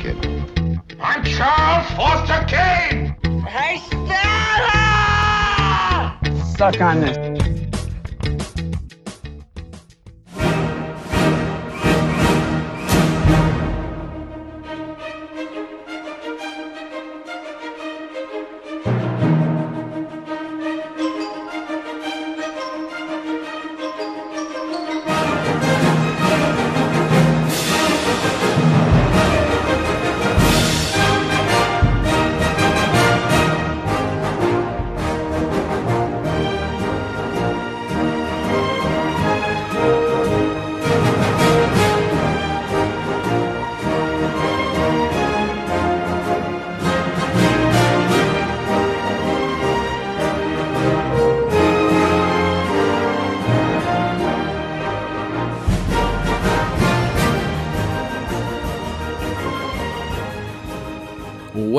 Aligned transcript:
kid? 0.00 0.16
I'm 0.98 1.22
Charles 1.24 1.86
Foster 1.90 2.42
Kane! 2.48 3.14
Hey, 3.44 3.78
Stella! 3.86 4.08
Suck 6.56 6.80
on 6.80 7.00
this. 7.02 7.39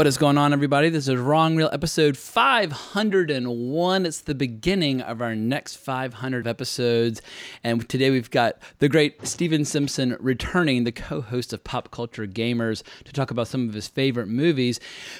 What 0.02 0.08
is 0.08 0.18
going 0.18 0.40
on, 0.40 0.52
everybody? 0.52 0.90
This 0.90 1.08
is 1.08 1.16
Wrong 1.16 1.56
Reel 1.56 1.70
episode 1.72 2.18
501. 2.18 4.06
It's 4.08 4.22
the 4.22 4.34
beginning 4.34 5.00
of 5.00 5.22
our 5.22 5.36
next 5.36 5.76
500 5.76 6.48
episodes. 6.48 7.22
And 7.64 7.88
today 7.88 8.10
we've 8.10 8.32
got 8.32 8.58
the 8.80 8.90
great 8.90 9.28
Stephen 9.28 9.64
Simpson 9.64 10.18
returning, 10.20 10.86
the 10.86 10.92
co 10.92 11.22
host 11.22 11.54
of 11.54 11.64
Pop 11.64 11.92
Culture 11.92 12.26
Gamers, 12.26 12.82
to 13.04 13.14
talk 13.14 13.30
about 13.30 13.48
some 13.48 13.70
of 13.70 13.76
his 13.76 13.88
favorite 13.88 14.28
movies. 14.28 14.80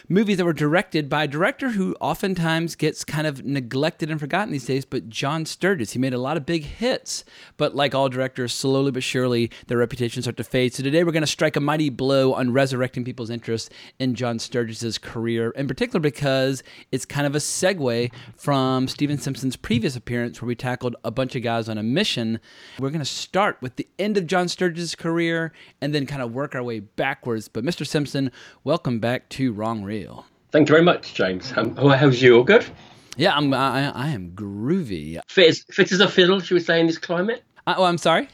Movies 0.10 0.38
that 0.38 0.46
were 0.46 0.52
directed 0.52 1.10
by 1.10 1.26
a 1.26 1.28
director 1.28 1.70
who 1.70 1.96
oftentimes 2.02 2.74
gets 2.76 3.04
kind 3.04 3.28
of 3.28 3.46
neglected 3.46 4.10
and 4.10 4.20
forgotten 4.20 4.52
these 4.52 4.66
days, 4.66 4.84
but 4.84 5.10
John 5.10 5.46
Sturges. 5.46 5.92
He 5.92 6.00
made 6.00 6.16
a 6.16 6.18
lot 6.18 6.38
of 6.38 6.46
big 6.48 6.64
hits, 6.64 7.24
but 7.56 7.76
like 7.76 7.94
all 7.94 8.10
directors, 8.10 8.52
slowly 8.52 8.90
but 8.90 9.04
surely 9.04 9.52
their 9.68 9.78
reputations 9.78 10.26
start 10.26 10.38
to 10.38 10.44
fade. 10.44 10.74
So 10.74 10.82
today 10.82 11.04
we're 11.04 11.12
going 11.12 11.22
to 11.22 11.28
strike 11.28 11.56
a 11.56 11.60
mighty 11.60 11.92
blow 11.92 12.34
on 12.34 12.52
resurrecting 12.52 13.06
people's 13.06 13.30
interest 13.30 13.72
in 14.00 14.16
John 14.16 14.40
Sturges' 14.72 14.98
career, 14.98 15.52
in 15.52 15.68
particular 15.68 16.00
because 16.00 16.64
it's 16.92 17.06
kind 17.06 17.28
of 17.28 17.36
a 17.36 17.40
segue 17.40 18.12
from 18.36 18.88
Stephen 18.88 19.18
Simpson's 19.18 19.56
previous 19.56 19.96
appearance 19.96 20.42
where 20.42 20.48
we 20.48 20.56
tackled 20.56 20.96
a 21.04 21.12
bunch 21.12 21.36
of 21.36 21.44
guys 21.44 21.68
on 21.68 21.78
a 21.78 21.84
mission. 21.84 22.40
We're 22.80 22.90
going 22.90 23.00
to 23.00 23.06
start 23.06 23.58
with 23.62 23.76
the 23.76 23.88
end 24.00 24.18
of 24.18 24.28
John 24.28 24.48
Sturges' 24.48 24.96
career 24.96 25.52
and 25.82 25.94
then 25.94 26.06
kind 26.06 26.22
of 26.22 26.34
work 26.34 26.56
our 26.56 26.64
way 26.64 26.80
backwards. 26.80 27.48
But 27.48 27.66
Mr. 27.66 27.86
Simpson, 27.86 28.32
welcome 28.64 29.00
back 29.00 29.28
to 29.30 29.52
Wrong 29.52 29.84
Reel. 29.84 30.26
Thank 30.52 30.70
you 30.70 30.74
very 30.74 30.86
much, 30.86 31.14
James. 31.14 31.54
Um, 31.56 31.76
how's 31.76 32.22
you? 32.22 32.38
All 32.38 32.44
good? 32.44 32.66
Yeah, 33.18 33.36
I'm, 33.36 33.54
I, 33.54 33.92
I 33.92 34.08
am 34.10 34.32
groovy. 34.32 35.20
Fit 35.28 35.50
as, 35.50 35.66
fit 35.70 35.92
as 35.92 36.00
a 36.00 36.08
fiddle, 36.08 36.40
should 36.40 36.56
we 36.56 36.62
say, 36.62 36.80
in 36.80 36.88
this 36.88 36.98
climate? 36.98 37.44
Uh, 37.68 37.76
oh, 37.78 37.84
I'm 37.84 37.98
sorry? 37.98 38.30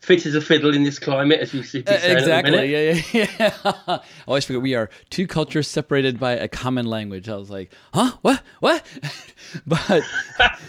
Fit 0.00 0.24
as 0.24 0.34
a 0.34 0.40
fiddle 0.40 0.74
in 0.74 0.82
this 0.82 0.98
climate, 0.98 1.40
as 1.40 1.52
you 1.52 1.62
see. 1.62 1.84
Uh, 1.86 1.92
exactly. 1.92 2.72
Yeah, 2.72 3.02
yeah, 3.12 3.30
yeah. 3.38 3.72
I 3.86 4.00
always 4.26 4.46
forget 4.46 4.62
we 4.62 4.74
are 4.74 4.88
two 5.10 5.26
cultures 5.26 5.68
separated 5.68 6.18
by 6.18 6.32
a 6.32 6.48
common 6.48 6.86
language. 6.86 7.28
I 7.28 7.36
was 7.36 7.50
like, 7.50 7.70
huh? 7.92 8.12
What? 8.22 8.42
What? 8.60 8.82
but, 9.66 10.02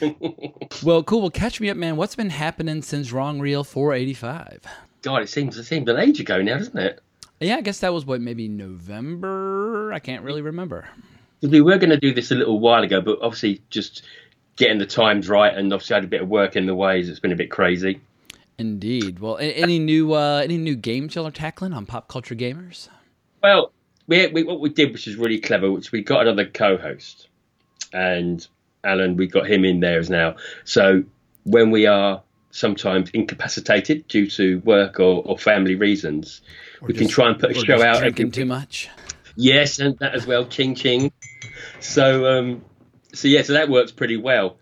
well, 0.83 1.01
cool. 1.03 1.21
Well, 1.21 1.29
catch 1.29 1.61
me 1.61 1.69
up, 1.69 1.77
man. 1.77 1.95
What's 1.95 2.15
been 2.15 2.29
happening 2.29 2.81
since 2.81 3.13
Wrong 3.13 3.39
Reel 3.39 3.63
485? 3.63 4.65
God, 5.01 5.21
it 5.23 5.29
seems 5.29 5.57
it 5.57 5.63
seems 5.63 5.87
an 5.87 5.97
age 5.97 6.19
ago 6.19 6.41
now, 6.41 6.57
doesn't 6.57 6.77
it? 6.77 6.99
Yeah, 7.39 7.55
I 7.55 7.61
guess 7.61 7.79
that 7.79 7.93
was 7.93 8.05
what, 8.05 8.19
maybe 8.19 8.49
November? 8.49 9.93
I 9.93 9.99
can't 9.99 10.23
really 10.23 10.41
remember. 10.41 10.89
We 11.41 11.61
were 11.61 11.77
going 11.77 11.89
to 11.89 11.97
do 11.97 12.13
this 12.13 12.31
a 12.31 12.35
little 12.35 12.59
while 12.59 12.83
ago, 12.83 13.01
but 13.01 13.17
obviously 13.21 13.61
just 13.69 14.03
getting 14.57 14.77
the 14.77 14.85
times 14.85 15.29
right, 15.29 15.53
and 15.53 15.71
obviously 15.73 15.93
I 15.95 15.97
had 15.97 16.03
a 16.03 16.07
bit 16.07 16.21
of 16.21 16.27
work 16.27 16.55
in 16.57 16.65
the 16.65 16.75
ways. 16.75 17.09
It's 17.09 17.19
been 17.19 17.31
a 17.31 17.37
bit 17.37 17.49
crazy. 17.49 18.01
Indeed. 18.57 19.19
Well, 19.19 19.37
any 19.39 19.79
new 19.79 20.13
uh, 20.13 20.41
any 20.43 20.57
new 20.57 20.75
games 20.75 21.15
y'all 21.15 21.27
are 21.27 21.31
tackling 21.31 21.73
on 21.73 21.85
Pop 21.85 22.07
Culture 22.07 22.35
Gamers? 22.35 22.89
Well, 23.41 23.71
we, 24.07 24.27
we 24.27 24.43
what 24.43 24.59
we 24.59 24.69
did, 24.69 24.91
which 24.91 25.07
is 25.07 25.15
really 25.15 25.39
clever, 25.39 25.71
which 25.71 25.91
we 25.91 26.03
got 26.03 26.21
another 26.21 26.45
co-host, 26.45 27.27
and 27.91 28.45
Alan, 28.83 29.17
we 29.17 29.27
got 29.27 29.49
him 29.49 29.65
in 29.65 29.79
there 29.79 29.99
as 29.99 30.09
now. 30.09 30.35
So 30.63 31.03
when 31.43 31.71
we 31.71 31.87
are 31.87 32.21
sometimes 32.51 33.09
incapacitated 33.11 34.07
due 34.07 34.27
to 34.29 34.59
work 34.59 34.99
or, 34.99 35.23
or 35.25 35.37
family 35.37 35.75
reasons, 35.75 36.41
we 36.81 36.93
can 36.93 37.07
try 37.07 37.29
and 37.29 37.39
put 37.39 37.51
a 37.51 37.53
show 37.53 37.63
just 37.63 37.83
out 37.83 37.99
drinking 37.99 38.31
too 38.31 38.45
much. 38.45 38.89
Yes, 39.35 39.79
and 39.79 39.97
that 39.99 40.13
as 40.13 40.27
well, 40.27 40.45
ching 40.45 40.75
ching. 40.75 41.11
So, 41.79 42.37
um, 42.37 42.65
so 43.13 43.27
yeah, 43.27 43.43
so 43.43 43.53
that 43.53 43.69
works 43.69 43.91
pretty 43.91 44.17
well. 44.17 44.57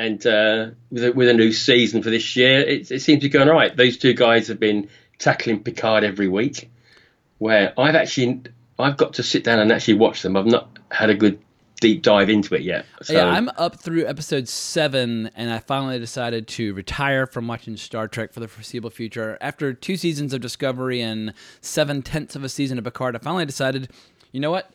And 0.00 0.26
uh, 0.26 0.70
with 0.90 1.04
a, 1.04 1.12
with 1.12 1.28
a 1.28 1.34
new 1.34 1.52
season 1.52 2.02
for 2.02 2.08
this 2.08 2.34
year, 2.34 2.60
it, 2.60 2.90
it 2.90 3.00
seems 3.00 3.20
to 3.20 3.26
be 3.26 3.28
going 3.28 3.50
all 3.50 3.54
right. 3.54 3.76
Those 3.76 3.98
two 3.98 4.14
guys 4.14 4.48
have 4.48 4.58
been 4.58 4.88
tackling 5.18 5.62
Picard 5.62 6.04
every 6.04 6.26
week, 6.26 6.70
where 7.36 7.78
I've 7.78 7.94
actually 7.94 8.40
I've 8.78 8.96
got 8.96 9.12
to 9.14 9.22
sit 9.22 9.44
down 9.44 9.58
and 9.58 9.70
actually 9.70 9.98
watch 9.98 10.22
them. 10.22 10.38
I've 10.38 10.46
not 10.46 10.78
had 10.90 11.10
a 11.10 11.14
good 11.14 11.38
deep 11.82 12.00
dive 12.00 12.30
into 12.30 12.54
it 12.54 12.62
yet. 12.62 12.86
So, 13.02 13.12
yeah, 13.12 13.26
I'm 13.26 13.50
up 13.58 13.78
through 13.78 14.06
episode 14.06 14.48
seven, 14.48 15.30
and 15.36 15.50
I 15.50 15.58
finally 15.58 15.98
decided 15.98 16.48
to 16.48 16.72
retire 16.72 17.26
from 17.26 17.46
watching 17.46 17.76
Star 17.76 18.08
Trek 18.08 18.32
for 18.32 18.40
the 18.40 18.48
foreseeable 18.48 18.88
future. 18.88 19.36
After 19.42 19.74
two 19.74 19.98
seasons 19.98 20.32
of 20.32 20.40
Discovery 20.40 21.02
and 21.02 21.34
seven 21.60 22.00
tenths 22.00 22.34
of 22.34 22.42
a 22.42 22.48
season 22.48 22.78
of 22.78 22.84
Picard, 22.84 23.16
I 23.16 23.18
finally 23.18 23.44
decided, 23.44 23.90
you 24.32 24.40
know 24.40 24.50
what? 24.50 24.72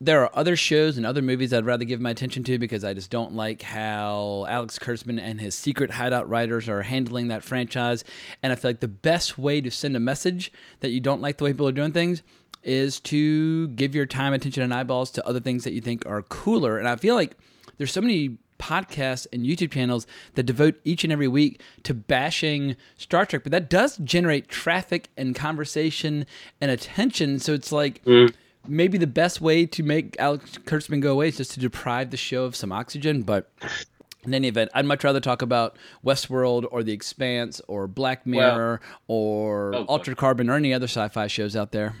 There 0.00 0.22
are 0.22 0.30
other 0.32 0.54
shows 0.54 0.96
and 0.96 1.04
other 1.04 1.22
movies 1.22 1.52
I'd 1.52 1.66
rather 1.66 1.84
give 1.84 2.00
my 2.00 2.10
attention 2.10 2.44
to 2.44 2.58
because 2.58 2.84
I 2.84 2.94
just 2.94 3.10
don't 3.10 3.34
like 3.34 3.62
how 3.62 4.46
Alex 4.48 4.78
Kurtzman 4.78 5.20
and 5.20 5.40
his 5.40 5.56
secret 5.56 5.90
hideout 5.90 6.28
writers 6.28 6.68
are 6.68 6.82
handling 6.82 7.28
that 7.28 7.42
franchise. 7.42 8.04
And 8.42 8.52
I 8.52 8.56
feel 8.56 8.70
like 8.70 8.80
the 8.80 8.88
best 8.88 9.38
way 9.38 9.60
to 9.60 9.70
send 9.70 9.96
a 9.96 10.00
message 10.00 10.52
that 10.80 10.90
you 10.90 11.00
don't 11.00 11.20
like 11.20 11.38
the 11.38 11.44
way 11.44 11.52
people 11.52 11.66
are 11.66 11.72
doing 11.72 11.92
things 11.92 12.22
is 12.62 13.00
to 13.00 13.68
give 13.68 13.94
your 13.94 14.06
time, 14.06 14.32
attention, 14.32 14.62
and 14.62 14.74
eyeballs 14.74 15.10
to 15.12 15.26
other 15.26 15.40
things 15.40 15.64
that 15.64 15.72
you 15.72 15.80
think 15.80 16.06
are 16.06 16.22
cooler. 16.22 16.78
And 16.78 16.88
I 16.88 16.96
feel 16.96 17.14
like 17.14 17.36
there's 17.76 17.92
so 17.92 18.00
many 18.00 18.38
podcasts 18.58 19.26
and 19.32 19.44
YouTube 19.44 19.70
channels 19.70 20.06
that 20.34 20.42
devote 20.42 20.80
each 20.84 21.04
and 21.04 21.12
every 21.12 21.28
week 21.28 21.62
to 21.84 21.94
bashing 21.94 22.76
Star 22.96 23.24
Trek, 23.24 23.42
but 23.44 23.52
that 23.52 23.70
does 23.70 23.96
generate 23.98 24.48
traffic 24.48 25.08
and 25.16 25.34
conversation 25.34 26.26
and 26.60 26.70
attention. 26.70 27.38
So 27.38 27.52
it's 27.52 27.72
like 27.72 28.04
mm. 28.04 28.32
Maybe 28.66 28.98
the 28.98 29.06
best 29.06 29.40
way 29.40 29.66
to 29.66 29.82
make 29.82 30.16
Alex 30.18 30.58
Kurtzman 30.64 31.00
go 31.00 31.12
away 31.12 31.28
is 31.28 31.36
just 31.36 31.52
to 31.52 31.60
deprive 31.60 32.10
the 32.10 32.16
show 32.16 32.44
of 32.44 32.56
some 32.56 32.72
oxygen, 32.72 33.22
but. 33.22 33.50
In 34.24 34.34
any 34.34 34.48
event, 34.48 34.70
I'd 34.74 34.84
much 34.84 35.04
rather 35.04 35.20
talk 35.20 35.42
about 35.42 35.76
Westworld 36.04 36.66
or 36.72 36.82
The 36.82 36.92
Expanse 36.92 37.60
or 37.68 37.86
Black 37.86 38.26
Mirror 38.26 38.80
or 39.06 39.74
Oh. 39.74 39.84
Altered 39.84 40.16
Carbon 40.16 40.50
or 40.50 40.54
any 40.54 40.74
other 40.74 40.88
sci-fi 40.88 41.28
shows 41.28 41.54
out 41.54 41.70
there. 41.70 41.94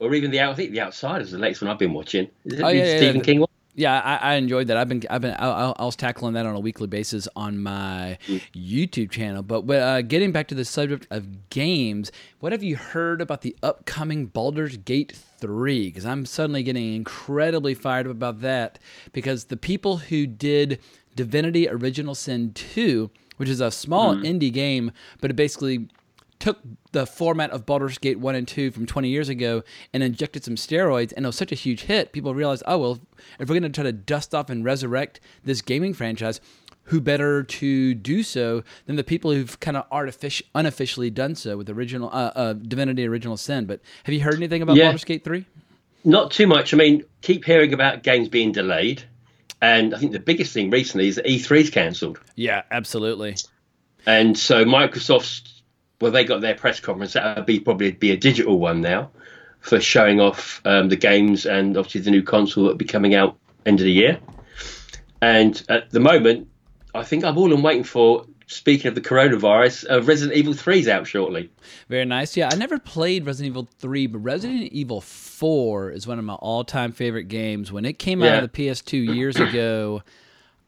or 0.00 0.12
even 0.14 0.30
the. 0.30 0.40
I 0.40 0.52
think 0.54 0.72
the 0.72 0.80
Outsiders, 0.80 1.30
the 1.32 1.38
latest 1.38 1.60
one 1.62 1.70
I've 1.70 1.78
been 1.78 1.92
watching. 1.92 2.28
Is 2.46 2.58
it 2.58 2.62
Oh, 2.64 2.68
yeah, 2.68 2.96
Stephen 2.96 3.16
yeah. 3.16 3.22
King 3.22 3.40
one? 3.40 3.48
Yeah, 3.78 4.00
I, 4.00 4.32
I 4.32 4.34
enjoyed 4.36 4.68
that. 4.68 4.78
I've 4.78 4.88
been, 4.88 5.02
I've 5.10 5.20
been, 5.20 5.34
I, 5.34 5.74
I 5.76 5.84
was 5.84 5.96
tackling 5.96 6.32
that 6.32 6.46
on 6.46 6.56
a 6.56 6.60
weekly 6.60 6.86
basis 6.86 7.28
on 7.36 7.62
my 7.62 8.16
YouTube 8.54 9.10
channel. 9.10 9.42
But 9.42 9.68
uh, 9.70 10.00
getting 10.00 10.32
back 10.32 10.48
to 10.48 10.54
the 10.54 10.64
subject 10.64 11.06
of 11.10 11.50
games, 11.50 12.10
what 12.40 12.52
have 12.52 12.62
you 12.62 12.76
heard 12.76 13.20
about 13.20 13.42
the 13.42 13.54
upcoming 13.62 14.26
Baldur's 14.26 14.78
Gate 14.78 15.12
three? 15.12 15.88
Because 15.88 16.06
I'm 16.06 16.24
suddenly 16.24 16.62
getting 16.62 16.94
incredibly 16.94 17.74
fired 17.74 18.06
up 18.06 18.12
about 18.12 18.40
that. 18.40 18.78
Because 19.12 19.44
the 19.44 19.58
people 19.58 19.98
who 19.98 20.26
did 20.26 20.80
Divinity: 21.14 21.68
Original 21.68 22.14
Sin 22.14 22.52
two, 22.54 23.10
which 23.36 23.50
is 23.50 23.60
a 23.60 23.70
small 23.70 24.14
indie 24.16 24.52
game, 24.52 24.90
but 25.20 25.30
it 25.30 25.34
basically 25.34 25.88
took 26.38 26.58
the 26.92 27.06
format 27.06 27.50
of 27.50 27.64
Baldur's 27.66 27.98
Gate 27.98 28.18
1 28.18 28.34
and 28.34 28.46
2 28.46 28.70
from 28.70 28.86
20 28.86 29.08
years 29.08 29.28
ago 29.28 29.62
and 29.92 30.02
injected 30.02 30.44
some 30.44 30.56
steroids, 30.56 31.12
and 31.16 31.24
it 31.24 31.28
was 31.28 31.36
such 31.36 31.52
a 31.52 31.56
huge 31.56 31.82
hit, 31.82 32.12
people 32.12 32.34
realized, 32.34 32.62
oh, 32.66 32.78
well, 32.78 33.00
if 33.38 33.48
we're 33.48 33.58
going 33.58 33.62
to 33.62 33.68
try 33.70 33.84
to 33.84 33.92
dust 33.92 34.34
off 34.34 34.50
and 34.50 34.64
resurrect 34.64 35.20
this 35.44 35.62
gaming 35.62 35.94
franchise, 35.94 36.40
who 36.84 37.00
better 37.00 37.42
to 37.42 37.94
do 37.94 38.22
so 38.22 38.62
than 38.86 38.94
the 38.96 39.02
people 39.02 39.32
who've 39.32 39.58
kind 39.58 39.76
of 39.76 39.88
artific- 39.90 40.42
unofficially 40.54 41.10
done 41.10 41.34
so 41.34 41.56
with 41.56 41.68
original 41.68 42.08
uh, 42.10 42.30
uh, 42.36 42.52
Divinity 42.52 43.06
Original 43.06 43.36
Sin? 43.36 43.64
But 43.66 43.80
have 44.04 44.14
you 44.14 44.20
heard 44.20 44.34
anything 44.34 44.62
about 44.62 44.76
Yeah. 44.76 44.84
Baldur's 44.84 45.04
Gate 45.04 45.24
3? 45.24 45.44
Not 46.04 46.30
too 46.30 46.46
much. 46.46 46.72
I 46.72 46.76
mean, 46.76 47.02
keep 47.22 47.44
hearing 47.44 47.72
about 47.72 48.04
games 48.04 48.28
being 48.28 48.52
delayed. 48.52 49.02
And 49.60 49.94
I 49.94 49.98
think 49.98 50.12
the 50.12 50.20
biggest 50.20 50.52
thing 50.52 50.70
recently 50.70 51.08
is 51.08 51.16
that 51.16 51.24
E3's 51.24 51.70
cancelled. 51.70 52.20
Yeah, 52.36 52.62
absolutely. 52.70 53.36
And 54.06 54.38
so 54.38 54.64
Microsoft's, 54.64 55.55
well, 56.00 56.12
they 56.12 56.24
got 56.24 56.40
their 56.40 56.54
press 56.54 56.80
conference. 56.80 57.14
That 57.14 57.36
would 57.36 57.46
be 57.46 57.60
probably 57.60 57.92
be 57.92 58.10
a 58.10 58.16
digital 58.16 58.58
one 58.58 58.80
now 58.80 59.10
for 59.60 59.80
showing 59.80 60.20
off 60.20 60.60
um, 60.64 60.88
the 60.88 60.96
games 60.96 61.46
and 61.46 61.76
obviously 61.76 62.02
the 62.02 62.10
new 62.10 62.22
console 62.22 62.64
that 62.64 62.70
will 62.70 62.76
be 62.76 62.84
coming 62.84 63.14
out 63.14 63.36
end 63.64 63.80
of 63.80 63.84
the 63.84 63.92
year. 63.92 64.20
And 65.20 65.62
at 65.68 65.90
the 65.90 66.00
moment, 66.00 66.48
I 66.94 67.02
think 67.02 67.24
I'm 67.24 67.36
all 67.36 67.52
I'm 67.52 67.62
waiting 67.62 67.84
for. 67.84 68.26
Speaking 68.48 68.86
of 68.86 68.94
the 68.94 69.00
coronavirus, 69.00 69.90
uh, 69.90 70.02
Resident 70.02 70.38
Evil 70.38 70.52
3 70.52 70.78
is 70.78 70.86
out 70.86 71.04
shortly. 71.08 71.50
Very 71.88 72.04
nice. 72.04 72.36
Yeah, 72.36 72.48
I 72.52 72.54
never 72.54 72.78
played 72.78 73.26
Resident 73.26 73.50
Evil 73.50 73.68
3, 73.80 74.06
but 74.06 74.18
Resident 74.18 74.70
Evil 74.70 75.00
4 75.00 75.90
is 75.90 76.06
one 76.06 76.20
of 76.20 76.24
my 76.24 76.34
all 76.34 76.62
time 76.62 76.92
favorite 76.92 77.24
games. 77.24 77.72
When 77.72 77.84
it 77.84 77.98
came 77.98 78.22
out 78.22 78.44
of 78.44 78.52
the 78.52 78.68
PS2 78.68 79.16
years 79.16 79.36
ago, 79.36 80.02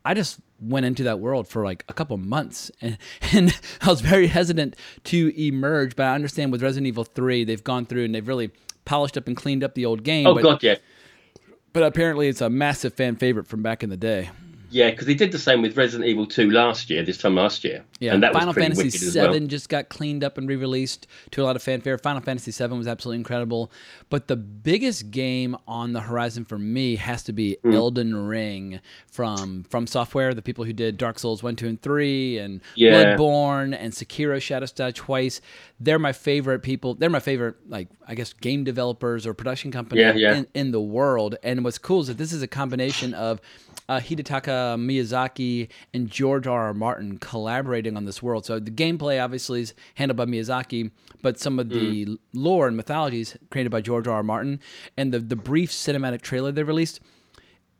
I 0.04 0.14
just 0.14 0.40
went 0.60 0.86
into 0.86 1.04
that 1.04 1.20
world 1.20 1.48
for 1.48 1.64
like 1.64 1.84
a 1.88 1.92
couple 1.92 2.16
months 2.16 2.70
and, 2.80 2.98
and 3.32 3.58
I 3.80 3.88
was 3.88 4.00
very 4.00 4.26
hesitant 4.26 4.76
to 5.04 5.32
emerge. 5.40 5.96
But 5.96 6.06
I 6.06 6.14
understand 6.14 6.52
with 6.52 6.62
Resident 6.62 6.86
Evil 6.86 7.04
3, 7.04 7.44
they've 7.44 7.62
gone 7.62 7.86
through 7.86 8.04
and 8.04 8.14
they've 8.14 8.26
really 8.26 8.50
polished 8.84 9.16
up 9.16 9.26
and 9.26 9.36
cleaned 9.36 9.62
up 9.62 9.74
the 9.74 9.86
old 9.86 10.02
game. 10.02 10.26
Oh, 10.26 10.34
but, 10.34 10.42
God, 10.42 10.62
yeah. 10.62 10.76
but 11.72 11.82
apparently 11.82 12.28
it's 12.28 12.40
a 12.40 12.50
massive 12.50 12.94
fan 12.94 13.16
favorite 13.16 13.46
from 13.46 13.62
back 13.62 13.82
in 13.82 13.90
the 13.90 13.96
day. 13.96 14.30
Yeah, 14.70 14.90
because 14.90 15.06
they 15.06 15.14
did 15.14 15.32
the 15.32 15.38
same 15.38 15.62
with 15.62 15.76
Resident 15.76 16.08
Evil 16.08 16.26
2 16.26 16.50
last 16.50 16.90
year, 16.90 17.02
this 17.02 17.16
time 17.18 17.36
last 17.36 17.64
year. 17.64 17.84
Yeah, 18.00 18.14
and 18.14 18.22
that 18.22 18.32
Final 18.32 18.48
was 18.48 18.56
Fantasy 18.56 18.82
wicked 18.84 19.02
as 19.02 19.14
VII 19.14 19.20
well. 19.20 19.38
just 19.46 19.68
got 19.68 19.88
cleaned 19.88 20.22
up 20.22 20.36
and 20.38 20.48
re-released 20.48 21.06
to 21.30 21.42
a 21.42 21.44
lot 21.44 21.56
of 21.56 21.62
fanfare. 21.62 21.96
Final 21.98 22.20
Fantasy 22.20 22.50
VII 22.52 22.74
was 22.76 22.86
absolutely 22.86 23.18
incredible, 23.18 23.72
but 24.10 24.28
the 24.28 24.36
biggest 24.36 25.10
game 25.10 25.56
on 25.66 25.92
the 25.94 26.02
horizon 26.02 26.44
for 26.44 26.58
me 26.58 26.96
has 26.96 27.22
to 27.24 27.32
be 27.32 27.56
Hmm. 27.62 27.72
Elden 27.72 28.14
Ring 28.26 28.80
from 29.06 29.64
FromSoftware, 29.70 30.34
the 30.34 30.42
people 30.42 30.64
who 30.64 30.72
did 30.72 30.96
Dark 30.98 31.18
Souls 31.18 31.42
one, 31.42 31.56
two, 31.56 31.66
and 31.66 31.80
three, 31.80 32.38
and 32.38 32.60
Yeah. 32.74 33.16
Bloodborne 33.16 33.76
and 33.78 33.92
Sekiro: 33.92 34.40
Shadows 34.40 34.72
Die 34.72 34.90
Twice. 34.90 35.40
They're 35.80 35.98
my 35.98 36.12
favorite 36.12 36.62
people. 36.62 36.94
They're 36.94 37.08
my 37.10 37.20
favorite, 37.20 37.56
like 37.68 37.88
I 38.06 38.14
guess, 38.14 38.32
game 38.32 38.64
developers 38.64 39.26
or 39.26 39.32
production 39.34 39.70
company 39.72 40.00
Yeah, 40.02 40.14
yeah. 40.14 40.34
in 40.36 40.46
in 40.54 40.70
the 40.72 40.80
world. 40.80 41.36
And 41.42 41.64
what's 41.64 41.78
cool 41.78 42.00
is 42.00 42.08
that 42.08 42.18
this 42.18 42.32
is 42.32 42.42
a 42.42 42.46
combination 42.48 43.14
of 43.14 43.40
uh, 43.88 44.00
Hidetaka 44.00 44.76
Miyazaki 44.78 45.68
and 45.94 46.10
George 46.10 46.46
R. 46.46 46.66
R. 46.66 46.74
Martin 46.74 47.18
collaborating 47.18 47.96
on 47.96 48.04
this 48.04 48.22
world. 48.22 48.44
So 48.44 48.58
the 48.58 48.70
gameplay 48.70 49.22
obviously 49.22 49.62
is 49.62 49.74
handled 49.94 50.16
by 50.16 50.26
Miyazaki, 50.26 50.90
but 51.22 51.38
some 51.38 51.58
of 51.58 51.70
the 51.70 52.04
Mm. 52.06 52.18
lore 52.34 52.68
and 52.68 52.76
mythologies 52.76 53.36
created 53.50 53.70
by 53.70 53.80
George 53.80 54.06
R. 54.06 54.16
R. 54.16 54.22
Martin. 54.22 54.60
And 54.96 55.12
the 55.12 55.18
the 55.20 55.36
brief 55.36 55.70
cinematic 55.70 56.20
trailer 56.20 56.52
they 56.52 56.62
released. 56.62 57.00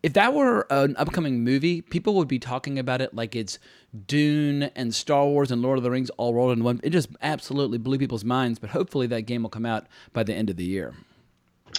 If 0.01 0.13
that 0.13 0.33
were 0.33 0.65
an 0.71 0.95
upcoming 0.97 1.43
movie, 1.43 1.83
people 1.83 2.15
would 2.15 2.29
be 2.29 2.39
talking 2.39 2.79
about 2.79 3.01
it 3.01 3.15
like 3.15 3.35
it's 3.35 3.59
Dune 4.07 4.63
and 4.77 4.95
Star 4.95 5.27
Wars 5.27 5.51
and 5.51 5.61
Lord 5.61 5.77
of 5.77 5.83
the 5.83 5.91
Rings 5.91 6.09
all 6.11 6.35
rolled 6.35 6.57
in 6.57 6.63
one. 6.63 6.79
It 6.85 6.91
just 6.91 7.09
absolutely 7.21 7.79
blew 7.79 7.99
people's 7.99 8.25
minds. 8.25 8.61
But 8.61 8.71
hopefully 8.71 9.09
that 9.09 9.23
game 9.23 9.43
will 9.43 9.51
come 9.51 9.67
out 9.67 9.87
by 10.13 10.23
the 10.23 10.35
end 10.35 10.51
of 10.51 10.57
the 10.57 10.65
year. 10.65 10.95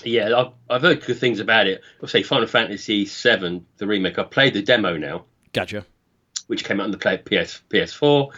Yeah, 0.06 0.38
I've, 0.38 0.54
I've 0.70 0.82
heard 0.82 1.04
good 1.06 1.18
things 1.18 1.40
about 1.40 1.68
it. 1.68 1.82
I'll 2.02 2.08
say 2.10 2.24
Final 2.24 2.48
Fantasy 2.48 3.06
VII, 3.06 3.64
the 3.78 3.88
remake. 3.88 4.18
I 4.20 4.24
played 4.24 4.54
the 4.54 4.62
demo 4.62 4.98
now, 4.98 5.26
Gotcha. 5.54 5.86
which 6.48 6.64
came 6.64 6.80
out 6.80 6.86
on 6.86 6.92
the 6.92 6.98
PS, 6.98 7.62
PS4. 7.70 8.34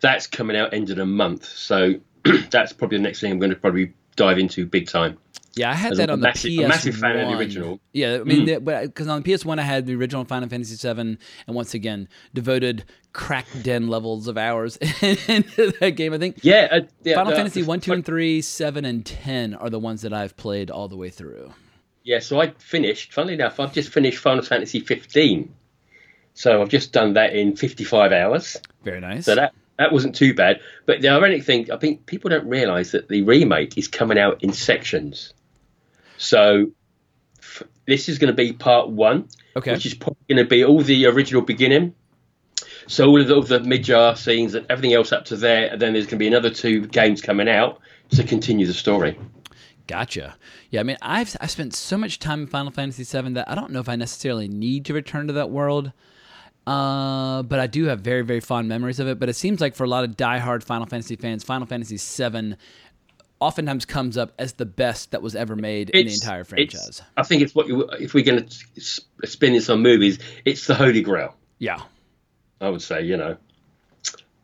That's 0.00 0.26
coming 0.26 0.56
out 0.56 0.74
end 0.74 0.90
of 0.90 0.96
the 0.96 1.06
month. 1.06 1.44
So 1.46 1.94
that's 2.50 2.72
probably 2.72 2.98
the 2.98 3.02
next 3.04 3.20
thing 3.20 3.32
I'm 3.32 3.38
going 3.38 3.50
to 3.50 3.56
probably 3.56 3.94
dive 4.16 4.38
into 4.38 4.66
big 4.66 4.88
time. 4.88 5.18
Yeah, 5.54 5.70
I 5.70 5.74
had 5.74 5.96
that 5.96 6.08
on 6.08 6.20
the 6.20 6.28
massive- 6.28 6.50
PS1. 6.50 6.64
a 6.64 6.68
massive 6.68 6.96
fan 6.96 7.18
of 7.18 7.28
the 7.28 7.36
original. 7.36 7.80
Yeah, 7.92 8.18
I 8.20 8.24
mean, 8.24 8.46
because 8.46 9.06
on 9.08 9.22
the 9.22 9.30
PS1 9.30 9.58
I 9.58 9.62
had 9.62 9.86
the 9.86 9.94
original 9.94 10.24
Final 10.24 10.48
Fantasy 10.48 10.76
VII, 10.76 11.00
and 11.00 11.18
once 11.48 11.74
again 11.74 12.08
devoted 12.32 12.84
crack 13.12 13.46
den 13.62 13.88
levels 13.88 14.28
of 14.28 14.38
hours 14.38 14.76
into 15.02 15.72
that 15.80 15.90
game. 15.96 16.14
I 16.14 16.18
think 16.18 16.38
Yeah, 16.42 16.68
uh, 16.70 16.80
yeah 17.04 17.16
Final 17.16 17.32
uh, 17.34 17.36
Fantasy 17.36 17.62
one, 17.62 17.80
two, 17.80 17.92
and 17.92 18.04
three, 18.04 18.40
seven, 18.40 18.84
and 18.84 19.04
ten 19.04 19.54
are 19.54 19.68
the 19.68 19.78
ones 19.78 20.02
that 20.02 20.12
I've 20.12 20.36
played 20.36 20.70
all 20.70 20.88
the 20.88 20.96
way 20.96 21.10
through. 21.10 21.52
Yeah, 22.04 22.18
so 22.20 22.40
I 22.40 22.50
finished. 22.58 23.12
Funnily 23.12 23.34
enough, 23.34 23.60
I've 23.60 23.72
just 23.72 23.90
finished 23.90 24.18
Final 24.18 24.42
Fantasy 24.42 24.80
15. 24.80 25.54
So 26.34 26.62
I've 26.62 26.68
just 26.68 26.92
done 26.92 27.12
that 27.14 27.34
in 27.34 27.56
55 27.56 28.10
hours. 28.10 28.56
Very 28.82 29.00
nice. 29.00 29.26
So 29.26 29.34
that 29.34 29.52
that 29.78 29.92
wasn't 29.92 30.14
too 30.14 30.34
bad. 30.34 30.60
But 30.86 31.00
the 31.00 31.08
ironic 31.10 31.44
thing, 31.44 31.70
I 31.70 31.76
think 31.76 32.06
people 32.06 32.30
don't 32.30 32.48
realise 32.48 32.92
that 32.92 33.08
the 33.08 33.22
remake 33.22 33.76
is 33.78 33.88
coming 33.88 34.18
out 34.18 34.42
in 34.42 34.52
sections. 34.52 35.34
So 36.22 36.70
f- 37.40 37.62
this 37.86 38.08
is 38.08 38.18
going 38.18 38.28
to 38.34 38.36
be 38.36 38.52
part 38.52 38.88
one, 38.88 39.28
Okay. 39.56 39.72
which 39.72 39.84
is 39.86 39.94
probably 39.94 40.22
going 40.28 40.44
to 40.44 40.48
be 40.48 40.64
all 40.64 40.80
the 40.82 41.06
original 41.06 41.42
beginning. 41.42 41.94
So 42.86 43.08
all 43.08 43.20
of 43.20 43.28
the, 43.28 43.34
all 43.34 43.42
the 43.42 43.60
mid-jar 43.60 44.16
scenes 44.16 44.54
and 44.54 44.66
everything 44.70 44.92
else 44.92 45.12
up 45.12 45.24
to 45.26 45.36
there, 45.36 45.70
and 45.70 45.80
then 45.80 45.92
there's 45.92 46.06
going 46.06 46.18
to 46.18 46.24
be 46.24 46.26
another 46.28 46.50
two 46.50 46.86
games 46.86 47.20
coming 47.20 47.48
out 47.48 47.80
to 48.10 48.24
continue 48.24 48.66
the 48.66 48.74
story. 48.74 49.18
Gotcha. 49.86 50.36
Yeah, 50.70 50.80
I 50.80 50.82
mean, 50.84 50.96
I've 51.02 51.36
I 51.40 51.46
spent 51.48 51.74
so 51.74 51.98
much 51.98 52.18
time 52.18 52.42
in 52.42 52.46
Final 52.46 52.70
Fantasy 52.72 53.04
VII 53.04 53.34
that 53.34 53.50
I 53.50 53.54
don't 53.54 53.72
know 53.72 53.80
if 53.80 53.88
I 53.88 53.96
necessarily 53.96 54.48
need 54.48 54.84
to 54.86 54.94
return 54.94 55.26
to 55.26 55.32
that 55.34 55.50
world. 55.50 55.92
Uh, 56.66 57.42
but 57.42 57.58
I 57.58 57.66
do 57.66 57.86
have 57.86 58.00
very 58.00 58.22
very 58.22 58.38
fond 58.38 58.68
memories 58.68 59.00
of 59.00 59.08
it. 59.08 59.18
But 59.18 59.28
it 59.28 59.34
seems 59.34 59.60
like 59.60 59.74
for 59.74 59.82
a 59.84 59.88
lot 59.88 60.04
of 60.04 60.12
diehard 60.16 60.62
Final 60.62 60.86
Fantasy 60.86 61.16
fans, 61.16 61.42
Final 61.42 61.66
Fantasy 61.66 61.96
VII 61.98 62.54
oftentimes 63.42 63.84
comes 63.84 64.16
up 64.16 64.32
as 64.38 64.54
the 64.54 64.64
best 64.64 65.10
that 65.10 65.22
was 65.22 65.34
ever 65.34 65.56
made 65.56 65.90
in 65.90 66.06
the 66.06 66.14
entire 66.14 66.44
franchise. 66.44 67.02
I 67.16 67.22
think 67.22 67.42
it's 67.42 67.54
what 67.54 67.68
you, 67.68 67.88
if 68.00 68.14
we're 68.14 68.24
going 68.24 68.46
to 68.46 69.26
spin 69.26 69.52
this 69.52 69.68
on 69.68 69.82
movies, 69.82 70.18
it's 70.44 70.66
the 70.66 70.74
Holy 70.74 71.02
Grail. 71.02 71.34
Yeah. 71.58 71.82
I 72.60 72.68
would 72.68 72.82
say, 72.82 73.02
you 73.02 73.16
know. 73.16 73.36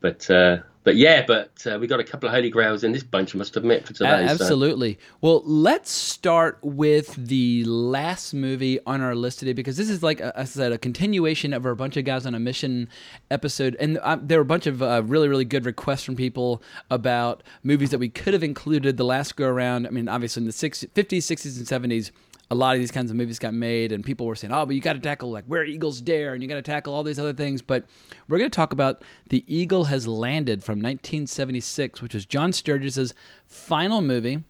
But 0.01 0.29
uh, 0.31 0.59
but 0.89 0.97
yeah, 0.97 1.23
but 1.27 1.67
uh, 1.67 1.79
we 1.79 1.87
got 1.87 2.01
a 2.01 2.05
couple 2.05 2.31
of 2.31 2.35
holy 2.35 2.49
grails 2.49 2.83
in 2.83 2.93
this 2.93 3.03
bunch. 3.03 3.35
I 3.35 3.39
must 3.39 3.55
admit 3.59 3.87
for 3.87 3.93
today. 3.93 4.09
so- 4.27 4.33
absolutely. 4.33 4.99
Well, 5.21 5.43
let's 5.45 5.91
start 5.91 6.59
with 6.63 7.15
the 7.15 7.63
last 7.65 8.33
movie 8.33 8.81
on 8.87 9.03
our 9.03 9.15
list 9.15 9.41
today 9.41 9.53
because 9.53 9.77
this 9.77 9.91
is 9.91 10.03
like 10.03 10.23
I 10.23 10.45
said, 10.45 10.73
a 10.73 10.79
continuation 10.79 11.53
of 11.53 11.67
our 11.67 11.75
bunch 11.75 11.99
of 11.99 12.07
guys 12.07 12.25
on 12.25 12.35
a 12.35 12.39
mission 12.39 12.89
episode, 13.31 13.77
and 13.79 13.99
uh, 13.99 14.17
there 14.19 14.39
were 14.39 14.43
a 14.43 14.47
bunch 14.47 14.67
of 14.67 14.83
uh, 14.83 15.03
really, 15.05 15.29
really 15.29 15.45
good 15.45 15.67
requests 15.67 16.05
from 16.05 16.17
people 16.17 16.63
about 16.91 17.43
movies 17.63 17.91
that 17.91 17.99
we 17.99 18.09
could 18.09 18.33
have 18.33 18.43
included 18.43 18.97
the 18.97 19.05
last 19.05 19.37
go 19.37 19.47
around. 19.47 19.87
I 19.87 19.91
mean, 19.91 20.09
obviously 20.09 20.41
in 20.41 20.47
the 20.47 20.53
60s, 20.55 20.89
50s, 20.93 21.19
60s, 21.19 21.59
and 21.59 21.91
70s. 21.91 22.13
A 22.51 22.55
lot 22.55 22.75
of 22.75 22.81
these 22.81 22.91
kinds 22.91 23.11
of 23.11 23.17
movies 23.17 23.39
got 23.39 23.53
made, 23.53 23.93
and 23.93 24.03
people 24.03 24.25
were 24.25 24.35
saying, 24.35 24.55
"Oh, 24.55 24.65
but 24.65 24.75
you 24.75 24.81
got 24.81 24.95
to 24.95 25.01
tackle 25.01 25.31
like 25.31 25.45
Where 25.45 25.65
Eagles 25.65 26.01
Dare, 26.01 26.33
and 26.33 26.43
you 26.43 26.49
got 26.49 26.55
to 26.55 26.63
tackle 26.63 26.95
all 26.95 27.03
these 27.03 27.19
other 27.19 27.35
things." 27.35 27.61
But 27.61 27.85
we're 28.27 28.39
going 28.39 28.51
to 28.51 28.57
talk 28.57 28.73
about 28.73 29.03
The 29.29 29.45
Eagle 29.47 29.85
Has 29.85 30.09
Landed 30.09 30.65
from 30.65 30.81
1976, 30.81 32.01
which 32.01 32.15
was 32.15 32.25
John 32.25 32.53
Sturges's 32.53 33.13
final 33.47 34.01
movie. 34.01 34.45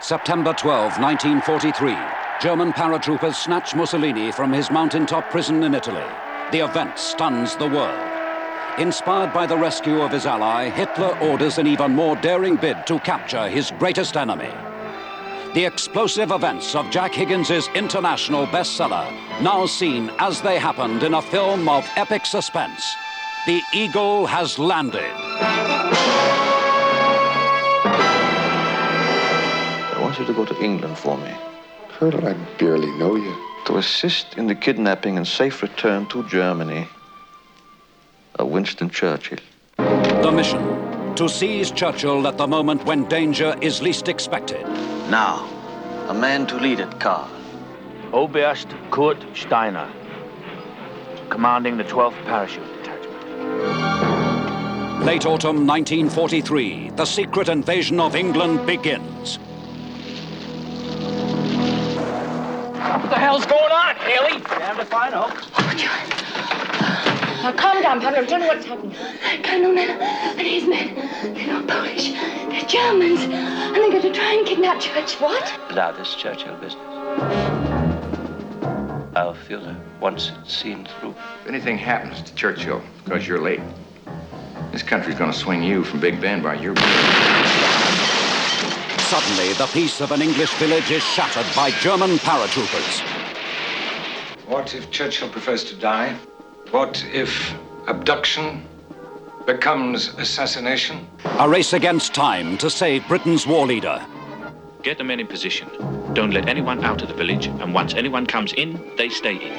September 0.00 0.54
12, 0.54 0.98
1943. 0.98 1.96
German 2.40 2.72
paratroopers 2.72 3.34
snatch 3.34 3.74
Mussolini 3.74 4.32
from 4.32 4.52
his 4.52 4.70
mountaintop 4.70 5.30
prison 5.30 5.62
in 5.62 5.74
Italy. 5.74 6.02
The 6.52 6.64
event 6.64 6.98
stuns 6.98 7.54
the 7.56 7.68
world. 7.68 8.00
Inspired 8.78 9.34
by 9.34 9.46
the 9.46 9.56
rescue 9.56 10.00
of 10.00 10.10
his 10.10 10.24
ally, 10.24 10.70
Hitler 10.70 11.18
orders 11.20 11.58
an 11.58 11.66
even 11.66 11.92
more 11.92 12.16
daring 12.16 12.56
bid 12.56 12.86
to 12.86 12.98
capture 13.00 13.46
his 13.48 13.70
greatest 13.78 14.16
enemy. 14.16 14.50
The 15.54 15.66
explosive 15.66 16.30
events 16.30 16.74
of 16.74 16.88
Jack 16.88 17.12
Higgins's 17.12 17.68
international 17.74 18.46
bestseller, 18.46 19.12
now 19.42 19.66
seen 19.66 20.10
as 20.18 20.40
they 20.40 20.58
happened 20.58 21.02
in 21.02 21.12
a 21.12 21.20
film 21.20 21.68
of 21.68 21.86
epic 21.94 22.24
suspense. 22.24 22.96
The 23.44 23.60
Eagle 23.74 24.24
has 24.24 24.58
landed. 24.58 25.12
I 29.92 29.98
want 30.00 30.18
you 30.18 30.24
to 30.24 30.32
go 30.32 30.46
to 30.46 30.58
England 30.64 30.96
for 30.96 31.18
me. 31.18 31.34
Colonel, 31.90 32.26
I 32.26 32.32
barely 32.56 32.90
know 32.98 33.16
you. 33.16 33.36
To 33.66 33.76
assist 33.76 34.38
in 34.38 34.46
the 34.46 34.54
kidnapping 34.54 35.18
and 35.18 35.28
safe 35.28 35.60
return 35.60 36.06
to 36.06 36.26
Germany 36.30 36.88
of 38.36 38.48
Winston 38.48 38.88
Churchill. 38.88 39.40
The 39.76 40.32
mission 40.32 40.82
to 41.16 41.28
seize 41.28 41.70
Churchill 41.70 42.26
at 42.26 42.38
the 42.38 42.46
moment 42.46 42.86
when 42.86 43.06
danger 43.06 43.54
is 43.60 43.82
least 43.82 44.08
expected. 44.08 44.66
Now, 45.12 45.44
a 46.08 46.14
man 46.14 46.46
to 46.46 46.56
lead 46.56 46.80
it, 46.80 46.98
Karl. 46.98 47.28
Oberst 48.14 48.68
Kurt 48.90 49.18
Steiner, 49.36 49.92
commanding 51.28 51.76
the 51.76 51.84
12th 51.84 52.24
Parachute 52.24 52.66
Detachment. 52.78 53.20
Late 55.04 55.26
autumn 55.26 55.66
1943, 55.66 56.92
the 56.96 57.04
secret 57.04 57.50
invasion 57.50 58.00
of 58.00 58.16
England 58.16 58.64
begins. 58.66 59.36
What 62.78 63.10
the 63.10 63.18
hell's 63.18 63.44
going 63.44 63.70
on, 63.70 63.96
Haley? 63.96 64.40
Damn 64.40 64.80
if 64.80 64.94
I 64.94 65.10
know. 65.10 65.26
Oh, 65.28 67.11
Now 67.42 67.50
calm 67.50 67.82
down, 67.82 68.00
Pablo. 68.00 68.24
Tell 68.24 68.38
me 68.38 68.46
what's 68.46 68.64
happened. 68.64 68.94
Colonel 69.42 69.72
Miller 69.72 70.00
and 70.00 70.46
his 70.46 70.62
men. 70.62 70.94
They're 71.34 71.48
not 71.48 71.66
Polish. 71.66 72.12
They're 72.12 72.68
Germans. 72.68 73.20
And 73.22 73.74
they're 73.74 73.90
going 73.90 74.00
to 74.02 74.12
try 74.12 74.34
and 74.34 74.46
kidnap 74.46 74.80
Church. 74.80 75.14
What? 75.14 75.52
Now, 75.74 75.90
this 75.90 76.14
Churchill 76.14 76.54
business. 76.58 76.80
Our 79.16 79.34
Führer 79.34 79.76
wants 80.00 80.28
it 80.28 80.34
once 80.34 80.44
it's 80.44 80.54
seen 80.54 80.86
through. 80.86 81.16
If 81.40 81.48
anything 81.48 81.78
happens 81.78 82.22
to 82.22 82.34
Churchill 82.36 82.80
because 83.04 83.26
you're 83.26 83.40
late, 83.40 83.60
this 84.70 84.84
country's 84.84 85.16
gonna 85.16 85.32
swing 85.32 85.64
you 85.64 85.82
from 85.82 85.98
Big 85.98 86.20
Ben 86.20 86.42
by 86.44 86.54
your. 86.54 86.76
suddenly 89.10 89.52
the 89.54 89.66
peace 89.72 90.00
of 90.00 90.12
an 90.12 90.22
English 90.22 90.54
village 90.54 90.88
is 90.92 91.02
shattered 91.02 91.46
by 91.56 91.72
German 91.80 92.18
paratroopers. 92.18 93.00
What 94.46 94.76
if 94.76 94.92
Churchill 94.92 95.28
prefers 95.28 95.64
to 95.64 95.74
die? 95.74 96.16
What 96.72 97.04
if 97.12 97.54
abduction 97.86 98.62
becomes 99.44 100.08
assassination? 100.14 101.06
A 101.38 101.46
race 101.46 101.74
against 101.74 102.14
time 102.14 102.56
to 102.56 102.70
save 102.70 103.06
Britain's 103.08 103.46
war 103.46 103.66
leader. 103.66 104.02
Get 104.82 104.96
the 104.96 105.04
men 105.04 105.20
in 105.20 105.26
position. 105.26 105.68
Don't 106.14 106.30
let 106.30 106.48
anyone 106.48 106.82
out 106.82 107.02
of 107.02 107.08
the 107.08 107.14
village, 107.14 107.44
and 107.44 107.74
once 107.74 107.92
anyone 107.92 108.24
comes 108.24 108.54
in, 108.54 108.80
they 108.96 109.10
stay 109.10 109.34
in. 109.34 109.52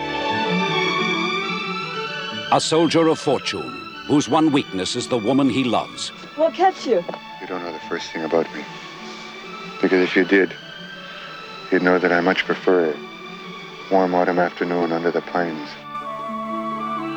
A 2.51 2.60
soldier 2.60 3.08
of 3.10 3.20
fortune, 3.20 3.70
whose 4.08 4.27
one 4.27 4.51
weakness 4.51 4.96
is 4.96 5.08
the 5.08 5.20
woman 5.20 5.51
he 5.51 5.63
loves. 5.63 6.10
What 6.36 6.55
catch 6.55 6.88
you? 6.88 7.05
You 7.39 7.46
don't 7.48 7.62
know 7.62 7.74
the 7.74 7.88
first 7.88 8.12
thing 8.12 8.24
about 8.24 8.51
me. 8.55 8.65
Because 9.84 10.01
if 10.01 10.15
you 10.15 10.25
did, 10.25 10.51
you'd 11.72 11.84
know 11.84 12.00
that 12.00 12.12
I 12.12 12.22
much 12.22 12.43
prefer 12.43 12.89
a 12.89 13.93
warm 13.93 14.15
autumn 14.15 14.39
afternoon 14.39 14.91
under 14.91 15.12
the 15.12 15.22
pines. 15.22 15.70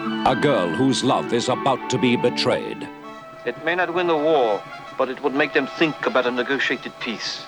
A 0.06 0.36
girl 0.40 0.68
whose 0.68 1.02
love 1.02 1.32
is 1.32 1.48
about 1.48 1.90
to 1.90 1.98
be 1.98 2.14
betrayed. 2.14 2.88
It 3.44 3.64
may 3.64 3.74
not 3.74 3.92
win 3.92 4.06
the 4.06 4.16
war, 4.16 4.62
but 4.96 5.08
it 5.08 5.20
would 5.20 5.34
make 5.34 5.52
them 5.52 5.66
think 5.66 6.06
about 6.06 6.26
a 6.26 6.30
negotiated 6.30 6.92
peace. 7.00 7.44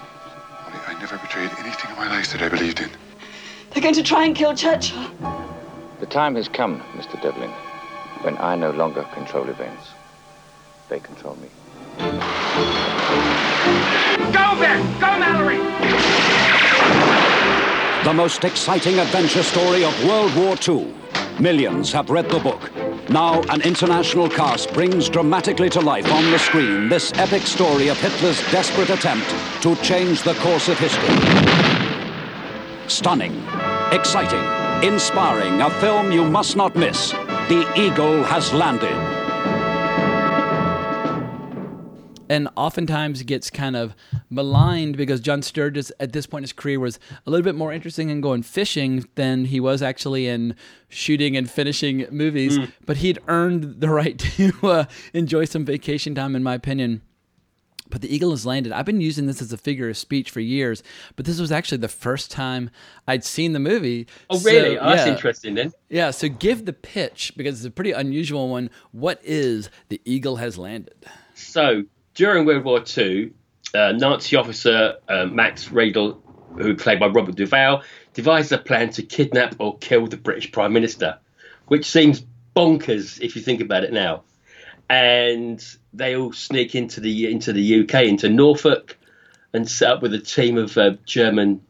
Only 0.66 0.80
I 0.88 0.98
never 0.98 1.18
betrayed 1.18 1.52
anything 1.60 1.88
in 1.88 1.96
my 1.96 2.08
life 2.08 2.32
that 2.32 2.42
I 2.42 2.48
believed 2.48 2.80
in. 2.80 2.90
They're 3.70 3.82
going 3.82 3.94
to 3.94 4.02
try 4.02 4.24
and 4.24 4.34
kill 4.34 4.56
Churchill. 4.56 5.08
The 6.00 6.06
time 6.06 6.34
has 6.34 6.48
come, 6.48 6.80
Mr. 6.96 7.22
Devlin, 7.22 7.50
when 8.22 8.36
I 8.38 8.56
no 8.56 8.72
longer 8.72 9.04
control 9.14 9.48
events. 9.48 9.90
They 10.88 10.98
control 10.98 11.36
me. 11.36 11.48
Go, 14.32 14.56
Ben! 14.58 14.82
Go, 14.98 15.16
Mallory! 15.16 15.58
The 18.02 18.14
most 18.14 18.42
exciting 18.42 18.98
adventure 18.98 19.44
story 19.44 19.84
of 19.84 20.04
World 20.04 20.34
War 20.34 20.56
II. 20.68 20.97
Millions 21.40 21.92
have 21.92 22.10
read 22.10 22.28
the 22.28 22.40
book. 22.40 22.72
Now, 23.08 23.42
an 23.42 23.62
international 23.62 24.28
cast 24.28 24.72
brings 24.72 25.08
dramatically 25.08 25.70
to 25.70 25.80
life 25.80 26.10
on 26.12 26.28
the 26.32 26.38
screen 26.38 26.88
this 26.88 27.12
epic 27.14 27.42
story 27.42 27.88
of 27.88 28.00
Hitler's 28.00 28.40
desperate 28.50 28.90
attempt 28.90 29.28
to 29.62 29.76
change 29.76 30.22
the 30.22 30.34
course 30.34 30.68
of 30.68 30.76
history. 30.80 31.14
Stunning, 32.88 33.40
exciting, 33.92 34.42
inspiring, 34.84 35.60
a 35.60 35.70
film 35.78 36.10
you 36.10 36.24
must 36.24 36.56
not 36.56 36.74
miss. 36.74 37.12
The 37.12 37.72
Eagle 37.76 38.24
has 38.24 38.52
landed. 38.52 39.17
And 42.28 42.48
oftentimes 42.56 43.22
gets 43.22 43.50
kind 43.50 43.76
of 43.76 43.94
maligned 44.30 44.96
because 44.96 45.20
John 45.20 45.42
Sturges 45.42 45.90
at 45.98 46.12
this 46.12 46.26
point 46.26 46.40
in 46.40 46.44
his 46.44 46.52
career 46.52 46.80
was 46.80 46.98
a 47.26 47.30
little 47.30 47.44
bit 47.44 47.54
more 47.54 47.72
interesting 47.72 48.10
in 48.10 48.20
going 48.20 48.42
fishing 48.42 49.06
than 49.14 49.46
he 49.46 49.60
was 49.60 49.82
actually 49.82 50.26
in 50.26 50.54
shooting 50.88 51.36
and 51.36 51.50
finishing 51.50 52.06
movies. 52.10 52.58
Mm. 52.58 52.72
But 52.86 52.98
he'd 52.98 53.18
earned 53.28 53.80
the 53.80 53.88
right 53.98 54.18
to 54.18 54.52
uh, 54.62 54.84
enjoy 55.12 55.44
some 55.44 55.64
vacation 55.64 56.14
time, 56.14 56.36
in 56.36 56.42
my 56.42 56.54
opinion. 56.54 57.02
But 57.90 58.02
the 58.02 58.14
eagle 58.14 58.30
has 58.30 58.44
landed. 58.44 58.70
I've 58.72 58.84
been 58.84 59.00
using 59.00 59.26
this 59.26 59.40
as 59.40 59.50
a 59.50 59.56
figure 59.56 59.88
of 59.88 59.96
speech 59.96 60.30
for 60.30 60.40
years, 60.40 60.82
but 61.16 61.24
this 61.24 61.40
was 61.40 61.50
actually 61.50 61.78
the 61.78 61.88
first 61.88 62.30
time 62.30 62.68
I'd 63.06 63.24
seen 63.24 63.54
the 63.54 63.58
movie. 63.58 64.06
Oh, 64.28 64.38
really? 64.40 64.76
So, 64.76 64.82
oh, 64.82 64.88
that's 64.90 65.06
yeah. 65.06 65.12
interesting 65.14 65.54
then. 65.54 65.72
Yeah, 65.88 66.10
so 66.10 66.28
give 66.28 66.66
the 66.66 66.74
pitch 66.74 67.32
because 67.34 67.60
it's 67.60 67.66
a 67.66 67.70
pretty 67.70 67.92
unusual 67.92 68.50
one. 68.50 68.68
What 68.92 69.20
is 69.24 69.70
the 69.88 70.02
eagle 70.04 70.36
has 70.36 70.58
landed? 70.58 71.06
So 71.34 71.84
during 72.18 72.44
World 72.44 72.64
War 72.64 72.82
II, 72.98 73.30
uh, 73.74 73.92
Nazi 73.92 74.34
officer 74.34 74.96
uh, 75.08 75.26
Max 75.26 75.70
Riedel, 75.70 76.20
who 76.56 76.74
played 76.74 76.98
by 76.98 77.06
Robert 77.06 77.36
Duvall, 77.36 77.84
devised 78.12 78.50
a 78.50 78.58
plan 78.58 78.90
to 78.90 79.04
kidnap 79.04 79.54
or 79.60 79.78
kill 79.78 80.08
the 80.08 80.16
British 80.16 80.50
Prime 80.50 80.72
Minister, 80.72 81.20
which 81.68 81.88
seems 81.88 82.24
bonkers 82.56 83.20
if 83.20 83.36
you 83.36 83.42
think 83.42 83.60
about 83.60 83.84
it 83.84 83.92
now. 83.92 84.24
And 84.90 85.64
they 85.92 86.16
all 86.16 86.32
sneak 86.32 86.74
into 86.74 87.00
the 87.00 87.30
into 87.30 87.52
the 87.52 87.82
UK, 87.82 88.06
into 88.06 88.28
Norfolk, 88.28 88.98
and 89.52 89.70
set 89.70 89.88
up 89.88 90.02
with 90.02 90.12
a 90.12 90.18
team 90.18 90.58
of 90.58 90.76
uh, 90.76 90.96
German 91.04 91.62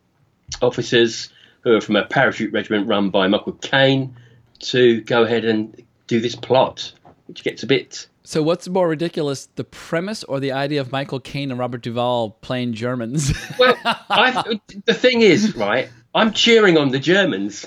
officers 0.63 1.29
who 1.61 1.75
are 1.75 1.83
from 1.83 1.97
a 1.97 2.07
parachute 2.07 2.55
regiment 2.55 2.87
run 2.87 3.11
by 3.11 3.29
Michael 3.29 3.53
Caine 3.53 4.17
to 4.61 5.03
go 5.03 5.25
ahead 5.25 5.45
and 5.45 5.85
do 6.07 6.21
this 6.21 6.37
plot, 6.37 6.95
which 7.27 7.45
gets 7.45 7.65
a 7.65 7.67
bit 7.67 8.07
So, 8.29 8.43
what's 8.43 8.69
more 8.69 8.87
ridiculous, 8.87 9.47
the 9.55 9.65
premise 9.65 10.23
or 10.23 10.39
the 10.39 10.53
idea 10.53 10.83
of 10.83 10.93
Michael 10.93 11.19
Caine 11.19 11.51
and 11.51 11.59
Robert 11.59 11.81
Duvall 11.81 12.33
playing 12.43 12.75
Germans? 12.75 13.33
Well, 13.59 13.75
I, 13.83 14.61
the 14.85 14.93
thing 14.93 15.23
is, 15.23 15.57
right? 15.57 15.89
I'm 16.15 16.35
cheering 16.35 16.77
on 16.77 16.91
the 16.91 16.99
Germans. 16.99 17.65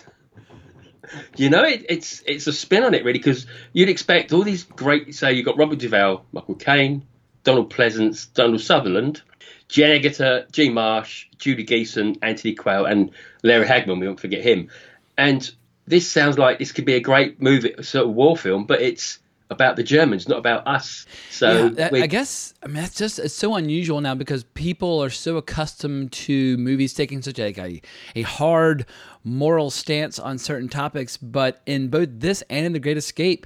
You 1.36 1.50
know, 1.50 1.64
it, 1.64 1.88
it's 1.90 2.22
it's 2.28 2.46
a 2.46 2.54
spin 2.54 2.84
on 2.84 2.94
it 2.94 3.04
really 3.04 3.18
because 3.18 3.48
you'd 3.74 3.90
expect 3.90 4.34
all 4.34 4.44
these 4.44 4.64
great. 4.64 5.16
Say 5.16 5.34
you've 5.34 5.48
got 5.48 5.58
Robert 5.58 5.80
Duvall, 5.80 6.28
Michael 6.32 6.54
Caine, 6.54 7.08
Donald 7.44 7.74
Pleasence, 7.74 8.32
Donald 8.32 8.62
Sutherland, 8.62 9.24
Jenny 9.68 10.00
Agutter, 10.00 10.52
Jean 10.52 10.76
Marsh, 10.76 11.26
Judy 11.40 11.66
Geeson, 11.66 12.20
Anthony 12.22 12.54
Quayle, 12.54 12.86
and 12.86 13.10
Larry 13.42 13.66
Hagman. 13.66 14.00
We 14.00 14.06
won't 14.06 14.20
forget 14.20 14.44
him. 14.44 14.70
And 15.18 15.52
this 15.88 16.08
sounds 16.08 16.38
like 16.38 16.60
this 16.60 16.72
could 16.72 16.86
be 16.86 16.94
a 16.94 17.02
great 17.02 17.42
movie, 17.42 17.74
sort 17.82 18.06
of 18.06 18.14
war 18.14 18.38
film, 18.38 18.66
but 18.66 18.80
it's 18.80 19.18
about 19.52 19.76
the 19.76 19.84
Germans, 19.84 20.28
not 20.28 20.40
about 20.40 20.66
us. 20.66 21.06
So 21.30 21.66
Yeah, 21.66 21.70
that- 21.70 21.94
I 21.94 22.08
guess 22.08 22.54
I 22.64 22.68
mean 22.68 22.76
that's 22.78 22.96
just 22.96 23.20
it's 23.20 23.34
so 23.34 23.56
unusual 23.56 24.02
now 24.02 24.16
because 24.16 24.44
people 24.56 25.04
are 25.04 25.10
so 25.10 25.38
accustomed 25.38 26.12
to 26.14 26.58
movies 26.58 26.94
taking 26.94 27.22
such 27.22 27.38
a 27.38 27.52
a, 27.62 27.82
a 28.16 28.22
hard 28.24 28.86
moral 29.24 29.70
stance 29.70 30.18
on 30.18 30.38
certain 30.38 30.70
topics. 30.70 31.18
But 31.18 31.62
in 31.66 31.90
both 31.90 32.10
this 32.12 32.42
and 32.50 32.66
in 32.66 32.74
The 32.74 32.80
Great 32.80 32.98
Escape, 32.98 33.46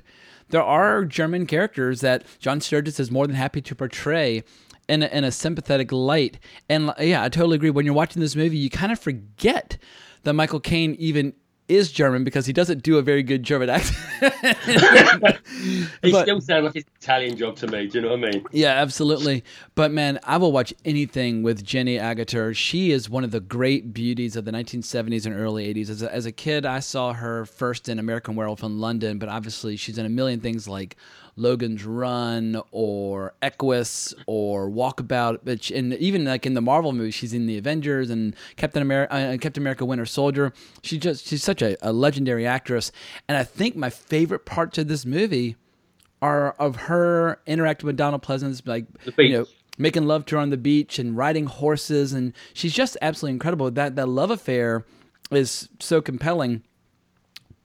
there 0.49 0.63
are 0.63 1.03
German 1.05 1.47
characters 1.47 2.01
that 2.01 2.23
John 2.39 2.61
Sturges 2.61 2.99
is 2.99 3.09
more 3.11 3.25
than 3.27 3.35
happy 3.35 3.61
to 3.61 3.75
portray. 3.75 4.43
In 4.87 5.01
a, 5.01 5.07
in 5.07 5.23
a 5.23 5.31
sympathetic 5.31 5.91
light, 5.91 6.37
and 6.69 6.93
yeah, 6.99 7.23
I 7.23 7.29
totally 7.29 7.55
agree. 7.55 7.71
When 7.71 7.85
you're 7.87 7.95
watching 7.95 8.21
this 8.21 8.35
movie, 8.35 8.57
you 8.57 8.69
kind 8.69 8.91
of 8.91 8.99
forget 8.99 9.79
that 10.21 10.33
Michael 10.33 10.59
Caine 10.59 10.93
even 10.99 11.33
is 11.67 11.91
German 11.91 12.23
because 12.23 12.45
he 12.45 12.53
doesn't 12.53 12.83
do 12.83 12.97
a 12.97 13.01
very 13.01 13.23
good 13.23 13.43
German 13.43 13.69
accent. 13.69 13.97
He 16.03 16.11
still 16.11 16.41
sounds 16.41 16.65
like 16.65 16.73
his 16.73 16.83
Italian 17.01 17.37
job 17.37 17.55
to 17.57 17.67
me. 17.67 17.87
Do 17.87 17.97
you 17.97 18.01
know 18.03 18.15
what 18.15 18.27
I 18.27 18.31
mean? 18.31 18.45
Yeah, 18.51 18.73
absolutely. 18.73 19.43
But 19.73 19.91
man, 19.91 20.19
I 20.23 20.37
will 20.37 20.51
watch 20.51 20.73
anything 20.83 21.41
with 21.41 21.63
Jenny 21.63 21.97
Agutter. 21.97 22.55
She 22.55 22.91
is 22.91 23.09
one 23.09 23.23
of 23.23 23.31
the 23.31 23.39
great 23.39 23.93
beauties 23.93 24.35
of 24.35 24.45
the 24.45 24.51
1970s 24.51 25.25
and 25.25 25.35
early 25.35 25.73
80s. 25.73 25.89
As 25.89 26.01
a, 26.03 26.13
as 26.13 26.25
a 26.25 26.31
kid, 26.31 26.65
I 26.65 26.79
saw 26.79 27.13
her 27.13 27.45
first 27.45 27.89
in 27.89 27.97
American 27.97 28.35
Werewolf 28.35 28.63
in 28.63 28.79
London, 28.79 29.17
but 29.17 29.27
obviously 29.29 29.75
she's 29.75 29.97
in 29.97 30.05
a 30.05 30.09
million 30.09 30.39
things 30.39 30.67
like 30.67 30.97
Logan's 31.37 31.85
Run 31.85 32.61
or 32.71 33.33
Equus 33.41 34.13
or 34.25 34.69
Walkabout. 34.69 35.39
But 35.43 35.69
and 35.69 35.93
even 35.95 36.25
like 36.25 36.45
in 36.45 36.53
the 36.53 36.61
Marvel 36.61 36.93
movies, 36.93 37.15
she's 37.15 37.33
in 37.33 37.45
the 37.45 37.57
Avengers 37.57 38.09
and 38.09 38.35
Captain 38.55 38.81
America, 38.81 39.13
uh, 39.13 39.37
Captain 39.37 39.61
America: 39.63 39.85
Winter 39.85 40.05
Soldier. 40.05 40.53
She 40.83 40.97
just 40.97 41.27
she's 41.27 41.43
such 41.43 41.61
a, 41.61 41.77
a 41.87 41.91
legendary 41.91 42.47
actress. 42.47 42.91
And 43.27 43.37
I 43.37 43.43
think 43.43 43.75
my 43.75 43.89
favorite 43.89 44.45
parts 44.45 44.77
of 44.77 44.87
this 44.87 45.05
movie 45.05 45.55
are 46.21 46.51
of 46.53 46.75
her 46.75 47.39
interacting 47.45 47.85
with 47.87 47.97
Donald 47.97 48.23
Pleasence, 48.23 48.65
like 48.65 48.85
you 49.17 49.29
know, 49.29 49.45
making 49.77 50.05
love 50.07 50.25
to 50.27 50.35
her 50.35 50.41
on 50.41 50.49
the 50.49 50.57
beach 50.57 50.97
and 50.99 51.17
riding 51.17 51.45
horses, 51.45 52.13
and 52.13 52.33
she's 52.53 52.73
just 52.73 52.97
absolutely 53.01 53.33
incredible. 53.33 53.69
That 53.71 53.95
that 53.95 54.07
love 54.07 54.31
affair 54.31 54.85
is 55.31 55.69
so 55.79 56.01
compelling. 56.01 56.63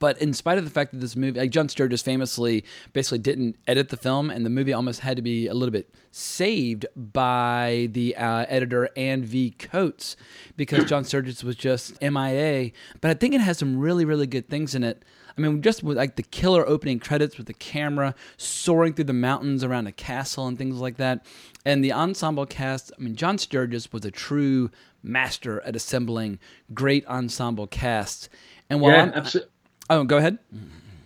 But 0.01 0.19
in 0.19 0.33
spite 0.33 0.57
of 0.57 0.63
the 0.63 0.71
fact 0.71 0.93
that 0.93 0.97
this 0.97 1.15
movie, 1.15 1.39
like 1.39 1.51
John 1.51 1.69
Sturges 1.69 2.01
famously 2.01 2.65
basically 2.91 3.19
didn't 3.19 3.55
edit 3.67 3.89
the 3.89 3.97
film, 3.97 4.31
and 4.31 4.43
the 4.43 4.49
movie 4.49 4.73
almost 4.73 5.01
had 5.01 5.15
to 5.15 5.21
be 5.21 5.45
a 5.45 5.53
little 5.53 5.71
bit 5.71 5.93
saved 6.09 6.87
by 6.95 7.87
the 7.91 8.15
uh, 8.17 8.47
editor 8.49 8.89
Anne 8.97 9.23
V. 9.23 9.51
Coates 9.51 10.17
because 10.57 10.85
John 10.85 11.03
Sturges 11.03 11.43
was 11.43 11.55
just 11.55 12.01
MIA. 12.01 12.71
But 12.99 13.11
I 13.11 13.13
think 13.13 13.35
it 13.35 13.41
has 13.41 13.59
some 13.59 13.77
really, 13.77 14.03
really 14.03 14.25
good 14.25 14.49
things 14.49 14.73
in 14.73 14.83
it. 14.83 15.05
I 15.37 15.39
mean, 15.39 15.61
just 15.61 15.83
with 15.83 15.97
like 15.97 16.15
the 16.15 16.23
killer 16.23 16.67
opening 16.67 16.97
credits 16.97 17.37
with 17.37 17.45
the 17.45 17.53
camera 17.53 18.15
soaring 18.37 18.95
through 18.95 19.05
the 19.05 19.13
mountains 19.13 19.63
around 19.63 19.85
a 19.85 19.91
castle 19.91 20.47
and 20.47 20.57
things 20.57 20.77
like 20.77 20.97
that. 20.97 21.27
And 21.63 21.83
the 21.83 21.93
ensemble 21.93 22.47
cast, 22.47 22.91
I 22.97 23.03
mean, 23.03 23.15
John 23.15 23.37
Sturges 23.37 23.93
was 23.93 24.03
a 24.03 24.11
true 24.11 24.71
master 25.03 25.61
at 25.61 25.75
assembling 25.75 26.39
great 26.73 27.05
ensemble 27.05 27.67
casts. 27.67 28.29
And 28.67 28.81
while 28.81 28.93
yeah, 28.93 29.03
I'm, 29.03 29.13
absolutely. 29.13 29.51
Oh, 29.91 30.05
go 30.05 30.17
ahead. 30.17 30.39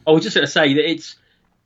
I 0.07 0.11
was 0.11 0.23
just 0.23 0.35
going 0.35 0.45
to 0.45 0.51
say 0.51 0.75
that 0.75 0.89
it's 0.89 1.15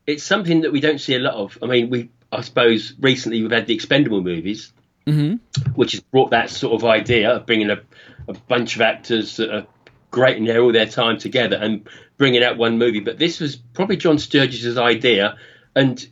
it's 0.07 0.23
something 0.23 0.61
that 0.61 0.71
we 0.71 0.79
don't 0.79 0.99
see 0.99 1.15
a 1.15 1.19
lot 1.19 1.35
of. 1.35 1.57
I 1.61 1.65
mean, 1.67 1.89
we 1.89 2.09
I 2.31 2.41
suppose 2.41 2.93
recently 2.99 3.41
we've 3.41 3.51
had 3.51 3.67
the 3.67 3.75
Expendable 3.75 4.21
movies, 4.21 4.71
Mm-hmm. 5.05 5.71
which 5.73 5.93
has 5.93 6.01
brought 6.01 6.31
that 6.31 6.49
sort 6.51 6.73
of 6.75 6.87
idea 6.87 7.31
of 7.31 7.45
bringing 7.47 7.71
a, 7.71 7.79
a 8.27 8.33
bunch 8.33 8.75
of 8.75 8.81
actors 8.81 9.37
that 9.37 9.51
are 9.53 9.65
great 10.11 10.37
and 10.37 10.47
they're 10.47 10.61
all 10.61 10.71
their 10.71 10.85
time 10.85 11.17
together 11.17 11.57
and 11.57 11.89
bringing 12.17 12.43
out 12.43 12.57
one 12.57 12.77
movie. 12.77 12.99
But 12.99 13.17
this 13.17 13.39
was 13.39 13.55
probably 13.55 13.97
John 13.97 14.19
Sturges' 14.19 14.77
idea, 14.77 15.37
and 15.75 16.07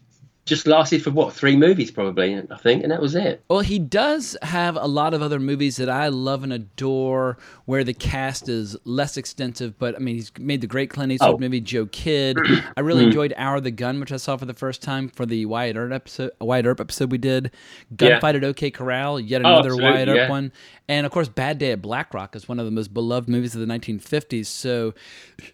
just 0.47 0.65
lasted 0.65 1.03
for 1.03 1.11
what 1.11 1.33
three 1.33 1.55
movies 1.55 1.91
probably 1.91 2.35
I 2.35 2.57
think, 2.57 2.81
and 2.83 2.91
that 2.91 3.01
was 3.01 3.13
it. 3.15 3.43
Well, 3.49 3.59
he 3.59 3.77
does 3.77 4.35
have 4.41 4.75
a 4.75 4.87
lot 4.87 5.13
of 5.13 5.21
other 5.21 5.39
movies 5.39 5.75
that 5.77 5.89
I 5.89 6.07
love 6.07 6.43
and 6.43 6.51
adore, 6.53 7.37
where 7.65 7.83
the 7.83 7.93
cast 7.93 8.49
is 8.49 8.75
less 8.85 9.17
extensive. 9.17 9.77
But 9.77 9.95
I 9.95 9.99
mean, 9.99 10.15
he's 10.15 10.31
made 10.39 10.61
the 10.61 10.67
great 10.67 10.89
Clint 10.89 11.11
Eastwood 11.11 11.35
Oh. 11.35 11.37
movie 11.37 11.61
Joe 11.61 11.85
Kidd. 11.85 12.37
I 12.77 12.79
really 12.79 13.03
Mm. 13.03 13.07
enjoyed 13.07 13.33
Hour 13.37 13.57
of 13.57 13.63
the 13.63 13.71
Gun, 13.71 13.99
which 13.99 14.11
I 14.11 14.17
saw 14.17 14.37
for 14.37 14.45
the 14.45 14.53
first 14.53 14.81
time 14.81 15.09
for 15.09 15.25
the 15.25 15.45
Wyatt 15.45 15.75
Earp 15.75 15.91
episode. 15.91 16.31
Wyatt 16.41 16.65
Earp 16.65 16.79
episode 16.79 17.11
we 17.11 17.17
did. 17.19 17.51
Yeah. 17.99 18.19
At 18.23 18.43
OK 18.43 18.71
Corral, 18.71 19.19
yet 19.19 19.41
Oh, 19.43 19.49
another 19.49 19.69
absolutely, 19.69 19.91
Wyatt 19.91 20.09
Earp 20.09 20.15
yeah. 20.15 20.29
one, 20.29 20.51
and 20.87 21.05
of 21.05 21.11
course, 21.11 21.27
Bad 21.27 21.57
Day 21.57 21.71
at 21.71 21.81
Black 21.81 22.13
Rock 22.13 22.35
is 22.35 22.47
one 22.47 22.59
of 22.59 22.65
the 22.65 22.71
most 22.71 22.93
beloved 22.93 23.27
movies 23.27 23.53
of 23.53 23.61
the 23.61 23.67
1950s. 23.67 24.45
So 24.47 24.93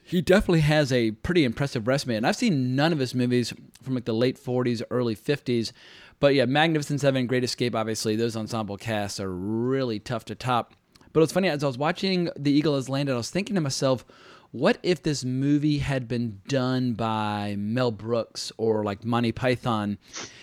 he 0.03 0.21
definitely 0.21 0.59
has 0.61 0.91
a 0.91 1.11
pretty 1.11 1.43
impressive 1.43 1.87
resume, 1.87 2.15
and 2.15 2.27
I've 2.27 2.35
seen 2.35 2.75
none 2.75 2.93
of 2.93 2.99
his 2.99 3.15
movies 3.15 3.53
from 3.81 3.95
like 3.95 4.05
the 4.05 4.13
late 4.13 4.37
40s, 4.37 4.81
early 4.89 5.15
50s. 5.15 5.71
But 6.19 6.35
yeah, 6.35 6.45
Magnificent 6.45 7.01
Seven, 7.01 7.27
Great 7.27 7.43
Escape, 7.43 7.75
obviously, 7.75 8.15
those 8.15 8.35
ensemble 8.35 8.77
casts 8.77 9.19
are 9.19 9.31
really 9.31 9.99
tough 9.99 10.25
to 10.25 10.35
top. 10.35 10.73
But 11.11 11.19
it 11.19 11.23
was 11.23 11.31
funny, 11.31 11.49
as 11.49 11.63
I 11.63 11.67
was 11.67 11.77
watching 11.77 12.29
The 12.37 12.51
Eagle 12.51 12.75
Has 12.75 12.89
Landed, 12.89 13.13
I 13.13 13.17
was 13.17 13.29
thinking 13.29 13.55
to 13.55 13.61
myself, 13.61 14.05
what 14.51 14.77
if 14.83 15.01
this 15.01 15.25
movie 15.25 15.79
had 15.79 16.07
been 16.07 16.39
done 16.47 16.93
by 16.93 17.55
Mel 17.57 17.91
Brooks 17.91 18.51
or 18.57 18.83
like 18.83 19.03
Monty 19.03 19.31
Python? 19.31 19.97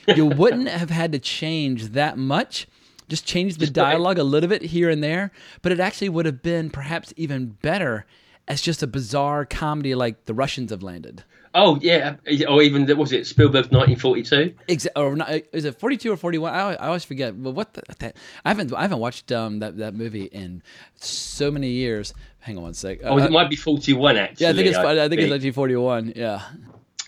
You 0.09 0.27
wouldn't 0.27 0.69
have 0.69 0.91
had 0.91 1.13
to 1.13 1.19
change 1.19 1.91
that 1.91 2.19
much. 2.19 2.67
Just 3.09 3.27
change 3.27 3.57
the 3.57 3.67
dialogue 3.67 4.19
a 4.19 4.25
little 4.25 4.49
bit 4.49 4.63
here 4.63 4.91
and 4.91 5.03
there, 5.03 5.33
but 5.63 5.73
it 5.73 5.81
actually 5.81 6.09
would 6.09 6.27
have 6.27 6.43
been 6.43 6.71
perhaps 6.71 7.13
even 7.17 7.57
better 7.63 8.05
as 8.47 8.61
just 8.61 8.83
a 8.83 8.87
bizarre 8.87 9.45
comedy 9.45 9.95
like 9.95 10.27
The 10.27 10.35
Russians 10.35 10.71
have 10.71 10.83
landed. 10.83 11.25
Oh 11.53 11.79
yeah, 11.81 12.17
or 12.49 12.63
even 12.63 12.87
was 12.97 13.13
it 13.13 13.27
Spielberg's 13.27 13.71
1942? 13.71 14.55
Exactly, 14.69 15.03
or 15.03 15.17
not, 15.17 15.31
is 15.53 15.65
it 15.65 15.79
42 15.81 16.13
or 16.13 16.17
41? 16.17 16.55
I, 16.55 16.59
I 16.75 16.87
always 16.87 17.05
forget. 17.05 17.41
But 17.43 17.53
what 17.53 17.75
the, 17.75 17.83
that, 17.99 18.17
I 18.45 18.51
haven't 18.51 18.73
I 18.73 18.83
haven't 18.83 19.01
watched 19.01 19.33
um, 19.33 19.59
that 19.59 19.77
that 19.79 19.95
movie 19.95 20.25
in 20.27 20.63
so 20.97 21.51
many 21.51 21.71
years. 21.71 22.15
Hang 22.39 22.57
on 22.57 22.63
one 22.63 22.75
sec. 22.75 23.01
Oh, 23.03 23.19
Uh, 23.19 23.25
it 23.25 23.33
might 23.33 23.51
be 23.51 23.57
41 23.57 24.17
actually. 24.17 24.45
yeah, 24.45 24.51
I 24.51 24.55
think 24.55 24.69
it's 24.69 24.79
I 24.79 25.09
think 25.09 25.21
it's 25.21 25.31
1941. 25.31 26.13
Yeah. 26.15 26.43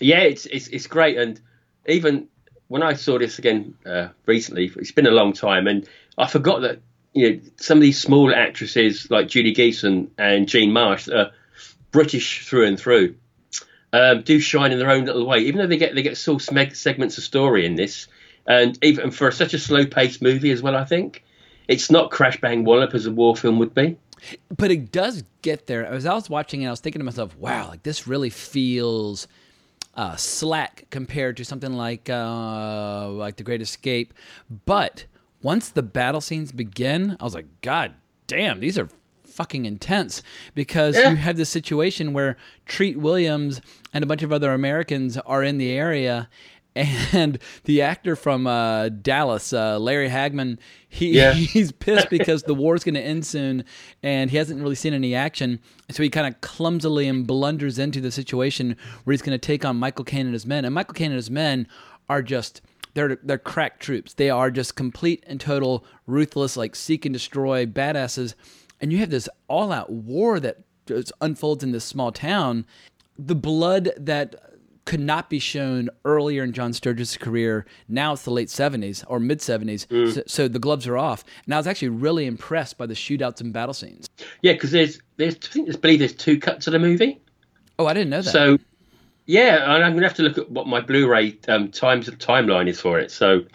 Yeah, 0.01 0.19
it's 0.19 0.45
it's 0.47 0.67
it's 0.67 0.87
great, 0.87 1.17
and 1.17 1.39
even 1.87 2.27
when 2.67 2.83
I 2.83 2.93
saw 2.93 3.17
this 3.19 3.39
again 3.39 3.75
uh, 3.85 4.09
recently, 4.25 4.71
it's 4.75 4.91
been 4.91 5.07
a 5.07 5.11
long 5.11 5.31
time, 5.31 5.67
and 5.67 5.87
I 6.17 6.27
forgot 6.27 6.61
that 6.61 6.79
you 7.13 7.29
know 7.29 7.39
some 7.57 7.77
of 7.77 7.81
these 7.81 7.99
small 7.99 8.33
actresses 8.35 9.09
like 9.09 9.29
Judy 9.29 9.53
Geeson 9.53 10.09
and 10.17 10.49
Jean 10.49 10.73
Marsh 10.73 11.07
are 11.07 11.31
British 11.91 12.45
through 12.45 12.65
and 12.65 12.77
through 12.77 13.15
um, 13.93 14.23
do 14.23 14.39
shine 14.39 14.71
in 14.71 14.79
their 14.79 14.89
own 14.89 15.05
little 15.05 15.25
way, 15.25 15.39
even 15.39 15.59
though 15.59 15.67
they 15.67 15.77
get 15.77 15.93
they 15.95 16.01
get 16.01 16.17
sort 16.17 16.49
of 16.49 16.75
segments 16.75 17.17
of 17.17 17.23
story 17.23 17.65
in 17.65 17.75
this, 17.75 18.07
and 18.47 18.77
even 18.83 19.11
for 19.11 19.31
such 19.31 19.53
a 19.53 19.59
slow 19.59 19.85
paced 19.85 20.21
movie 20.21 20.51
as 20.51 20.61
well, 20.61 20.75
I 20.75 20.83
think 20.83 21.23
it's 21.67 21.89
not 21.91 22.11
crash 22.11 22.41
bang 22.41 22.65
wallop 22.65 22.93
as 22.93 23.05
a 23.05 23.11
war 23.11 23.35
film 23.35 23.59
would 23.59 23.73
be. 23.73 23.95
but 24.57 24.71
it 24.71 24.91
does 24.91 25.23
get 25.41 25.67
there. 25.67 25.85
As 25.85 26.05
I 26.05 26.13
was 26.15 26.29
watching 26.29 26.63
it, 26.63 26.67
I 26.67 26.71
was 26.71 26.79
thinking 26.79 26.99
to 26.99 27.05
myself, 27.05 27.37
"Wow, 27.37 27.69
like 27.69 27.83
this 27.83 28.07
really 28.07 28.31
feels 28.31 29.27
uh, 29.95 30.15
slack 30.15 30.85
compared 30.89 31.37
to 31.37 31.45
something 31.45 31.73
like 31.73 32.09
uh, 32.09 33.09
like 33.09 33.35
The 33.35 33.43
Great 33.43 33.61
Escape." 33.61 34.13
But 34.65 35.05
once 35.43 35.69
the 35.69 35.83
battle 35.83 36.21
scenes 36.21 36.51
begin, 36.51 37.15
I 37.19 37.23
was 37.23 37.35
like, 37.35 37.47
"God 37.61 37.93
damn, 38.27 38.59
these 38.59 38.77
are." 38.79 38.89
Fucking 39.33 39.65
intense 39.65 40.21
because 40.53 40.95
Yeah. 40.95 41.09
you 41.11 41.15
have 41.17 41.37
this 41.37 41.49
situation 41.49 42.13
where 42.13 42.37
Treat 42.65 42.97
Williams 42.97 43.61
and 43.93 44.03
a 44.03 44.07
bunch 44.07 44.23
of 44.23 44.31
other 44.31 44.53
Americans 44.53 45.17
are 45.17 45.43
in 45.43 45.57
the 45.57 45.71
area, 45.71 46.29
and 46.75 47.37
the 47.65 47.81
actor 47.81 48.15
from 48.15 48.47
uh, 48.47 48.89
Dallas, 48.89 49.53
uh, 49.53 49.77
Larry 49.79 50.09
Hagman, 50.09 50.57
he 50.89 51.11
Yeah. 51.17 51.33
he's 51.55 51.71
pissed 51.71 52.09
because 52.09 52.43
the 52.43 52.53
war's 52.55 52.83
going 52.83 52.95
to 52.95 53.01
end 53.01 53.25
soon 53.25 53.63
and 54.01 54.29
he 54.31 54.37
hasn't 54.37 54.61
really 54.61 54.75
seen 54.75 54.93
any 54.93 55.13
action. 55.15 55.59
So 55.91 56.01
he 56.03 56.09
kind 56.09 56.27
of 56.27 56.41
clumsily 56.41 57.07
and 57.07 57.25
blunders 57.27 57.77
into 57.79 58.01
the 58.01 58.11
situation 58.11 58.75
where 59.03 59.13
he's 59.13 59.21
going 59.21 59.37
to 59.39 59.45
take 59.45 59.63
on 59.65 59.77
Michael 59.77 60.05
Caine 60.05 60.25
and 60.27 60.33
his 60.33 60.45
men. 60.45 60.65
And 60.65 60.73
Michael 60.73 60.93
Caine 60.95 61.11
and 61.11 61.15
his 61.15 61.29
men 61.31 61.67
are 62.09 62.21
just 62.21 62.61
they're 62.95 63.17
they're 63.23 63.37
crack 63.39 63.79
troops. 63.79 64.13
They 64.13 64.29
are 64.29 64.51
just 64.51 64.75
complete 64.75 65.23
and 65.27 65.39
total 65.39 65.83
ruthless, 66.07 66.55
like 66.57 66.75
seek 66.75 67.05
and 67.05 67.13
destroy 67.13 67.65
badasses. 67.65 68.35
And 68.83 68.91
you 68.91 68.99
have 68.99 69.11
this 69.11 69.29
all-out 69.47 69.89
war 69.89 70.41
that 70.41 70.57
unfolds 71.21 71.63
in 71.63 71.71
this 71.71 71.85
small 71.85 72.11
town. 72.11 72.65
The 73.17 73.33
blood 73.33 73.91
that 73.95 74.35
could 74.83 74.99
not 74.99 75.29
be 75.29 75.39
shown 75.39 75.89
earlier 76.03 76.43
in 76.43 76.51
John 76.51 76.73
Sturges' 76.73 77.15
career. 77.15 77.65
Now 77.87 78.11
it's 78.11 78.23
the 78.23 78.31
late 78.31 78.49
70s 78.49 79.05
or 79.07 79.21
mid 79.21 79.39
70s. 79.39 79.87
Mm. 79.87 80.13
So, 80.13 80.23
so 80.27 80.47
the 80.49 80.59
gloves 80.59 80.85
are 80.85 80.97
off. 80.97 81.23
And 81.45 81.53
I 81.53 81.57
was 81.57 81.65
actually 81.65 81.87
really 81.87 82.25
impressed 82.25 82.77
by 82.77 82.85
the 82.85 82.93
shootouts 82.93 83.39
and 83.39 83.53
battle 83.53 83.73
scenes. 83.73 84.09
Yeah, 84.41 84.51
because 84.51 84.71
there's 84.71 84.99
there's 85.15 85.35
I 85.35 85.47
think 85.47 85.67
there's 85.67 85.77
believe 85.77 85.99
there's 85.99 86.11
two 86.13 86.37
cuts 86.37 86.67
of 86.67 86.73
the 86.73 86.79
movie. 86.79 87.21
Oh, 87.79 87.87
I 87.87 87.93
didn't 87.93 88.09
know 88.09 88.21
that. 88.21 88.31
So, 88.31 88.57
yeah, 89.27 89.63
and 89.73 89.81
I'm 89.81 89.93
gonna 89.93 90.07
have 90.09 90.17
to 90.17 90.23
look 90.23 90.37
at 90.37 90.51
what 90.51 90.67
my 90.67 90.81
Blu-ray 90.81 91.37
um, 91.47 91.71
times 91.71 92.09
timeline 92.09 92.67
is 92.67 92.81
for 92.81 92.99
it. 92.99 93.11
So, 93.11 93.45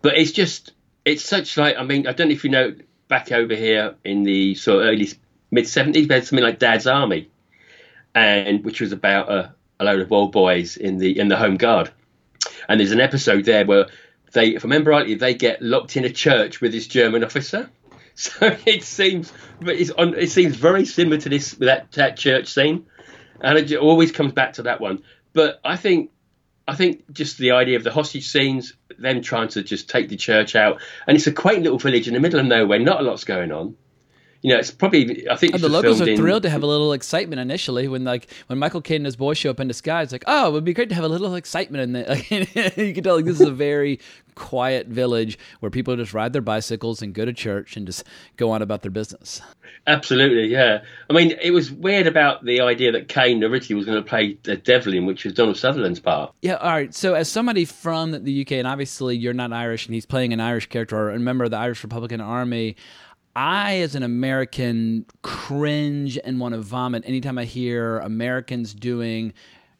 but 0.00 0.16
it's 0.16 0.30
just 0.30 0.70
it's 1.04 1.24
such 1.24 1.56
like 1.56 1.76
I 1.76 1.82
mean 1.82 2.06
I 2.06 2.12
don't 2.12 2.28
know 2.28 2.34
if 2.34 2.44
you 2.44 2.50
know 2.50 2.72
back 3.08 3.32
over 3.32 3.54
here 3.54 3.94
in 4.04 4.22
the 4.22 4.54
sort 4.54 4.82
of 4.82 4.88
early 4.88 5.08
mid 5.50 5.64
'70s, 5.64 6.08
there's 6.08 6.28
something 6.28 6.44
like 6.44 6.58
Dad's 6.58 6.86
Army, 6.86 7.30
and 8.14 8.64
which 8.64 8.80
was 8.80 8.92
about 8.92 9.30
a, 9.30 9.54
a 9.80 9.84
load 9.84 10.00
of 10.00 10.12
old 10.12 10.32
boys 10.32 10.76
in 10.76 10.98
the 10.98 11.18
in 11.18 11.28
the 11.28 11.36
Home 11.36 11.56
Guard, 11.56 11.90
and 12.68 12.80
there's 12.80 12.92
an 12.92 13.00
episode 13.00 13.44
there 13.44 13.64
where 13.64 13.86
they, 14.34 14.48
if 14.48 14.64
I 14.64 14.66
remember 14.66 14.90
rightly, 14.90 15.14
they 15.14 15.34
get 15.34 15.62
locked 15.62 15.96
in 15.96 16.04
a 16.04 16.10
church 16.10 16.60
with 16.60 16.72
this 16.72 16.86
German 16.86 17.24
officer. 17.24 17.70
So 18.16 18.56
it 18.64 18.84
seems, 18.84 19.32
on, 19.98 20.14
it 20.14 20.30
seems 20.30 20.54
very 20.54 20.84
similar 20.84 21.16
to 21.16 21.28
this 21.28 21.50
that 21.54 21.90
that 21.92 22.16
church 22.16 22.46
scene, 22.46 22.86
and 23.40 23.58
it 23.58 23.76
always 23.76 24.12
comes 24.12 24.32
back 24.32 24.52
to 24.52 24.62
that 24.62 24.80
one. 24.80 25.02
But 25.32 25.58
I 25.64 25.76
think, 25.76 26.12
I 26.66 26.74
think 26.74 27.12
just 27.12 27.38
the 27.38 27.52
idea 27.52 27.76
of 27.76 27.84
the 27.84 27.92
hostage 27.92 28.26
scenes, 28.26 28.74
them 28.98 29.20
trying 29.20 29.48
to 29.48 29.62
just 29.62 29.88
take 29.88 30.08
the 30.08 30.16
church 30.16 30.56
out, 30.56 30.80
and 31.06 31.16
it's 31.16 31.26
a 31.26 31.32
quaint 31.32 31.62
little 31.62 31.78
village 31.78 32.08
in 32.08 32.14
the 32.14 32.20
middle 32.20 32.40
of 32.40 32.46
nowhere, 32.46 32.78
not 32.78 33.00
a 33.00 33.02
lot's 33.02 33.24
going 33.24 33.52
on. 33.52 33.76
You 34.44 34.52
know, 34.52 34.58
it's 34.58 34.70
probably 34.70 35.26
I 35.30 35.36
think 35.36 35.54
And 35.54 35.64
oh, 35.64 35.68
the 35.68 35.72
locals 35.72 36.02
are 36.02 36.08
in- 36.08 36.18
thrilled 36.18 36.42
to 36.42 36.50
have 36.50 36.62
a 36.62 36.66
little 36.66 36.92
excitement 36.92 37.40
initially 37.40 37.88
when 37.88 38.04
like 38.04 38.30
when 38.48 38.58
Michael 38.58 38.82
Caine 38.82 38.96
and 38.96 39.06
his 39.06 39.16
boys 39.16 39.38
show 39.38 39.48
up 39.48 39.58
in 39.58 39.68
disguise. 39.68 40.12
Like, 40.12 40.24
oh, 40.26 40.48
it 40.48 40.52
would 40.52 40.64
be 40.64 40.74
great 40.74 40.90
to 40.90 40.94
have 40.94 41.02
a 41.02 41.08
little 41.08 41.34
excitement 41.34 41.82
in 41.82 41.92
there. 41.94 42.16
you 42.76 42.92
can 42.92 43.02
tell 43.02 43.16
like 43.16 43.24
this 43.24 43.40
is 43.40 43.48
a 43.48 43.50
very 43.50 44.00
quiet 44.34 44.88
village 44.88 45.38
where 45.60 45.70
people 45.70 45.96
just 45.96 46.12
ride 46.12 46.34
their 46.34 46.42
bicycles 46.42 47.00
and 47.00 47.14
go 47.14 47.24
to 47.24 47.32
church 47.32 47.74
and 47.74 47.86
just 47.86 48.04
go 48.36 48.50
on 48.50 48.60
about 48.60 48.82
their 48.82 48.90
business. 48.90 49.40
Absolutely, 49.86 50.46
yeah. 50.46 50.82
I 51.08 51.12
mean, 51.14 51.34
it 51.42 51.52
was 51.52 51.70
weird 51.70 52.06
about 52.06 52.44
the 52.44 52.60
idea 52.60 52.92
that 52.92 53.08
Caine 53.08 53.42
originally 53.42 53.76
was 53.76 53.86
going 53.86 54.02
to 54.02 54.06
play 54.06 54.36
the 54.42 54.56
Devlin, 54.56 55.06
which 55.06 55.24
was 55.24 55.32
Donald 55.32 55.56
Sutherland's 55.56 56.00
part. 56.00 56.34
Yeah, 56.42 56.56
all 56.56 56.70
right. 56.70 56.94
So, 56.94 57.14
as 57.14 57.30
somebody 57.30 57.64
from 57.64 58.24
the 58.24 58.42
UK, 58.42 58.52
and 58.52 58.66
obviously 58.66 59.16
you're 59.16 59.32
not 59.32 59.52
Irish, 59.52 59.86
and 59.86 59.94
he's 59.94 60.06
playing 60.06 60.32
an 60.32 60.40
Irish 60.40 60.66
character 60.68 60.98
or 60.98 61.10
a 61.10 61.18
member 61.18 61.44
of 61.44 61.50
the 61.50 61.56
Irish 61.56 61.82
Republican 61.82 62.20
Army, 62.20 62.76
I, 63.36 63.78
as 63.78 63.94
an 63.94 64.02
American, 64.02 65.06
cringe 65.22 66.18
and 66.24 66.38
want 66.38 66.54
to 66.54 66.60
vomit 66.60 67.04
anytime 67.06 67.38
I 67.38 67.44
hear 67.44 67.98
Americans 67.98 68.74
doing 68.74 69.32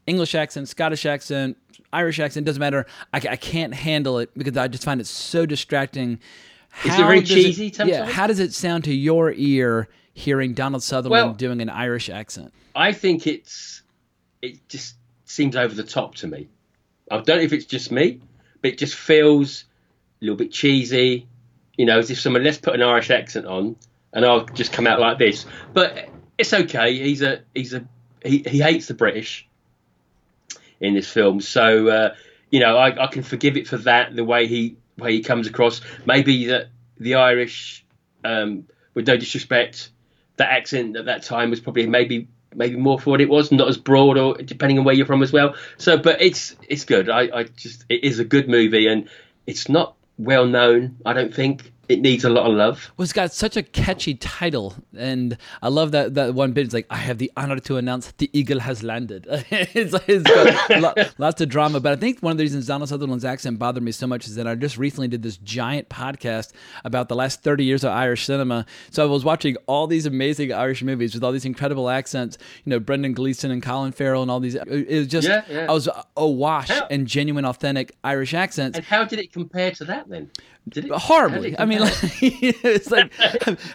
English 0.07 0.35
accent, 0.35 0.69
Scottish 0.69 1.07
accent, 1.07 1.57
Irish 1.93 2.19
accent, 2.19 2.47
doesn't 2.47 2.61
matter. 2.61 2.87
I, 3.13 3.19
I 3.19 3.37
can't 3.37 3.73
handle 3.73 4.19
it 4.19 4.31
because 4.37 4.57
I 4.57 4.69
just 4.69 4.85
find 4.85 5.01
it 5.01 5.07
so 5.07 5.47
distracting. 5.47 6.19
Is 6.85 6.99
it 6.99 7.03
very 7.03 7.23
cheesy 7.23 7.73
Yeah, 7.85 8.05
how 8.07 8.27
does 8.27 8.41
it 8.41 8.53
sound 8.53 8.85
to 8.85 8.95
your 8.95 9.33
ear 9.33 9.89
hearing 10.13 10.55
Donald 10.55 10.83
Sutherland 10.83 11.27
Well- 11.29 11.35
doing 11.35 11.61
an 11.61 11.71
Irish 11.71 12.11
accent? 12.11 12.53
I 12.75 12.93
think 12.93 13.27
it's 13.29 13.83
it 14.43 14.69
just 14.69 14.97
seems 15.25 15.55
over 15.55 15.75
the 15.75 15.85
top 15.85 16.17
to 16.17 16.27
me. 16.27 16.49
I 17.11 17.17
don't 17.17 17.29
know 17.29 17.43
if 17.43 17.53
it's 17.53 17.65
just 17.67 17.93
me, 17.93 18.21
but 18.61 18.73
it 18.73 18.79
just 18.79 18.95
feels 18.97 19.65
a 20.21 20.25
little 20.25 20.37
bit 20.37 20.51
cheesy. 20.51 21.29
You 21.77 21.87
know, 21.87 21.99
as 21.99 22.11
if 22.11 22.21
someone 22.21 22.45
let's 22.45 22.59
put 22.59 22.75
an 22.75 22.83
Irish 22.83 23.11
accent 23.11 23.47
on, 23.47 23.77
and 24.13 24.25
I'll 24.25 24.47
just 24.47 24.73
come 24.73 24.87
out 24.87 25.01
like 25.01 25.19
this. 25.19 25.45
But 25.73 26.09
it's 26.39 26.53
okay. 26.53 26.97
He's 26.97 27.23
a 27.23 27.43
he's 27.55 27.75
a 27.75 27.85
he, 28.25 28.45
he 28.47 28.61
hates 28.61 28.87
the 28.87 28.95
British 28.95 29.47
in 30.81 30.95
this 30.95 31.11
film, 31.11 31.41
so 31.41 31.89
uh, 31.89 32.15
you 32.51 32.61
know 32.61 32.77
I, 32.77 33.05
I 33.05 33.07
can 33.09 33.23
forgive 33.23 33.57
it 33.57 33.67
for 33.67 33.79
that. 33.79 34.15
The 34.15 34.25
way 34.25 34.47
he 34.47 34.77
way 34.99 35.13
he 35.13 35.23
comes 35.23 35.47
across, 35.47 35.81
maybe 36.07 36.47
that 36.47 36.69
the 36.99 37.17
Irish, 37.17 37.85
um, 38.25 38.67
with 38.95 39.07
no 39.07 39.17
disrespect, 39.17 39.91
that 40.37 40.51
accent 40.51 40.97
at 40.97 41.07
that 41.07 41.23
time 41.23 41.51
was 41.51 41.61
probably 41.61 41.87
maybe 41.87 42.29
maybe 42.55 42.77
more 42.77 42.99
for 42.99 43.11
what 43.11 43.21
it 43.21 43.29
was, 43.29 43.51
not 43.51 43.69
as 43.69 43.77
broad 43.77 44.17
or 44.17 44.37
depending 44.37 44.79
on 44.79 44.85
where 44.85 44.95
you're 44.95 45.07
from 45.07 45.23
as 45.23 45.33
well. 45.33 45.55
So, 45.79 45.97
but 45.97 46.23
it's 46.23 46.57
it's 46.69 46.85
good. 46.85 47.09
I, 47.09 47.29
I 47.33 47.45
just 47.45 47.85
it 47.89 48.05
is 48.05 48.19
a 48.19 48.25
good 48.25 48.49
movie 48.49 48.87
and 48.87 49.09
it's 49.47 49.69
not 49.69 49.97
well 50.19 50.47
known. 50.47 50.97
I 51.07 51.13
don't 51.13 51.35
think 51.35 51.73
it 51.89 52.01
needs 52.01 52.25
a 52.25 52.31
lot 52.31 52.47
of 52.47 52.55
love. 52.55 52.91
Well, 52.97 53.05
it's 53.05 53.13
got 53.13 53.33
such 53.33 53.57
a 53.57 53.63
catchy 53.63 54.15
title, 54.15 54.75
and 54.97 55.37
I 55.63 55.69
love 55.69 55.93
that 55.93 56.15
that 56.15 56.35
one 56.35 56.53
bit. 56.53 56.65
It's 56.67 56.75
like, 56.75 56.87
"I 56.91 56.97
have 56.97 57.19
the 57.19 57.31
honor 57.37 57.59
to 57.61 57.77
announce 57.77 58.13
the 58.13 58.31
eagle 58.33 58.61
has 58.61 58.83
landed." 58.83 59.27
it's, 59.31 59.93
like, 59.93 60.09
it's 60.09 60.23
got 60.25 60.71
lo- 60.99 61.05
lots 61.19 61.41
of 61.41 61.49
drama, 61.49 61.81
but 61.81 61.93
I 61.93 61.97
think 61.97 62.21
one 62.21 62.33
of 62.33 62.39
the 62.39 62.45
reasons 62.45 62.67
Donald 62.67 62.89
Sutherland's 62.89 63.25
accent 63.25 63.59
bothered 63.59 63.83
me 63.83 63.93
so 63.93 64.07
much 64.07 64.27
is 64.27 64.35
that 64.37 64.47
I 64.47 64.55
just 64.55 64.77
recently 64.79 65.09
did 65.09 65.23
this 65.23 65.37
giant 65.39 65.89
podcast 65.89 66.53
about 66.85 67.09
the 67.09 67.15
last 67.17 67.43
thirty 67.43 67.65
years 67.65 67.85
of 67.85 67.91
Irish 67.93 68.25
cinema. 68.25 68.67
So 68.91 69.03
I 69.03 69.07
was 69.11 69.25
watching 69.25 69.57
all 69.67 69.87
these 69.87 70.07
amazing 70.07 70.53
Irish 70.53 70.83
movies 70.83 71.15
with 71.15 71.23
all 71.25 71.33
these 71.33 71.45
incredible 71.45 71.89
accents. 71.91 72.39
You 72.65 72.71
know, 72.71 72.81
Brendan 72.81 73.13
Gleeson 73.13 73.51
and 73.51 73.63
Colin 73.63 73.93
Farrell 73.93 74.23
and 74.23 74.31
all 74.31 74.41
these. 74.41 74.57
Uh, 74.57 74.65
it 74.67 74.99
was 74.99 75.07
just 75.09 75.29
Yeah, 75.29 75.43
yeah. 75.49 75.67
I 75.69 75.73
was 75.73 75.89
awash 76.17 76.69
How- 76.69 76.87
in 76.89 77.07
genuine, 77.07 77.45
authentic 77.45 77.95
Irish 78.05 78.35
accents. 78.35 78.77
And 78.79 78.85
how 78.87 79.05
did 79.05 79.19
it 79.19 79.33
compare 79.33 79.71
to 79.73 79.85
that 79.87 80.09
then? 80.09 80.31
Did 80.69 80.87
it 80.87 80.93
Horribly. 80.93 81.53
it 81.53 81.61
I 81.61 81.65
mean, 81.67 81.81
like, 81.81 81.93
it's 82.23 82.91
like 82.91 83.13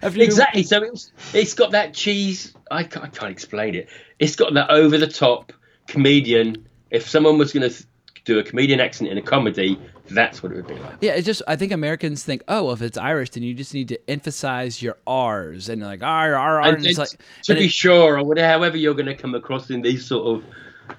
exactly. 0.04 0.63
So 0.63 0.82
it's 0.84 1.12
it's 1.34 1.54
got 1.54 1.71
that 1.71 1.93
cheese. 1.93 2.54
I 2.71 2.84
can't, 2.84 3.06
I 3.06 3.10
can't 3.10 3.32
explain 3.32 3.75
it. 3.75 3.89
It's 4.17 4.36
got 4.36 4.54
that 4.56 4.69
over 4.69 4.97
the 4.97 5.08
top 5.08 5.54
comedian. 5.88 6.67
If 6.91 7.08
someone 7.08 7.38
was 7.38 7.54
going 7.54 7.69
to 7.69 7.86
do 8.25 8.39
a 8.39 8.43
comedian 8.43 8.80
accent 8.80 9.10
in 9.12 9.17
a 9.17 9.21
comedy, 9.21 9.80
that's 10.10 10.41
what 10.41 10.52
it 10.52 10.56
would 10.56 10.67
be 10.67 10.73
like. 10.75 10.93
Yeah, 11.02 11.12
it's 11.13 11.25
just 11.25 11.41
I 11.47 11.56
think 11.56 11.71
Americans 11.71 12.23
think, 12.23 12.43
oh, 12.47 12.63
well, 12.65 12.73
if 12.73 12.82
it's 12.82 12.97
Irish, 12.97 13.32
then 13.32 13.43
you 13.43 13.54
just 13.54 13.73
need 13.73 13.89
to 13.89 14.10
emphasize 14.10 14.82
your 14.82 14.97
R's 15.06 15.69
and 15.69 15.82
like 15.82 16.02
ah, 16.02 16.08
R 16.08 16.36
R 16.36 16.62
R. 16.62 16.67
And, 16.67 16.86
And 16.86 16.97
like 16.97 17.10
to 17.10 17.17
and 17.49 17.60
be 17.60 17.65
it- 17.65 17.71
sure, 17.71 18.17
or 18.17 18.23
whatever, 18.23 18.47
however 18.47 18.78
you're 18.78 18.95
going 18.95 19.06
to 19.06 19.15
come 19.15 19.36
across 19.36 19.69
in 19.69 19.82
these 19.84 20.06
sort 20.06 20.25
of 20.25 20.43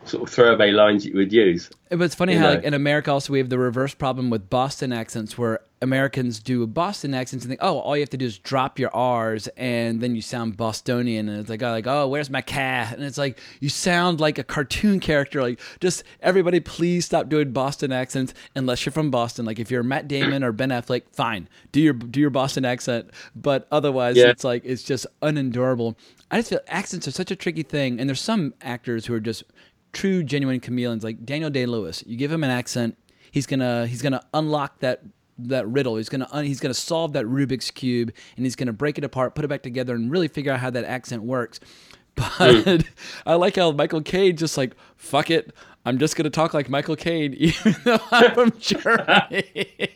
sort 0.04 0.22
of 0.22 0.30
throwaway 0.32 0.70
lines 0.70 1.04
you 1.04 1.14
would 1.16 1.32
use. 1.32 1.68
But 1.88 2.02
it's 2.02 2.14
funny 2.14 2.34
you 2.34 2.38
how 2.38 2.50
like 2.50 2.62
in 2.62 2.74
America 2.74 3.10
also 3.10 3.32
we 3.32 3.40
have 3.40 3.48
the 3.48 3.58
reverse 3.58 3.92
problem 3.92 4.30
with 4.30 4.48
Boston 4.48 4.92
accents 4.92 5.36
where 5.36 5.58
Americans 5.82 6.40
do 6.40 6.66
Boston 6.66 7.14
accents 7.14 7.44
and 7.44 7.50
think, 7.50 7.60
oh, 7.62 7.78
all 7.78 7.96
you 7.96 8.02
have 8.02 8.10
to 8.10 8.18
do 8.18 8.26
is 8.26 8.38
drop 8.38 8.78
your 8.78 8.94
R's 8.94 9.48
and 9.56 10.00
then 10.00 10.14
you 10.14 10.20
sound 10.20 10.56
Bostonian 10.56 11.28
and 11.28 11.40
it's 11.40 11.48
like, 11.48 11.62
oh, 11.62 11.70
like, 11.70 11.86
oh, 11.86 12.06
where's 12.06 12.28
my 12.28 12.42
cat? 12.42 12.92
And 12.94 13.02
it's 13.02 13.16
like 13.16 13.38
you 13.60 13.68
sound 13.70 14.20
like 14.20 14.38
a 14.38 14.44
cartoon 14.44 15.00
character. 15.00 15.40
Like 15.40 15.58
just 15.80 16.04
everybody, 16.20 16.60
please 16.60 17.06
stop 17.06 17.28
doing 17.30 17.52
Boston 17.52 17.92
accents 17.92 18.34
unless 18.54 18.84
you're 18.84 18.92
from 18.92 19.10
Boston. 19.10 19.46
Like 19.46 19.58
if 19.58 19.70
you're 19.70 19.82
Matt 19.82 20.06
Damon 20.06 20.44
or 20.44 20.52
Ben 20.52 20.68
Affleck, 20.68 21.02
fine, 21.12 21.48
do 21.72 21.80
your 21.80 21.94
do 21.94 22.20
your 22.20 22.30
Boston 22.30 22.64
accent. 22.66 23.10
But 23.34 23.66
otherwise, 23.72 24.16
Yeah. 24.16 24.26
it's 24.28 24.44
like 24.44 24.62
it's 24.66 24.82
just 24.82 25.06
unendurable. 25.22 25.96
I 26.30 26.36
just 26.38 26.50
feel 26.50 26.60
accents 26.68 27.08
are 27.08 27.12
such 27.12 27.30
a 27.30 27.36
tricky 27.36 27.62
thing, 27.62 27.98
and 27.98 28.08
there's 28.08 28.20
some 28.20 28.52
actors 28.60 29.06
who 29.06 29.14
are 29.14 29.20
just 29.20 29.44
true, 29.92 30.22
genuine 30.22 30.60
chameleons, 30.60 31.02
like 31.02 31.24
Daniel 31.24 31.50
Day 31.50 31.66
Lewis. 31.66 32.04
You 32.06 32.16
give 32.16 32.30
him 32.30 32.44
an 32.44 32.50
accent, 32.50 32.96
he's 33.32 33.46
gonna 33.46 33.86
he's 33.86 34.02
gonna 34.02 34.22
unlock 34.34 34.78
that 34.80 35.02
that 35.48 35.66
riddle. 35.68 35.96
He's 35.96 36.08
gonna 36.08 36.28
un, 36.30 36.44
he's 36.44 36.60
gonna 36.60 36.74
solve 36.74 37.12
that 37.14 37.24
Rubik's 37.26 37.70
cube, 37.70 38.12
and 38.36 38.46
he's 38.46 38.56
gonna 38.56 38.72
break 38.72 38.98
it 38.98 39.04
apart, 39.04 39.34
put 39.34 39.44
it 39.44 39.48
back 39.48 39.62
together, 39.62 39.94
and 39.94 40.10
really 40.10 40.28
figure 40.28 40.52
out 40.52 40.60
how 40.60 40.70
that 40.70 40.84
accent 40.84 41.22
works. 41.22 41.60
Mm. 42.16 42.64
But 42.64 42.86
I 43.24 43.34
like 43.36 43.56
how 43.56 43.70
Michael 43.70 44.02
Caine 44.02 44.36
just 44.36 44.58
like 44.58 44.74
fuck 44.96 45.30
it. 45.30 45.54
I'm 45.86 45.96
just 45.96 46.16
gonna 46.16 46.28
talk 46.28 46.52
like 46.52 46.68
Michael 46.68 46.96
Caine, 46.96 47.32
even 47.38 47.76
though 47.84 48.00
I'm 48.10 48.34
from 48.34 48.52
Germany. 48.58 49.88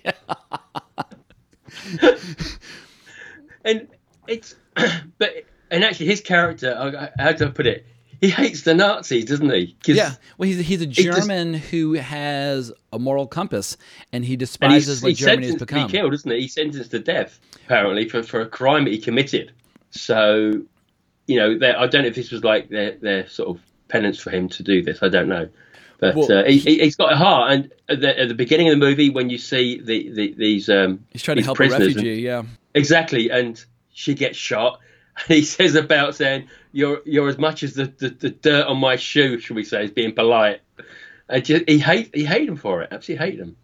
and 3.65 3.89
it's 4.27 4.55
but 5.19 5.31
and 5.71 5.85
actually 5.85 6.07
his 6.07 6.21
character 6.23 6.75
how 7.19 7.33
do 7.33 7.47
I 7.47 7.49
put 7.51 7.67
it 7.67 7.85
he 8.25 8.31
hates 8.31 8.63
the 8.63 8.75
Nazis 8.75 9.25
doesn't 9.27 9.51
he? 9.51 9.77
Yeah, 9.87 10.13
well, 10.39 10.49
he's 10.49 10.59
he's 10.61 10.81
a 10.83 10.87
just- 10.87 11.21
German 11.21 11.55
who 11.55 11.93
has 11.95 12.73
a 12.93 12.99
moral 12.99 13.27
compass, 13.27 13.77
and 14.13 14.25
he 14.25 14.35
and 14.35 14.41
despises 14.41 15.01
he's, 15.01 15.03
what 15.03 15.15
Germany 15.15 15.47
has 15.49 15.57
become. 15.57 15.87
be 15.87 15.93
killed 15.93 16.15
isn't 16.15 16.31
he 16.31 16.43
he's 16.43 16.55
sentenced 16.55 16.91
to 16.93 16.99
death 16.99 17.39
apparently 17.67 18.09
for, 18.09 18.23
for 18.23 18.41
a 18.41 18.47
crime 18.47 18.85
that 18.85 18.91
he 18.93 18.99
committed 18.99 19.53
so 19.91 20.61
you 21.27 21.37
know 21.39 21.53
I 21.79 21.87
don't 21.87 22.03
know 22.03 22.09
if 22.09 22.15
this 22.15 22.31
was 22.31 22.45
like 22.45 22.69
their, 22.69 22.93
their 22.93 23.29
sort 23.29 23.49
of 23.57 23.63
penance 23.89 24.19
for 24.19 24.31
him 24.31 24.49
to 24.51 24.63
do 24.63 24.83
this 24.83 25.03
I 25.03 25.09
don't 25.09 25.29
know 25.29 25.49
but 25.99 26.15
Well, 26.17 26.31
uh, 26.41 26.45
he, 26.45 26.59
he- 26.59 26.79
he's 26.81 26.97
got 26.97 27.13
a 27.13 27.17
heart 27.17 27.53
and 27.53 27.73
at 27.89 28.01
the, 28.01 28.19
at 28.21 28.29
the 28.29 28.35
beginning 28.35 28.69
of 28.69 28.73
the 28.79 28.85
movie 28.85 29.11
when 29.11 29.31
you 29.31 29.39
see 29.39 29.81
the, 29.81 30.11
the 30.13 30.35
these 30.37 30.69
um 30.69 31.05
He's 31.11 31.23
trying 31.23 31.37
to 31.39 31.43
help 31.45 31.57
a 31.57 31.59
prisoners 31.59 31.89
and- 31.89 31.97
refugee. 31.97 32.23
Yeah. 32.23 32.43
Exactly, 32.75 33.31
and 33.31 33.65
she 33.93 34.15
gets 34.15 34.37
shot. 34.37 34.81
And 35.17 35.29
he 35.37 35.43
says 35.43 35.77
about 35.77 36.17
saying, 36.17 36.49
"You're 36.75 37.01
you're 37.07 37.29
as 37.29 37.39
much 37.39 37.63
as 37.63 37.75
the, 37.75 37.87
the, 37.87 38.09
the 38.11 38.31
dirt 38.31 38.67
on 38.67 38.79
my 38.79 38.97
shoe," 38.97 39.39
should 39.39 39.57
we 39.57 39.65
say, 39.65 39.85
is 39.85 39.91
being 39.91 40.15
polite. 40.15 40.61
Just, 41.43 41.69
he 41.69 41.79
hate 41.79 42.11
he 42.15 42.25
hate 42.25 42.49
him 42.49 42.57
for 42.57 42.83
it. 42.83 42.89
Absolutely 42.93 43.27
hate 43.27 43.39
him. 43.39 43.57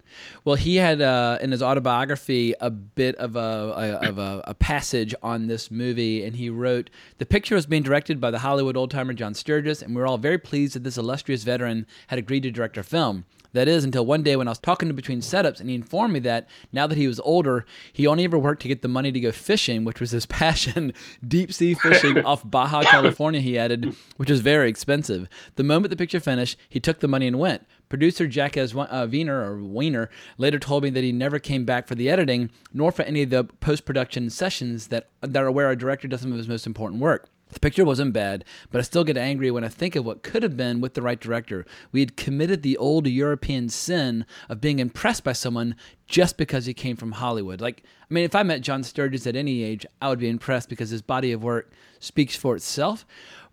Well, 0.45 0.57
he 0.57 0.77
had 0.77 1.03
uh, 1.03 1.39
in 1.41 1.51
his 1.51 1.63
autobiography 1.63 2.55
a 2.61 2.71
bit 2.71 3.17
of 3.17 3.37
a, 3.37 3.39
a 3.39 4.09
of 4.09 4.19
a, 4.19 4.43
a 4.47 4.55
passage 4.55 5.15
on 5.23 5.47
this 5.47 5.71
movie, 5.71 6.25
and 6.25 6.37
he 6.37 6.49
wrote, 6.49 6.89
"The 7.19 7.27
picture 7.27 7.55
was 7.55 7.67
being 7.67 7.83
directed 7.83 8.21
by 8.21 8.31
the 8.31 8.39
Hollywood 8.39 8.77
old 8.77 8.91
timer 8.91 9.13
John 9.13 9.35
Sturges, 9.35 9.83
and 9.83 9.95
we 9.95 10.01
were 10.01 10.07
all 10.07 10.19
very 10.19 10.39
pleased 10.39 10.75
that 10.75 10.85
this 10.85 10.97
illustrious 10.97 11.43
veteran 11.43 11.87
had 12.07 12.19
agreed 12.19 12.45
to 12.45 12.51
direct 12.51 12.79
our 12.79 12.85
film." 12.85 13.25
That 13.53 13.69
is 13.69 13.85
until 13.85 14.07
one 14.07 14.23
day 14.23 14.37
when 14.37 14.49
I 14.49 14.53
was 14.53 14.59
talking 14.59 14.89
to 14.89 14.91
him 14.91 14.97
between 14.97 15.21
setups, 15.21 15.61
and 15.61 15.69
he 15.69 15.75
informed 15.75 16.13
me 16.13 16.21
that 16.21 16.49
now 16.73 16.87
that 16.87 16.97
he 16.99 17.09
was 17.09 17.21
older, 17.21 17.67
he 17.93 18.07
only 18.07 18.25
ever 18.25 18.39
worked 18.39 18.63
to 18.63 18.69
get 18.69 18.83
the 18.83 18.89
money 18.89 19.11
to 19.11 19.21
go 19.21 19.33
fishing, 19.33 19.85
which 19.85 20.01
was 20.01 20.13
his 20.13 20.27
passion, 20.41 20.93
deep 21.27 21.53
sea 21.53 21.75
fishing 21.75 22.19
off 22.25 22.49
Baja 22.49 22.83
California. 22.83 23.41
He 23.41 23.59
added, 23.59 23.97
which 24.17 24.31
was 24.31 24.41
very 24.41 24.69
expensive. 24.69 25.29
The 25.57 25.65
moment 25.65 25.91
the 25.91 25.97
picture 25.97 26.21
finished, 26.21 26.59
he 26.69 26.81
took 26.81 27.01
the 27.01 27.09
money 27.09 27.27
and 27.27 27.39
went. 27.39 27.67
Producer 27.89 28.29
Jack 28.29 28.57
S. 28.57 28.73
uh, 28.75 29.09
Wiener 29.11 29.43
or 29.43 29.61
Wiener 29.61 30.11
later 30.39 30.61
told 30.61 30.85
me 30.85 30.91
that 30.91 31.03
he 31.03 31.11
never 31.11 31.41
came 31.41 31.65
back 31.65 31.89
for 31.89 31.97
the 31.97 32.09
editing, 32.09 32.51
nor 32.73 32.93
for 32.93 33.03
any 33.03 33.23
of 33.23 33.31
the 33.31 33.45
post 33.45 33.85
production 33.85 34.31
sessions 34.31 34.87
that 34.89 35.09
that 35.23 35.43
are 35.43 35.51
where 35.51 35.71
a 35.71 35.77
director 35.77 36.07
does 36.07 36.21
some 36.21 36.31
of 36.31 36.39
his 36.39 36.49
most 36.49 36.69
important 36.69 37.01
work. 37.01 37.29
The 37.53 37.61
picture 37.61 37.85
wasn't 37.85 38.13
bad, 38.13 38.45
but 38.71 38.79
I 38.79 38.83
still 38.83 39.05
get 39.05 39.17
angry 39.17 39.51
when 39.51 39.65
I 39.65 39.69
think 39.69 39.97
of 39.97 40.05
what 40.05 40.23
could 40.23 40.43
have 40.43 40.57
been 40.57 40.81
with 40.81 40.95
the 40.95 41.03
right 41.03 41.21
director. 41.21 41.67
We 41.93 42.01
had 42.01 42.17
committed 42.17 42.63
the 42.63 42.77
old 42.77 43.07
European 43.07 43.69
sin 43.69 44.25
of 44.49 44.61
being 44.61 44.79
impressed 44.79 45.25
by 45.25 45.33
someone 45.33 45.75
just 46.07 46.37
because 46.37 46.67
he 46.67 46.75
came 46.75 46.97
from 46.97 47.13
Hollywood. 47.13 47.61
Like, 47.61 47.83
I 48.11 48.15
mean, 48.15 48.25
if 48.25 48.35
I 48.35 48.43
met 48.43 48.61
John 48.61 48.83
Sturges 48.83 49.27
at 49.27 49.37
any 49.37 49.63
age, 49.63 49.85
I 50.01 50.09
would 50.09 50.19
be 50.19 50.29
impressed 50.29 50.69
because 50.69 50.91
his 50.91 51.03
body 51.03 51.33
of 51.33 51.43
work 51.43 51.73
speaks 51.99 52.37
for 52.37 52.57
itself. 52.57 53.05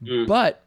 Mm. 0.03 0.27
But 0.27 0.63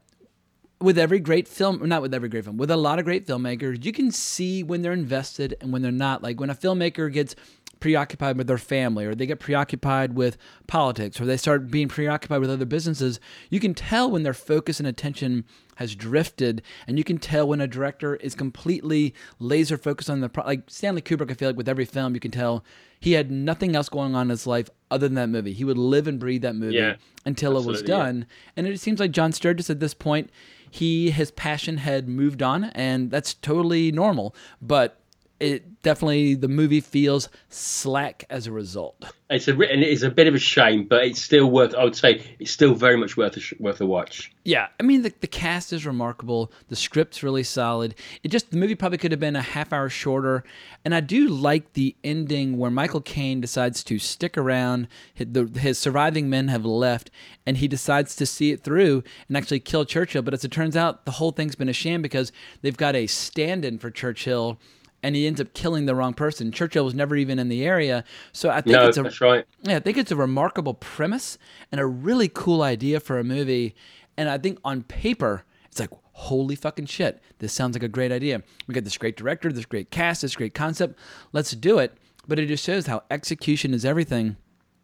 with 0.80 0.98
every 0.98 1.20
great 1.20 1.46
film, 1.46 1.86
not 1.86 2.00
with 2.00 2.14
every 2.14 2.28
great 2.28 2.44
film, 2.44 2.56
with 2.56 2.70
a 2.70 2.76
lot 2.76 2.98
of 2.98 3.04
great 3.04 3.26
filmmakers, 3.26 3.84
you 3.84 3.92
can 3.92 4.10
see 4.10 4.62
when 4.62 4.82
they're 4.82 4.92
invested 4.92 5.54
and 5.60 5.72
when 5.72 5.82
they're 5.82 5.92
not. 5.92 6.22
Like 6.22 6.40
when 6.40 6.48
a 6.48 6.54
filmmaker 6.54 7.12
gets 7.12 7.36
preoccupied 7.80 8.36
with 8.36 8.46
their 8.46 8.58
family 8.58 9.04
or 9.06 9.14
they 9.14 9.26
get 9.26 9.40
preoccupied 9.40 10.14
with 10.14 10.36
politics 10.66 11.20
or 11.20 11.24
they 11.24 11.36
start 11.36 11.70
being 11.70 11.88
preoccupied 11.88 12.40
with 12.40 12.50
other 12.50 12.64
businesses, 12.66 13.18
you 13.48 13.58
can 13.60 13.74
tell 13.74 14.10
when 14.10 14.22
their 14.22 14.34
focus 14.34 14.78
and 14.78 14.86
attention 14.86 15.44
has 15.76 15.94
drifted 15.94 16.62
and 16.86 16.98
you 16.98 17.04
can 17.04 17.16
tell 17.18 17.48
when 17.48 17.60
a 17.60 17.66
director 17.66 18.16
is 18.16 18.34
completely 18.34 19.14
laser 19.38 19.78
focused 19.78 20.10
on 20.10 20.20
the 20.20 20.28
pro- 20.28 20.44
like 20.44 20.62
Stanley 20.68 21.00
Kubrick 21.00 21.30
I 21.30 21.34
feel 21.34 21.48
like 21.48 21.56
with 21.56 21.68
every 21.68 21.86
film 21.86 22.14
you 22.14 22.20
can 22.20 22.30
tell 22.30 22.62
he 23.00 23.12
had 23.12 23.30
nothing 23.30 23.74
else 23.74 23.88
going 23.88 24.14
on 24.14 24.26
in 24.26 24.28
his 24.28 24.46
life 24.46 24.68
other 24.90 25.08
than 25.08 25.14
that 25.14 25.28
movie. 25.30 25.54
He 25.54 25.64
would 25.64 25.78
live 25.78 26.06
and 26.06 26.20
breathe 26.20 26.42
that 26.42 26.54
movie 26.54 26.76
Yeah, 26.76 26.96
until 27.24 27.52
it 27.52 27.64
was 27.64 27.80
absolutely, 27.80 27.90
yeah. 27.92 27.98
done. 27.98 28.26
And 28.56 28.66
it 28.66 28.78
seems 28.78 29.00
like 29.00 29.10
John 29.10 29.32
Sturges 29.32 29.70
at 29.70 29.80
this 29.80 29.94
point, 29.94 30.28
he 30.70 31.10
his 31.10 31.30
passion 31.30 31.78
had 31.78 32.08
moved 32.10 32.42
on, 32.42 32.64
and 32.64 33.10
that's 33.10 33.32
totally 33.32 33.90
normal. 33.90 34.34
But 34.60 34.99
it 35.40 35.82
definitely 35.82 36.34
the 36.34 36.48
movie 36.48 36.80
feels 36.80 37.28
slack 37.48 38.24
as 38.30 38.46
a 38.46 38.52
result. 38.52 39.02
It's 39.30 39.48
a 39.48 39.52
and 39.52 39.82
it's 39.82 40.02
a 40.02 40.10
bit 40.10 40.26
of 40.26 40.34
a 40.34 40.38
shame, 40.38 40.84
but 40.84 41.04
it's 41.04 41.22
still 41.22 41.50
worth. 41.50 41.74
I 41.74 41.84
would 41.84 41.96
say 41.96 42.22
it's 42.38 42.50
still 42.50 42.74
very 42.74 42.96
much 42.96 43.16
worth 43.16 43.36
a 43.36 43.40
sh- 43.40 43.54
worth 43.58 43.80
a 43.80 43.86
watch. 43.86 44.32
Yeah, 44.44 44.68
I 44.78 44.82
mean 44.82 45.02
the 45.02 45.12
the 45.20 45.26
cast 45.26 45.72
is 45.72 45.86
remarkable. 45.86 46.52
The 46.68 46.76
script's 46.76 47.22
really 47.22 47.42
solid. 47.42 47.94
It 48.22 48.28
just 48.28 48.50
the 48.50 48.56
movie 48.56 48.74
probably 48.74 48.98
could 48.98 49.12
have 49.12 49.20
been 49.20 49.36
a 49.36 49.42
half 49.42 49.72
hour 49.72 49.88
shorter, 49.88 50.44
and 50.84 50.94
I 50.94 51.00
do 51.00 51.28
like 51.28 51.72
the 51.72 51.96
ending 52.04 52.58
where 52.58 52.70
Michael 52.70 53.00
Caine 53.00 53.40
decides 53.40 53.82
to 53.84 53.98
stick 53.98 54.36
around. 54.36 54.88
His, 55.14 55.28
the, 55.30 55.46
his 55.60 55.78
surviving 55.78 56.28
men 56.28 56.48
have 56.48 56.64
left, 56.64 57.10
and 57.46 57.56
he 57.56 57.68
decides 57.68 58.14
to 58.16 58.26
see 58.26 58.50
it 58.50 58.62
through 58.62 59.04
and 59.28 59.36
actually 59.36 59.60
kill 59.60 59.84
Churchill. 59.84 60.22
But 60.22 60.34
as 60.34 60.44
it 60.44 60.50
turns 60.50 60.76
out, 60.76 61.04
the 61.04 61.12
whole 61.12 61.30
thing's 61.30 61.54
been 61.54 61.68
a 61.68 61.72
sham 61.72 62.02
because 62.02 62.32
they've 62.62 62.76
got 62.76 62.96
a 62.96 63.06
stand-in 63.06 63.78
for 63.78 63.90
Churchill. 63.90 64.58
And 65.02 65.16
he 65.16 65.26
ends 65.26 65.40
up 65.40 65.54
killing 65.54 65.86
the 65.86 65.94
wrong 65.94 66.12
person. 66.12 66.52
Churchill 66.52 66.84
was 66.84 66.94
never 66.94 67.16
even 67.16 67.38
in 67.38 67.48
the 67.48 67.64
area, 67.64 68.04
so 68.32 68.50
I 68.50 68.60
think 68.60 68.76
No, 68.76 68.88
it's 68.88 68.98
a 68.98 69.24
right. 69.24 69.46
yeah, 69.62 69.76
I 69.76 69.80
think 69.80 69.96
it's 69.96 70.10
a 70.12 70.16
remarkable 70.16 70.74
premise 70.74 71.38
and 71.72 71.80
a 71.80 71.86
really 71.86 72.28
cool 72.28 72.62
idea 72.62 73.00
for 73.00 73.18
a 73.18 73.24
movie. 73.24 73.74
And 74.18 74.28
I 74.28 74.36
think 74.36 74.58
on 74.62 74.82
paper, 74.82 75.44
it's 75.70 75.80
like, 75.80 75.90
holy 76.12 76.54
fucking 76.54 76.84
shit, 76.84 77.22
this 77.38 77.52
sounds 77.54 77.74
like 77.74 77.82
a 77.82 77.88
great 77.88 78.12
idea. 78.12 78.42
We 78.66 78.74
got 78.74 78.84
this 78.84 78.98
great 78.98 79.16
director, 79.16 79.50
this 79.50 79.64
great 79.64 79.90
cast, 79.90 80.20
this 80.20 80.36
great 80.36 80.52
concept. 80.52 80.98
Let's 81.32 81.52
do 81.52 81.78
it. 81.78 81.96
But 82.28 82.38
it 82.38 82.46
just 82.46 82.64
shows 82.64 82.86
how 82.86 83.02
execution 83.10 83.72
is 83.72 83.86
everything. 83.86 84.36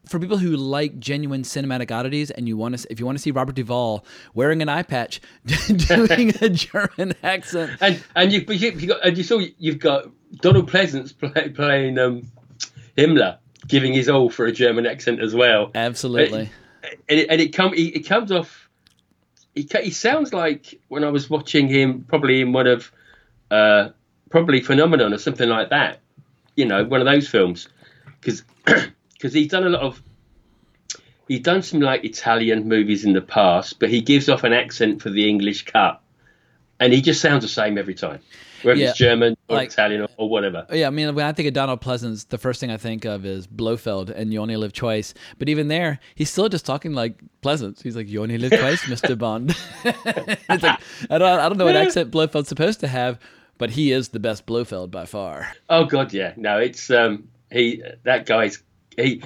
For 0.08 0.20
people 0.20 0.38
who 0.38 0.56
like 0.56 0.98
genuine 0.98 1.42
cinematic 1.42 1.90
oddities, 1.90 2.30
and 2.30 2.46
you 2.46 2.56
want 2.56 2.78
to, 2.78 2.86
if 2.92 3.00
you 3.00 3.06
want 3.06 3.18
to 3.18 3.22
see 3.22 3.32
Robert 3.32 3.56
Duvall 3.56 4.04
wearing 4.34 4.62
an 4.62 4.68
eye 4.68 4.84
patch, 4.84 5.20
doing 5.44 6.32
a 6.40 6.48
German 6.48 7.14
accent, 7.22 7.72
And 7.80 8.02
and 8.14 8.32
you 8.32 8.46
but 8.46 8.60
you, 8.60 8.70
you 8.70 8.86
got 8.88 9.04
and 9.04 9.18
you 9.18 9.24
saw 9.24 9.40
you've 9.58 9.80
got 9.80 10.08
Donald 10.40 10.70
Pleasence 10.70 11.16
play, 11.16 11.48
playing 11.48 11.98
um, 11.98 12.30
Himmler. 12.96 13.38
giving 13.68 13.92
his 13.92 14.08
all 14.08 14.30
for 14.30 14.46
a 14.46 14.52
German 14.52 14.86
accent 14.86 15.20
as 15.20 15.34
well. 15.34 15.70
Absolutely. 15.74 16.50
And 17.08 17.18
it, 17.20 17.26
and 17.28 17.40
it, 17.40 17.52
come, 17.52 17.74
it, 17.74 17.96
it 17.96 18.06
comes 18.06 18.30
off. 18.30 18.68
He, 19.54 19.68
he 19.82 19.90
sounds 19.90 20.32
like 20.32 20.80
when 20.88 21.02
I 21.02 21.10
was 21.10 21.28
watching 21.28 21.66
him, 21.68 22.04
probably 22.06 22.40
in 22.40 22.52
one 22.52 22.66
of, 22.68 22.92
uh, 23.50 23.88
probably 24.30 24.60
Phenomena 24.60 25.12
or 25.12 25.18
something 25.18 25.48
like 25.48 25.70
that. 25.70 25.98
You 26.54 26.64
know, 26.66 26.84
one 26.84 27.00
of 27.00 27.06
those 27.06 27.28
films, 27.28 27.68
because 28.20 28.44
because 29.16 29.32
he's 29.32 29.48
done 29.48 29.66
a 29.66 29.70
lot 29.70 29.82
of. 29.82 30.02
He's 31.28 31.40
done 31.40 31.62
some 31.62 31.80
like 31.80 32.04
Italian 32.04 32.68
movies 32.68 33.04
in 33.04 33.12
the 33.12 33.20
past, 33.20 33.80
but 33.80 33.90
he 33.90 34.00
gives 34.00 34.28
off 34.28 34.44
an 34.44 34.52
accent 34.52 35.02
for 35.02 35.10
the 35.10 35.28
English 35.28 35.64
cut, 35.64 36.00
and 36.78 36.92
he 36.92 37.02
just 37.02 37.20
sounds 37.20 37.42
the 37.42 37.48
same 37.48 37.78
every 37.78 37.94
time 37.94 38.20
whether 38.62 38.78
Yeah, 38.80 38.90
it's 38.90 38.98
German 38.98 39.36
or 39.48 39.56
like- 39.56 39.70
Italian 39.70 40.02
or, 40.02 40.08
or 40.16 40.28
whatever. 40.28 40.66
Yeah, 40.72 40.86
I 40.86 40.90
mean, 40.90 41.14
when 41.14 41.24
I 41.26 41.32
think 41.32 41.48
of 41.48 41.54
Donald 41.54 41.80
Pleasence, 41.80 42.28
the 42.28 42.38
first 42.38 42.60
thing 42.60 42.70
I 42.70 42.76
think 42.76 43.04
of 43.04 43.24
is 43.24 43.46
Blofeld 43.46 44.10
and 44.10 44.32
You 44.32 44.40
Only 44.40 44.56
Live 44.56 44.72
Twice. 44.72 45.14
But 45.38 45.48
even 45.48 45.68
there, 45.68 45.98
he's 46.14 46.30
still 46.30 46.48
just 46.48 46.66
talking 46.66 46.92
like 46.92 47.18
Pleasence. 47.42 47.82
He's 47.82 47.96
like, 47.96 48.08
You 48.08 48.22
only 48.22 48.38
live 48.38 48.52
twice, 48.58 48.82
Mr. 48.84 49.16
Bond. 49.16 49.50
it's 49.84 50.62
like, 50.62 50.80
I 51.10 51.18
don't, 51.18 51.22
I 51.40 51.48
don't 51.48 51.58
know 51.58 51.64
what 51.64 51.76
accent 51.76 52.10
Blofeld's 52.10 52.48
supposed 52.48 52.80
to 52.80 52.88
have, 52.88 53.18
but 53.58 53.70
he 53.70 53.92
is 53.92 54.08
the 54.08 54.20
best 54.20 54.46
Blofeld 54.46 54.90
by 54.90 55.06
far. 55.06 55.48
Oh 55.68 55.84
god, 55.84 56.12
yeah. 56.12 56.32
No, 56.36 56.58
it's 56.58 56.90
um 56.90 57.28
he 57.50 57.82
that 58.04 58.26
guy's 58.26 58.62
he 58.96 59.22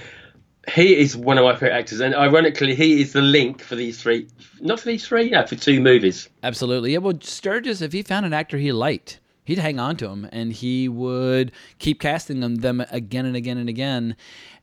he 0.68 0.96
is 0.96 1.16
one 1.16 1.38
of 1.38 1.44
my 1.44 1.54
favorite 1.54 1.72
actors, 1.72 2.00
and 2.00 2.14
ironically, 2.14 2.74
he 2.74 3.00
is 3.00 3.12
the 3.12 3.22
link 3.22 3.62
for 3.62 3.76
these 3.76 4.00
three. 4.00 4.28
Not 4.60 4.80
for 4.80 4.86
these 4.86 5.06
three, 5.06 5.30
no, 5.30 5.46
for 5.46 5.56
two 5.56 5.80
movies. 5.80 6.28
Absolutely. 6.42 6.92
Yeah, 6.92 6.98
well, 6.98 7.18
Sturges, 7.20 7.82
if 7.82 7.92
he 7.92 8.02
found 8.02 8.26
an 8.26 8.32
actor 8.32 8.58
he 8.58 8.72
liked, 8.72 9.20
he'd 9.44 9.58
hang 9.58 9.80
on 9.80 9.96
to 9.96 10.08
him 10.08 10.28
and 10.30 10.52
he 10.52 10.88
would 10.88 11.52
keep 11.78 12.00
casting 12.00 12.40
them, 12.40 12.56
them 12.56 12.84
again 12.90 13.26
and 13.26 13.36
again 13.36 13.58
and 13.58 13.68
again. 13.68 14.16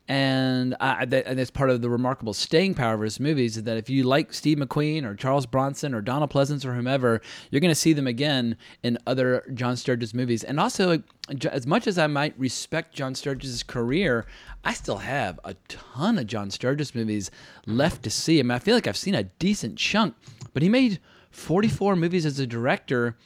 And, 0.09 0.75
I, 0.79 1.03
that, 1.05 1.25
and 1.27 1.37
that's 1.37 1.51
part 1.51 1.69
of 1.69 1.81
the 1.81 1.89
remarkable 1.89 2.33
staying 2.33 2.75
power 2.75 2.93
of 2.93 3.01
his 3.01 3.19
movies 3.19 3.57
is 3.57 3.63
that 3.63 3.75
if 3.75 3.89
you 3.89 4.03
like 4.03 4.33
Steve 4.33 4.57
McQueen 4.57 5.03
or 5.03 5.15
Charles 5.15 5.45
Bronson 5.45 5.93
or 5.93 6.01
Donald 6.01 6.31
Pleasence 6.31 6.63
or 6.63 6.73
whomever, 6.73 7.21
you're 7.51 7.59
going 7.59 7.71
to 7.71 7.75
see 7.75 7.91
them 7.91 8.07
again 8.07 8.55
in 8.83 8.97
other 9.05 9.43
John 9.53 9.75
Sturges 9.75 10.13
movies. 10.13 10.45
And 10.45 10.61
also, 10.61 11.03
as 11.51 11.67
much 11.67 11.87
as 11.87 11.97
I 11.97 12.07
might 12.07 12.39
respect 12.39 12.95
John 12.95 13.15
Sturges' 13.15 13.63
career, 13.63 14.25
I 14.63 14.73
still 14.73 14.99
have 14.99 15.41
a 15.43 15.55
ton 15.67 16.17
of 16.17 16.27
John 16.27 16.51
Sturges 16.51 16.95
movies 16.95 17.29
left 17.65 18.03
to 18.03 18.09
see. 18.09 18.39
I 18.39 18.43
mean, 18.43 18.51
I 18.51 18.59
feel 18.59 18.75
like 18.75 18.87
I've 18.87 18.95
seen 18.95 19.15
a 19.15 19.23
decent 19.23 19.77
chunk, 19.77 20.15
but 20.53 20.63
he 20.63 20.69
made 20.69 20.99
44 21.31 21.97
movies 21.97 22.25
as 22.25 22.39
a 22.39 22.47
director. 22.47 23.17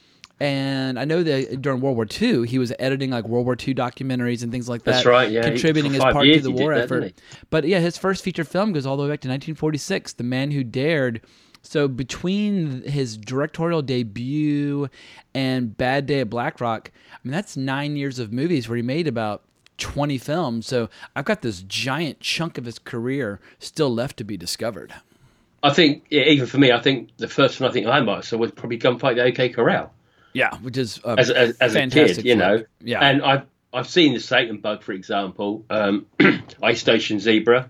And 0.42 0.98
I 0.98 1.04
know 1.04 1.22
that 1.22 1.62
during 1.62 1.80
World 1.80 1.94
War 1.94 2.04
II, 2.20 2.48
he 2.48 2.58
was 2.58 2.72
editing 2.80 3.10
like 3.10 3.28
World 3.28 3.46
War 3.46 3.54
II 3.54 3.76
documentaries 3.76 4.42
and 4.42 4.50
things 4.50 4.68
like 4.68 4.82
that. 4.82 4.94
That's 4.94 5.06
right, 5.06 5.30
yeah. 5.30 5.42
Contributing 5.42 5.92
his 5.92 6.02
part 6.02 6.26
to 6.26 6.40
the 6.40 6.50
war 6.50 6.74
that, 6.74 6.82
effort. 6.82 7.14
But 7.50 7.62
yeah, 7.62 7.78
his 7.78 7.96
first 7.96 8.24
feature 8.24 8.42
film 8.42 8.72
goes 8.72 8.84
all 8.84 8.96
the 8.96 9.04
way 9.04 9.10
back 9.10 9.20
to 9.20 9.28
1946, 9.28 10.14
The 10.14 10.24
Man 10.24 10.50
Who 10.50 10.64
Dared. 10.64 11.20
So 11.62 11.86
between 11.86 12.82
his 12.82 13.16
directorial 13.16 13.82
debut 13.82 14.88
and 15.32 15.76
Bad 15.76 16.06
Day 16.06 16.18
at 16.18 16.28
Black 16.28 16.60
Rock, 16.60 16.90
I 17.12 17.18
mean, 17.22 17.30
that's 17.30 17.56
nine 17.56 17.94
years 17.94 18.18
of 18.18 18.32
movies 18.32 18.68
where 18.68 18.74
he 18.74 18.82
made 18.82 19.06
about 19.06 19.44
20 19.78 20.18
films. 20.18 20.66
So 20.66 20.90
I've 21.14 21.24
got 21.24 21.42
this 21.42 21.62
giant 21.62 22.18
chunk 22.18 22.58
of 22.58 22.64
his 22.64 22.80
career 22.80 23.38
still 23.60 23.94
left 23.94 24.16
to 24.16 24.24
be 24.24 24.36
discovered. 24.36 24.92
I 25.62 25.72
think 25.72 26.04
yeah, 26.10 26.24
even 26.24 26.48
for 26.48 26.58
me, 26.58 26.72
I 26.72 26.80
think 26.80 27.10
the 27.18 27.28
first 27.28 27.60
one 27.60 27.70
I 27.70 27.72
think 27.72 27.86
I 27.86 28.00
might 28.00 28.24
saw 28.24 28.38
was 28.38 28.50
probably 28.50 28.80
Gunfight 28.80 29.12
at 29.12 29.14
the 29.14 29.22
OK 29.26 29.50
Corral. 29.50 29.92
Yeah, 30.32 30.56
which 30.58 30.76
is 30.76 31.00
a 31.04 31.16
as, 31.18 31.30
as, 31.30 31.56
as 31.58 31.74
a 31.74 31.86
kid, 31.88 32.24
you 32.24 32.36
know. 32.36 32.64
Yeah. 32.80 33.00
And 33.00 33.22
I've 33.22 33.46
I've 33.72 33.88
seen 33.88 34.14
the 34.14 34.20
Satan 34.20 34.58
Bug, 34.58 34.82
for 34.82 34.92
example, 34.92 35.64
um, 35.70 36.06
Ice 36.62 36.80
Station 36.80 37.20
Zebra, 37.20 37.68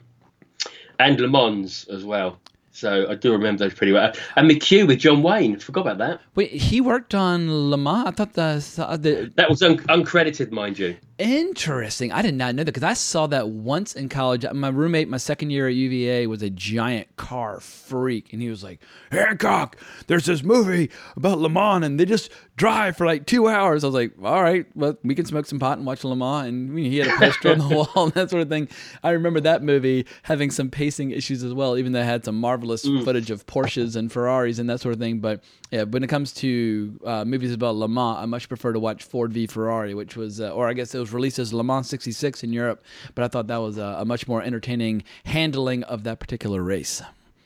and 0.98 1.20
Le 1.20 1.28
Mans 1.28 1.86
as 1.88 2.04
well. 2.04 2.38
So 2.74 3.06
I 3.08 3.14
do 3.16 3.32
remember 3.32 3.64
those 3.64 3.74
pretty 3.74 3.92
well. 3.92 4.12
And 4.34 4.50
McQ 4.50 4.86
with 4.88 4.98
John 4.98 5.22
Wayne, 5.22 5.58
forgot 5.58 5.82
about 5.82 5.98
that. 5.98 6.20
Wait, 6.34 6.50
he 6.50 6.80
worked 6.80 7.14
on 7.14 7.70
Le 7.70 7.76
Mans. 7.76 8.06
I 8.06 8.10
thought 8.12 8.32
the, 8.32 8.64
the 8.98 9.32
That 9.36 9.50
was 9.50 9.62
un- 9.62 9.78
uncredited, 9.78 10.50
mind 10.50 10.78
you. 10.78 10.96
Interesting. 11.22 12.10
I 12.10 12.20
did 12.20 12.34
not 12.34 12.56
know 12.56 12.64
that 12.64 12.72
because 12.72 12.82
I 12.82 12.94
saw 12.94 13.28
that 13.28 13.48
once 13.48 13.94
in 13.94 14.08
college. 14.08 14.44
My 14.52 14.70
roommate, 14.70 15.08
my 15.08 15.18
second 15.18 15.50
year 15.50 15.68
at 15.68 15.74
UVA, 15.74 16.26
was 16.26 16.42
a 16.42 16.50
giant 16.50 17.14
car 17.14 17.60
freak, 17.60 18.32
and 18.32 18.42
he 18.42 18.48
was 18.48 18.64
like, 18.64 18.80
"Hancock, 19.12 19.76
there's 20.08 20.26
this 20.26 20.42
movie 20.42 20.90
about 21.16 21.38
Le 21.38 21.48
Mans, 21.48 21.84
and 21.84 22.00
they 22.00 22.06
just 22.06 22.32
drive 22.56 22.96
for 22.96 23.06
like 23.06 23.24
two 23.24 23.46
hours." 23.46 23.84
I 23.84 23.86
was 23.86 23.94
like, 23.94 24.14
"All 24.20 24.42
right, 24.42 24.66
well, 24.74 24.98
we 25.04 25.14
can 25.14 25.24
smoke 25.24 25.46
some 25.46 25.60
pot 25.60 25.78
and 25.78 25.86
watch 25.86 26.02
Le 26.02 26.16
Mans." 26.16 26.48
And 26.48 26.76
he 26.76 26.98
had 26.98 27.06
a 27.06 27.16
poster 27.16 27.52
on 27.52 27.58
the 27.58 27.68
wall 27.94 28.06
and 28.06 28.12
that 28.14 28.30
sort 28.30 28.42
of 28.42 28.48
thing. 28.48 28.66
I 29.04 29.10
remember 29.10 29.38
that 29.40 29.62
movie 29.62 30.06
having 30.24 30.50
some 30.50 30.70
pacing 30.70 31.12
issues 31.12 31.44
as 31.44 31.54
well, 31.54 31.78
even 31.78 31.92
though 31.92 32.00
it 32.00 32.04
had 32.04 32.24
some 32.24 32.40
marvelous 32.40 32.82
footage 32.82 33.30
of 33.30 33.46
Porsches 33.46 33.94
and 33.94 34.10
Ferraris 34.10 34.58
and 34.58 34.68
that 34.68 34.80
sort 34.80 34.94
of 34.94 34.98
thing. 34.98 35.20
But 35.20 35.44
yeah, 35.70 35.84
when 35.84 36.02
it 36.02 36.08
comes 36.08 36.32
to 36.34 36.98
uh, 37.04 37.24
movies 37.24 37.52
about 37.52 37.76
Le 37.76 37.86
Mans, 37.86 38.18
I 38.18 38.26
much 38.26 38.48
prefer 38.48 38.72
to 38.72 38.80
watch 38.80 39.04
Ford 39.04 39.32
v 39.32 39.46
Ferrari, 39.46 39.94
which 39.94 40.16
was, 40.16 40.40
uh, 40.40 40.50
or 40.50 40.66
I 40.66 40.72
guess 40.72 40.92
it 40.96 40.98
was 40.98 41.11
released 41.14 41.38
as 41.38 41.52
Le 41.52 41.64
Mans 41.64 41.88
66 41.88 42.42
in 42.44 42.52
Europe, 42.52 42.82
but 43.14 43.24
I 43.24 43.28
thought 43.28 43.46
that 43.48 43.58
was 43.58 43.78
a, 43.78 43.96
a 44.00 44.04
much 44.04 44.26
more 44.28 44.42
entertaining 44.42 45.04
handling 45.24 45.82
of 45.84 46.04
that 46.04 46.20
particular 46.20 46.62
race. 46.62 47.02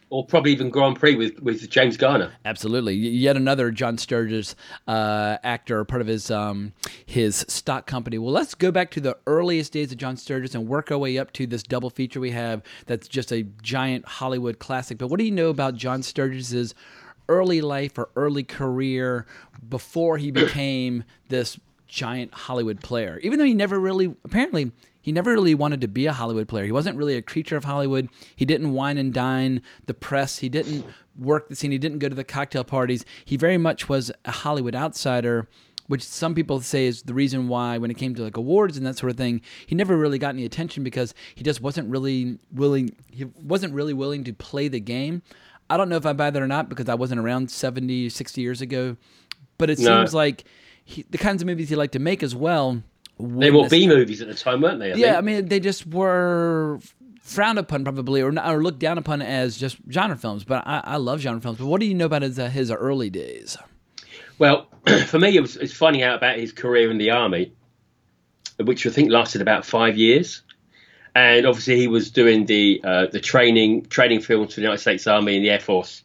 Or 0.09 0.25
probably 0.25 0.53
even 0.53 0.71
Grand 0.71 1.01
Prix 1.01 1.17
with, 1.17 1.41
with 1.41 1.69
James 1.69 1.97
Garner. 1.97 2.33
Absolutely, 2.45 2.95
yet 2.95 3.37
another 3.37 3.73
John 3.73 3.99
Sturges 3.99 4.55
uh, 4.87 5.39
actor, 5.43 5.85
part 5.85 6.01
of 6.01 6.07
his 6.07 6.31
um, 6.31 6.75
his 7.05 7.45
stock 7.49 7.87
company. 7.87 8.17
Well, 8.17 8.33
let's 8.33 8.55
go 8.55 8.71
back 8.71 8.93
to 8.93 9.01
the 9.01 9.19
earliest 9.27 9.73
days 9.73 9.91
of 9.91 9.99
John 9.99 10.17
Sturges 10.17 10.55
and 10.55 10.69
work 10.69 10.93
our 10.93 10.99
way 10.99 11.19
up 11.19 11.33
to 11.33 11.47
this 11.49 11.65
double 11.65 11.91
feature 11.91 12.21
we 12.21 12.31
have. 12.31 12.63
That's 12.87 13.09
just 13.09 13.33
a 13.33 13.43
giant 13.63 14.07
Hollywood 14.07 14.61
classic. 14.61 14.97
But 14.97 15.09
what 15.09 15.19
do 15.19 15.25
you 15.25 15.33
know 15.33 15.49
about 15.49 15.75
John 15.75 16.05
Sturges's 16.05 16.73
early 17.29 17.61
life 17.61 17.99
or 17.99 18.09
early 18.15 18.45
career 18.45 19.27
before 19.69 20.19
he 20.19 20.31
became 20.31 21.03
this 21.29 21.59
giant 21.87 22.33
Hollywood 22.35 22.81
player? 22.81 23.19
Even 23.23 23.39
though 23.39 23.45
he 23.45 23.55
never 23.55 23.79
really, 23.79 24.15
apparently, 24.25 24.73
he 25.03 25.13
never 25.13 25.33
really 25.33 25.55
wanted 25.55 25.81
to 25.83 25.89
be 25.89 26.07
a 26.07 26.13
Hollywood 26.13 26.49
player. 26.49 26.65
He 26.65 26.73
wasn't 26.73 26.97
really 26.99 27.15
a 27.17 27.23
creature 27.23 27.57
of 27.57 27.65
Hollywood. 27.65 28.09
He 28.35 28.45
didn't 28.45 28.73
wine 28.73 28.99
and 28.99 29.13
dine 29.15 29.63
the 29.87 29.95
press. 29.95 30.39
He 30.39 30.49
didn't 30.49 30.85
work 31.17 31.49
the 31.49 31.55
scene. 31.57 31.71
He 31.71 31.79
didn't 31.79 32.01
go 32.01 32.09
to 32.09 32.15
the 32.15 32.25
cocktail 32.25 32.65
parties. 32.65 33.05
He 33.25 33.37
very 33.37 33.57
much 33.59 33.89
was 33.89 34.11
a 34.25 34.33
Hollywood 34.33 34.75
outsider, 34.75 35.49
which 35.87 36.03
some 36.03 36.35
people 36.35 36.61
say 36.61 36.87
is 36.87 37.03
the 37.03 37.15
reason 37.15 37.47
why 37.47 37.79
when 37.79 37.91
it 37.91 37.95
came 37.95 38.15
to 38.17 38.23
like 38.23 38.37
awards 38.37 38.77
and 38.77 38.85
that 38.85 38.99
sort 38.99 39.11
of 39.11 39.17
thing, 39.17 39.41
he 39.67 39.77
never 39.77 39.97
really 39.97 40.19
got 40.19 40.31
any 40.35 40.45
attention 40.45 40.83
because 40.83 41.15
he 41.37 41.45
just 41.45 41.61
wasn't 41.61 41.89
really 41.89 42.39
willing. 42.53 42.91
He 43.13 43.25
wasn't 43.25 43.73
really 43.75 43.95
willing 43.95 44.25
to 44.25 44.33
play 44.33 44.67
the 44.67 44.81
game. 44.81 45.23
I 45.71 45.77
don't 45.77 45.89
know 45.89 45.97
if 45.97 46.07
I 46.07 46.13
buy 46.13 46.31
that 46.31 46.43
or 46.43 46.49
not 46.49 46.69
because 46.69 46.89
I 46.89 46.95
wasn't 46.95 47.21
around 47.21 47.51
70, 47.51 48.09
60 48.09 48.41
years 48.41 48.61
ago, 48.61 48.97
but 49.59 49.71
it 49.71 49.79
No. 49.79 49.99
seems 50.01 50.15
like 50.15 50.45
he, 50.87 51.03
the 51.11 51.19
kinds 51.19 51.43
of 51.43 51.47
movies 51.47 51.69
he 51.69 51.77
liked 51.77 51.93
to 51.93 51.99
make 51.99 52.23
as 52.23 52.35
well. 52.35 52.81
They 53.19 53.51
were 53.51 53.69
B 53.69 53.89
movies 53.89 54.23
at 54.23 54.29
the 54.29 54.35
time, 54.35 54.61
weren't 54.61 54.79
they? 54.79 54.93
I 54.93 54.95
yeah, 54.95 55.07
think? 55.07 55.17
I 55.17 55.21
mean, 55.21 55.49
they 55.49 55.59
just 55.59 55.87
were 55.87 56.79
frowned 57.21 57.59
upon 57.59 57.83
probably, 57.83 58.23
or, 58.23 58.29
or 58.39 58.63
looked 58.63 58.79
down 58.79 58.97
upon 58.97 59.21
as 59.21 59.57
just 59.57 59.79
genre 59.91 60.17
films. 60.17 60.45
But 60.45 60.67
I, 60.67 60.81
I 60.85 60.97
love 60.97 61.21
genre 61.21 61.41
films. 61.41 61.59
But 61.59 61.67
what 61.67 61.81
do 61.81 61.87
you 61.87 61.95
know 61.95 62.07
about 62.07 62.23
his 62.23 62.39
uh, 62.39 62.49
his 62.49 62.71
early 62.71 63.11
days? 63.11 63.59
Well, 64.39 64.69
for 65.07 65.19
me, 65.19 65.37
it 65.37 65.41
was 65.41 65.57
it's 65.57 65.73
finding 65.73 66.03
out 66.03 66.17
about 66.17 66.39
his 66.39 66.53
career 66.53 66.91
in 66.91 66.99
the 66.99 67.11
army, 67.11 67.53
which 68.61 68.87
I 68.87 68.91
think 68.91 69.11
lasted 69.11 69.43
about 69.43 69.67
five 69.67 69.97
years. 69.97 70.43
And 71.17 71.47
obviously, 71.47 71.79
he 71.79 71.89
was 71.89 72.11
doing 72.13 72.47
the 72.47 72.81
uh, 72.85 73.07
the 73.07 73.21
training 73.21 73.87
training 73.87 74.21
films 74.21 74.55
for 74.55 74.61
the 74.61 74.65
United 74.65 74.83
States 74.83 75.07
Army 75.09 75.35
and 75.35 75.45
the 75.45 75.51
Air 75.51 75.61
Force, 75.61 76.05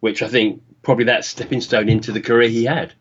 which 0.00 0.20
I 0.20 0.28
think 0.28 0.62
probably 0.82 1.04
that 1.04 1.24
stepping 1.24 1.60
stone 1.60 1.88
into 1.88 2.10
the 2.10 2.20
career 2.20 2.48
he 2.48 2.64
had. 2.64 2.92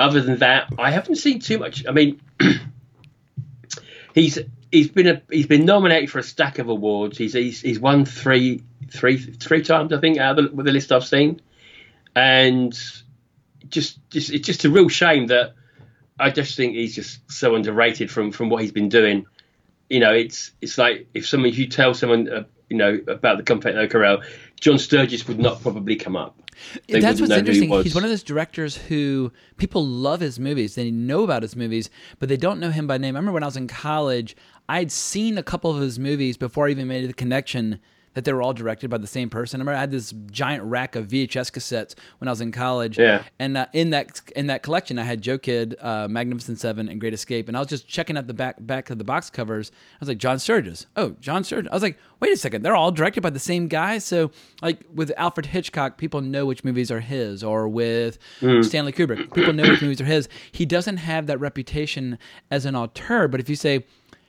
Other 0.00 0.22
than 0.22 0.38
that, 0.38 0.72
I 0.78 0.90
haven't 0.90 1.16
seen 1.16 1.40
too 1.40 1.58
much. 1.58 1.86
I 1.86 1.92
mean, 1.92 2.22
he's 4.14 4.38
he's 4.72 4.88
been 4.88 5.06
a 5.06 5.22
he's 5.30 5.46
been 5.46 5.66
nominated 5.66 6.10
for 6.10 6.18
a 6.18 6.22
stack 6.22 6.58
of 6.58 6.70
awards. 6.70 7.18
He's 7.18 7.34
he's, 7.34 7.60
he's 7.60 7.78
won 7.78 8.06
three 8.06 8.62
three 8.90 9.18
three 9.18 9.62
times, 9.62 9.92
I 9.92 10.00
think, 10.00 10.16
out 10.16 10.38
of 10.38 10.50
the, 10.50 10.56
with 10.56 10.64
the 10.64 10.72
list 10.72 10.90
I've 10.90 11.04
seen, 11.04 11.42
and 12.16 12.72
just 13.68 13.98
just 14.08 14.30
it's 14.30 14.46
just 14.46 14.64
a 14.64 14.70
real 14.70 14.88
shame 14.88 15.26
that 15.26 15.52
I 16.18 16.30
just 16.30 16.56
think 16.56 16.76
he's 16.76 16.94
just 16.94 17.30
so 17.30 17.54
underrated 17.54 18.10
from 18.10 18.32
from 18.32 18.48
what 18.48 18.62
he's 18.62 18.72
been 18.72 18.88
doing. 18.88 19.26
You 19.90 20.00
know, 20.00 20.14
it's 20.14 20.52
it's 20.62 20.78
like 20.78 21.08
if 21.12 21.28
someone 21.28 21.50
if 21.50 21.58
you 21.58 21.66
tell 21.66 21.92
someone 21.92 22.26
uh, 22.26 22.44
you 22.70 22.78
know 22.78 22.98
about 23.06 23.36
the 23.36 23.42
Comfort 23.42 23.74
No 23.74 23.86
Corral, 23.86 24.22
John 24.58 24.78
Sturges 24.78 25.28
would 25.28 25.38
not 25.38 25.60
probably 25.60 25.96
come 25.96 26.16
up. 26.16 26.39
They 26.88 27.00
That's 27.00 27.20
what's 27.20 27.32
interesting. 27.32 27.70
He's 27.82 27.94
one 27.94 28.04
of 28.04 28.10
those 28.10 28.22
directors 28.22 28.76
who 28.76 29.32
people 29.56 29.86
love 29.86 30.20
his 30.20 30.38
movies. 30.38 30.74
They 30.74 30.90
know 30.90 31.24
about 31.24 31.42
his 31.42 31.56
movies, 31.56 31.90
but 32.18 32.28
they 32.28 32.36
don't 32.36 32.60
know 32.60 32.70
him 32.70 32.86
by 32.86 32.98
name. 32.98 33.16
I 33.16 33.18
remember 33.18 33.32
when 33.32 33.42
I 33.42 33.46
was 33.46 33.56
in 33.56 33.68
college, 33.68 34.36
I'd 34.68 34.92
seen 34.92 35.38
a 35.38 35.42
couple 35.42 35.70
of 35.70 35.80
his 35.80 35.98
movies 35.98 36.36
before 36.36 36.68
I 36.68 36.70
even 36.70 36.88
made 36.88 37.08
the 37.08 37.12
connection 37.14 37.80
that 38.14 38.24
they 38.24 38.32
were 38.32 38.42
all 38.42 38.52
directed 38.52 38.90
by 38.90 38.98
the 38.98 39.06
same 39.06 39.30
person. 39.30 39.60
I 39.60 39.62
remember 39.62 39.76
I 39.76 39.80
had 39.80 39.92
this 39.92 40.12
giant 40.32 40.64
rack 40.64 40.96
of 40.96 41.06
VHS 41.06 41.52
cassettes 41.52 41.94
when 42.18 42.26
I 42.26 42.32
was 42.32 42.40
in 42.40 42.50
college. 42.50 42.98
Yeah. 42.98 43.22
And 43.38 43.56
uh, 43.56 43.66
in 43.72 43.90
that 43.90 44.20
in 44.34 44.48
that 44.48 44.62
collection, 44.64 44.98
I 44.98 45.04
had 45.04 45.22
Joe 45.22 45.38
Kidd, 45.38 45.76
uh, 45.80 46.08
Magnificent 46.08 46.58
Seven, 46.58 46.88
and 46.88 47.00
Great 47.00 47.14
Escape. 47.14 47.46
And 47.46 47.56
I 47.56 47.60
was 47.60 47.68
just 47.68 47.86
checking 47.86 48.16
out 48.18 48.26
the 48.26 48.34
back 48.34 48.56
back 48.60 48.90
of 48.90 48.98
the 48.98 49.04
box 49.04 49.30
covers. 49.30 49.70
I 49.72 49.96
was 50.00 50.08
like, 50.08 50.18
John 50.18 50.38
Sturges. 50.40 50.86
Oh, 50.96 51.10
John 51.20 51.44
Sturges. 51.44 51.68
I 51.70 51.74
was 51.74 51.82
like, 51.84 51.98
wait 52.18 52.32
a 52.32 52.36
second, 52.36 52.62
they're 52.62 52.74
all 52.74 52.90
directed 52.90 53.20
by 53.22 53.30
the 53.30 53.38
same 53.38 53.68
guy. 53.68 53.98
So 53.98 54.32
like 54.60 54.80
with 54.92 55.12
Alfred 55.16 55.46
Hitchcock, 55.46 55.96
people 55.96 56.20
know 56.20 56.46
which 56.46 56.64
movies 56.64 56.90
are 56.90 57.00
his, 57.00 57.44
or 57.44 57.68
with 57.68 58.18
Mm. 58.40 58.64
Stanley 58.64 58.92
Kubrick, 58.92 59.32
people 59.34 59.52
know 59.52 59.62
which 59.68 59.82
movies 59.82 60.00
are 60.00 60.04
his. 60.04 60.28
He 60.50 60.66
doesn't 60.66 60.96
have 60.98 61.26
that 61.28 61.38
reputation 61.38 62.18
as 62.50 62.66
an 62.66 62.74
auteur. 62.74 63.28
But 63.28 63.38
if 63.40 63.48
you 63.48 63.56
say, 63.56 63.84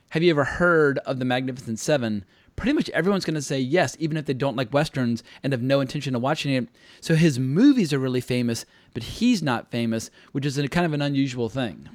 have 0.10 0.22
you 0.24 0.30
ever 0.30 0.44
heard 0.44 1.00
of 1.00 1.20
the 1.20 1.26
Magnificent 1.26 1.80
Seven? 1.80 2.26
Pretty 2.56 2.74
much 2.74 2.90
everyone's 2.92 3.26
going 3.26 3.36
to 3.36 3.42
say 3.42 3.60
yes, 3.60 3.96
even 4.00 4.18
if 4.18 4.26
they 4.26 4.34
don't 4.34 4.56
like 4.56 4.74
westerns 4.74 5.24
and 5.42 5.54
have 5.54 5.62
no 5.62 5.82
intention 5.82 6.16
of 6.16 6.22
watching 6.22 6.54
it. 6.54 6.68
So 7.00 7.16
his 7.16 7.40
movies 7.40 7.92
are 7.92 8.00
really 8.00 8.22
famous, 8.22 8.66
but 8.94 9.04
he's 9.04 9.42
not 9.42 9.72
famous, 9.72 10.12
which 10.32 10.46
is 10.46 10.58
a 10.58 10.68
kind 10.68 10.86
of 10.86 10.94
an 10.94 11.02
unusual 11.02 11.50
thing. 11.50 11.90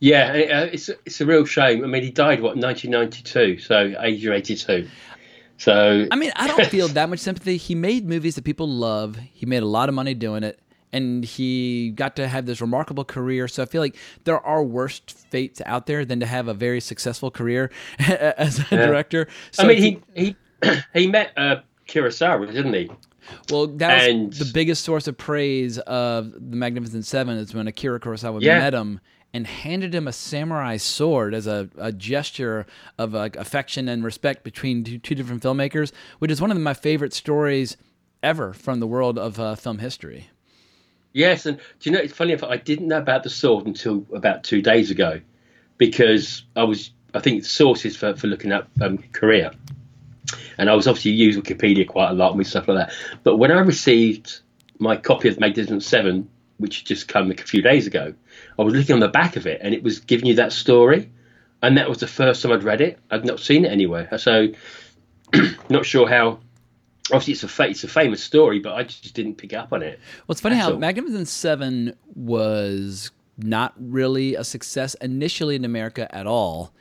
Yeah, 0.00 0.28
uh, 0.28 0.68
it's 0.72 0.88
it's 0.88 1.20
a 1.20 1.26
real 1.26 1.44
shame. 1.44 1.84
I 1.84 1.86
mean, 1.86 2.02
he 2.02 2.10
died 2.10 2.40
what 2.40 2.56
1992, 2.56 3.58
so 3.58 3.94
age 4.00 4.24
of 4.24 4.32
82. 4.32 4.88
So 5.58 6.06
I 6.10 6.16
mean, 6.16 6.32
I 6.36 6.48
don't 6.48 6.66
feel 6.66 6.88
that 6.88 7.10
much 7.10 7.18
sympathy. 7.18 7.58
He 7.58 7.74
made 7.74 8.08
movies 8.08 8.34
that 8.36 8.44
people 8.44 8.66
love. 8.66 9.16
He 9.16 9.44
made 9.44 9.62
a 9.62 9.66
lot 9.66 9.90
of 9.90 9.94
money 9.94 10.14
doing 10.14 10.42
it, 10.42 10.58
and 10.92 11.24
he 11.24 11.90
got 11.90 12.16
to 12.16 12.26
have 12.28 12.46
this 12.46 12.60
remarkable 12.60 13.04
career. 13.04 13.46
So 13.48 13.62
I 13.62 13.66
feel 13.66 13.80
like 13.82 13.96
there 14.24 14.40
are 14.40 14.62
worse 14.62 15.00
fates 15.06 15.60
out 15.66 15.86
there 15.86 16.04
than 16.04 16.20
to 16.20 16.26
have 16.26 16.48
a 16.48 16.54
very 16.54 16.80
successful 16.80 17.30
career 17.30 17.70
as 17.98 18.58
a 18.58 18.66
Yeah. 18.70 18.86
director. 18.86 19.28
So 19.52 19.64
I 19.64 19.66
mean, 19.68 19.78
he 19.78 20.00
he 20.14 20.36
he 20.94 21.06
met 21.06 21.32
uh, 21.36 21.56
Kurosawa, 21.88 22.52
didn't 22.52 22.74
he? 22.74 22.90
Well, 23.50 23.66
that 23.68 23.96
was 23.98 24.06
And- 24.08 24.32
the 24.32 24.50
biggest 24.52 24.84
source 24.84 25.06
of 25.06 25.16
praise 25.16 25.78
of 25.78 26.32
the 26.32 26.56
Magnificent 26.56 27.04
Seven 27.04 27.36
is 27.38 27.54
when 27.54 27.68
Akira 27.68 28.00
Kurosawa 28.00 28.40
Yeah. 28.40 28.58
met 28.58 28.74
him 28.74 29.00
and 29.32 29.46
handed 29.46 29.94
him 29.94 30.08
a 30.08 30.12
samurai 30.12 30.76
sword 30.76 31.34
as 31.34 31.46
a, 31.46 31.68
a 31.78 31.92
gesture 31.92 32.66
of 32.98 33.12
like 33.12 33.36
affection 33.36 33.88
and 33.88 34.02
respect 34.02 34.42
between 34.42 34.82
two, 34.82 34.98
two 34.98 35.14
different 35.14 35.40
filmmakers, 35.42 35.92
which 36.18 36.32
is 36.32 36.40
one 36.40 36.50
of 36.50 36.58
my 36.58 36.74
favorite 36.74 37.12
stories 37.12 37.76
ever 38.24 38.52
from 38.52 38.80
the 38.80 38.88
world 38.88 39.16
of 39.18 39.38
uh, 39.38 39.54
film 39.54 39.78
history. 39.78 40.28
Yes, 41.12 41.46
and 41.46 41.58
do 41.58 41.90
you 41.90 41.92
know 41.92 42.02
it's 42.02 42.12
funny 42.12 42.36
I 42.40 42.56
didn't 42.56 42.88
know 42.88 42.98
about 42.98 43.24
the 43.24 43.30
sword 43.30 43.66
until 43.66 44.06
about 44.14 44.44
two 44.44 44.62
days 44.62 44.90
ago, 44.90 45.20
because 45.76 46.44
I 46.54 46.64
was 46.64 46.92
I 47.12 47.20
think 47.20 47.44
sources 47.44 47.96
for, 47.96 48.14
for 48.14 48.28
looking 48.28 48.52
up 48.52 48.68
um, 48.80 48.98
Korea, 49.12 49.52
and 50.56 50.70
I 50.70 50.74
was 50.74 50.86
obviously 50.86 51.12
use 51.12 51.36
Wikipedia 51.36 51.86
quite 51.86 52.10
a 52.10 52.14
lot 52.14 52.34
and 52.34 52.46
stuff 52.46 52.68
like 52.68 52.86
that. 52.88 52.94
But 53.24 53.36
when 53.36 53.50
I 53.50 53.60
received 53.60 54.40
my 54.78 54.96
copy 54.96 55.28
of 55.28 55.40
Magnificent 55.40 55.82
Seven, 55.82 56.28
which 56.58 56.84
just 56.84 57.08
come 57.08 57.30
a 57.30 57.34
few 57.34 57.62
days 57.62 57.86
ago, 57.86 58.14
I 58.58 58.62
was 58.62 58.74
looking 58.74 58.94
on 58.94 59.00
the 59.00 59.08
back 59.08 59.36
of 59.36 59.46
it, 59.46 59.60
and 59.62 59.74
it 59.74 59.82
was 59.82 59.98
giving 60.00 60.26
you 60.26 60.34
that 60.36 60.52
story, 60.52 61.10
and 61.62 61.76
that 61.76 61.88
was 61.88 61.98
the 61.98 62.06
first 62.06 62.42
time 62.42 62.52
I'd 62.52 62.62
read 62.62 62.80
it. 62.80 62.98
I'd 63.10 63.24
not 63.24 63.40
seen 63.40 63.64
it 63.64 63.72
anywhere, 63.72 64.16
so 64.18 64.48
not 65.68 65.84
sure 65.84 66.08
how. 66.08 66.40
Obviously, 67.12 67.32
it's 67.32 67.42
a 67.42 67.48
fa- 67.48 67.68
it's 67.68 67.84
a 67.84 67.88
famous 67.88 68.22
story, 68.22 68.58
but 68.58 68.74
I 68.74 68.84
just 68.84 69.14
didn't 69.14 69.36
pick 69.36 69.52
up 69.52 69.72
on 69.72 69.82
it. 69.82 69.98
Well, 70.26 70.32
it's 70.32 70.40
funny 70.40 70.56
how 70.56 70.72
all. 70.72 70.78
Magnificent 70.78 71.28
Seven 71.28 71.96
was 72.14 73.10
not 73.38 73.74
really 73.78 74.34
a 74.34 74.44
success 74.44 74.94
initially 74.94 75.56
in 75.56 75.64
America 75.64 76.12
at 76.14 76.26
all, 76.26 76.72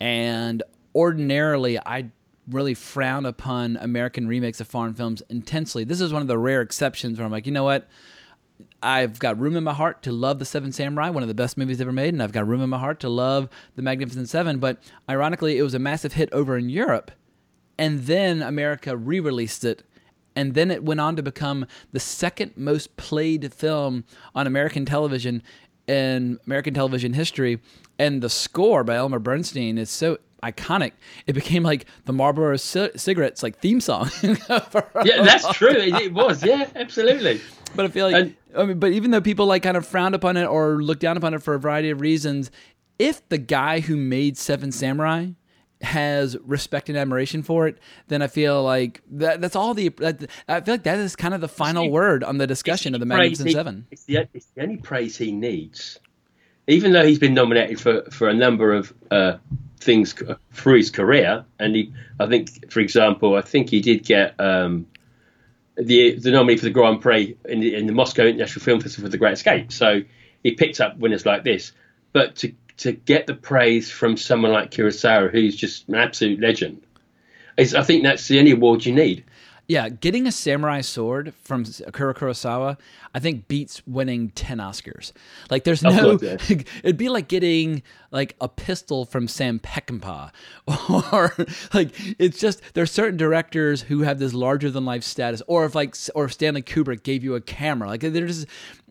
and 0.00 0.62
ordinarily 0.94 1.78
I 1.78 2.10
really 2.48 2.74
frown 2.74 3.26
upon 3.26 3.76
American 3.78 4.28
remakes 4.28 4.60
of 4.60 4.68
foreign 4.68 4.94
films 4.94 5.22
intensely. 5.28 5.84
This 5.84 6.00
is 6.00 6.12
one 6.12 6.22
of 6.22 6.28
the 6.28 6.38
rare 6.38 6.60
exceptions 6.60 7.18
where 7.18 7.26
I'm 7.26 7.32
like, 7.32 7.46
you 7.46 7.52
know 7.52 7.64
what? 7.64 7.88
I've 8.82 9.18
got 9.18 9.38
room 9.38 9.56
in 9.56 9.64
my 9.64 9.72
heart 9.74 10.02
to 10.04 10.12
love 10.12 10.38
The 10.38 10.44
Seven 10.44 10.72
Samurai, 10.72 11.10
one 11.10 11.22
of 11.22 11.28
the 11.28 11.34
best 11.34 11.58
movies 11.58 11.80
ever 11.80 11.92
made, 11.92 12.14
and 12.14 12.22
I've 12.22 12.32
got 12.32 12.46
room 12.46 12.62
in 12.62 12.70
my 12.70 12.78
heart 12.78 13.00
to 13.00 13.08
love 13.08 13.48
The 13.74 13.82
Magnificent 13.82 14.28
Seven. 14.28 14.58
But 14.58 14.78
ironically, 15.10 15.58
it 15.58 15.62
was 15.62 15.74
a 15.74 15.78
massive 15.78 16.12
hit 16.14 16.28
over 16.32 16.56
in 16.56 16.68
Europe, 16.70 17.10
and 17.78 18.00
then 18.00 18.42
America 18.42 18.96
re 18.96 19.20
released 19.20 19.64
it. 19.64 19.82
And 20.34 20.54
then 20.54 20.70
it 20.70 20.84
went 20.84 21.00
on 21.00 21.16
to 21.16 21.22
become 21.22 21.66
the 21.92 22.00
second 22.00 22.52
most 22.56 22.96
played 22.96 23.54
film 23.54 24.04
on 24.34 24.46
American 24.46 24.84
television 24.84 25.42
in 25.86 26.38
American 26.46 26.74
television 26.74 27.14
history. 27.14 27.58
And 27.98 28.22
the 28.22 28.28
score 28.28 28.84
by 28.84 28.96
Elmer 28.96 29.18
Bernstein 29.18 29.78
is 29.78 29.88
so 29.88 30.18
iconic. 30.42 30.92
It 31.26 31.32
became 31.32 31.62
like 31.62 31.86
the 32.04 32.12
Marlboro 32.12 32.56
C- 32.56 32.90
Cigarettes 32.96 33.42
like 33.42 33.58
theme 33.58 33.80
song. 33.80 34.10
Yeah, 35.04 35.22
that's 35.22 35.50
true. 35.54 35.70
It, 35.70 35.94
it 35.94 36.12
was. 36.12 36.44
Yeah, 36.44 36.68
absolutely. 36.74 37.40
But 37.74 37.86
I 37.86 37.88
feel 37.88 38.10
like, 38.10 38.34
I 38.56 38.64
mean, 38.64 38.78
but 38.78 38.92
even 38.92 39.10
though 39.10 39.20
people 39.20 39.46
like 39.46 39.62
kind 39.62 39.76
of 39.76 39.86
frowned 39.86 40.14
upon 40.14 40.36
it 40.36 40.44
or 40.44 40.82
looked 40.82 41.00
down 41.00 41.16
upon 41.16 41.34
it 41.34 41.42
for 41.42 41.54
a 41.54 41.58
variety 41.58 41.90
of 41.90 42.00
reasons, 42.00 42.50
if 42.98 43.26
the 43.28 43.38
guy 43.38 43.80
who 43.80 43.96
made 43.96 44.36
Seven 44.36 44.72
Samurai 44.72 45.28
has 45.82 46.36
respect 46.42 46.88
and 46.88 46.96
admiration 46.96 47.42
for 47.42 47.66
it, 47.66 47.78
then 48.08 48.22
I 48.22 48.26
feel 48.28 48.62
like 48.62 49.02
that, 49.10 49.40
that's 49.40 49.56
all 49.56 49.74
the. 49.74 49.90
That, 49.90 50.28
I 50.48 50.60
feel 50.60 50.74
like 50.74 50.84
that 50.84 50.98
is 50.98 51.16
kind 51.16 51.34
of 51.34 51.40
the 51.40 51.48
final 51.48 51.90
word 51.90 52.24
on 52.24 52.38
the 52.38 52.46
discussion 52.46 52.94
of 52.94 53.00
the 53.00 53.06
Magnificent 53.06 53.48
he- 53.48 53.54
Seven. 53.54 53.86
It's 53.90 54.04
the, 54.04 54.28
it's 54.32 54.46
the 54.54 54.62
only 54.62 54.78
praise 54.78 55.16
he 55.16 55.32
needs. 55.32 56.00
Even 56.66 56.92
though 56.92 57.04
he's 57.06 57.18
been 57.18 57.34
nominated 57.34 57.80
for, 57.80 58.02
for 58.10 58.28
a 58.28 58.34
number 58.34 58.72
of 58.72 58.92
uh, 59.10 59.36
things 59.78 60.14
through 60.52 60.76
his 60.78 60.90
career, 60.90 61.44
and 61.60 61.76
he, 61.76 61.92
I 62.18 62.26
think, 62.26 62.72
for 62.72 62.80
example, 62.80 63.36
I 63.36 63.42
think 63.42 63.70
he 63.70 63.80
did 63.80 64.04
get 64.04 64.34
um, 64.40 64.86
the 65.76 66.18
the 66.18 66.30
nominee 66.32 66.56
for 66.56 66.64
the 66.64 66.70
Grand 66.70 67.00
Prix 67.02 67.36
in 67.44 67.60
the, 67.60 67.74
in 67.74 67.86
the 67.86 67.92
Moscow 67.92 68.24
International 68.24 68.64
Film 68.64 68.80
Festival 68.80 69.06
for 69.06 69.10
The 69.10 69.18
Great 69.18 69.34
Escape. 69.34 69.72
So 69.72 70.02
he 70.42 70.52
picked 70.52 70.80
up 70.80 70.96
winners 70.98 71.24
like 71.26 71.44
this. 71.44 71.72
But 72.12 72.36
to 72.36 72.52
to 72.78 72.92
get 72.92 73.26
the 73.26 73.34
praise 73.34 73.90
from 73.90 74.16
someone 74.16 74.52
like 74.52 74.70
Kurosawa, 74.70 75.30
who's 75.30 75.56
just 75.56 75.88
an 75.88 75.94
absolute 75.94 76.40
legend, 76.40 76.82
is 77.56 77.74
I 77.74 77.82
think 77.82 78.02
that's 78.02 78.28
the 78.28 78.38
only 78.38 78.52
award 78.52 78.84
you 78.84 78.94
need. 78.94 79.24
Yeah, 79.68 79.88
getting 79.88 80.26
a 80.26 80.32
samurai 80.32 80.80
sword 80.80 81.34
from 81.42 81.64
Akira 81.86 82.14
Kurosawa, 82.14 82.78
I 83.12 83.18
think 83.18 83.48
beats 83.48 83.82
winning 83.86 84.30
ten 84.30 84.58
Oscars. 84.58 85.12
Like, 85.50 85.64
there's 85.64 85.82
no. 85.82 86.18
it'd 86.22 86.96
be 86.96 87.08
like 87.08 87.26
getting 87.26 87.82
like 88.12 88.36
a 88.40 88.48
pistol 88.48 89.04
from 89.04 89.26
Sam 89.26 89.58
Peckinpah, 89.58 90.30
or 91.12 91.34
like 91.74 91.90
it's 92.18 92.38
just 92.38 92.62
there's 92.74 92.92
certain 92.92 93.16
directors 93.16 93.82
who 93.82 94.02
have 94.02 94.18
this 94.20 94.32
larger 94.34 94.70
than 94.70 94.84
life 94.84 95.02
status, 95.02 95.42
or 95.48 95.64
if 95.64 95.74
like 95.74 95.96
or 96.14 96.26
if 96.26 96.32
Stanley 96.32 96.62
Kubrick 96.62 97.02
gave 97.02 97.24
you 97.24 97.34
a 97.34 97.40
camera, 97.40 97.88
like 97.88 98.00
there's. 98.00 98.46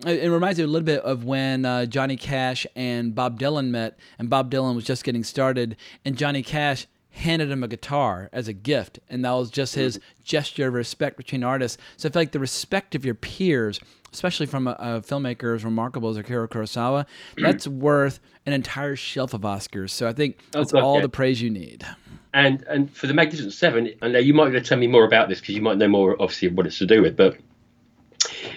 It 0.06 0.30
reminds 0.30 0.58
me 0.60 0.66
a 0.66 0.68
little 0.68 0.86
bit 0.86 1.00
of 1.04 1.24
when 1.24 1.64
uh, 1.64 1.86
Johnny 1.86 2.18
Cash 2.18 2.68
and 2.76 3.16
Bob 3.16 3.40
Dylan 3.40 3.70
met, 3.70 3.98
and 4.20 4.30
Bob 4.30 4.52
Dylan 4.52 4.76
was 4.76 4.84
just 4.84 5.06
getting 5.06 5.24
started, 5.24 5.78
and 6.04 6.18
Johnny 6.18 6.44
Cash 6.44 6.88
handed 7.16 7.50
him 7.50 7.64
a 7.64 7.68
guitar 7.68 8.30
as 8.34 8.48
a 8.48 8.54
gift, 8.54 9.00
and 9.10 9.24
that 9.24 9.32
was 9.32 9.50
just 9.50 9.76
his 9.76 10.00
gesture 10.24 10.68
of 10.68 10.74
respect 10.74 11.16
between 11.18 11.44
artists. 11.44 11.78
So 11.98 12.10
I 12.10 12.12
feel 12.12 12.22
like 12.22 12.32
the 12.34 12.40
respect 12.40 12.94
of 12.94 13.06
your 13.06 13.16
peers, 13.16 13.80
especially 14.12 14.46
from 14.46 14.68
a, 14.68 14.72
a 14.72 14.86
filmmaker 15.02 15.56
as 15.56 15.64
remarkable 15.64 16.10
as 16.10 16.18
Akira 16.18 16.48
Kurosawa, 16.48 17.06
that's 17.38 17.68
worth 17.68 18.20
an 18.46 18.54
entire 18.54 18.96
shelf 18.96 19.34
of 19.34 19.42
Oscars. 19.42 19.92
So 19.92 20.08
I 20.08 20.14
think 20.14 20.40
that's 20.52 20.74
God, 20.74 20.84
all 20.84 21.02
the 21.02 21.10
praise 21.10 21.42
you 21.42 21.50
need. 21.50 21.86
And 22.34 22.64
and 22.68 22.92
for 22.94 23.08
the 23.08 23.14
Magnificent 23.14 23.54
Seven, 23.54 23.94
and 24.02 24.12
now 24.14 24.20
you 24.20 24.34
might 24.34 24.44
want 24.44 24.54
to 24.56 24.62
tell 24.62 24.78
me 24.78 24.88
more 24.88 25.06
about 25.06 25.30
this 25.30 25.40
because 25.40 25.56
you 25.56 25.62
might 25.62 25.78
know 25.78 25.88
more, 25.88 26.22
obviously, 26.22 26.50
what 26.50 26.68
it's 26.68 26.78
to 26.80 26.86
do 26.86 27.02
with. 27.02 27.16
But 27.16 27.38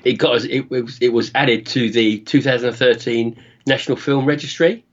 it 0.02 0.14
got 0.14 0.34
us- 0.34 0.44
it, 0.44 0.66
it 0.70 0.82
was 0.84 0.98
it 1.00 1.12
was 1.12 1.30
added 1.36 1.64
to 1.66 1.90
the 1.90 2.18
2013 2.20 3.36
National 3.68 3.96
Film 3.96 4.26
Registry. 4.26 4.84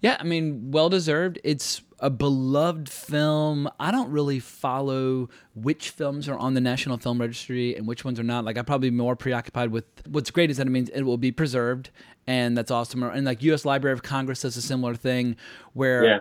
Yeah, 0.00 0.16
I 0.18 0.24
mean, 0.24 0.70
well 0.72 0.88
deserved. 0.88 1.38
It's 1.44 1.82
a 2.00 2.10
beloved 2.10 2.88
film. 2.88 3.68
I 3.78 3.90
don't 3.90 4.10
really 4.10 4.40
follow 4.40 5.28
which 5.54 5.90
films 5.90 6.28
are 6.28 6.36
on 6.38 6.54
the 6.54 6.60
National 6.60 6.96
Film 6.96 7.20
Registry 7.20 7.76
and 7.76 7.86
which 7.86 8.04
ones 8.04 8.18
are 8.18 8.24
not. 8.24 8.44
Like, 8.44 8.56
I'm 8.56 8.64
probably 8.64 8.90
more 8.90 9.14
preoccupied 9.14 9.70
with 9.70 9.84
what's 10.08 10.30
great 10.30 10.50
is 10.50 10.56
that 10.56 10.66
it 10.66 10.70
means 10.70 10.88
it 10.90 11.02
will 11.02 11.18
be 11.18 11.30
preserved, 11.30 11.90
and 12.26 12.56
that's 12.56 12.70
awesome. 12.70 13.02
And 13.02 13.26
like 13.26 13.42
U.S. 13.42 13.64
Library 13.64 13.92
of 13.92 14.02
Congress 14.02 14.42
does 14.42 14.56
a 14.56 14.62
similar 14.62 14.94
thing 14.94 15.36
where 15.74 16.04
Yeah. 16.04 16.18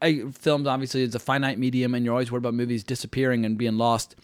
I, 0.00 0.24
films 0.30 0.66
obviously 0.66 1.02
is 1.02 1.14
a 1.14 1.18
finite 1.18 1.58
medium, 1.58 1.94
and 1.94 2.04
you're 2.04 2.14
always 2.14 2.30
worried 2.30 2.42
about 2.42 2.54
movies 2.54 2.84
disappearing 2.84 3.44
and 3.44 3.58
being 3.58 3.76
lost. 3.78 4.14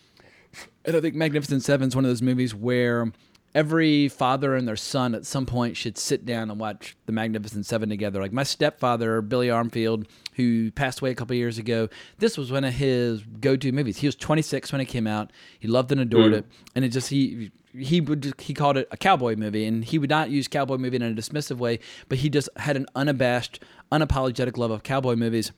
And 0.84 0.94
I 0.96 1.00
think 1.00 1.14
Magnificent 1.14 1.62
Seven 1.62 1.88
is 1.88 1.96
one 1.96 2.04
of 2.04 2.10
those 2.10 2.22
movies 2.22 2.54
where 2.54 3.10
every 3.54 4.08
father 4.08 4.54
and 4.56 4.66
their 4.66 4.76
son 4.76 5.14
at 5.14 5.26
some 5.26 5.46
point 5.46 5.76
should 5.76 5.98
sit 5.98 6.24
down 6.24 6.50
and 6.50 6.58
watch 6.58 6.96
The 7.06 7.12
Magnificent 7.12 7.66
Seven 7.66 7.88
together. 7.88 8.20
Like 8.20 8.32
my 8.32 8.42
stepfather, 8.42 9.20
Billy 9.22 9.48
Armfield, 9.48 10.06
who 10.34 10.70
passed 10.70 11.00
away 11.00 11.10
a 11.10 11.14
couple 11.14 11.36
years 11.36 11.58
ago, 11.58 11.88
this 12.18 12.38
was 12.38 12.50
one 12.50 12.64
of 12.64 12.74
his 12.74 13.22
go-to 13.40 13.72
movies. 13.72 13.98
He 13.98 14.06
was 14.06 14.16
26 14.16 14.72
when 14.72 14.80
it 14.80 14.86
came 14.86 15.06
out. 15.06 15.30
He 15.58 15.68
loved 15.68 15.92
and 15.92 16.00
adored 16.00 16.32
Mm. 16.32 16.38
it, 16.38 16.46
and 16.74 16.84
it 16.84 16.88
just 16.88 17.10
he 17.10 17.50
he 17.74 18.02
would 18.02 18.34
he 18.38 18.52
called 18.52 18.76
it 18.76 18.86
a 18.90 18.96
cowboy 18.98 19.34
movie, 19.34 19.64
and 19.64 19.84
he 19.84 19.98
would 19.98 20.10
not 20.10 20.28
use 20.30 20.46
cowboy 20.46 20.76
movie 20.76 20.96
in 20.96 21.02
a 21.02 21.14
dismissive 21.14 21.56
way, 21.56 21.78
but 22.08 22.18
he 22.18 22.28
just 22.28 22.48
had 22.56 22.76
an 22.76 22.84
unabashed, 22.94 23.60
unapologetic 23.90 24.56
love 24.58 24.70
of 24.70 24.82
cowboy 24.82 25.16
movies. 25.16 25.52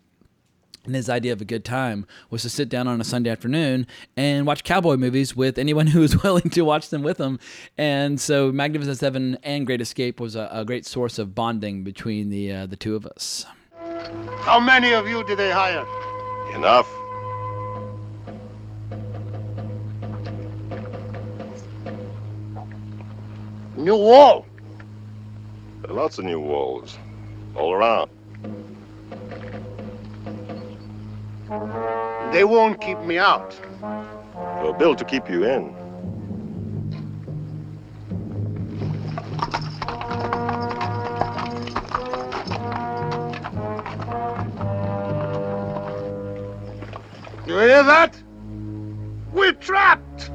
And 0.84 0.94
his 0.94 1.08
idea 1.08 1.32
of 1.32 1.40
a 1.40 1.44
good 1.44 1.64
time 1.64 2.06
was 2.28 2.42
to 2.42 2.50
sit 2.50 2.68
down 2.68 2.86
on 2.86 3.00
a 3.00 3.04
Sunday 3.04 3.30
afternoon 3.30 3.86
and 4.16 4.46
watch 4.46 4.64
cowboy 4.64 4.96
movies 4.96 5.34
with 5.34 5.58
anyone 5.58 5.86
who 5.88 6.00
was 6.00 6.22
willing 6.22 6.50
to 6.50 6.62
watch 6.62 6.90
them 6.90 7.02
with 7.02 7.18
him. 7.18 7.38
And 7.78 8.20
so, 8.20 8.52
Magnificent 8.52 8.98
Seven 8.98 9.38
and 9.42 9.66
Great 9.66 9.80
Escape 9.80 10.20
was 10.20 10.36
a, 10.36 10.48
a 10.52 10.64
great 10.64 10.84
source 10.84 11.18
of 11.18 11.34
bonding 11.34 11.84
between 11.84 12.30
the 12.30 12.52
uh, 12.52 12.66
the 12.66 12.76
two 12.76 12.94
of 12.96 13.06
us. 13.06 13.46
How 14.40 14.60
many 14.60 14.92
of 14.92 15.08
you 15.08 15.24
did 15.24 15.38
they 15.38 15.50
hire? 15.50 15.86
Enough. 16.54 16.88
New 23.76 23.96
wall. 23.96 24.46
There 25.82 25.90
are 25.90 25.94
lots 25.94 26.18
of 26.18 26.24
new 26.24 26.40
walls 26.40 26.96
all 27.54 27.72
around. 27.72 28.10
They 32.32 32.44
won't 32.44 32.80
keep 32.80 32.98
me 33.00 33.18
out. 33.18 33.58
They're 34.62 34.72
built 34.72 34.98
to 34.98 35.04
keep 35.04 35.30
you 35.30 35.44
in. 35.44 35.74
You 47.46 47.58
hear 47.58 47.82
that? 47.84 48.20
We're 49.32 49.52
trapped. 49.52 50.30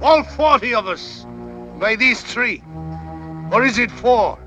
All 0.00 0.22
40 0.22 0.74
of 0.74 0.86
us. 0.86 1.26
By 1.80 1.96
these 1.96 2.20
three. 2.20 2.62
Or 3.50 3.64
is 3.64 3.78
it 3.78 3.90
four? 3.90 4.38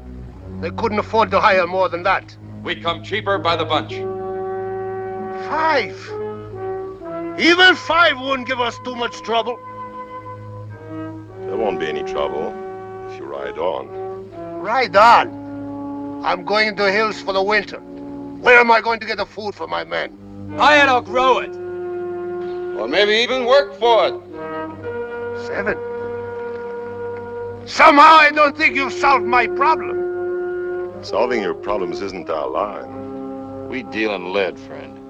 They 0.62 0.72
couldn't 0.72 1.00
afford 1.00 1.30
to 1.32 1.42
hire 1.42 1.68
more 1.68 1.90
than 1.90 2.04
that. 2.04 2.38
We 2.64 2.76
come 2.76 3.04
cheaper 3.04 3.38
by 3.38 3.58
the 3.58 3.66
bunch. 3.66 4.15
Five. 5.48 5.96
Even 7.40 7.76
five 7.76 8.20
wouldn't 8.20 8.48
give 8.48 8.60
us 8.60 8.80
too 8.84 8.96
much 8.96 9.22
trouble. 9.22 9.60
There 11.42 11.58
won't 11.58 11.80
be 11.80 11.88
any 11.88 12.04
trouble 12.04 12.50
if 13.10 13.20
you 13.20 13.26
ride 13.26 13.58
on. 13.58 13.88
Ride 14.60 14.96
on. 14.96 16.24
I'm 16.26 16.44
going 16.44 16.70
into 16.70 16.84
the 16.84 16.92
hills 16.92 17.22
for 17.22 17.34
the 17.34 17.44
winter. 17.44 17.78
Where 17.78 18.60
am 18.60 18.72
I 18.72 18.82
going 18.82 19.00
to 19.02 19.06
get 19.06 19.18
the 19.18 19.26
food 19.26 19.54
for 19.54 19.68
my 19.68 19.84
men? 19.84 20.56
Buy 20.58 20.82
it 20.82 20.90
or 20.90 21.02
grow 21.02 21.40
it. 21.40 21.56
Or 22.80 22.88
maybe 22.88 23.12
even 23.14 23.46
work 23.46 23.78
for 23.80 24.08
it. 24.08 24.16
Seven. 25.46 25.78
Somehow 27.68 28.16
I 28.18 28.32
don't 28.34 28.58
think 28.58 28.76
you've 28.76 28.94
solved 28.94 29.26
my 29.26 29.46
problem. 29.48 31.04
Solving 31.04 31.42
your 31.42 31.54
problems 31.54 32.02
isn't 32.02 32.30
our 32.30 32.50
line. 32.50 33.70
We 33.70 33.84
deal 33.84 34.16
in 34.16 34.34
lead, 34.34 34.60
friend. 34.60 35.05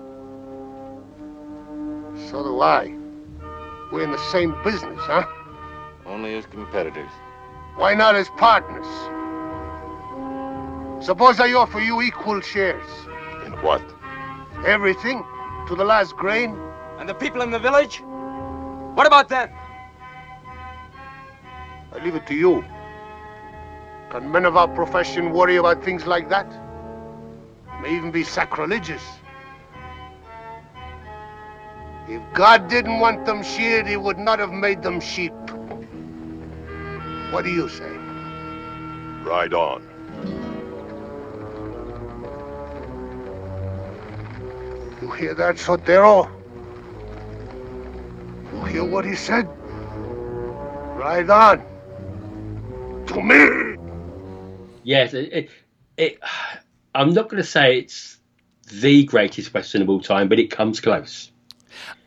So 2.15 2.43
do 2.43 2.61
I. 2.61 2.93
We're 3.91 4.03
in 4.03 4.11
the 4.11 4.31
same 4.31 4.55
business, 4.63 4.99
huh? 5.01 5.25
Only 6.05 6.35
as 6.35 6.45
competitors. 6.45 7.11
Why 7.75 7.93
not 7.93 8.15
as 8.15 8.29
partners? 8.29 8.87
Suppose 11.05 11.39
I 11.39 11.53
offer 11.53 11.79
you 11.79 12.01
equal 12.01 12.41
shares. 12.41 12.87
In 13.45 13.51
what? 13.61 13.83
Everything, 14.65 15.23
to 15.67 15.75
the 15.75 15.83
last 15.83 16.15
grain. 16.15 16.57
And 16.97 17.07
the 17.07 17.13
people 17.13 17.41
in 17.41 17.51
the 17.51 17.59
village? 17.59 18.01
What 18.95 19.05
about 19.05 19.29
them? 19.29 19.49
I 21.91 22.03
leave 22.03 22.15
it 22.15 22.25
to 22.27 22.33
you. 22.33 22.63
Can 24.09 24.31
men 24.31 24.45
of 24.45 24.55
our 24.55 24.67
profession 24.69 25.31
worry 25.31 25.57
about 25.57 25.83
things 25.83 26.07
like 26.07 26.29
that? 26.29 26.47
May 27.81 27.95
even 27.95 28.11
be 28.11 28.23
sacrilegious. 28.23 29.03
If 32.07 32.21
God 32.33 32.67
didn't 32.67 32.99
want 32.99 33.25
them 33.25 33.41
sheared, 33.41 33.87
he 33.87 33.97
would 33.97 34.19
not 34.19 34.37
have 34.37 34.51
made 34.51 34.83
them 34.83 34.99
sheep. 34.99 35.33
What 37.31 37.43
do 37.43 37.49
you 37.51 37.67
say? 37.67 37.97
Ride 39.23 39.53
on. 39.53 39.81
You 45.01 45.09
hear 45.11 45.33
that, 45.33 45.55
Sotero? 45.55 46.29
You 48.53 48.63
hear 48.65 48.85
what 48.85 49.03
he 49.03 49.15
said? 49.15 49.47
Ride 50.95 51.29
on. 51.29 51.65
To 53.07 53.21
me. 53.21 53.77
Yes, 54.83 55.15
it, 55.15 55.33
it, 55.33 55.49
it 55.97 56.19
I'm 56.95 57.13
not 57.13 57.29
going 57.29 57.41
to 57.41 57.49
say 57.49 57.79
it's 57.79 58.19
the 58.71 59.03
greatest 59.05 59.53
western 59.53 59.81
of 59.81 59.89
all 59.89 60.01
time, 60.01 60.29
but 60.29 60.39
it 60.39 60.51
comes 60.51 60.79
close. 60.79 61.31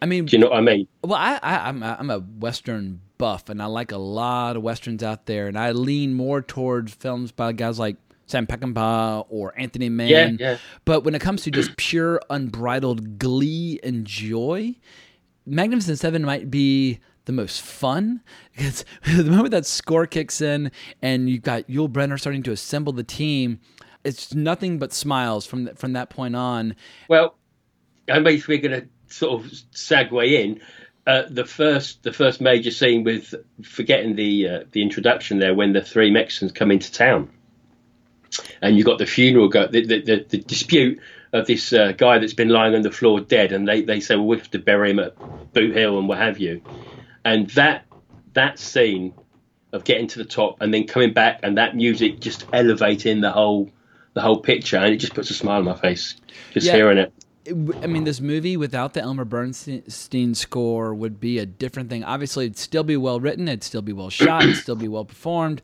I 0.03 0.07
mean, 0.07 0.27
do 0.27 0.37
you 0.37 0.43
know 0.43 0.51
what 0.51 0.59
I 0.59 0.63
mean? 0.63 0.89
Well, 1.03 1.19
I, 1.19 1.39
I 1.43 1.69
I'm 1.69 1.83
a, 1.83 1.97
I'm 1.99 2.11
a 2.11 2.19
western 2.19 3.01
buff, 3.19 3.49
and 3.49 3.63
I 3.63 3.67
like 3.67 3.93
a 3.93 3.99
lot 3.99 4.57
of 4.57 4.63
westerns 4.63 5.03
out 5.03 5.27
there, 5.27 5.47
and 5.47 5.59
I 5.59 5.73
lean 5.73 6.15
more 6.15 6.43
towards 6.43 6.95
films 6.95 7.33
by 7.33 7.53
guys 7.53 7.79
like 7.79 7.97
Sam 8.27 8.47
Peckinpah 8.47 9.27
or 9.29 9.59
Anthony 9.59 9.89
Mann. 9.89 10.09
Yeah, 10.09 10.31
yeah. 10.39 10.59
But 10.85 11.05
when 11.05 11.15
it 11.15 11.21
comes 11.21 11.43
to 11.43 11.51
just 11.51 11.77
pure 11.77 12.21
unbridled 12.31 13.19
glee 13.19 13.81
and 13.83 14.05
joy, 14.05 14.77
Magnificent 15.47 15.99
Seven 15.99 16.25
might 16.25 16.51
be 16.51 17.01
the 17.25 17.33
most 17.33 17.61
fun 17.61 18.23
because 18.53 18.85
the 19.05 19.25
moment 19.25 19.51
that 19.51 19.67
score 19.67 20.07
kicks 20.07 20.41
in 20.41 20.71
and 21.03 21.29
you've 21.29 21.43
got 21.43 21.67
Yul 21.69 21.89
Brynner 21.89 22.19
starting 22.19 22.43
to 22.45 22.53
assemble 22.53 22.93
the 22.93 23.05
team, 23.05 23.61
it's 24.05 24.35
nothing 24.35 24.79
but 24.79 24.93
smiles 24.93 25.47
from 25.47 25.65
the, 25.65 25.75
from 25.75 25.93
that 25.95 26.11
point 26.11 26.37
on. 26.37 26.77
Well, 27.09 27.37
I 28.11 28.21
mean, 28.21 28.43
we're 28.47 28.59
going 28.59 28.81
to 28.81 28.89
sort 29.09 29.45
of 29.45 29.51
segue 29.51 30.33
in. 30.33 30.61
Uh, 31.07 31.23
the 31.31 31.45
first, 31.47 32.03
the 32.03 32.13
first 32.13 32.41
major 32.41 32.71
scene 32.71 33.03
with 33.03 33.35
forgetting 33.63 34.15
the 34.15 34.49
uh, 34.49 34.65
the 34.73 34.83
introduction 34.83 35.39
there 35.39 35.55
when 35.55 35.73
the 35.73 35.81
three 35.81 36.11
Mexicans 36.11 36.53
come 36.53 36.71
into 36.71 36.93
town, 36.93 37.31
and 38.61 38.77
you've 38.77 38.85
got 38.85 38.99
the 38.99 39.07
funeral, 39.07 39.49
go, 39.49 39.67
the, 39.67 39.87
the, 39.87 40.03
the, 40.03 40.27
the 40.29 40.39
dispute 40.39 41.01
of 41.33 41.47
this 41.47 41.73
uh, 41.73 41.93
guy 41.93 42.19
that's 42.19 42.35
been 42.35 42.51
lying 42.51 42.75
on 42.75 42.83
the 42.83 42.91
floor 42.91 43.21
dead, 43.21 43.53
and 43.53 43.67
they, 43.67 43.83
they 43.83 44.01
say, 44.01 44.17
well, 44.17 44.27
we 44.27 44.37
have 44.37 44.51
to 44.51 44.59
bury 44.59 44.91
him 44.91 44.99
at 44.99 45.15
Boot 45.55 45.75
Hill 45.75 45.99
and 45.99 46.09
what 46.09 46.19
have 46.19 46.39
you, 46.39 46.63
and 47.25 47.49
that 47.51 47.87
that 48.35 48.59
scene 48.59 49.15
of 49.73 49.85
getting 49.85 50.09
to 50.09 50.19
the 50.19 50.25
top 50.25 50.61
and 50.61 50.73
then 50.73 50.87
coming 50.87 51.13
back 51.13 51.41
and 51.43 51.59
that 51.59 51.77
music 51.77 52.21
just 52.21 52.47
elevating 52.53 53.21
the 53.21 53.31
whole 53.31 53.71
the 54.13 54.21
whole 54.21 54.41
picture, 54.41 54.77
and 54.77 54.93
it 54.93 54.99
just 54.99 55.15
puts 55.15 55.31
a 55.31 55.35
smile 55.35 55.59
on 55.59 55.65
my 55.65 55.75
face 55.75 56.17
just 56.53 56.67
Yeah. 56.67 56.75
hearing 56.75 56.99
it. 56.99 57.13
I 57.83 57.87
mean, 57.87 58.05
this 58.05 58.21
movie 58.21 58.57
without 58.57 58.95
the 58.95 59.01
Elmer 59.03 59.25
Bernstein 59.25 60.35
score 60.35 60.95
would 60.95 61.19
be 61.21 61.39
a 61.39 61.47
different 61.47 61.91
thing. 61.91 62.05
Obviously, 62.05 62.47
it'd 62.47 62.59
still 62.59 62.85
be 62.85 62.97
well 62.97 63.21
written, 63.21 63.49
it'd 63.49 63.63
still 63.65 63.83
be 63.83 63.93
well 63.93 64.11
shot, 64.11 64.43
it'd 64.45 64.57
still 64.57 64.77
be 64.77 64.89
well 64.89 65.05
performed. 65.05 65.63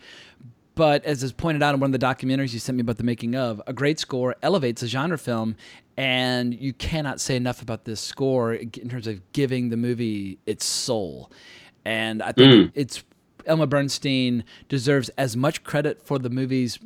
But 0.74 1.04
as 1.04 1.22
is 1.22 1.32
pointed 1.32 1.62
out 1.62 1.74
in 1.74 1.80
one 1.80 1.94
of 1.94 2.00
the 2.00 2.04
documentaries 2.04 2.52
you 2.52 2.58
sent 2.58 2.76
me 2.76 2.80
about 2.80 2.96
the 2.96 3.04
making 3.04 3.36
of, 3.36 3.62
a 3.66 3.72
great 3.72 4.00
score 4.00 4.34
elevates 4.42 4.82
a 4.82 4.88
genre 4.88 5.18
film, 5.18 5.54
and 5.96 6.52
you 6.52 6.72
cannot 6.72 7.20
say 7.20 7.36
enough 7.36 7.62
about 7.62 7.84
this 7.84 8.00
score 8.00 8.54
in 8.54 8.70
terms 8.88 9.06
of 9.06 9.20
giving 9.32 9.68
the 9.68 9.76
movie 9.76 10.38
its 10.46 10.64
soul. 10.64 11.30
And 11.84 12.22
I 12.22 12.32
think 12.32 12.52
Mm. 12.52 12.72
it's 12.74 13.04
Elmer 13.46 13.66
Bernstein 13.66 14.42
deserves 14.68 15.10
as 15.10 15.36
much 15.36 15.62
credit 15.62 16.02
for 16.04 16.18
the 16.18 16.30
movie's 16.30 16.78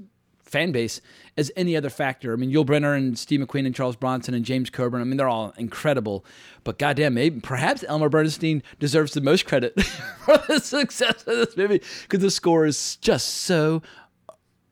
fan 0.49 0.73
base 0.73 1.01
as 1.37 1.53
any 1.57 1.77
other 1.77 1.91
factor. 1.91 2.33
I 2.33 2.37
mean, 2.37 2.51
Yul 2.51 2.65
Brynner 2.65 2.97
and 2.97 3.19
Steve 3.19 3.41
McQueen 3.41 3.67
and 3.67 3.75
Charles 3.75 3.97
Bronson 3.97 4.35
and 4.35 4.45
James 4.45 4.71
Coburn. 4.71 5.01
I 5.01 5.05
mean, 5.05 5.17
they're 5.17 5.29
all 5.29 5.55
incredible. 5.57 6.25
But 6.65 6.79
goddamn, 6.79 7.15
maybe 7.15 7.41
perhaps 7.41 7.85
Elmer 7.87 8.09
Bernstein 8.09 8.63
deserves 8.79 9.13
the 9.13 9.21
most 9.21 9.47
credit 9.47 9.81
for 10.25 10.39
the 10.49 10.61
success 10.61 11.23
of 11.27 11.37
this 11.37 11.57
movie 11.57 11.83
because 12.03 12.21
the 12.21 12.31
score 12.31 12.67
is 12.67 12.97
just 12.97 13.29
so 13.29 13.83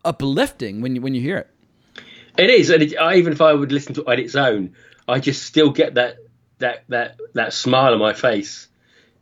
uplifting 0.05 0.81
when 0.81 0.97
you 0.97 1.03
when 1.03 1.15
you 1.15 1.21
hear 1.21 1.39
it. 1.39 1.51
It 2.39 2.51
is, 2.51 2.71
and 2.71 2.83
it, 2.83 2.97
I, 2.99 3.17
even 3.17 3.33
if 3.33 3.41
I 3.41 3.53
would 3.53 3.73
listen 3.73 3.95
to 3.95 4.03
it 4.03 4.09
on 4.09 4.19
its 4.19 4.35
own, 4.35 4.75
I 5.09 5.21
just 5.21 5.43
still 5.43 5.71
get 5.71 5.95
that 5.95 6.19
that 6.59 6.85
that 6.89 7.19
that 7.35 7.53
smile 7.53 7.93
on 7.93 7.99
my 7.99 8.13
face. 8.13 8.69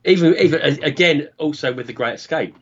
Even 0.04 0.36
even 0.36 0.60
again, 0.84 1.28
also 1.38 1.72
with 1.72 1.86
the 1.86 1.92
Great 1.92 2.14
Escape, 2.14 2.56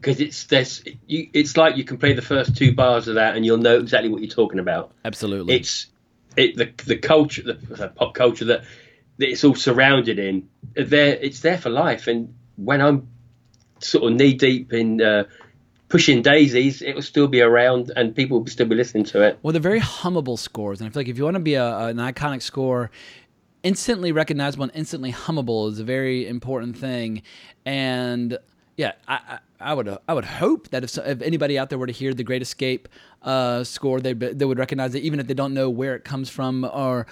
because 0.00 0.20
it's 0.20 0.44
this. 0.44 0.82
You, 1.06 1.28
it's 1.32 1.56
like 1.56 1.76
you 1.76 1.84
can 1.84 1.98
play 1.98 2.12
the 2.12 2.22
first 2.22 2.56
two 2.56 2.74
bars 2.74 3.08
of 3.08 3.16
that, 3.16 3.36
and 3.36 3.44
you'll 3.44 3.58
know 3.58 3.78
exactly 3.78 4.10
what 4.10 4.22
you're 4.22 4.30
talking 4.30 4.58
about. 4.58 4.92
Absolutely, 5.04 5.54
It's 5.54 5.86
it 6.36 6.56
the 6.56 6.72
the 6.86 6.96
culture, 6.96 7.42
the, 7.42 7.54
the 7.54 7.88
pop 7.88 8.14
culture 8.14 8.46
that, 8.46 8.64
that 9.18 9.28
it's 9.28 9.44
all 9.44 9.54
surrounded 9.54 10.18
in. 10.18 10.48
There, 10.74 11.14
it's 11.14 11.40
there 11.40 11.58
for 11.58 11.70
life. 11.70 12.06
And 12.06 12.34
when 12.56 12.80
I'm 12.80 13.08
sort 13.80 14.10
of 14.10 14.18
knee 14.18 14.34
deep 14.34 14.72
in 14.72 15.02
uh, 15.02 15.24
pushing 15.88 16.22
daisies, 16.22 16.80
it 16.82 16.94
will 16.94 17.02
still 17.02 17.28
be 17.28 17.42
around, 17.42 17.92
and 17.94 18.14
people 18.14 18.40
will 18.40 18.46
still 18.46 18.66
be 18.66 18.76
listening 18.76 19.04
to 19.04 19.22
it. 19.22 19.38
Well, 19.42 19.52
they're 19.52 19.60
very 19.60 19.80
hummable 19.80 20.38
scores, 20.38 20.80
and 20.80 20.88
I 20.88 20.92
feel 20.92 21.00
like 21.00 21.08
if 21.08 21.18
you 21.18 21.24
want 21.24 21.34
to 21.34 21.40
be 21.40 21.54
a, 21.54 21.78
an 21.86 21.98
iconic 21.98 22.42
score, 22.42 22.90
instantly 23.62 24.12
recognizable 24.12 24.64
and 24.64 24.72
instantly 24.74 25.12
hummable 25.12 25.70
is 25.70 25.78
a 25.78 25.84
very 25.84 26.26
important 26.26 26.78
thing. 26.78 27.22
And 27.66 28.38
Yeah, 28.80 28.92
I, 29.06 29.14
I, 29.14 29.38
I 29.60 29.74
would 29.74 29.98
I 30.08 30.14
would 30.14 30.24
hope 30.24 30.70
that 30.70 30.84
if, 30.84 30.96
if 30.96 31.20
anybody 31.20 31.58
out 31.58 31.68
there 31.68 31.78
were 31.78 31.86
to 31.86 31.92
hear 31.92 32.14
the 32.14 32.24
Great 32.24 32.40
Escape 32.40 32.88
uh, 33.20 33.62
score, 33.62 34.00
they 34.00 34.14
they 34.14 34.46
would 34.46 34.58
recognize 34.58 34.94
it, 34.94 35.02
even 35.02 35.20
if 35.20 35.26
they 35.26 35.34
don't 35.34 35.52
know 35.52 35.68
where 35.68 35.94
it 35.94 36.02
comes 36.02 36.30
from. 36.30 36.64
Or, 36.64 37.06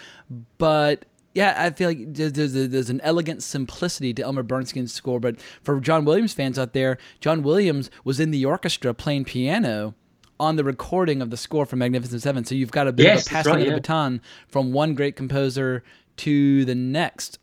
but 0.57 1.05
yeah, 1.35 1.53
I 1.59 1.69
feel 1.69 1.91
like 1.91 2.15
there's 2.15 2.33
there's, 2.33 2.55
there's 2.55 2.89
an 2.89 3.03
elegant 3.03 3.43
simplicity 3.43 4.15
to 4.15 4.23
Elmer 4.23 4.43
Bernstein's 4.43 4.95
score. 4.95 5.21
But 5.21 5.37
for 5.63 5.79
John 5.79 6.07
Williams 6.07 6.33
fans 6.33 6.59
out 6.59 6.73
there, 6.73 6.97
John 7.21 7.43
Williams 7.43 7.91
was 8.03 8.19
in 8.19 8.31
the 8.31 8.47
orchestra 8.47 8.95
playing 8.95 9.25
piano 9.27 9.95
on 10.41 10.57
the 10.57 10.65
recording 10.65 11.21
of 11.21 11.29
the 11.29 11.37
score 11.37 11.67
for 11.67 11.77
Magnificent 11.77 12.23
Seven. 12.23 12.47
So 12.47 12.55
you've 12.55 12.71
got 12.71 12.89
a 12.89 12.93
bit 12.93 13.05
Yes, 13.05 13.27
of 13.27 13.33
a 13.33 13.35
passing 13.35 13.53
right, 13.53 13.61
of 13.61 13.67
the 13.67 13.73
yeah. 13.73 13.77
baton 13.77 14.23
from 14.47 14.73
one 14.73 14.95
great 14.95 15.17
composer 15.17 15.83
to 16.17 16.65
the 16.65 16.75
next. 16.75 17.39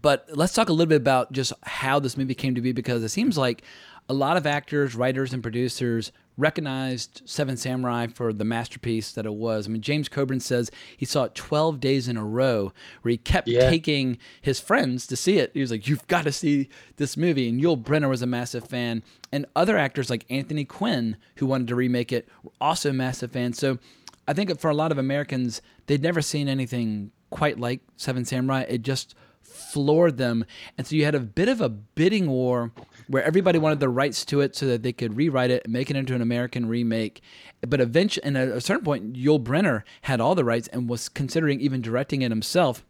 But 0.00 0.26
let's 0.32 0.52
talk 0.52 0.68
a 0.68 0.72
little 0.72 0.88
bit 0.88 0.96
about 0.96 1.32
just 1.32 1.52
how 1.64 1.98
this 1.98 2.16
movie 2.16 2.34
came 2.34 2.54
to 2.54 2.60
be 2.60 2.72
because 2.72 3.02
it 3.02 3.08
seems 3.08 3.36
like 3.38 3.62
a 4.08 4.14
lot 4.14 4.36
of 4.36 4.46
actors, 4.46 4.94
writers, 4.94 5.32
and 5.32 5.42
producers 5.42 6.12
recognized 6.38 7.20
Seven 7.26 7.56
Samurai 7.56 8.06
for 8.06 8.32
the 8.32 8.44
masterpiece 8.44 9.12
that 9.12 9.26
it 9.26 9.34
was. 9.34 9.66
I 9.66 9.70
mean, 9.70 9.82
James 9.82 10.08
Coburn 10.08 10.40
says 10.40 10.70
he 10.96 11.04
saw 11.04 11.24
it 11.24 11.34
12 11.34 11.80
days 11.80 12.08
in 12.08 12.16
a 12.16 12.24
row 12.24 12.72
where 13.02 13.10
he 13.10 13.16
kept 13.18 13.48
Yeah. 13.48 13.68
taking 13.68 14.18
his 14.40 14.60
friends 14.60 15.06
to 15.08 15.16
see 15.16 15.38
it. 15.38 15.50
He 15.52 15.60
was 15.60 15.70
like, 15.70 15.86
You've 15.88 16.06
got 16.06 16.24
to 16.24 16.32
see 16.32 16.68
this 16.96 17.16
movie. 17.16 17.48
And 17.48 17.60
Yul 17.60 17.82
Brynner 17.82 18.08
was 18.08 18.22
a 18.22 18.26
massive 18.26 18.64
fan. 18.64 19.02
And 19.32 19.46
other 19.56 19.76
actors 19.76 20.08
like 20.10 20.24
Anthony 20.30 20.64
Quinn, 20.64 21.16
who 21.36 21.46
wanted 21.46 21.68
to 21.68 21.74
remake 21.74 22.12
it, 22.12 22.28
were 22.42 22.52
also 22.60 22.92
massive 22.92 23.32
fans. 23.32 23.58
So 23.58 23.78
I 24.26 24.32
think 24.32 24.58
for 24.58 24.70
a 24.70 24.74
lot 24.74 24.92
of 24.92 24.98
Americans, 24.98 25.60
they'd 25.86 26.02
never 26.02 26.22
seen 26.22 26.48
anything 26.48 27.10
quite 27.30 27.58
like 27.58 27.80
Seven 27.96 28.24
Samurai. 28.24 28.62
It 28.68 28.82
just 28.82 29.14
floored 29.48 30.16
them. 30.16 30.44
And 30.76 30.86
so 30.86 30.96
you 30.96 31.04
had 31.04 31.14
a 31.14 31.20
bit 31.20 31.48
of 31.48 31.60
a 31.60 31.68
bidding 31.68 32.28
war 32.28 32.72
where 33.08 33.22
everybody 33.24 33.58
wanted 33.58 33.80
the 33.80 33.88
rights 33.88 34.24
to 34.26 34.40
it 34.40 34.54
so 34.54 34.66
that 34.66 34.82
they 34.82 34.92
could 34.92 35.16
rewrite 35.16 35.50
it 35.50 35.64
and 35.64 35.72
make 35.72 35.90
it 35.90 35.96
into 35.96 36.14
an 36.14 36.20
American 36.22 36.66
remake. 36.66 37.22
But 37.66 37.80
eventually, 37.80 38.24
and 38.24 38.36
at 38.36 38.48
a 38.48 38.60
certain 38.60 38.84
point, 38.84 39.14
Yul 39.14 39.42
Brynner 39.42 39.82
had 40.02 40.20
all 40.20 40.34
the 40.34 40.44
rights 40.44 40.68
and 40.68 40.88
was 40.88 41.08
considering 41.08 41.60
even 41.60 41.80
directing 41.80 42.22
it 42.22 42.30
himself. 42.30 42.84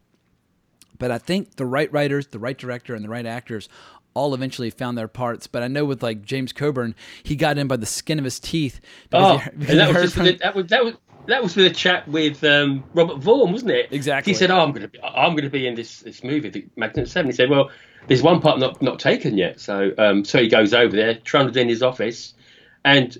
But 0.97 1.11
I 1.11 1.17
think 1.17 1.55
the 1.55 1.65
right 1.65 1.91
writers, 1.93 2.27
the 2.27 2.39
right 2.39 2.57
director, 2.57 2.93
and 2.93 3.03
the 3.03 3.09
right 3.09 3.25
actors 3.25 3.69
all 4.13 4.33
eventually 4.33 4.69
found 4.69 4.97
their 4.97 5.07
parts. 5.07 5.47
But 5.47 5.63
I 5.63 5.67
know 5.69 5.85
with 5.85 6.03
like 6.03 6.23
James 6.25 6.51
Coburn, 6.51 6.93
he 7.23 7.35
got 7.37 7.57
in 7.57 7.67
by 7.67 7.77
the 7.77 7.85
skin 7.85 8.19
of 8.19 8.25
his 8.25 8.39
teeth. 8.39 8.81
Oh, 9.13 9.37
he- 9.37 9.49
and 9.51 9.79
that 9.79 9.93
was, 9.93 10.03
just 10.03 10.15
from- 10.15 10.25
the, 10.25 10.33
that 10.37 10.55
was 10.55 10.67
that 10.67 10.83
was 10.83 10.95
that 11.29 11.41
was 11.43 11.53
for 11.53 11.61
the 11.61 11.69
chat 11.69 12.07
with 12.07 12.43
um, 12.43 12.83
Robert 12.93 13.17
Vaughn, 13.17 13.51
wasn't 13.51 13.71
it? 13.71 13.89
Exactly. 13.91 14.33
He 14.33 14.37
said, 14.37 14.51
"Oh, 14.51 14.59
I'm 14.59 14.71
going 14.71 14.83
to 14.83 14.87
be, 14.87 14.99
I'm 15.01 15.31
going 15.31 15.43
to 15.43 15.49
be 15.49 15.65
in 15.67 15.75
this 15.75 15.99
this 15.99 16.23
movie, 16.23 16.49
the 16.49 16.67
Magnificent 16.75 17.09
Seven. 17.09 17.31
He 17.31 17.35
said, 17.35 17.49
"Well, 17.49 17.71
there's 18.07 18.21
one 18.21 18.41
part 18.41 18.59
not 18.59 18.81
not 18.81 18.99
taken 18.99 19.37
yet." 19.37 19.59
So 19.59 19.91
um, 19.97 20.25
so 20.25 20.39
he 20.39 20.47
goes 20.47 20.73
over 20.73 20.95
there, 20.95 21.15
trundled 21.15 21.57
in 21.57 21.69
his 21.69 21.81
office, 21.81 22.33
and 22.83 23.17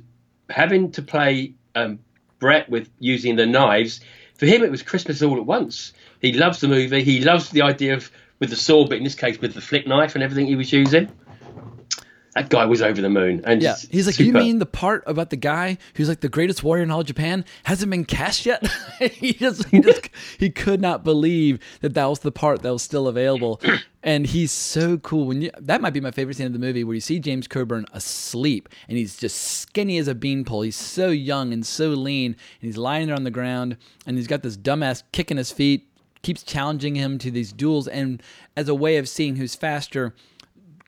having 0.49 0.91
to 0.93 1.01
play 1.01 1.53
um, 1.75 1.99
Britt 2.39 2.69
with 2.69 2.89
using 2.99 3.35
the 3.35 3.45
knives. 3.45 4.01
For 4.35 4.45
him, 4.45 4.63
it 4.63 4.71
was 4.71 4.83
Christmas 4.83 5.21
all 5.21 5.37
at 5.37 5.45
once. 5.45 5.91
He 6.21 6.33
loves 6.33 6.61
the 6.61 6.67
movie. 6.67 7.03
He 7.03 7.21
loves 7.21 7.49
the 7.49 7.61
idea 7.63 7.95
of 7.95 8.11
with 8.39 8.49
the 8.49 8.55
sword, 8.55 8.89
but 8.89 8.97
in 8.97 9.03
this 9.03 9.15
case 9.15 9.39
with 9.39 9.53
the 9.53 9.61
flick 9.61 9.85
knife 9.85 10.15
and 10.15 10.23
everything 10.23 10.47
he 10.47 10.55
was 10.55 10.71
using. 10.71 11.11
That 12.39 12.49
guy 12.49 12.65
was 12.65 12.81
over 12.81 13.01
the 13.01 13.09
moon. 13.09 13.41
And 13.43 13.61
Yeah, 13.61 13.75
he's 13.91 14.07
like, 14.07 14.17
you 14.17 14.31
mean 14.31 14.59
the 14.59 14.65
part 14.65 15.03
about 15.05 15.29
the 15.29 15.35
guy 15.35 15.77
who's 15.95 16.07
like 16.07 16.21
the 16.21 16.29
greatest 16.29 16.63
warrior 16.63 16.83
in 16.83 16.91
all 16.91 17.01
of 17.01 17.05
Japan 17.05 17.43
hasn't 17.63 17.89
been 17.91 18.05
cast 18.05 18.45
yet? 18.45 18.65
he 18.99 19.33
just, 19.33 19.67
he 19.67 19.81
just, 19.81 20.09
he 20.37 20.49
could 20.49 20.79
not 20.79 21.03
believe 21.03 21.59
that 21.81 21.93
that 21.95 22.05
was 22.05 22.19
the 22.19 22.31
part 22.31 22.61
that 22.61 22.71
was 22.71 22.81
still 22.81 23.09
available, 23.09 23.59
and 24.03 24.25
he's 24.27 24.53
so 24.53 24.97
cool. 24.99 25.27
When 25.27 25.41
you, 25.41 25.51
that 25.59 25.81
might 25.81 25.91
be 25.91 25.99
my 25.99 26.11
favorite 26.11 26.37
scene 26.37 26.47
of 26.47 26.53
the 26.53 26.59
movie, 26.59 26.85
where 26.85 26.95
you 26.95 27.01
see 27.01 27.19
James 27.19 27.45
Coburn 27.45 27.85
asleep, 27.91 28.69
and 28.87 28.97
he's 28.97 29.17
just 29.17 29.35
skinny 29.37 29.97
as 29.97 30.07
a 30.07 30.15
beanpole. 30.15 30.61
He's 30.61 30.77
so 30.77 31.09
young 31.09 31.51
and 31.51 31.65
so 31.65 31.89
lean, 31.89 32.37
and 32.61 32.67
he's 32.67 32.77
lying 32.77 33.07
there 33.07 33.17
on 33.17 33.25
the 33.25 33.31
ground, 33.31 33.75
and 34.05 34.15
he's 34.15 34.27
got 34.27 34.43
this 34.43 34.55
dumbass 34.55 35.03
kicking 35.11 35.35
his 35.35 35.51
feet, 35.51 35.89
keeps 36.21 36.43
challenging 36.43 36.95
him 36.95 37.17
to 37.17 37.31
these 37.31 37.51
duels, 37.51 37.89
and 37.89 38.23
as 38.55 38.69
a 38.69 38.75
way 38.75 38.95
of 38.95 39.09
seeing 39.09 39.35
who's 39.35 39.55
faster. 39.55 40.15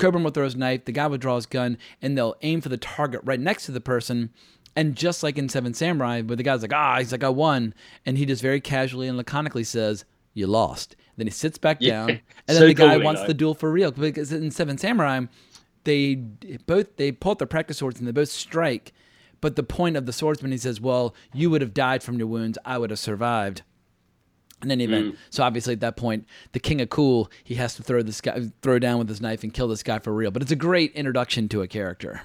Coburn 0.01 0.23
will 0.23 0.31
throw 0.31 0.43
his 0.43 0.55
knife, 0.55 0.85
the 0.85 0.91
guy 0.91 1.07
will 1.07 1.17
draw 1.17 1.35
his 1.35 1.45
gun, 1.45 1.77
and 2.01 2.17
they'll 2.17 2.35
aim 2.41 2.59
for 2.59 2.69
the 2.69 2.77
target 2.77 3.21
right 3.23 3.39
next 3.39 3.65
to 3.67 3.71
the 3.71 3.79
person. 3.81 4.31
And 4.75 4.95
just 4.95 5.21
like 5.23 5.37
in 5.37 5.47
Seven 5.49 5.73
Samurai, 5.73 6.21
where 6.21 6.35
the 6.35 6.43
guy's 6.43 6.61
like, 6.61 6.73
ah, 6.73 6.97
he's 6.99 7.11
like, 7.11 7.23
I 7.23 7.29
won. 7.29 7.73
And 8.05 8.17
he 8.17 8.25
just 8.25 8.41
very 8.41 8.61
casually 8.61 9.07
and 9.07 9.17
laconically 9.17 9.65
says, 9.65 10.05
You 10.33 10.47
lost. 10.47 10.95
Then 11.17 11.27
he 11.27 11.31
sits 11.31 11.57
back 11.57 11.77
Yeah, 11.81 11.91
down, 11.91 12.09
and 12.09 12.19
then 12.47 12.55
so 12.57 12.67
the 12.67 12.73
guy 12.73 12.95
cool, 12.95 13.03
wants 13.03 13.21
though. 13.21 13.27
the 13.27 13.33
duel 13.33 13.53
for 13.53 13.71
real. 13.71 13.91
Because 13.91 14.31
in 14.31 14.49
Seven 14.49 14.77
Samurai, 14.77 15.21
they 15.83 16.15
both 16.15 16.95
they 16.95 17.11
pull 17.11 17.31
out 17.31 17.39
their 17.39 17.47
practice 17.47 17.77
swords 17.79 17.99
and 17.99 18.07
they 18.07 18.11
both 18.13 18.29
strike. 18.29 18.93
But 19.41 19.55
the 19.55 19.63
point 19.63 19.97
of 19.97 20.05
the 20.05 20.13
swordsman, 20.13 20.51
he 20.51 20.57
says, 20.57 20.79
Well, 20.79 21.13
you 21.33 21.49
would 21.49 21.61
have 21.61 21.73
died 21.73 22.01
from 22.01 22.17
your 22.17 22.27
wounds, 22.27 22.57
I 22.63 22.77
would 22.77 22.91
have 22.91 22.99
survived. 22.99 23.63
In 24.63 24.71
any 24.71 24.83
event, 24.83 25.13
Mm. 25.13 25.17
so 25.29 25.43
obviously 25.43 25.73
at 25.73 25.79
that 25.79 25.95
point, 25.97 26.25
the 26.51 26.59
king 26.59 26.81
of 26.81 26.89
cool, 26.89 27.31
he 27.43 27.55
has 27.55 27.75
to 27.75 27.83
throw 27.83 28.01
this 28.03 28.21
guy, 28.21 28.51
throw 28.61 28.77
down 28.79 28.99
with 28.99 29.09
his 29.09 29.19
knife 29.21 29.43
and 29.43 29.53
kill 29.53 29.67
this 29.67 29.81
guy 29.83 29.97
for 29.99 30.13
real. 30.13 30.29
But 30.31 30.41
it's 30.43 30.51
a 30.51 30.55
great 30.55 30.91
introduction 30.93 31.49
to 31.49 31.61
a 31.61 31.67
character. 31.67 32.21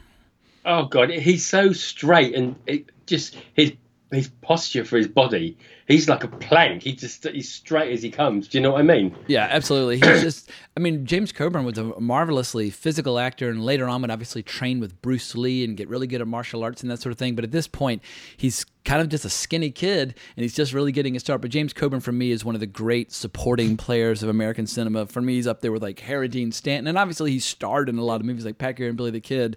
Oh 0.65 0.85
god, 0.87 1.11
he's 1.11 1.47
so 1.47 1.73
straight 1.73 2.35
and 2.35 2.57
it 2.67 2.91
just 3.07 3.37
his 3.55 3.73
his 4.13 4.29
posture 4.29 4.85
for 4.85 4.97
his 4.97 5.09
body. 5.09 5.59
He's 5.89 6.09
like 6.09 6.23
a 6.23 6.29
plank. 6.29 6.83
He 6.83 6.93
just 6.93 7.25
he's 7.25 7.53
straight 7.53 7.93
as 7.93 8.03
he 8.03 8.11
comes. 8.11 8.49
Do 8.49 8.59
you 8.59 8.63
know 8.63 8.73
what 8.73 8.81
I 8.81 8.83
mean? 8.83 9.17
Yeah, 9.27 9.49
absolutely. 9.51 9.97
He's 9.97 10.23
just, 10.23 10.51
I 10.77 10.81
mean, 10.81 11.07
James 11.07 11.33
Coburn 11.33 11.65
was 11.65 11.79
a 11.79 11.99
marvelously 12.01 12.71
physical 12.71 13.19
actor, 13.19 13.49
and 13.49 13.65
later 13.65 13.89
on 13.89 14.03
would 14.03 14.11
obviously 14.11 14.43
train 14.43 14.81
with 14.81 15.01
Bruce 15.03 15.35
Lee 15.35 15.65
and 15.65 15.77
get 15.77 15.89
really 15.89 16.07
good 16.07 16.21
at 16.21 16.27
martial 16.27 16.63
arts 16.63 16.83
and 16.83 16.91
that 16.91 17.01
sort 17.01 17.13
of 17.13 17.19
thing. 17.19 17.35
But 17.35 17.45
at 17.45 17.53
this 17.53 17.67
point, 17.69 18.03
he's 18.37 18.65
kind 18.85 19.01
of 19.01 19.09
just 19.09 19.25
a 19.25 19.31
skinny 19.31 19.71
kid, 19.71 20.15
and 20.37 20.43
he's 20.43 20.55
just 20.55 20.73
really 20.73 20.93
getting 20.93 21.17
a 21.17 21.21
start. 21.21 21.41
But 21.41 21.51
James 21.51 21.73
Coburn, 21.73 22.01
for 22.01 22.13
me, 22.13 22.31
is 22.31 22.45
one 22.45 22.55
of 22.55 22.61
the 22.61 22.67
great 22.67 23.13
supporting 23.13 23.77
players 23.77 24.23
of 24.23 24.29
American 24.29 24.67
cinema. 24.67 25.07
For 25.07 25.21
me, 25.21 25.35
he's 25.35 25.47
up 25.47 25.61
there 25.61 25.73
with 25.73 25.83
like 25.83 26.01
Harry 26.01 26.29
Dean 26.29 26.53
Stanton, 26.53 26.87
and 26.87 26.99
obviously 26.99 27.33
he 27.33 27.41
starred 27.41 27.89
in 27.89 27.99
a 27.99 28.05
lot 28.05 28.21
of 28.21 28.27
movies 28.27 28.45
like 28.45 28.59
Pat 28.59 28.77
Garrett 28.77 28.91
and 28.91 28.97
Billy 28.97 29.11
the 29.11 29.21
Kid. 29.21 29.57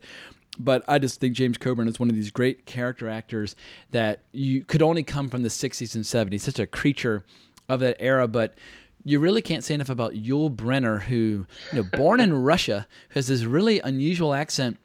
But 0.60 0.84
I 0.88 1.00
just 1.00 1.22
think 1.22 1.36
James 1.36 1.58
Coburn 1.58 1.88
is 1.88 2.00
one 2.00 2.10
of 2.10 2.16
these 2.16 2.32
great 2.32 2.66
character 2.66 3.10
actors 3.10 3.56
that 3.92 4.24
you 4.34 4.64
could 4.66 4.82
only 4.82 5.04
come 5.04 5.30
from 5.30 5.44
the 5.44 5.50
60s 5.50 5.96
and 5.96 6.04
70s. 6.04 6.42
Such 6.42 6.60
a 6.60 6.68
creature 6.68 7.24
of 7.70 7.80
that 7.80 7.96
era, 8.00 8.28
but 8.28 8.56
you 9.06 9.20
really 9.20 9.42
can't 9.42 9.64
say 9.64 9.74
enough 9.74 9.90
about 9.90 10.14
Yul 10.14 10.54
Brynner, 10.54 11.04
who, 11.04 11.46
you 11.72 11.82
know, 11.82 11.84
born 11.84 12.20
in 12.20 12.34
Russia, 12.44 12.88
has 13.12 13.28
this 13.28 13.44
really 13.44 13.80
unusual 13.80 14.34
accent, 14.34 14.78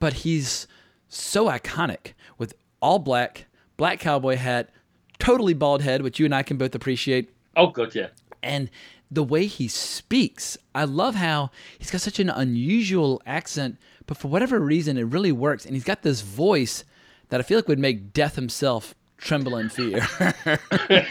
but 0.00 0.12
he's 0.14 0.66
so 1.08 1.46
iconic 1.46 2.14
with 2.38 2.54
all 2.80 2.98
black, 2.98 3.46
black 3.76 4.00
cowboy 4.00 4.36
hat, 4.36 4.70
totally 5.18 5.54
bald 5.54 5.82
head, 5.82 6.02
which 6.02 6.18
you 6.18 6.24
and 6.24 6.34
I 6.34 6.42
can 6.42 6.56
both 6.56 6.74
appreciate. 6.74 7.30
Oh 7.56 7.68
good, 7.68 7.94
yeah. 7.94 8.08
And 8.42 8.70
the 9.10 9.22
way 9.22 9.46
he 9.46 9.68
speaks, 9.68 10.56
I 10.74 10.84
love 10.84 11.16
how 11.16 11.50
he's 11.78 11.90
got 11.90 12.00
such 12.00 12.20
an 12.20 12.30
unusual 12.30 13.20
accent, 13.26 13.76
but 14.10 14.16
for 14.16 14.26
whatever 14.26 14.58
reason, 14.58 14.98
it 14.98 15.04
really 15.04 15.30
works. 15.30 15.64
And 15.64 15.74
he's 15.74 15.84
got 15.84 16.02
this 16.02 16.20
voice 16.20 16.82
that 17.28 17.38
I 17.38 17.44
feel 17.44 17.58
like 17.58 17.68
would 17.68 17.78
make 17.78 18.12
Death 18.12 18.34
himself 18.34 18.92
tremble 19.16 19.56
in 19.56 19.68
fear. 19.68 20.04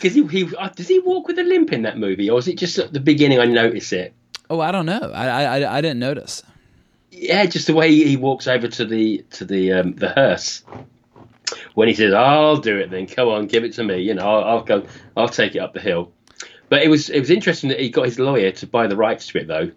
Because 0.00 0.14
he, 0.14 0.26
he 0.26 0.56
uh, 0.56 0.68
does 0.70 0.88
he 0.88 0.98
walk 0.98 1.28
with 1.28 1.38
a 1.38 1.44
limp 1.44 1.72
in 1.72 1.82
that 1.82 1.98
movie, 1.98 2.28
or 2.28 2.38
is 2.38 2.48
it 2.48 2.56
just 2.56 2.78
at 2.78 2.92
the 2.92 3.00
beginning 3.00 3.38
I 3.38 3.44
notice 3.44 3.92
it? 3.92 4.14
oh, 4.50 4.60
I 4.60 4.72
don't 4.72 4.86
know. 4.86 5.12
I, 5.14 5.44
I, 5.44 5.78
I 5.78 5.80
didn't 5.80 5.98
notice. 5.98 6.42
Yeah, 7.10 7.44
just 7.46 7.66
the 7.66 7.74
way 7.74 7.94
he 7.94 8.16
walks 8.16 8.46
over 8.46 8.66
to 8.66 8.84
the 8.84 9.24
to 9.32 9.44
the 9.44 9.72
um, 9.72 9.92
the 9.94 10.08
hearse 10.08 10.62
when 11.74 11.86
he 11.88 11.94
says, 11.94 12.12
"I'll 12.12 12.56
do 12.56 12.78
it." 12.78 12.90
Then 12.90 13.06
come 13.06 13.28
on, 13.28 13.46
give 13.46 13.62
it 13.62 13.74
to 13.74 13.84
me. 13.84 14.00
You 14.00 14.14
know, 14.14 14.26
I'll, 14.26 14.44
I'll 14.44 14.64
go. 14.64 14.86
I'll 15.16 15.28
take 15.28 15.54
it 15.54 15.60
up 15.60 15.74
the 15.74 15.80
hill. 15.80 16.12
But 16.68 16.82
it 16.82 16.88
was 16.88 17.10
it 17.10 17.20
was 17.20 17.30
interesting 17.30 17.68
that 17.70 17.78
he 17.78 17.90
got 17.90 18.06
his 18.06 18.18
lawyer 18.18 18.50
to 18.52 18.66
buy 18.66 18.86
the 18.86 18.96
rights 18.96 19.28
to 19.28 19.38
it, 19.38 19.46
though. 19.46 19.70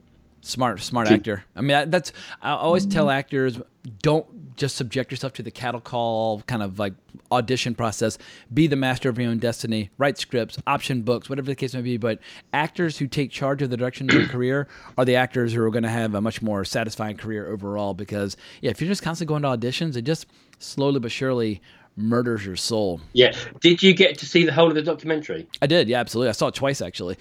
Smart, 0.48 0.80
smart 0.82 1.08
Did- 1.08 1.16
actor. 1.16 1.44
I 1.56 1.62
mean, 1.62 1.70
that- 1.70 1.92
that's 1.92 2.14
I 2.42 2.52
always 2.52 2.86
tell 2.86 3.08
mm-hmm. 3.08 3.18
actors 3.18 3.60
don't 4.02 4.56
just 4.56 4.76
subject 4.76 5.12
yourself 5.12 5.34
to 5.34 5.44
the 5.44 5.52
cattle 5.52 5.80
call 5.80 6.42
kind 6.42 6.64
of 6.64 6.80
like 6.80 6.94
audition 7.32 7.76
process. 7.76 8.18
Be 8.54 8.68
the 8.68 8.76
master 8.76 9.10
of 9.10 9.20
your 9.20 9.30
own 9.30 9.38
destiny. 9.40 9.90
Write 9.98 10.18
scripts, 10.18 10.58
option 10.66 11.04
books, 11.04 11.30
whatever 11.30 11.48
the 11.48 11.56
case 11.56 11.74
may 11.74 11.82
be. 11.82 11.98
But 11.98 12.20
actors 12.54 12.98
who 12.98 13.08
take 13.08 13.30
charge 13.30 13.62
of 13.62 13.70
the 13.70 13.78
direction 13.78 14.10
of 14.10 14.16
their 14.16 14.28
career 14.30 14.68
are 14.98 15.06
the 15.06 15.16
actors 15.16 15.54
who 15.54 15.62
are 15.64 15.70
going 15.70 15.84
to 15.84 15.90
have 15.90 16.16
a 16.16 16.22
much 16.22 16.42
more 16.42 16.66
satisfying 16.66 17.18
career 17.18 17.48
overall. 17.48 17.94
Because 17.94 18.36
yeah, 18.62 18.72
if 18.72 18.82
you're 18.82 18.90
just 18.90 19.04
constantly 19.04 19.32
going 19.32 19.44
to 19.44 19.50
auditions, 19.50 19.96
it 19.96 20.04
just 20.04 20.26
slowly 20.60 21.00
but 21.00 21.12
surely 21.12 21.62
murders 21.96 22.46
your 22.46 22.56
soul. 22.56 23.02
Yeah. 23.14 23.34
Did 23.60 23.84
you 23.84 23.94
get 23.94 24.18
to 24.20 24.26
see 24.26 24.46
the 24.46 24.54
whole 24.54 24.70
of 24.70 24.76
the 24.76 24.82
documentary? 24.82 25.48
I 25.62 25.68
did. 25.68 25.88
Yeah, 25.88 26.00
absolutely. 26.00 26.30
I 26.30 26.34
saw 26.34 26.48
it 26.48 26.56
twice 26.56 26.82
actually. 26.82 27.18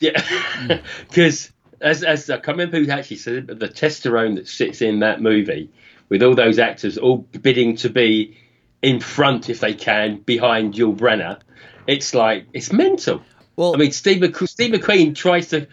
Yeah, 0.00 0.12
mm. 0.20 0.82
because 1.08 1.52
as 1.84 2.02
as 2.02 2.30
I 2.30 2.36
can't 2.36 2.58
remember 2.58 2.78
who 2.78 2.90
actually 2.90 3.18
said 3.18 3.34
it, 3.34 3.46
but 3.46 3.60
the 3.60 3.68
testosterone 3.68 4.36
that 4.36 4.48
sits 4.48 4.82
in 4.82 5.00
that 5.00 5.20
movie, 5.20 5.70
with 6.08 6.22
all 6.22 6.34
those 6.34 6.58
actors 6.58 6.98
all 6.98 7.18
bidding 7.18 7.76
to 7.76 7.90
be 7.90 8.36
in 8.82 9.00
front 9.00 9.48
if 9.50 9.60
they 9.60 9.74
can 9.74 10.16
behind 10.16 10.74
Yul 10.74 10.96
Brynner, 10.96 11.40
it's 11.86 12.14
like 12.14 12.46
it's 12.52 12.72
mental. 12.72 13.22
Well, 13.56 13.74
I 13.74 13.78
mean, 13.78 13.92
Steve, 13.92 14.24
Steve 14.46 14.72
McQueen 14.72 15.14
tries 15.14 15.48
to 15.50 15.68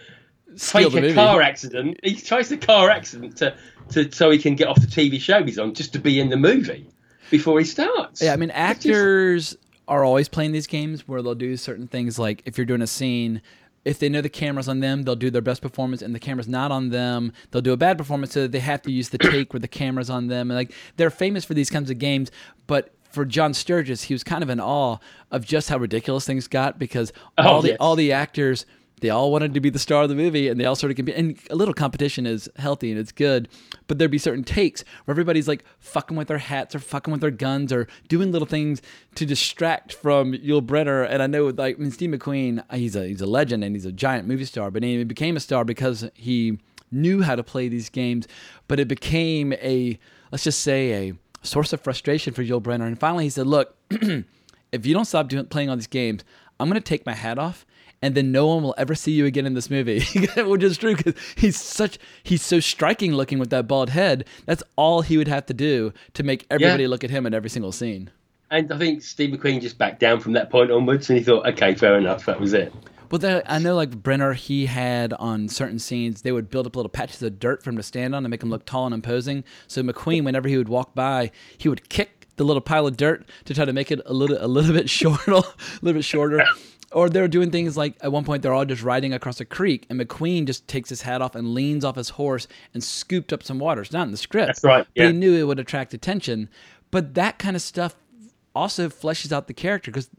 fake 0.57 0.87
a 0.87 1.01
movie. 1.01 1.13
car 1.13 1.41
accident. 1.41 1.99
He 2.03 2.15
tries 2.15 2.49
the 2.49 2.57
car 2.57 2.89
accident 2.89 3.37
to, 3.37 3.55
to 3.89 4.11
so 4.11 4.29
he 4.29 4.37
can 4.37 4.55
get 4.55 4.67
off 4.67 4.79
the 4.79 4.87
TV 4.87 5.19
show 5.19 5.43
he's 5.43 5.57
on, 5.57 5.73
just 5.73 5.93
to 5.93 5.99
be 5.99 6.19
in 6.19 6.29
the 6.29 6.37
movie 6.37 6.87
before 7.29 7.57
he 7.57 7.65
starts. 7.65 8.21
Yeah, 8.21 8.33
I 8.33 8.35
mean, 8.35 8.51
actors 8.51 9.57
are 9.87 10.03
always 10.03 10.29
playing 10.29 10.51
these 10.51 10.67
games 10.67 11.07
where 11.07 11.21
they'll 11.21 11.35
do 11.35 11.57
certain 11.57 11.87
things. 11.87 12.19
Like 12.19 12.43
if 12.45 12.57
you're 12.57 12.65
doing 12.65 12.81
a 12.81 12.87
scene, 12.87 13.41
if 13.83 13.99
they 13.99 14.09
know 14.09 14.21
the 14.21 14.29
camera's 14.29 14.67
on 14.67 14.79
them, 14.79 15.03
they'll 15.03 15.15
do 15.15 15.29
their 15.29 15.41
best 15.41 15.61
performance, 15.61 16.01
and 16.01 16.13
the 16.13 16.19
camera's 16.19 16.47
not 16.47 16.71
on 16.71 16.89
them, 16.89 17.33
they'll 17.49 17.61
do 17.61 17.73
a 17.73 17.77
bad 17.77 17.97
performance. 17.97 18.33
So 18.33 18.47
they 18.47 18.59
have 18.59 18.81
to 18.83 18.91
use 18.91 19.09
the 19.09 19.17
take 19.17 19.53
where 19.53 19.59
the 19.59 19.67
camera's 19.67 20.09
on 20.09 20.27
them. 20.27 20.51
And 20.51 20.57
like 20.57 20.71
they're 20.97 21.09
famous 21.09 21.43
for 21.45 21.53
these 21.53 21.69
kinds 21.69 21.89
of 21.89 21.97
games, 21.99 22.31
but. 22.67 22.93
For 23.11 23.25
John 23.25 23.53
Sturges, 23.53 24.03
he 24.03 24.13
was 24.13 24.23
kind 24.23 24.41
of 24.41 24.49
in 24.49 24.61
awe 24.61 24.95
of 25.31 25.45
just 25.45 25.67
how 25.67 25.75
ridiculous 25.75 26.25
things 26.25 26.47
got 26.47 26.79
because 26.79 27.11
Oh, 27.37 27.45
all 27.45 27.61
the 27.61 27.67
yes. 27.71 27.77
all 27.81 27.97
the 27.97 28.13
actors 28.13 28.65
they 29.01 29.09
all 29.09 29.31
wanted 29.31 29.53
to 29.53 29.59
be 29.59 29.69
the 29.69 29.79
star 29.79 30.03
of 30.03 30.09
the 30.09 30.15
movie 30.15 30.47
and 30.47 30.59
they 30.59 30.65
all 30.65 30.75
sort 30.75 30.91
of 30.91 30.95
compete 30.95 31.15
and 31.15 31.37
a 31.49 31.55
little 31.55 31.73
competition 31.73 32.25
is 32.25 32.49
healthy 32.55 32.91
and 32.91 32.99
it's 32.99 33.11
good 33.11 33.49
but 33.87 33.97
there'd 33.97 34.09
be 34.09 34.17
certain 34.17 34.43
takes 34.43 34.83
where 35.05 35.13
everybody's 35.13 35.47
like 35.47 35.65
fucking 35.79 36.15
with 36.15 36.27
their 36.27 36.37
hats 36.37 36.73
or 36.73 36.79
fucking 36.79 37.11
with 37.11 37.21
their 37.21 37.31
guns 37.31 37.73
or 37.73 37.87
doing 38.07 38.31
little 38.31 38.47
things 38.47 38.81
to 39.15 39.25
distract 39.25 39.93
from 39.93 40.33
Yul 40.33 40.65
Brynner 40.65 41.05
and 41.09 41.21
I 41.21 41.27
know 41.27 41.47
like 41.47 41.77
I 41.77 41.81
mean, 41.81 41.91
Steve 41.91 42.11
McQueen 42.11 42.63
uh, 42.69 42.77
he's 42.77 42.95
a 42.95 43.07
he's 43.07 43.21
a 43.21 43.25
legend 43.25 43.63
and 43.63 43.75
he's 43.75 43.85
a 43.85 43.91
giant 43.91 44.27
movie 44.27 44.45
star 44.45 44.71
but 44.71 44.83
he 44.83 45.03
became 45.03 45.35
a 45.35 45.41
star 45.41 45.65
because 45.65 46.09
he 46.13 46.59
knew 46.91 47.21
how 47.21 47.35
to 47.35 47.43
play 47.43 47.67
these 47.67 47.89
games 47.89 48.27
but 48.67 48.79
it 48.79 48.87
became 48.87 49.53
a 49.53 49.99
let's 50.31 50.43
just 50.43 50.61
say 50.61 51.09
a 51.09 51.13
source 51.43 51.73
of 51.73 51.81
frustration 51.81 52.33
for 52.33 52.43
Yul 52.43 52.61
Brynner 52.61 52.87
and 52.87 52.99
finally 52.99 53.25
he 53.25 53.29
said 53.29 53.47
look 53.47 53.75
if 54.71 54.85
you 54.85 54.93
don't 54.93 55.05
stop 55.05 55.27
doing 55.27 55.45
playing 55.47 55.69
all 55.69 55.75
these 55.75 55.87
games 55.87 56.23
I'm 56.59 56.69
going 56.69 56.79
to 56.79 56.87
take 56.87 57.07
my 57.07 57.15
hat 57.15 57.39
off 57.39 57.65
and 58.01 58.15
then 58.15 58.31
no 58.31 58.47
one 58.47 58.63
will 58.63 58.75
ever 58.77 58.95
see 58.95 59.11
you 59.11 59.25
again 59.25 59.45
in 59.45 59.53
this 59.53 59.69
movie, 59.69 60.03
which 60.37 60.63
is 60.63 60.77
true 60.77 60.95
because 60.95 61.13
he's 61.35 61.59
such 61.59 61.97
he's 62.23 62.41
so 62.41 62.59
striking 62.59 63.13
looking 63.13 63.39
with 63.39 63.49
that 63.51 63.67
bald 63.67 63.89
head. 63.91 64.25
That's 64.45 64.63
all 64.75 65.01
he 65.01 65.17
would 65.17 65.27
have 65.27 65.45
to 65.47 65.53
do 65.53 65.93
to 66.13 66.23
make 66.23 66.45
everybody 66.49 66.83
Yeah. 66.83 66.89
look 66.89 67.03
at 67.03 67.09
him 67.09 67.25
in 67.25 67.33
every 67.33 67.49
single 67.49 67.71
scene. 67.71 68.09
And 68.49 68.71
I 68.73 68.77
think 68.77 69.01
Steve 69.01 69.29
McQueen 69.29 69.61
just 69.61 69.77
backed 69.77 69.99
down 70.01 70.19
from 70.19 70.33
that 70.33 70.49
point 70.49 70.71
onwards, 70.71 71.09
and 71.09 71.17
he 71.17 71.23
thought, 71.23 71.47
okay, 71.47 71.73
fair 71.73 71.97
enough, 71.97 72.25
that 72.25 72.37
was 72.39 72.53
it. 72.53 72.73
Well, 73.09 73.19
there, 73.19 73.43
I 73.45 73.59
know 73.59 73.75
like 73.75 73.91
Brynner, 73.91 74.33
he 74.35 74.65
had 74.65 75.13
on 75.13 75.47
certain 75.49 75.79
scenes 75.79 76.21
they 76.21 76.31
would 76.31 76.49
build 76.49 76.65
up 76.65 76.75
little 76.75 76.89
patches 76.89 77.21
of 77.23 77.39
dirt 77.39 77.61
for 77.63 77.69
him 77.69 77.77
to 77.77 77.83
stand 77.83 78.15
on 78.15 78.23
to 78.23 78.29
make 78.29 78.41
him 78.41 78.49
look 78.49 78.65
tall 78.65 78.85
and 78.85 78.93
imposing. 78.95 79.43
So 79.67 79.83
McQueen, 79.83 80.23
whenever 80.23 80.47
he 80.47 80.57
would 80.57 80.69
walk 80.69 80.95
by, 80.95 81.31
he 81.57 81.67
would 81.69 81.89
kick 81.89 82.27
the 82.37 82.45
little 82.45 82.61
pile 82.61 82.87
of 82.87 82.95
dirt 82.97 83.25
to 83.45 83.53
try 83.53 83.65
to 83.65 83.73
make 83.73 83.91
it 83.91 83.99
a 84.05 84.13
little 84.13 84.37
a 84.39 84.47
little 84.47 84.73
bit 84.73 84.89
shorter, 84.99 85.31
a 85.31 85.43
little 85.81 85.99
bit 85.99 86.05
shorter. 86.05 86.43
Or 86.91 87.09
they're 87.09 87.27
doing 87.27 87.51
things 87.51 87.77
like 87.77 87.95
at 88.01 88.11
one 88.11 88.25
point 88.25 88.43
they're 88.43 88.53
all 88.53 88.65
just 88.65 88.83
riding 88.83 89.13
across 89.13 89.39
a 89.39 89.45
creek, 89.45 89.85
and 89.89 89.99
McQueen 89.99 90.45
just 90.45 90.67
takes 90.67 90.89
his 90.89 91.03
hat 91.03 91.21
off 91.21 91.35
and 91.35 91.53
leans 91.53 91.85
off 91.85 91.95
his 91.95 92.09
horse 92.09 92.47
and 92.73 92.83
scooped 92.83 93.31
up 93.31 93.43
some 93.43 93.59
water. 93.59 93.81
It's 93.81 93.93
not 93.93 94.05
in 94.05 94.11
the 94.11 94.17
script. 94.17 94.47
That's 94.47 94.63
right, 94.63 94.85
But 94.95 95.05
he 95.07 95.13
knew 95.13 95.35
it 95.35 95.43
would 95.43 95.59
attract 95.59 95.93
attention. 95.93 96.49
But 96.89 97.13
that 97.13 97.39
kind 97.39 97.55
of 97.55 97.61
stuff 97.61 97.95
also 98.53 98.89
fleshes 98.89 99.31
out 99.31 99.47
the 99.47 99.53
character 99.53 99.91
because 99.91 100.09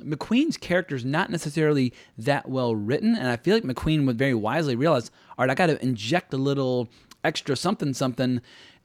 McQueen's 0.00 0.56
character 0.56 0.94
is 0.94 1.04
not 1.04 1.30
necessarily 1.30 1.92
that 2.16 2.48
well 2.48 2.74
written, 2.74 3.16
and 3.16 3.28
I 3.28 3.36
feel 3.36 3.54
like 3.56 3.64
McQueen 3.64 4.06
would 4.06 4.18
very 4.18 4.34
wisely 4.34 4.76
realize, 4.76 5.10
all 5.38 5.44
right, 5.44 5.50
I 5.50 5.54
got 5.54 5.66
to 5.66 5.82
inject 5.82 6.32
a 6.34 6.36
little 6.36 6.88
extra 7.24 7.56
something 7.56 7.94
something. 7.94 8.40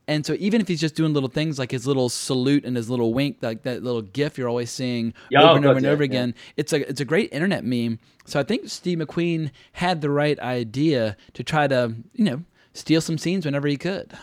And 0.08 0.26
so 0.26 0.36
even 0.39 0.60
if 0.60 0.68
he's 0.68 0.82
just 0.82 0.95
doing 0.95 1.14
little 1.14 1.30
things 1.30 1.58
like 1.58 1.72
his 1.72 1.88
little 1.88 2.10
salute 2.10 2.66
and 2.66 2.76
his 2.76 2.89
little 2.89 3.14
wink, 3.14 3.38
like 3.41 3.64
that 3.64 3.84
little 3.84 4.01
gif 4.01 4.38
you're 4.38 4.49
always 4.49 4.70
seeing 4.70 5.14
Yeah, 5.30 5.43
over 5.43 5.58
and 5.58 5.66
over 5.66 5.78
and 5.78 5.86
over 5.86 6.04
yeah. 6.04 6.10
again, 6.10 6.36
it's 6.58 6.74
a 6.74 6.88
it's 6.89 6.99
a 7.01 7.06
great 7.06 7.32
internet 7.32 7.64
meme. 7.64 7.99
So 8.26 8.39
I 8.39 8.43
think 8.43 8.70
Steve 8.70 8.99
McQueen 8.99 9.51
had 9.74 10.01
the 10.01 10.10
right 10.10 10.38
idea 10.39 11.16
to 11.34 11.43
try 11.43 11.68
to 11.68 11.93
you 12.14 12.26
know 12.26 12.43
steal 12.74 13.01
some 13.01 13.18
scenes 13.18 13.45
whenever 13.45 13.68
he 13.68 13.78
could. 13.78 14.14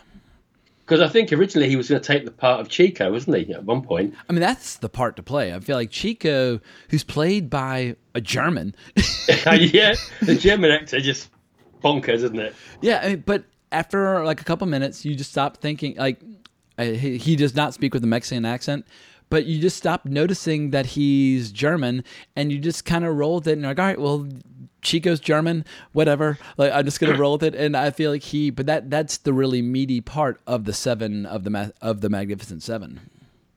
Because 0.81 1.01
I 1.01 1.09
think 1.09 1.33
originally 1.33 1.69
he 1.69 1.77
was 1.77 1.89
going 1.89 2.03
to 2.03 2.07
take 2.07 2.25
the 2.25 2.33
part 2.33 2.61
of 2.61 2.69
Chico, 2.69 3.13
wasn't 3.13 3.37
he, 3.37 3.55
at 3.55 3.63
one 3.63 3.81
point? 3.81 4.13
I 4.29 4.33
mean, 4.33 4.41
that's 4.41 4.77
the 4.79 4.89
part 4.89 5.15
to 5.17 5.23
play. 5.23 5.55
I 5.55 5.61
feel 5.61 5.77
like 5.77 5.91
Chico, 5.93 6.61
who's 6.89 7.05
played 7.05 7.49
by 7.49 7.95
a 8.17 8.21
German. 8.21 8.75
yeah, 9.29 9.95
the 10.23 10.35
German 10.35 10.73
actor 10.73 10.99
just 11.01 11.31
bonkers, 11.81 12.25
isn't 12.25 12.41
it? 12.41 12.57
Yeah, 12.81 13.03
I 13.05 13.09
mean, 13.11 13.23
but 13.25 13.45
after 13.73 14.25
like 14.25 14.41
a 14.41 14.45
couple 14.45 14.67
minutes, 14.67 15.05
you 15.05 15.15
just 15.15 15.31
stop 15.31 15.59
thinking 15.59 15.97
like 15.97 16.21
he, 16.79 17.19
he 17.19 17.37
does 17.37 17.55
not 17.55 17.75
speak 17.75 17.95
with 17.95 18.03
a 18.05 18.07
Mexican 18.07 18.45
accent, 18.45 18.87
but 19.29 19.47
you 19.47 19.61
just 19.61 19.77
stop 19.77 20.05
noticing 20.05 20.71
that 20.71 20.87
he's 20.87 21.53
German, 21.53 22.05
and 22.37 22.51
you 22.53 22.59
just 22.59 22.85
kind 22.85 23.05
of 23.05 23.17
roll 23.17 23.37
with 23.37 23.49
it, 23.49 23.53
and 23.53 23.63
you're 23.63 23.71
like, 23.71 23.79
all 23.79 23.87
right, 23.87 24.01
well, 24.01 24.29
Chico's 24.83 25.21
German, 25.21 25.65
whatever. 25.93 26.39
Like 26.57 26.73
I'm 26.73 26.85
just 26.85 27.01
gonna 27.01 27.17
roll 27.17 27.33
with 27.33 27.43
it, 27.43 27.55
and 27.55 27.77
I 27.77 27.91
feel 27.91 28.11
like 28.11 28.23
he, 28.23 28.51
but 28.51 28.67
that 28.67 28.91
that's 28.91 29.19
the 29.19 29.33
really 29.33 29.63
meaty 29.63 30.01
part 30.01 30.41
of 30.47 30.65
the 30.65 30.73
seven 30.73 31.27
of 31.27 31.45
the 31.45 31.73
of 31.81 32.01
the 32.01 32.09
Magnificent 32.09 32.63
Seven. 32.63 33.01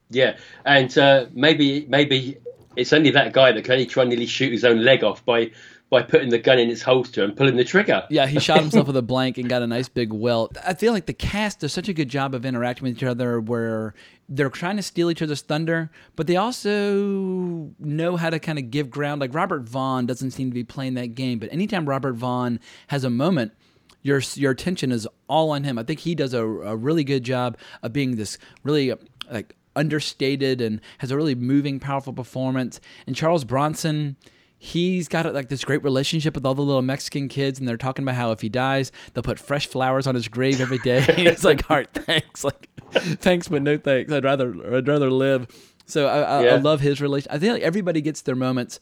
Yeah, 0.10 0.38
and 0.66 0.96
uh, 0.98 1.26
maybe 1.34 1.86
maybe 1.90 2.38
it's 2.76 2.94
only 2.94 3.12
that 3.12 3.34
guy 3.34 3.52
that 3.52 3.64
can 3.64 3.74
only 3.74 3.86
try 3.86 4.04
and 4.04 4.10
nearly 4.10 4.26
shoot 4.26 4.52
his 4.52 4.66
own 4.66 4.84
leg 4.84 5.04
off 5.04 5.24
by 5.26 5.52
by 5.94 6.02
putting 6.02 6.30
the 6.30 6.40
gun 6.40 6.60
in 6.60 6.70
its 6.70 6.82
holster 6.82 7.24
and 7.24 7.36
pulling 7.36 7.56
the 7.56 7.64
trigger. 7.64 8.04
Yeah, 8.10 8.28
he 8.28 8.40
shot 8.40 8.60
himself 8.60 8.88
with 8.88 8.98
a 8.98 9.02
blank 9.14 9.38
and 9.38 9.48
got 9.48 9.62
a 9.62 9.68
nice 9.68 9.88
big 9.88 10.12
welt. 10.12 10.58
I 10.66 10.74
feel 10.74 10.92
like 10.92 11.06
the 11.06 11.14
cast 11.14 11.60
does 11.60 11.72
such 11.72 11.88
a 11.88 11.94
good 11.94 12.10
job 12.10 12.34
of 12.34 12.46
interacting 12.46 12.84
with 12.84 12.98
each 12.98 13.04
other 13.04 13.40
where 13.40 13.94
they're 14.28 14.50
trying 14.50 14.78
to 14.78 14.84
steal 14.84 15.12
each 15.12 15.22
other's 15.22 15.42
thunder, 15.42 15.92
but 16.16 16.28
they 16.28 16.36
also 16.36 17.72
know 17.80 18.18
how 18.18 18.30
to 18.30 18.40
kind 18.40 18.58
of 18.58 18.72
give 18.72 18.90
ground. 18.90 19.22
Like 19.22 19.34
Robert 19.34 19.64
Vaughn 19.64 20.06
doesn't 20.06 20.32
seem 20.32 20.50
to 20.50 20.54
be 20.54 20.64
playing 20.64 20.96
that 20.96 21.16
game, 21.16 21.40
but 21.40 21.52
anytime 21.54 21.88
Robert 21.88 22.14
Vaughn 22.14 22.60
has 22.88 23.04
a 23.04 23.10
moment, 23.10 23.54
your 24.02 24.22
your 24.34 24.52
attention 24.52 24.92
is 24.92 25.08
all 25.28 25.52
on 25.52 25.64
him. 25.64 25.78
I 25.78 25.84
think 25.84 26.00
he 26.00 26.16
does 26.16 26.34
a, 26.34 26.44
a 26.44 26.76
really 26.76 27.04
good 27.04 27.24
job 27.24 27.58
of 27.84 27.94
being 27.94 28.16
this 28.16 28.38
really 28.64 28.94
like 29.32 29.56
understated 29.76 30.62
and 30.62 30.82
has 31.00 31.12
a 31.12 31.16
really 31.16 31.36
moving, 31.36 31.80
powerful 31.80 32.14
performance. 32.14 32.80
And 33.08 33.16
Charles 33.16 33.44
Bronson, 33.44 34.18
he's 34.64 35.10
got 35.10 35.32
like 35.34 35.50
this 35.50 35.66
great 35.66 35.84
relationship 35.84 36.36
with 36.36 36.46
all 36.46 36.56
the 36.56 36.62
little 36.62 36.82
Mexican 36.82 37.28
kids, 37.28 37.60
and 37.60 37.68
they're 37.68 37.76
talking 37.76 38.04
about 38.04 38.16
how 38.16 38.32
if 38.32 38.40
he 38.40 38.48
dies, 38.48 38.94
they'll 39.14 39.22
put 39.22 39.38
fresh 39.38 39.68
flowers 39.68 40.08
on 40.08 40.16
his 40.16 40.30
grave 40.30 40.62
every 40.62 40.78
day. 40.78 41.04
it's 41.10 41.44
like, 41.44 41.70
all 41.70 41.78
right, 41.78 41.94
thanks, 41.94 42.46
like 42.46 42.70
thanks, 42.92 43.50
but 43.50 43.62
no 43.62 43.78
thanks. 43.78 44.12
I'd 44.12 44.24
rather 44.24 44.76
I'd 44.76 44.88
rather 44.88 45.12
live. 45.12 45.48
So 45.86 46.08
I, 46.08 46.22
I, 46.22 46.46
I 46.46 46.56
love 46.56 46.80
his 46.80 47.02
relation. 47.02 47.30
I 47.30 47.40
think 47.40 47.54
like 47.54 47.62
everybody 47.62 48.00
gets 48.00 48.22
their 48.22 48.36
moments. 48.36 48.80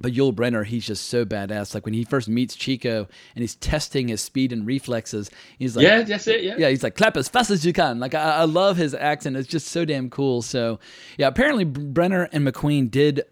But 0.00 0.14
Yul 0.14 0.34
Brynner, 0.34 0.66
he's 0.66 0.84
just 0.84 1.06
so 1.06 1.24
badass. 1.24 1.74
Like 1.74 1.84
when 1.84 1.94
he 1.94 2.02
first 2.02 2.28
meets 2.28 2.56
Chico 2.56 3.06
and 3.36 3.42
he's 3.42 3.54
testing 3.54 4.08
his 4.08 4.20
speed 4.20 4.52
and 4.52 4.66
reflexes, 4.66 5.30
he's 5.60 5.76
like, 5.76 5.84
Yeah, 5.84 6.02
that's 6.02 6.26
it, 6.26 6.42
yeah. 6.42 6.56
yeah. 6.58 6.70
He's 6.70 6.82
like, 6.82 6.96
clap 6.96 7.16
as 7.16 7.28
fast 7.28 7.50
as 7.50 7.64
you 7.64 7.72
can. 7.72 8.00
Like 8.00 8.14
I, 8.14 8.38
I 8.38 8.44
love 8.44 8.76
his 8.76 8.94
accent. 8.94 9.36
It's 9.36 9.46
just 9.46 9.68
so 9.68 9.84
damn 9.84 10.10
cool. 10.10 10.42
So 10.42 10.80
yeah, 11.18 11.28
apparently 11.28 11.64
Brynner 11.64 12.28
and 12.32 12.44
McQueen 12.44 12.90
did 12.90 13.22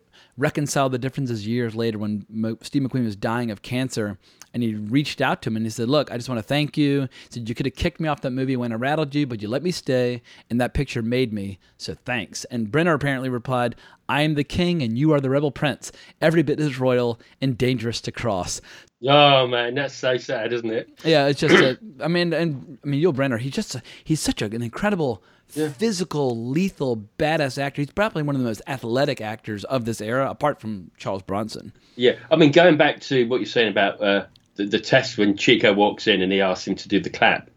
reconcile 0.41 0.89
the 0.89 0.99
differences 0.99 1.47
years 1.47 1.75
later 1.77 1.99
when 1.99 2.27
Mo- 2.29 2.59
Steve 2.63 2.83
McQueen 2.83 3.05
was 3.05 3.17
dying 3.17 3.51
of 3.51 3.63
cancer. 3.63 4.19
And 4.53 4.65
he 4.65 4.75
reached 4.75 5.21
out 5.21 5.43
to 5.43 5.49
him 5.49 5.57
and 5.57 5.65
he 5.65 5.71
said, 5.71 5.89
Look, 5.89 6.11
I 6.11 6.17
just 6.17 6.29
want 6.29 6.41
to 6.41 6.43
thank 6.43 6.77
you. 6.77 7.03
He 7.03 7.09
said, 7.31 7.49
You 7.49 7.55
could 7.55 7.67
have 7.67 7.77
kicked 7.77 8.01
me 8.01 8.09
off 8.09 8.23
that 8.23 8.33
movie 8.33 8.57
when 8.57 8.73
I 8.73 8.75
rattled 8.75 9.15
you, 9.15 9.25
but 9.25 9.41
you 9.41 9.49
let 9.49 9.63
me 9.63 9.71
stay. 9.71 10.23
And 10.49 10.61
that 10.61 10.75
picture 10.75 11.03
made 11.03 11.33
me. 11.33 11.61
So 11.77 11.95
thanks. 11.95 12.45
And 12.47 12.67
Brynner 12.69 12.95
apparently 12.95 13.29
replied, 13.29 13.77
I 14.09 14.23
am 14.23 14.35
the 14.35 14.43
king 14.43 14.83
and 14.83 14.99
you 14.99 15.13
are 15.13 15.21
the 15.21 15.31
rebel 15.31 15.53
prince. 15.53 15.93
Every 16.21 16.43
bit 16.43 16.59
as 16.59 16.81
royal 16.81 17.21
and 17.41 17.57
dangerous 17.57 18.01
to 18.01 18.11
cross. 18.11 18.61
Oh 19.07 19.47
man, 19.47 19.77
that's 19.77 19.95
so 19.95 20.17
sad, 20.19 20.53
isn't 20.53 20.71
it? 20.71 20.99
Yeah, 21.05 21.29
it's 21.29 21.41
just 21.41 21.55
a, 21.55 21.79
I 22.03 22.09
mean, 22.09 22.33
and 22.33 22.79
I 22.85 22.89
mean, 22.89 23.03
Yul 23.03 23.15
Brynner, 23.15 23.39
he's 23.39 23.53
just 23.53 23.77
a, 23.77 23.83
he's 24.03 24.21
such 24.21 24.43
a, 24.43 24.47
an 24.47 24.63
incredible, 24.63 25.23
physical, 25.51 26.49
lethal, 26.49 27.05
badass 27.19 27.61
actor. 27.61 27.83
He's 27.83 27.93
probably 27.93 28.23
one 28.23 28.35
of 28.35 28.41
the 28.41 28.47
most 28.47 28.63
athletic 28.67 29.21
actors 29.21 29.65
of 29.65 29.85
this 29.85 30.01
era, 30.01 30.31
apart 30.31 30.61
from 30.61 30.91
Charles 30.97 31.23
Bronson. 31.23 31.73
Yeah, 31.97 32.17
I 32.31 32.37
mean, 32.37 32.53
going 32.53 32.77
back 32.77 33.01
to 33.03 33.27
what 33.29 33.39
you're 33.39 33.47
saying 33.47 33.69
about 33.69 34.03
uh, 34.03 34.27
the, 34.57 34.67
the 34.67 34.81
test 34.81 35.19
when 35.19 35.37
Chico 35.37 35.73
walks 35.73 36.07
in 36.07 36.23
and 36.23 36.33
he 36.33 36.41
asks 36.41 36.67
him 36.67 36.77
to 36.77 36.89
do 36.89 37.01
the 37.01 37.11
clap, 37.11 37.51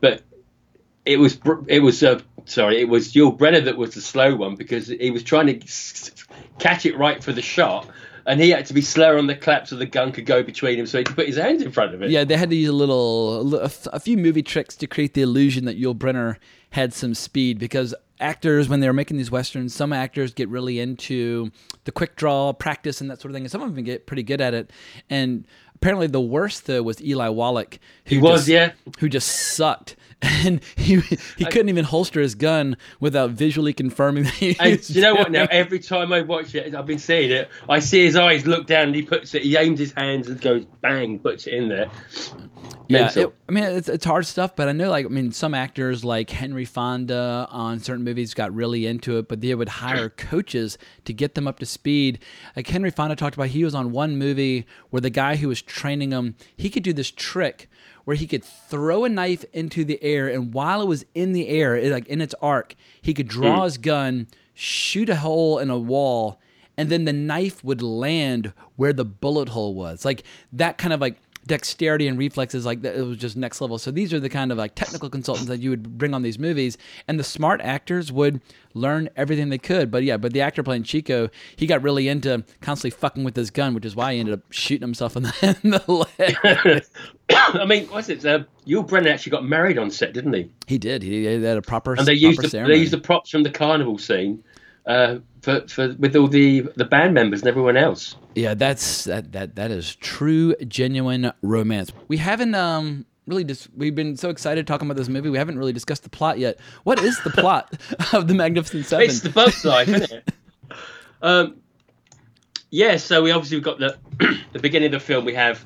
but 0.00 0.22
it 1.04 1.18
was 1.18 1.38
it 1.68 1.80
was 1.80 2.02
uh, 2.02 2.20
sorry, 2.44 2.80
it 2.80 2.88
was 2.88 3.12
Yul 3.12 3.36
Brynner 3.36 3.64
that 3.64 3.76
was 3.76 3.94
the 3.94 4.00
slow 4.00 4.34
one 4.34 4.56
because 4.56 4.88
he 4.88 5.10
was 5.10 5.22
trying 5.22 5.46
to 5.46 5.66
catch 6.58 6.84
it 6.84 6.98
right 6.98 7.22
for 7.22 7.32
the 7.32 7.42
shot, 7.42 7.88
and 8.26 8.40
he 8.40 8.50
had 8.50 8.66
to 8.66 8.74
be 8.74 8.80
slower 8.80 9.18
on 9.18 9.26
the 9.26 9.34
clap 9.36 9.66
so 9.66 9.76
the 9.76 9.86
gun 9.86 10.12
could 10.12 10.26
go 10.26 10.42
between 10.42 10.78
him, 10.78 10.86
so 10.86 10.98
he 10.98 11.04
could 11.04 11.16
put 11.16 11.26
his 11.26 11.36
hands 11.36 11.62
in 11.62 11.70
front 11.72 11.94
of 11.94 12.02
it. 12.02 12.10
Yeah, 12.10 12.24
they 12.24 12.36
had 12.36 12.50
to 12.50 12.56
use 12.56 12.68
a 12.68 12.72
little, 12.72 13.40
a 13.40 13.42
li- 13.42 13.58
a 13.60 13.64
f- 13.64 13.86
a 13.92 14.00
few 14.00 14.16
movie 14.16 14.42
tricks 14.42 14.76
to 14.76 14.86
create 14.86 15.14
the 15.14 15.22
illusion 15.22 15.64
that 15.66 15.80
Yul 15.80 15.94
Brynner 15.94 16.36
had 16.70 16.92
some 16.92 17.14
speed 17.14 17.58
because 17.58 17.94
actors, 18.20 18.68
when 18.68 18.80
they 18.80 18.86
were 18.86 18.92
making 18.92 19.16
these 19.16 19.30
westerns, 19.30 19.74
some 19.74 19.92
actors 19.92 20.32
get 20.34 20.48
really 20.48 20.80
into 20.80 21.50
the 21.84 21.92
quick 21.92 22.16
draw 22.16 22.52
practice 22.52 23.00
and 23.00 23.10
that 23.10 23.20
sort 23.20 23.30
of 23.30 23.34
thing, 23.34 23.44
and 23.44 23.50
some 23.50 23.62
of 23.62 23.74
them 23.74 23.84
get 23.84 24.06
pretty 24.06 24.22
good 24.22 24.40
at 24.40 24.54
it. 24.54 24.70
And 25.08 25.46
apparently, 25.74 26.06
the 26.06 26.20
worst 26.20 26.66
though 26.66 26.82
was 26.82 27.00
Eli 27.02 27.28
Wallach, 27.28 27.78
who 28.06 28.16
He 28.16 28.20
was, 28.20 28.40
just, 28.40 28.48
yeah. 28.48 28.72
who 28.98 29.08
just 29.08 29.28
sucked 29.28 29.96
and 30.22 30.62
he 30.76 31.00
he 31.36 31.44
couldn't 31.44 31.68
even 31.68 31.84
holster 31.84 32.22
his 32.22 32.34
gun 32.34 32.76
without 33.00 33.30
visually 33.30 33.74
confirming 33.74 34.24
that 34.24 34.32
he 34.32 34.56
was 34.58 34.88
you 34.88 35.02
know 35.02 35.14
what? 35.14 35.30
Now 35.30 35.46
every 35.50 35.78
time 35.78 36.10
I 36.10 36.22
watch 36.22 36.54
it, 36.54 36.74
I've 36.74 36.86
been 36.86 36.98
seeing 36.98 37.30
it. 37.30 37.50
I 37.68 37.80
see 37.80 38.04
his 38.04 38.16
eyes 38.16 38.46
look 38.46 38.66
down, 38.66 38.88
and 38.88 38.94
he 38.94 39.02
puts 39.02 39.34
it. 39.34 39.42
He 39.42 39.56
aims 39.58 39.78
his 39.78 39.92
hands 39.92 40.28
and 40.28 40.40
goes 40.40 40.64
bang, 40.80 41.18
puts 41.18 41.46
it 41.46 41.54
in 41.54 41.68
there. 41.68 41.90
Yeah, 42.88 43.10
it, 43.14 43.34
I 43.46 43.52
mean 43.52 43.64
it's, 43.64 43.88
it's 43.90 44.06
hard 44.06 44.24
stuff, 44.24 44.56
but 44.56 44.68
I 44.68 44.72
know 44.72 44.88
like 44.88 45.04
I 45.04 45.08
mean 45.08 45.32
some 45.32 45.52
actors 45.52 46.02
like 46.02 46.30
Henry 46.30 46.64
Fonda 46.64 47.46
on 47.50 47.80
certain 47.80 48.04
movies 48.04 48.32
got 48.32 48.54
really 48.54 48.86
into 48.86 49.18
it, 49.18 49.28
but 49.28 49.42
they 49.42 49.54
would 49.54 49.68
hire 49.68 50.08
coaches 50.16 50.78
to 51.04 51.12
get 51.12 51.34
them 51.34 51.46
up 51.46 51.58
to 51.58 51.66
speed. 51.66 52.20
Like 52.54 52.66
Henry 52.68 52.90
Fonda 52.90 53.16
talked 53.16 53.34
about, 53.34 53.48
he 53.48 53.64
was 53.64 53.74
on 53.74 53.92
one 53.92 54.16
movie 54.16 54.66
where 54.88 55.00
the 55.00 55.10
guy 55.10 55.36
who 55.36 55.48
was 55.48 55.60
training 55.60 56.12
him, 56.12 56.36
he 56.56 56.70
could 56.70 56.84
do 56.84 56.94
this 56.94 57.10
trick 57.10 57.68
where 58.06 58.16
he 58.16 58.26
could 58.26 58.42
throw 58.44 59.04
a 59.04 59.08
knife 59.08 59.44
into 59.52 59.84
the 59.84 60.02
air, 60.02 60.28
and 60.28 60.54
while 60.54 60.80
it 60.80 60.86
was 60.86 61.04
in 61.14 61.32
the 61.32 61.48
air, 61.48 61.76
it, 61.76 61.90
like 61.92 62.06
in 62.06 62.20
its 62.20 62.34
arc, 62.40 62.74
he 63.02 63.12
could 63.12 63.26
draw 63.28 63.60
Mm. 63.60 63.64
his 63.64 63.78
gun, 63.78 64.26
shoot 64.54 65.08
a 65.08 65.16
hole 65.16 65.58
in 65.58 65.70
a 65.70 65.78
wall, 65.78 66.40
and 66.78 66.88
then 66.88 67.04
the 67.04 67.12
knife 67.12 67.64
would 67.64 67.82
land 67.82 68.52
where 68.76 68.92
the 68.92 69.04
bullet 69.04 69.48
hole 69.48 69.74
was. 69.74 70.04
Like 70.04 70.22
that 70.52 70.78
kind 70.78 70.92
of 70.94 71.00
like 71.00 71.16
dexterity 71.46 72.08
and 72.08 72.18
reflexes 72.18 72.66
like 72.66 72.82
that 72.82 72.96
it 72.96 73.02
was 73.02 73.16
just 73.16 73.36
next 73.36 73.60
level 73.60 73.78
so 73.78 73.90
these 73.90 74.12
are 74.12 74.20
the 74.20 74.28
kind 74.28 74.50
of 74.52 74.58
like 74.58 74.74
technical 74.74 75.08
consultants 75.08 75.48
that 75.48 75.60
you 75.60 75.70
would 75.70 75.96
bring 75.96 76.12
on 76.12 76.22
these 76.22 76.38
movies 76.38 76.76
and 77.06 77.18
the 77.18 77.24
smart 77.24 77.60
actors 77.60 78.10
would 78.10 78.40
learn 78.74 79.08
everything 79.16 79.48
they 79.48 79.58
could 79.58 79.90
but 79.90 80.02
yeah 80.02 80.16
but 80.16 80.32
the 80.32 80.40
actor 80.40 80.62
playing 80.62 80.82
chico 80.82 81.30
he 81.54 81.66
got 81.66 81.82
really 81.82 82.08
into 82.08 82.44
constantly 82.60 82.90
fucking 82.90 83.24
with 83.24 83.36
his 83.36 83.50
gun 83.50 83.74
which 83.74 83.84
is 83.84 83.94
why 83.94 84.12
he 84.14 84.20
ended 84.20 84.34
up 84.34 84.40
shooting 84.50 84.82
himself 84.82 85.16
in 85.16 85.22
the, 85.22 85.56
in 85.62 85.70
the 85.70 86.06
leg 86.18 86.82
I 87.30 87.64
mean, 87.64 87.86
what's 87.88 88.08
it? 88.08 88.24
Uh, 88.24 88.44
Yul 88.68 88.86
Brynner 88.86 89.08
actually 89.10 89.30
got 89.30 89.44
married 89.44 89.78
on 89.78 89.90
set, 89.90 90.12
didn't 90.12 90.32
he? 90.32 90.48
he 90.68 90.78
did 90.78 91.02
he, 91.02 91.26
he 91.26 91.42
had 91.42 91.56
a 91.56 91.62
proper 91.62 91.94
And 91.94 92.06
they 92.06 92.12
used 92.14 92.40
the, 92.40 92.48
ceremony. 92.48 92.74
they 92.74 92.80
used 92.80 92.92
the 92.92 92.98
props 92.98 93.30
from 93.30 93.42
the 93.42 93.50
carnival 93.50 93.98
scene 93.98 94.44
uh, 94.86 95.18
for, 95.42 95.66
for 95.68 95.94
with 95.98 96.16
all 96.16 96.28
the 96.28 96.62
the 96.76 96.84
band 96.84 97.14
members 97.14 97.40
and 97.40 97.48
everyone 97.48 97.76
else. 97.76 98.16
Yeah, 98.34 98.54
that's 98.54 99.04
that 99.04 99.32
that 99.32 99.56
that 99.56 99.70
is 99.70 99.96
true, 99.96 100.54
genuine 100.66 101.32
romance. 101.42 101.92
We 102.08 102.18
haven't 102.18 102.54
um 102.54 103.06
really 103.26 103.44
just 103.44 103.68
we've 103.76 103.94
been 103.94 104.16
so 104.16 104.30
excited 104.30 104.66
talking 104.66 104.86
about 104.86 104.96
this 104.96 105.08
movie. 105.08 105.30
We 105.30 105.38
haven't 105.38 105.58
really 105.58 105.72
discussed 105.72 106.04
the 106.04 106.10
plot 106.10 106.38
yet. 106.38 106.58
What 106.84 107.00
is 107.00 107.20
the 107.22 107.30
plot 107.30 107.72
of 108.12 108.28
the 108.28 108.34
Magnificent 108.34 108.86
Seven? 108.86 109.06
It's 109.06 109.20
the 109.20 109.30
bug's 109.30 109.64
life, 109.64 109.88
isn't 109.88 110.12
it? 110.12 110.32
Um, 111.22 111.56
yeah, 112.70 112.98
so 112.98 113.22
we 113.22 113.30
obviously 113.30 113.56
we've 113.56 113.64
got 113.64 113.78
the 113.78 113.96
the 114.52 114.58
beginning 114.58 114.94
of 114.94 115.00
the 115.00 115.04
film. 115.04 115.24
We 115.24 115.32
have 115.32 115.64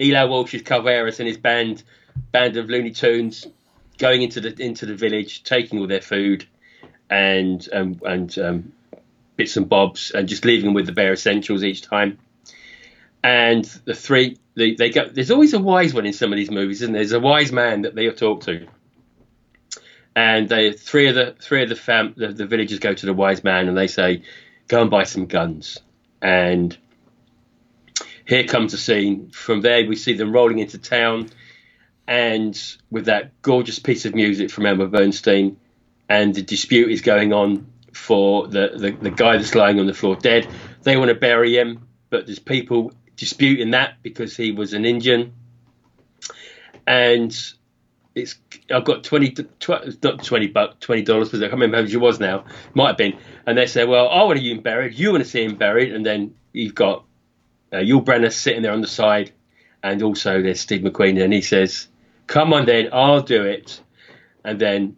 Eli 0.00 0.24
Wallach's 0.24 0.62
Calvaris 0.62 1.18
and 1.20 1.28
his 1.28 1.36
band 1.36 1.82
band 2.32 2.56
of 2.56 2.70
Looney 2.70 2.92
Tunes 2.92 3.46
going 3.98 4.22
into 4.22 4.40
the 4.40 4.58
into 4.60 4.86
the 4.86 4.94
village, 4.94 5.44
taking 5.44 5.78
all 5.78 5.86
their 5.86 6.00
food 6.00 6.46
and 7.12 7.68
um, 7.72 8.00
and 8.04 8.38
um, 8.38 8.72
bits 9.36 9.56
and 9.56 9.68
bobs, 9.68 10.10
and 10.12 10.28
just 10.28 10.44
leaving 10.44 10.66
them 10.66 10.74
with 10.74 10.86
the 10.86 10.92
bare 10.92 11.12
essentials 11.12 11.62
each 11.62 11.82
time. 11.82 12.18
And 13.24 13.64
the 13.84 13.94
three, 13.94 14.38
they, 14.54 14.74
they 14.74 14.90
go. 14.90 15.08
There's 15.08 15.30
always 15.30 15.52
a 15.52 15.58
wise 15.58 15.94
one 15.94 16.06
in 16.06 16.12
some 16.12 16.32
of 16.32 16.36
these 16.36 16.50
movies, 16.50 16.82
isn't 16.82 16.92
there? 16.92 17.02
There's 17.02 17.12
a 17.12 17.20
wise 17.20 17.52
man 17.52 17.82
that 17.82 17.94
they 17.94 18.10
talk 18.10 18.42
to 18.42 18.66
and 20.14 20.48
they 20.48 20.72
three 20.72 21.08
of 21.08 21.14
the 21.14 21.34
three 21.40 21.62
of 21.62 21.68
the 21.68 21.76
fam 21.76 22.14
the, 22.16 22.28
the 22.28 22.46
villagers 22.46 22.78
go 22.78 22.92
to 22.92 23.06
the 23.06 23.14
wise 23.14 23.42
man 23.44 23.68
and 23.68 23.76
they 23.76 23.86
say, 23.86 24.22
"Go 24.68 24.82
and 24.82 24.90
buy 24.90 25.04
some 25.04 25.26
guns." 25.26 25.78
And 26.20 26.76
here 28.26 28.44
comes 28.44 28.72
the 28.72 28.78
scene. 28.78 29.30
From 29.30 29.60
there, 29.60 29.86
we 29.86 29.96
see 29.96 30.14
them 30.14 30.32
rolling 30.32 30.58
into 30.58 30.78
town, 30.78 31.30
and 32.06 32.60
with 32.90 33.06
that 33.06 33.40
gorgeous 33.42 33.78
piece 33.78 34.04
of 34.04 34.14
music 34.14 34.50
from 34.50 34.66
Elmer 34.66 34.86
Bernstein, 34.86 35.56
and 36.12 36.34
the 36.34 36.42
dispute 36.42 36.90
is 36.90 37.00
going 37.00 37.32
on 37.32 37.66
for 37.94 38.46
the, 38.46 38.72
the, 38.76 38.90
the 38.90 39.10
guy 39.10 39.38
that's 39.38 39.54
lying 39.54 39.80
on 39.80 39.86
the 39.86 39.94
floor 39.94 40.14
dead. 40.14 40.46
They 40.82 40.98
want 40.98 41.08
to 41.08 41.14
bury 41.14 41.56
him, 41.56 41.88
but 42.10 42.26
there's 42.26 42.38
people 42.38 42.92
disputing 43.16 43.70
that 43.70 44.02
because 44.02 44.36
he 44.36 44.52
was 44.52 44.74
an 44.74 44.84
Indian. 44.84 45.32
And 46.86 47.34
it's 48.14 48.34
I've 48.70 48.84
got 48.84 49.04
twenty, 49.04 49.30
tw- 49.30 50.02
not 50.02 50.22
twenty 50.22 50.48
bucks, 50.48 50.76
twenty 50.80 51.00
dollars, 51.00 51.28
because 51.28 51.40
I 51.40 51.46
can't 51.46 51.54
remember 51.54 51.78
how 51.78 51.82
much 51.84 51.94
it 51.94 51.96
was 51.96 52.20
now. 52.20 52.44
Might 52.74 52.88
have 52.88 52.96
been. 52.98 53.16
And 53.46 53.56
they 53.56 53.64
say, 53.64 53.86
well, 53.86 54.10
I 54.10 54.22
want 54.24 54.38
to 54.38 54.44
see 54.44 54.50
him 54.50 54.60
buried. 54.60 54.98
You 54.98 55.12
want 55.12 55.24
to 55.24 55.30
see 55.30 55.44
him 55.44 55.56
buried, 55.56 55.94
and 55.94 56.04
then 56.04 56.34
you've 56.52 56.74
got 56.74 57.06
uh, 57.72 57.76
Yul 57.76 58.04
Brynner 58.04 58.30
sitting 58.30 58.60
there 58.60 58.72
on 58.72 58.82
the 58.82 58.86
side, 58.86 59.32
and 59.82 60.02
also 60.02 60.42
there's 60.42 60.60
Steve 60.60 60.82
McQueen, 60.82 61.22
and 61.24 61.32
he 61.32 61.40
says, 61.40 61.88
"Come 62.26 62.52
on, 62.52 62.66
then, 62.66 62.90
I'll 62.92 63.22
do 63.22 63.44
it." 63.44 63.80
And 64.44 64.58
then 64.58 64.96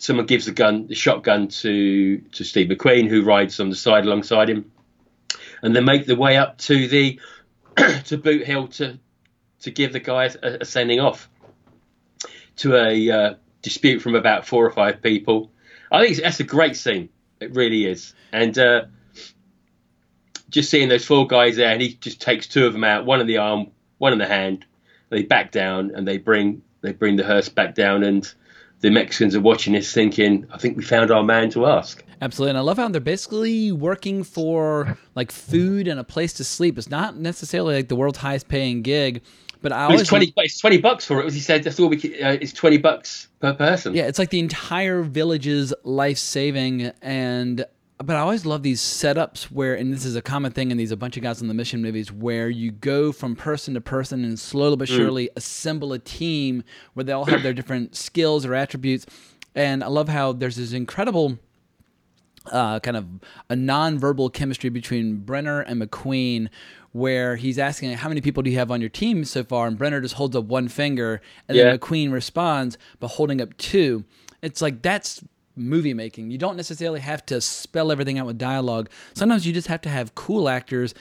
someone 0.00 0.26
gives 0.26 0.46
the 0.46 0.52
gun, 0.52 0.86
the 0.86 0.94
shotgun 0.94 1.48
to 1.48 2.18
to 2.18 2.44
Steve 2.44 2.68
McQueen, 2.68 3.08
who 3.08 3.22
rides 3.22 3.60
on 3.60 3.70
the 3.70 3.76
side 3.76 4.04
alongside 4.04 4.48
him, 4.48 4.72
and 5.62 5.76
they 5.76 5.80
make 5.80 6.06
the 6.06 6.16
way 6.16 6.36
up 6.36 6.58
to 6.58 6.88
the 6.88 7.20
to 8.06 8.16
Boot 8.16 8.46
Hill 8.46 8.68
to 8.68 8.98
to 9.60 9.70
give 9.70 9.92
the 9.92 10.00
guys 10.00 10.36
a, 10.42 10.58
a 10.62 10.64
sending 10.64 11.00
off 11.00 11.28
to 12.56 12.76
a 12.76 13.10
uh, 13.10 13.34
dispute 13.62 14.00
from 14.00 14.14
about 14.14 14.46
four 14.46 14.64
or 14.64 14.70
five 14.70 15.02
people. 15.02 15.52
I 15.92 16.04
think 16.04 16.16
that's 16.18 16.40
a 16.40 16.44
great 16.44 16.76
scene. 16.76 17.10
It 17.40 17.54
really 17.54 17.86
is, 17.86 18.14
and 18.32 18.56
uh, 18.58 18.84
just 20.48 20.70
seeing 20.70 20.88
those 20.88 21.04
four 21.04 21.26
guys 21.26 21.56
there, 21.56 21.70
and 21.70 21.80
he 21.80 21.94
just 21.94 22.20
takes 22.20 22.46
two 22.46 22.66
of 22.66 22.72
them 22.72 22.84
out, 22.84 23.06
one 23.06 23.20
in 23.20 23.26
the 23.26 23.38
arm, 23.38 23.70
one 23.98 24.12
in 24.12 24.18
the 24.18 24.26
hand. 24.26 24.64
They 25.10 25.22
back 25.22 25.52
down, 25.52 25.92
and 25.94 26.06
they 26.06 26.18
bring 26.18 26.62
they 26.80 26.92
bring 26.92 27.16
the 27.16 27.24
hearse 27.24 27.48
back 27.48 27.74
down, 27.74 28.02
and 28.02 28.32
the 28.80 28.90
Mexicans 28.90 29.34
are 29.34 29.40
watching 29.40 29.74
this, 29.74 29.92
thinking, 29.92 30.46
"I 30.52 30.58
think 30.58 30.76
we 30.76 30.82
found 30.82 31.10
our 31.10 31.22
man 31.22 31.50
to 31.50 31.66
ask." 31.66 32.02
Absolutely, 32.22 32.50
and 32.50 32.58
I 32.58 32.62
love 32.62 32.76
how 32.76 32.88
they're 32.88 33.00
basically 33.00 33.72
working 33.72 34.24
for 34.24 34.98
like 35.14 35.32
food 35.32 35.88
and 35.88 35.98
a 35.98 36.04
place 36.04 36.34
to 36.34 36.44
sleep. 36.44 36.76
It's 36.76 36.90
not 36.90 37.16
necessarily 37.16 37.74
like 37.74 37.88
the 37.88 37.96
world's 37.96 38.18
highest 38.18 38.48
paying 38.48 38.82
gig, 38.82 39.22
but 39.62 39.72
I 39.72 39.84
always 39.84 40.02
it's 40.02 40.08
twenty. 40.08 40.32
It's 40.36 40.58
twenty 40.58 40.78
bucks 40.78 41.04
for 41.04 41.20
it. 41.20 41.26
As 41.26 41.34
he 41.34 41.40
said, 41.40 41.64
that's 41.64 41.80
all 41.80 41.88
we. 41.88 41.96
Uh, 42.20 42.32
it's 42.40 42.52
twenty 42.52 42.78
bucks 42.78 43.28
per 43.40 43.54
person. 43.54 43.94
Yeah, 43.94 44.06
it's 44.06 44.18
like 44.18 44.30
the 44.30 44.40
entire 44.40 45.02
village's 45.02 45.72
life 45.84 46.18
saving 46.18 46.92
and 47.02 47.64
but 48.02 48.16
I 48.16 48.20
always 48.20 48.46
love 48.46 48.62
these 48.62 48.80
setups 48.80 49.44
where 49.44 49.74
and 49.74 49.92
this 49.92 50.04
is 50.04 50.16
a 50.16 50.22
common 50.22 50.52
thing 50.52 50.70
in 50.70 50.76
these 50.76 50.90
a 50.90 50.96
bunch 50.96 51.16
of 51.16 51.22
guys 51.22 51.42
on 51.42 51.48
the 51.48 51.54
mission 51.54 51.82
movies 51.82 52.10
where 52.10 52.48
you 52.48 52.70
go 52.70 53.12
from 53.12 53.36
person 53.36 53.74
to 53.74 53.80
person 53.80 54.24
and 54.24 54.38
slowly 54.38 54.76
but 54.76 54.88
Mm. 54.88 54.96
surely 54.96 55.30
assemble 55.36 55.92
a 55.92 55.98
team 55.98 56.64
where 56.94 57.04
they 57.04 57.12
all 57.12 57.26
have 57.26 57.42
their 57.42 57.52
different 57.60 57.94
skills 57.96 58.46
or 58.46 58.54
attributes. 58.54 59.06
And 59.54 59.82
I 59.84 59.88
love 59.88 60.08
how 60.08 60.32
there's 60.32 60.56
this 60.56 60.72
incredible 60.72 61.38
uh, 62.50 62.80
kind 62.80 62.96
of 62.96 63.06
a 63.50 63.56
non-verbal 63.56 64.30
chemistry 64.30 64.70
between 64.70 65.18
Brynner 65.20 65.62
and 65.66 65.80
McQueen, 65.82 66.48
where 66.92 67.36
he's 67.36 67.58
asking 67.58 67.92
how 67.92 68.08
many 68.08 68.20
people 68.22 68.42
do 68.42 68.50
you 68.50 68.56
have 68.58 68.70
on 68.70 68.80
your 68.80 68.88
team 68.90 69.24
so 69.24 69.44
far, 69.44 69.66
and 69.68 69.78
Brynner 69.78 70.00
just 70.00 70.14
holds 70.14 70.34
up 70.34 70.44
one 70.46 70.68
finger, 70.68 71.20
and 71.48 71.56
Yeah. 71.56 71.64
then 71.64 71.78
McQueen 71.78 72.12
responds 72.12 72.78
by 72.98 73.08
holding 73.08 73.40
up 73.42 73.56
two. 73.58 74.04
It's 74.40 74.62
like 74.62 74.80
that's 74.82 75.22
movie 75.56 75.94
making. 75.94 76.30
You 76.30 76.38
don't 76.38 76.56
necessarily 76.56 77.00
have 77.00 77.24
to 77.26 77.40
spell 77.40 77.92
everything 77.92 78.18
out 78.18 78.26
with 78.26 78.38
dialogue. 78.38 78.90
Sometimes 79.14 79.46
you 79.46 79.52
just 79.52 79.68
have 79.68 79.80
to 79.82 79.88
have 79.88 80.14
cool 80.14 80.48
actors 80.48 80.94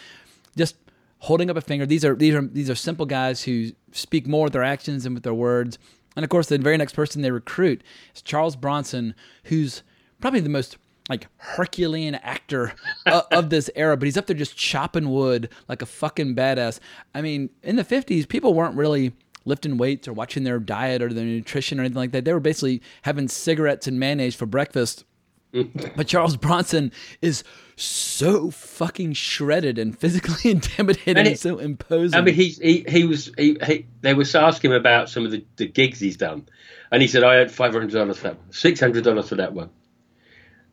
just 0.58 0.76
holding 1.20 1.50
up 1.50 1.58
a 1.58 1.62
finger. 1.62 1.86
These 1.86 2.06
are 2.06 2.16
these 2.16 2.34
are 2.34 2.42
these 2.42 2.70
are 2.70 2.76
simple 2.76 3.06
guys 3.06 3.44
who 3.44 3.72
speak 3.92 4.28
more 4.28 4.46
with 4.46 4.54
their 4.54 4.64
actions 4.64 5.04
than 5.04 5.14
with 5.14 5.24
their 5.24 5.34
words. 5.34 5.78
And 6.16 6.24
of 6.24 6.30
course, 6.30 6.48
the 6.48 6.58
very 6.58 6.78
next 6.78 6.94
person 6.94 7.22
they 7.22 7.32
recruit 7.32 7.84
is 8.16 8.22
Charles 8.22 8.56
Bronson, 8.56 9.16
who's 9.46 9.84
probably 10.20 10.40
the 10.40 10.50
most 10.50 10.78
like 11.10 11.28
Herculean 11.38 12.16
actor 12.16 12.74
of, 13.06 13.24
of 13.32 13.50
this 13.50 13.70
era, 13.76 13.98
but 13.98 14.06
he's 14.06 14.18
up 14.18 14.28
there 14.28 14.36
just 14.36 14.56
chopping 14.56 15.10
wood 15.10 15.50
like 15.68 15.82
a 15.82 15.86
fucking 15.86 16.36
badass. 16.36 16.80
I 17.16 17.22
mean, 17.22 17.50
in 17.64 17.76
the 17.76 17.84
50s, 17.84 18.28
people 18.28 18.54
weren't 18.54 18.76
really 18.76 19.14
lifting 19.50 19.78
weights 19.78 20.08
or 20.08 20.14
watching 20.14 20.44
their 20.46 20.60
diet 20.60 21.02
or 21.02 21.12
their 21.12 21.26
nutrition 21.26 21.80
or 21.80 21.82
anything 21.82 21.98
like 21.98 22.12
that. 22.12 22.24
They 22.24 22.34
were 22.34 22.40
basically 22.40 22.82
having 23.02 23.28
cigarettes 23.28 23.88
and 23.88 24.00
mayonnaise 24.00 24.36
for 24.36 24.46
breakfast. 24.46 25.04
but 25.96 26.08
Charles 26.08 26.38
Bronson 26.38 26.92
is 27.22 27.44
so 27.76 28.52
fucking 28.52 29.14
shredded 29.14 29.80
and 29.80 29.98
physically 29.98 30.52
intimidating 30.52 31.18
and, 31.18 31.28
And 31.28 31.40
so 31.40 31.58
imposing. 31.58 32.18
I 32.18 32.22
mean, 32.22 32.36
he's, 32.36 32.60
he 32.60 32.86
he 32.88 33.06
was 33.06 33.32
he, 33.38 33.58
he 33.66 33.88
they 34.02 34.14
was 34.14 34.34
asking 34.36 34.72
him 34.72 34.78
about 34.78 35.10
some 35.10 35.26
of 35.26 35.32
the, 35.32 35.44
the 35.56 35.68
gigs 35.68 36.00
he's 36.00 36.18
done, 36.18 36.48
and 36.92 37.02
he 37.02 37.08
said 37.08 37.24
I 37.24 37.36
had 37.36 37.52
five 37.52 37.74
hundred 37.74 37.92
dollars 37.92 38.18
for 38.18 38.24
that, 38.24 38.38
one, 38.38 38.52
six 38.52 38.80
hundred 38.80 39.04
dollars 39.04 39.30
for 39.30 39.36
that 39.36 39.54
one, 39.54 39.70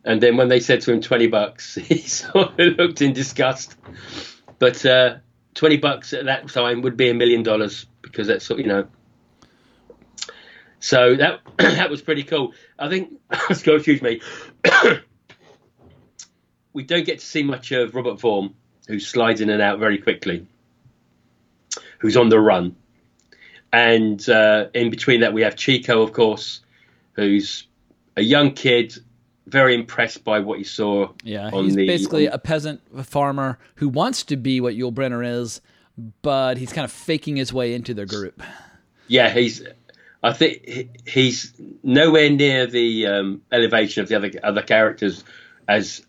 and 0.03 0.21
then 0.21 0.37
when 0.37 0.47
they 0.47 0.59
said 0.59 0.81
to 0.81 0.93
him 0.93 1.01
twenty 1.01 1.27
bucks, 1.27 1.75
he 1.81 1.97
sort 1.99 2.59
of 2.59 2.77
looked 2.77 3.01
in 3.01 3.13
disgust. 3.13 3.75
But 4.59 4.85
uh, 4.85 5.15
twenty 5.55 5.77
bucks 5.77 6.13
at 6.13 6.25
that 6.25 6.49
time 6.49 6.81
would 6.81 6.97
be 6.97 7.09
a 7.09 7.15
million 7.15 7.41
dollars 7.41 7.87
because 8.07 8.27
that's 8.27 8.49
what 8.49 8.59
you 8.59 8.65
know. 8.65 8.87
So 10.79 11.15
that 11.15 11.41
that 11.57 11.89
was 11.89 12.01
pretty 12.01 12.23
cool. 12.23 12.53
I 12.77 12.89
think 12.89 13.13
excuse 13.49 14.01
me. 14.01 14.21
we 16.73 16.83
don't 16.83 17.05
get 17.05 17.19
to 17.19 17.25
see 17.25 17.43
much 17.43 17.71
of 17.71 17.95
Robert 17.95 18.19
Vaughn, 18.19 18.53
who 18.87 18.99
slides 18.99 19.41
in 19.41 19.49
and 19.49 19.61
out 19.61 19.79
very 19.79 19.97
quickly, 19.97 20.45
who's 21.99 22.15
on 22.15 22.29
the 22.29 22.39
run. 22.39 22.75
And 23.73 24.27
uh, 24.29 24.67
in 24.73 24.89
between 24.89 25.21
that, 25.21 25.33
we 25.33 25.41
have 25.41 25.55
Chico, 25.55 26.01
of 26.01 26.13
course, 26.13 26.61
who's 27.13 27.67
a 28.15 28.21
young 28.21 28.53
kid, 28.53 28.95
very 29.47 29.73
impressed 29.75 30.23
by 30.23 30.39
what 30.39 30.57
he 30.57 30.63
saw. 30.63 31.11
Yeah, 31.23 31.49
on 31.51 31.65
he's 31.65 31.75
the, 31.75 31.87
basically 31.87 32.27
on- 32.27 32.35
a 32.35 32.37
peasant 32.37 32.81
a 32.95 33.03
farmer 33.03 33.57
who 33.75 33.89
wants 33.89 34.23
to 34.25 34.37
be 34.37 34.61
what 34.61 34.75
Yul 34.75 34.93
Brynner 34.93 35.25
is, 35.25 35.61
but 36.21 36.57
he's 36.57 36.71
kind 36.73 36.85
of 36.85 36.91
faking 36.91 37.35
his 37.37 37.51
way 37.53 37.73
into 37.73 37.93
their 37.93 38.05
group. 38.05 38.41
yeah, 39.07 39.29
he's. 39.29 39.63
I 40.23 40.33
think 40.33 41.07
he's 41.07 41.53
nowhere 41.83 42.29
near 42.29 42.65
the 42.65 43.05
um, 43.07 43.41
elevation 43.51 44.01
of 44.03 44.09
the 44.09 44.15
other 44.15 44.31
other 44.43 44.61
characters 44.63 45.23
as 45.67 46.03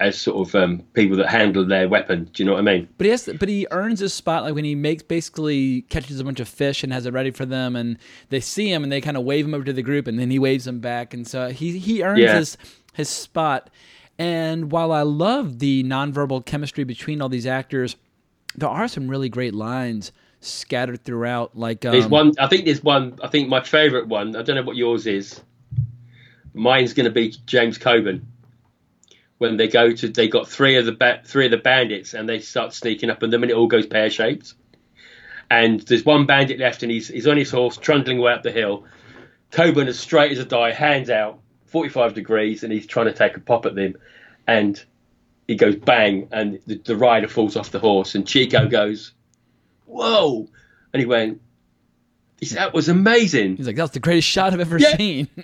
as 0.00 0.18
sort 0.18 0.48
of 0.48 0.54
um, 0.56 0.80
people 0.92 1.16
that 1.16 1.28
handle 1.30 1.64
their 1.64 1.88
weapon. 1.88 2.24
Do 2.32 2.42
you 2.42 2.46
know 2.46 2.54
what 2.54 2.58
I 2.58 2.62
mean? 2.62 2.88
But 2.98 3.04
he 3.04 3.10
has, 3.12 3.30
but 3.38 3.48
he 3.48 3.66
earns 3.70 4.00
his 4.00 4.12
spot 4.12 4.42
like 4.42 4.54
when 4.54 4.64
he 4.64 4.74
makes 4.74 5.04
basically 5.04 5.82
catches 5.82 6.18
a 6.18 6.24
bunch 6.24 6.40
of 6.40 6.48
fish 6.48 6.82
and 6.82 6.92
has 6.92 7.06
it 7.06 7.12
ready 7.12 7.30
for 7.30 7.46
them, 7.46 7.76
and 7.76 7.96
they 8.28 8.40
see 8.40 8.70
him 8.72 8.82
and 8.82 8.90
they 8.90 9.00
kind 9.00 9.16
of 9.16 9.22
wave 9.22 9.44
him 9.44 9.54
over 9.54 9.64
to 9.64 9.72
the 9.72 9.82
group, 9.82 10.08
and 10.08 10.18
then 10.18 10.30
he 10.32 10.38
waves 10.38 10.64
them 10.64 10.80
back, 10.80 11.14
and 11.14 11.26
so 11.26 11.50
he 11.50 11.78
he 11.78 12.02
earns 12.02 12.18
Yeah. 12.20 12.34
his 12.36 12.56
his 12.92 13.08
spot. 13.08 13.70
And 14.18 14.70
while 14.72 14.92
I 14.92 15.02
love 15.02 15.58
the 15.60 15.82
nonverbal 15.84 16.44
chemistry 16.44 16.84
between 16.84 17.20
all 17.22 17.28
these 17.28 17.46
actors, 17.46 17.96
there 18.56 18.68
are 18.68 18.88
some 18.88 19.08
really 19.08 19.28
great 19.28 19.54
lines 19.54 20.12
scattered 20.40 21.04
throughout. 21.04 21.56
Like 21.56 21.84
um, 21.84 21.92
There's 21.92 22.06
one. 22.06 22.32
I 22.38 22.46
think 22.46 22.64
there's 22.64 22.82
one. 22.82 23.18
I 23.22 23.28
think 23.28 23.48
my 23.48 23.62
favourite 23.62 24.06
one. 24.06 24.36
I 24.36 24.42
don't 24.42 24.56
know 24.56 24.62
what 24.62 24.76
yours 24.76 25.06
is. 25.06 25.40
Mine's 26.52 26.92
going 26.92 27.04
to 27.04 27.10
be 27.10 27.34
James 27.46 27.78
Coburn. 27.78 28.28
When 29.38 29.56
they 29.56 29.66
go 29.66 29.92
to, 29.92 30.08
they 30.08 30.28
got 30.28 30.48
three 30.48 30.76
of 30.76 30.86
the 30.86 30.92
ba- 30.92 31.22
three 31.24 31.46
of 31.46 31.50
the 31.50 31.58
bandits, 31.58 32.14
and 32.14 32.28
they 32.28 32.38
start 32.38 32.72
sneaking 32.72 33.10
up, 33.10 33.22
on 33.22 33.30
them, 33.30 33.42
and 33.42 33.50
it 33.50 33.56
all 33.56 33.66
goes 33.66 33.86
pear 33.86 34.08
shaped. 34.08 34.54
And 35.50 35.80
there's 35.80 36.04
one 36.04 36.26
bandit 36.26 36.58
left, 36.58 36.82
and 36.82 36.92
he's 36.92 37.08
he's 37.08 37.26
on 37.26 37.36
his 37.36 37.50
horse, 37.50 37.76
trundling 37.76 38.18
away 38.18 38.32
up 38.32 38.42
the 38.42 38.52
hill. 38.52 38.84
Coburn, 39.50 39.88
as 39.88 39.98
straight 39.98 40.32
as 40.32 40.38
a 40.38 40.44
die, 40.44 40.72
hands 40.72 41.10
out, 41.10 41.40
45 41.66 42.14
degrees, 42.14 42.64
and 42.64 42.72
he's 42.72 42.86
trying 42.86 43.06
to 43.06 43.12
take 43.12 43.36
a 43.36 43.40
pop 43.40 43.66
at 43.66 43.74
them, 43.74 43.94
and 44.46 44.82
he 45.46 45.56
goes 45.56 45.76
bang, 45.76 46.28
and 46.32 46.58
the, 46.66 46.76
the 46.84 46.96
rider 46.96 47.28
falls 47.28 47.56
off 47.56 47.70
the 47.70 47.78
horse, 47.78 48.14
and 48.14 48.26
Chico 48.26 48.66
goes, 48.68 49.12
"Whoa!" 49.86 50.48
And 50.92 51.00
he 51.00 51.06
went, 51.06 51.40
"That 52.52 52.72
was 52.74 52.88
amazing." 52.88 53.56
He's 53.56 53.66
like, 53.66 53.76
"That's 53.76 53.92
the 53.92 54.00
greatest 54.00 54.28
shot 54.28 54.52
I've 54.52 54.60
ever 54.60 54.78
Yeah. 54.78 54.96
seen." 54.96 55.28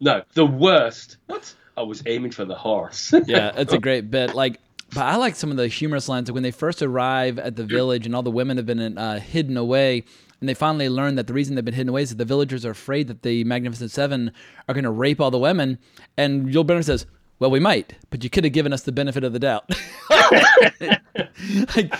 No, 0.00 0.22
the 0.34 0.44
worst. 0.44 1.18
What? 1.26 1.54
I 1.76 1.82
was 1.82 2.02
aiming 2.06 2.32
for 2.32 2.44
the 2.44 2.56
horse. 2.56 3.14
yeah, 3.26 3.52
it's 3.56 3.72
a 3.72 3.78
great 3.78 4.10
bit. 4.10 4.34
Like, 4.34 4.58
but 4.92 5.02
I 5.04 5.14
like 5.14 5.36
some 5.36 5.52
of 5.52 5.56
the 5.56 5.68
humorous 5.68 6.08
lines. 6.08 6.28
Like 6.28 6.34
when 6.34 6.42
they 6.42 6.50
first 6.50 6.82
arrive 6.82 7.38
at 7.38 7.54
the 7.54 7.62
village 7.64 8.04
and 8.04 8.16
all 8.16 8.24
the 8.24 8.30
women 8.30 8.56
have 8.56 8.66
been 8.66 8.98
uh, 8.98 9.20
hidden 9.20 9.56
away, 9.56 10.02
and 10.40 10.48
they 10.48 10.54
finally 10.54 10.88
learn 10.88 11.14
that 11.14 11.28
the 11.28 11.32
reason 11.32 11.54
they've 11.54 11.64
been 11.64 11.72
hidden 11.72 11.90
away 11.90 12.02
is 12.02 12.08
that 12.10 12.18
the 12.18 12.24
villagers 12.24 12.66
are 12.66 12.70
afraid 12.72 13.06
that 13.06 13.22
the 13.22 13.44
Magnificent 13.44 13.92
Seven 13.92 14.32
are 14.68 14.74
going 14.74 14.82
to 14.82 14.90
rape 14.90 15.20
all 15.20 15.30
the 15.30 15.38
women. 15.38 15.78
And 16.16 16.48
Yul 16.48 16.66
Brynner 16.66 16.82
says, 16.84 17.06
"Well, 17.42 17.50
we 17.50 17.58
might, 17.58 17.94
but 18.10 18.22
you 18.22 18.30
could 18.30 18.44
have 18.44 18.52
given 18.52 18.72
us 18.72 18.82
the 18.82 18.92
benefit 18.92 19.24
of 19.24 19.32
the 19.32 19.40
doubt." 19.40 19.68
like, 21.76 21.92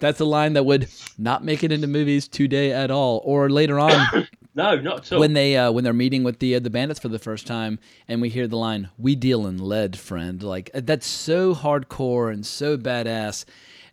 that's 0.00 0.18
a 0.18 0.24
line 0.24 0.54
that 0.54 0.64
would 0.64 0.88
not 1.16 1.44
make 1.44 1.62
it 1.62 1.70
into 1.70 1.86
movies 1.86 2.26
today 2.26 2.72
at 2.72 2.90
all, 2.90 3.22
or 3.24 3.48
later 3.48 3.78
on. 3.78 4.26
no, 4.56 4.80
not 4.80 5.06
at 5.06 5.12
all. 5.12 5.20
when 5.20 5.34
they 5.34 5.56
uh, 5.56 5.70
when 5.70 5.84
they're 5.84 5.92
meeting 5.92 6.24
with 6.24 6.40
the 6.40 6.56
uh, 6.56 6.58
the 6.58 6.70
bandits 6.70 6.98
for 6.98 7.06
the 7.06 7.20
first 7.20 7.46
time, 7.46 7.78
and 8.08 8.20
we 8.20 8.30
hear 8.30 8.48
the 8.48 8.56
line 8.56 8.90
"We 8.98 9.14
deal 9.14 9.46
in 9.46 9.58
lead, 9.58 9.96
friend." 9.96 10.42
Like 10.42 10.70
that's 10.74 11.06
so 11.06 11.54
hardcore 11.54 12.32
and 12.32 12.44
so 12.44 12.76
badass, 12.76 13.44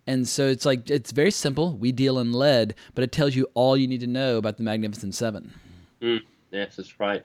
and 0.07 0.27
so 0.27 0.47
it's 0.47 0.65
like 0.65 0.89
it's 0.89 1.11
very 1.11 1.29
simple. 1.29 1.77
We 1.77 1.91
deal 1.91 2.17
in 2.17 2.33
lead, 2.33 2.73
but 2.95 3.03
it 3.03 3.11
tells 3.11 3.35
you 3.35 3.47
all 3.53 3.77
you 3.77 3.87
need 3.87 3.99
to 3.99 4.07
know 4.07 4.37
about 4.37 4.57
the 4.57 4.63
Magnificent 4.63 5.13
Seven. 5.13 5.53
Mm, 6.01 6.23
yes, 6.49 6.77
that's 6.77 6.99
right. 6.99 7.21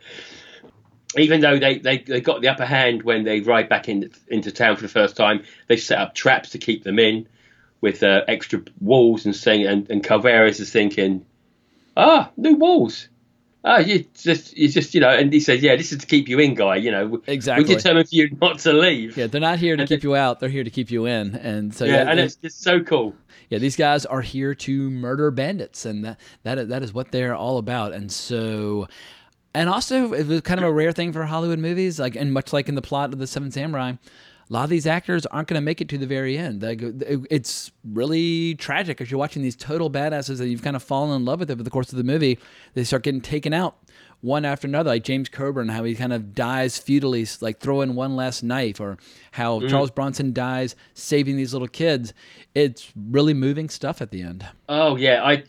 Even 1.16 1.40
though 1.40 1.58
they, 1.58 1.78
they, 1.78 1.98
they 1.98 2.20
got 2.20 2.40
the 2.40 2.48
upper 2.48 2.64
hand 2.64 3.02
when 3.02 3.24
they 3.24 3.40
ride 3.40 3.68
back 3.68 3.88
in, 3.88 4.10
into 4.28 4.50
town 4.50 4.76
for 4.76 4.82
the 4.82 4.88
first 4.88 5.16
time, 5.16 5.44
they 5.68 5.76
set 5.76 5.98
up 5.98 6.14
traps 6.14 6.50
to 6.50 6.58
keep 6.58 6.84
them 6.84 6.98
in 6.98 7.28
with 7.80 8.02
uh, 8.02 8.22
extra 8.28 8.62
walls 8.80 9.26
and 9.26 9.34
saying, 9.36 9.66
and, 9.66 9.90
and 9.90 10.02
Calvaris 10.02 10.60
is 10.60 10.70
thinking, 10.70 11.26
ah, 11.96 12.30
new 12.36 12.54
walls. 12.54 13.08
Ah, 13.64 13.78
you 13.78 14.04
just, 14.14 14.56
you 14.56 14.68
just, 14.68 14.92
you 14.92 15.00
know, 15.00 15.08
and 15.08 15.32
he 15.32 15.38
says, 15.38 15.62
yeah, 15.62 15.76
this 15.76 15.92
is 15.92 15.98
to 15.98 16.06
keep 16.06 16.28
you 16.28 16.40
in, 16.40 16.54
guy. 16.54 16.76
You 16.76 16.90
know, 16.90 17.22
Exactly. 17.28 17.64
We 17.64 17.74
determined 17.74 18.08
for 18.08 18.14
you 18.16 18.36
not 18.40 18.58
to 18.60 18.72
leave. 18.72 19.16
Yeah, 19.16 19.28
they're 19.28 19.40
not 19.40 19.60
here 19.60 19.76
to 19.76 19.86
keep 19.86 20.02
you 20.02 20.16
out; 20.16 20.40
they're 20.40 20.48
here 20.48 20.64
to 20.64 20.70
keep 20.70 20.90
you 20.90 21.06
in. 21.06 21.36
And 21.36 21.72
so 21.72 21.84
yeah, 21.84 22.10
and 22.10 22.18
it's 22.18 22.34
just 22.34 22.60
so 22.62 22.80
cool. 22.80 23.14
yeah, 23.50 23.58
these 23.58 23.76
guys 23.76 24.04
are 24.04 24.20
here 24.20 24.54
to 24.54 24.90
murder 24.90 25.30
bandits, 25.30 25.86
and 25.86 26.04
that 26.04 26.18
that 26.42 26.70
that 26.70 26.82
is 26.82 26.92
what 26.92 27.12
they're 27.12 27.36
all 27.36 27.58
about. 27.58 27.92
And 27.92 28.10
so, 28.10 28.88
and 29.54 29.68
also, 29.68 30.12
it 30.12 30.26
was 30.26 30.40
kind 30.42 30.60
of 30.60 30.64
a 30.66 30.72
rare 30.72 30.92
thing 30.92 31.12
for 31.12 31.24
Hollywood 31.24 31.58
movies, 31.58 31.98
like 32.00 32.16
and 32.16 32.32
much 32.32 32.52
like 32.52 32.68
in 32.68 32.74
the 32.74 32.82
plot 32.82 33.12
of 33.12 33.18
the 33.18 33.26
Seven 33.26 33.50
Samurai, 33.50 33.90
a 34.50 34.52
lot 34.52 34.64
of 34.64 34.70
these 34.70 34.86
actors 34.86 35.24
aren't 35.26 35.48
going 35.48 35.60
to 35.60 35.64
make 35.64 35.80
it 35.80 35.88
to 35.90 35.98
the 35.98 36.06
very 36.06 36.36
end. 36.36 36.62
Like, 36.62 36.80
it's 37.30 37.70
really 37.84 38.54
tragic 38.56 39.00
as 39.00 39.10
you're 39.10 39.18
watching 39.18 39.42
these 39.42 39.56
total 39.56 39.90
badasses 39.90 40.38
that 40.38 40.48
you've 40.48 40.62
kind 40.62 40.76
of 40.76 40.82
fallen 40.82 41.14
in 41.16 41.24
love 41.24 41.40
with 41.40 41.50
over 41.50 41.62
the 41.62 41.70
course 41.70 41.90
of 41.92 41.96
the 41.96 42.04
movie. 42.04 42.38
They 42.74 42.84
start 42.84 43.02
getting 43.04 43.20
taken 43.22 43.54
out 43.54 43.76
one 44.20 44.44
after 44.44 44.66
another, 44.68 44.90
like 44.90 45.04
James 45.04 45.28
Coburn, 45.28 45.68
how 45.68 45.84
he 45.84 45.94
kind 45.94 46.12
of 46.12 46.34
dies 46.34 46.76
futilely, 46.78 47.26
like 47.40 47.60
throwing 47.60 47.94
one 47.94 48.14
last 48.14 48.42
knife, 48.42 48.78
or 48.80 48.98
how 49.32 49.60
Mhm. 49.60 49.70
Charles 49.70 49.90
Bronson 49.90 50.32
dies 50.32 50.76
saving 50.92 51.36
these 51.36 51.52
little 51.52 51.66
kids. 51.68 52.12
It's 52.54 52.92
really 52.94 53.34
moving 53.34 53.68
stuff 53.68 54.02
at 54.02 54.10
the 54.10 54.22
end. 54.22 54.44
Oh 54.68 54.96
yeah, 54.96 55.24
I 55.24 55.44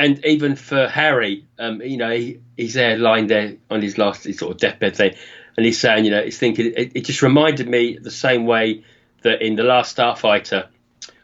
and 0.00 0.24
even 0.24 0.56
for 0.56 0.88
Harry, 0.88 1.44
um, 1.58 1.82
you 1.82 1.98
know, 1.98 2.10
he, 2.10 2.40
he's 2.56 2.72
there 2.74 2.96
lying 2.96 3.26
there 3.26 3.56
on 3.70 3.82
his 3.82 3.98
last 3.98 4.24
his 4.24 4.38
sort 4.38 4.52
of 4.52 4.58
deathbed 4.58 4.96
thing, 4.96 5.14
and 5.56 5.66
he's 5.66 5.78
saying, 5.78 6.06
you 6.06 6.10
know, 6.10 6.22
he's 6.22 6.38
thinking. 6.38 6.72
It, 6.74 6.92
it 6.94 7.04
just 7.04 7.20
reminded 7.20 7.68
me 7.68 7.98
the 7.98 8.10
same 8.10 8.46
way 8.46 8.82
that 9.22 9.42
in 9.42 9.56
the 9.56 9.62
last 9.62 9.94
Starfighter, 9.96 10.68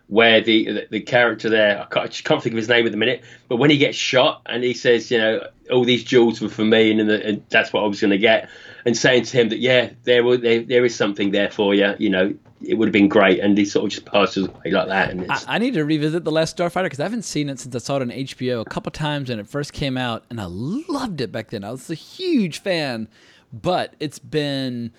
where 0.09 0.43
the 0.43 0.67
the, 0.67 0.87
the 0.91 1.01
character 1.01 1.49
there, 1.49 1.81
I 1.81 1.87
can't, 1.87 2.05
I 2.05 2.09
just 2.09 2.25
can't 2.25 2.43
think 2.43 2.53
of 2.53 2.59
his 2.59 2.69
name 2.69 2.85
at 2.85 2.93
the 2.93 2.99
minute, 2.99 3.25
but 3.49 3.57
when 3.57 3.71
he 3.71 3.79
gets 3.79 3.97
shot 3.97 4.43
and 4.45 4.63
he 4.63 4.75
says, 4.75 5.11
you 5.11 5.19
know, 5.19 5.47
all 5.73 5.85
these 5.85 6.05
jewels 6.05 6.43
were 6.43 6.51
for 6.51 6.65
me, 6.65 6.91
and, 6.91 7.09
the, 7.09 7.27
and 7.27 7.43
that's 7.49 7.73
what 7.73 7.83
I 7.83 7.87
was 7.87 8.01
going 8.01 8.11
to 8.11 8.19
get, 8.19 8.51
and 8.85 8.95
saying 8.95 9.25
to 9.25 9.37
him 9.39 9.49
that 9.49 9.59
yeah, 9.59 9.91
there, 10.05 10.23
will- 10.23 10.39
there 10.39 10.61
there 10.61 10.85
is 10.85 10.95
something 10.95 11.31
there 11.31 11.51
for 11.51 11.75
you, 11.75 11.95
you 11.99 12.11
know, 12.11 12.35
it 12.63 12.75
would 12.75 12.89
have 12.89 12.93
been 12.93 13.09
great, 13.09 13.41
and 13.41 13.57
he 13.59 13.65
sort 13.65 13.85
of 13.85 13.91
just 13.91 14.07
passes 14.07 14.47
away 14.47 14.71
like 14.71 14.89
that, 14.89 15.11
and 15.11 15.23
it's, 15.25 15.47
I, 15.47 15.57
I 15.57 15.59
need 15.59 15.75
to 15.75 15.85
revisit 15.85 16.25
The 16.25 16.33
Last 16.33 16.57
Starfighter 16.57 16.85
because 16.85 17.01
I 17.01 17.05
haven't 17.05 17.23
seen 17.23 17.49
it 17.51 17.59
since 17.61 17.75
I 17.75 17.79
saw 17.79 17.97
it 17.97 18.03
on 18.03 18.11
HBO 18.11 18.61
a 18.61 18.65
couple 18.65 18.91
times 18.93 19.29
when 19.29 19.39
it 19.39 19.47
first 19.47 19.73
came 19.73 19.97
out, 19.99 20.25
and 20.31 20.41
I 20.41 20.47
loved 20.47 21.21
it 21.21 21.31
back 21.33 21.51
then. 21.51 21.65
I 21.65 21.71
was 21.71 21.91
a 21.91 21.95
huge 21.95 22.59
fan, 22.61 23.09
but 23.53 23.95
it's 24.01 24.19
been 24.19 24.93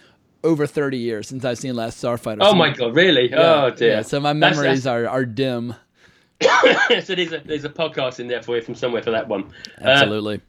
over 0.44 0.68
30 0.68 0.98
years 0.98 1.28
since 1.28 1.44
I've 1.44 1.58
seen 1.58 1.76
Last 1.76 2.02
Starfighter. 2.04 2.38
Oh 2.42 2.52
So- 2.52 2.56
my 2.56 2.70
God, 2.70 2.96
really? 2.96 3.30
Yeah, 3.32 3.64
Oh, 3.66 3.70
dear. 3.72 3.90
yeah, 3.92 4.02
so 4.04 4.20
my 4.20 4.34
memories 4.34 4.84
that's- 4.84 4.86
are, 4.86 5.08
are 5.10 5.26
dim. 5.26 5.74
so 6.42 7.16
there's 7.16 7.34
a 7.34 7.40
there's 7.44 7.66
a 7.66 7.70
podcast 7.70 8.20
in 8.20 8.28
there 8.28 8.44
for 8.44 8.56
you 8.56 8.62
from 8.62 8.76
somewhere 8.76 9.02
for 9.02 9.10
that 9.10 9.28
one. 9.28 9.46
Uh, 9.82 9.86
Absolutely. 9.88 10.40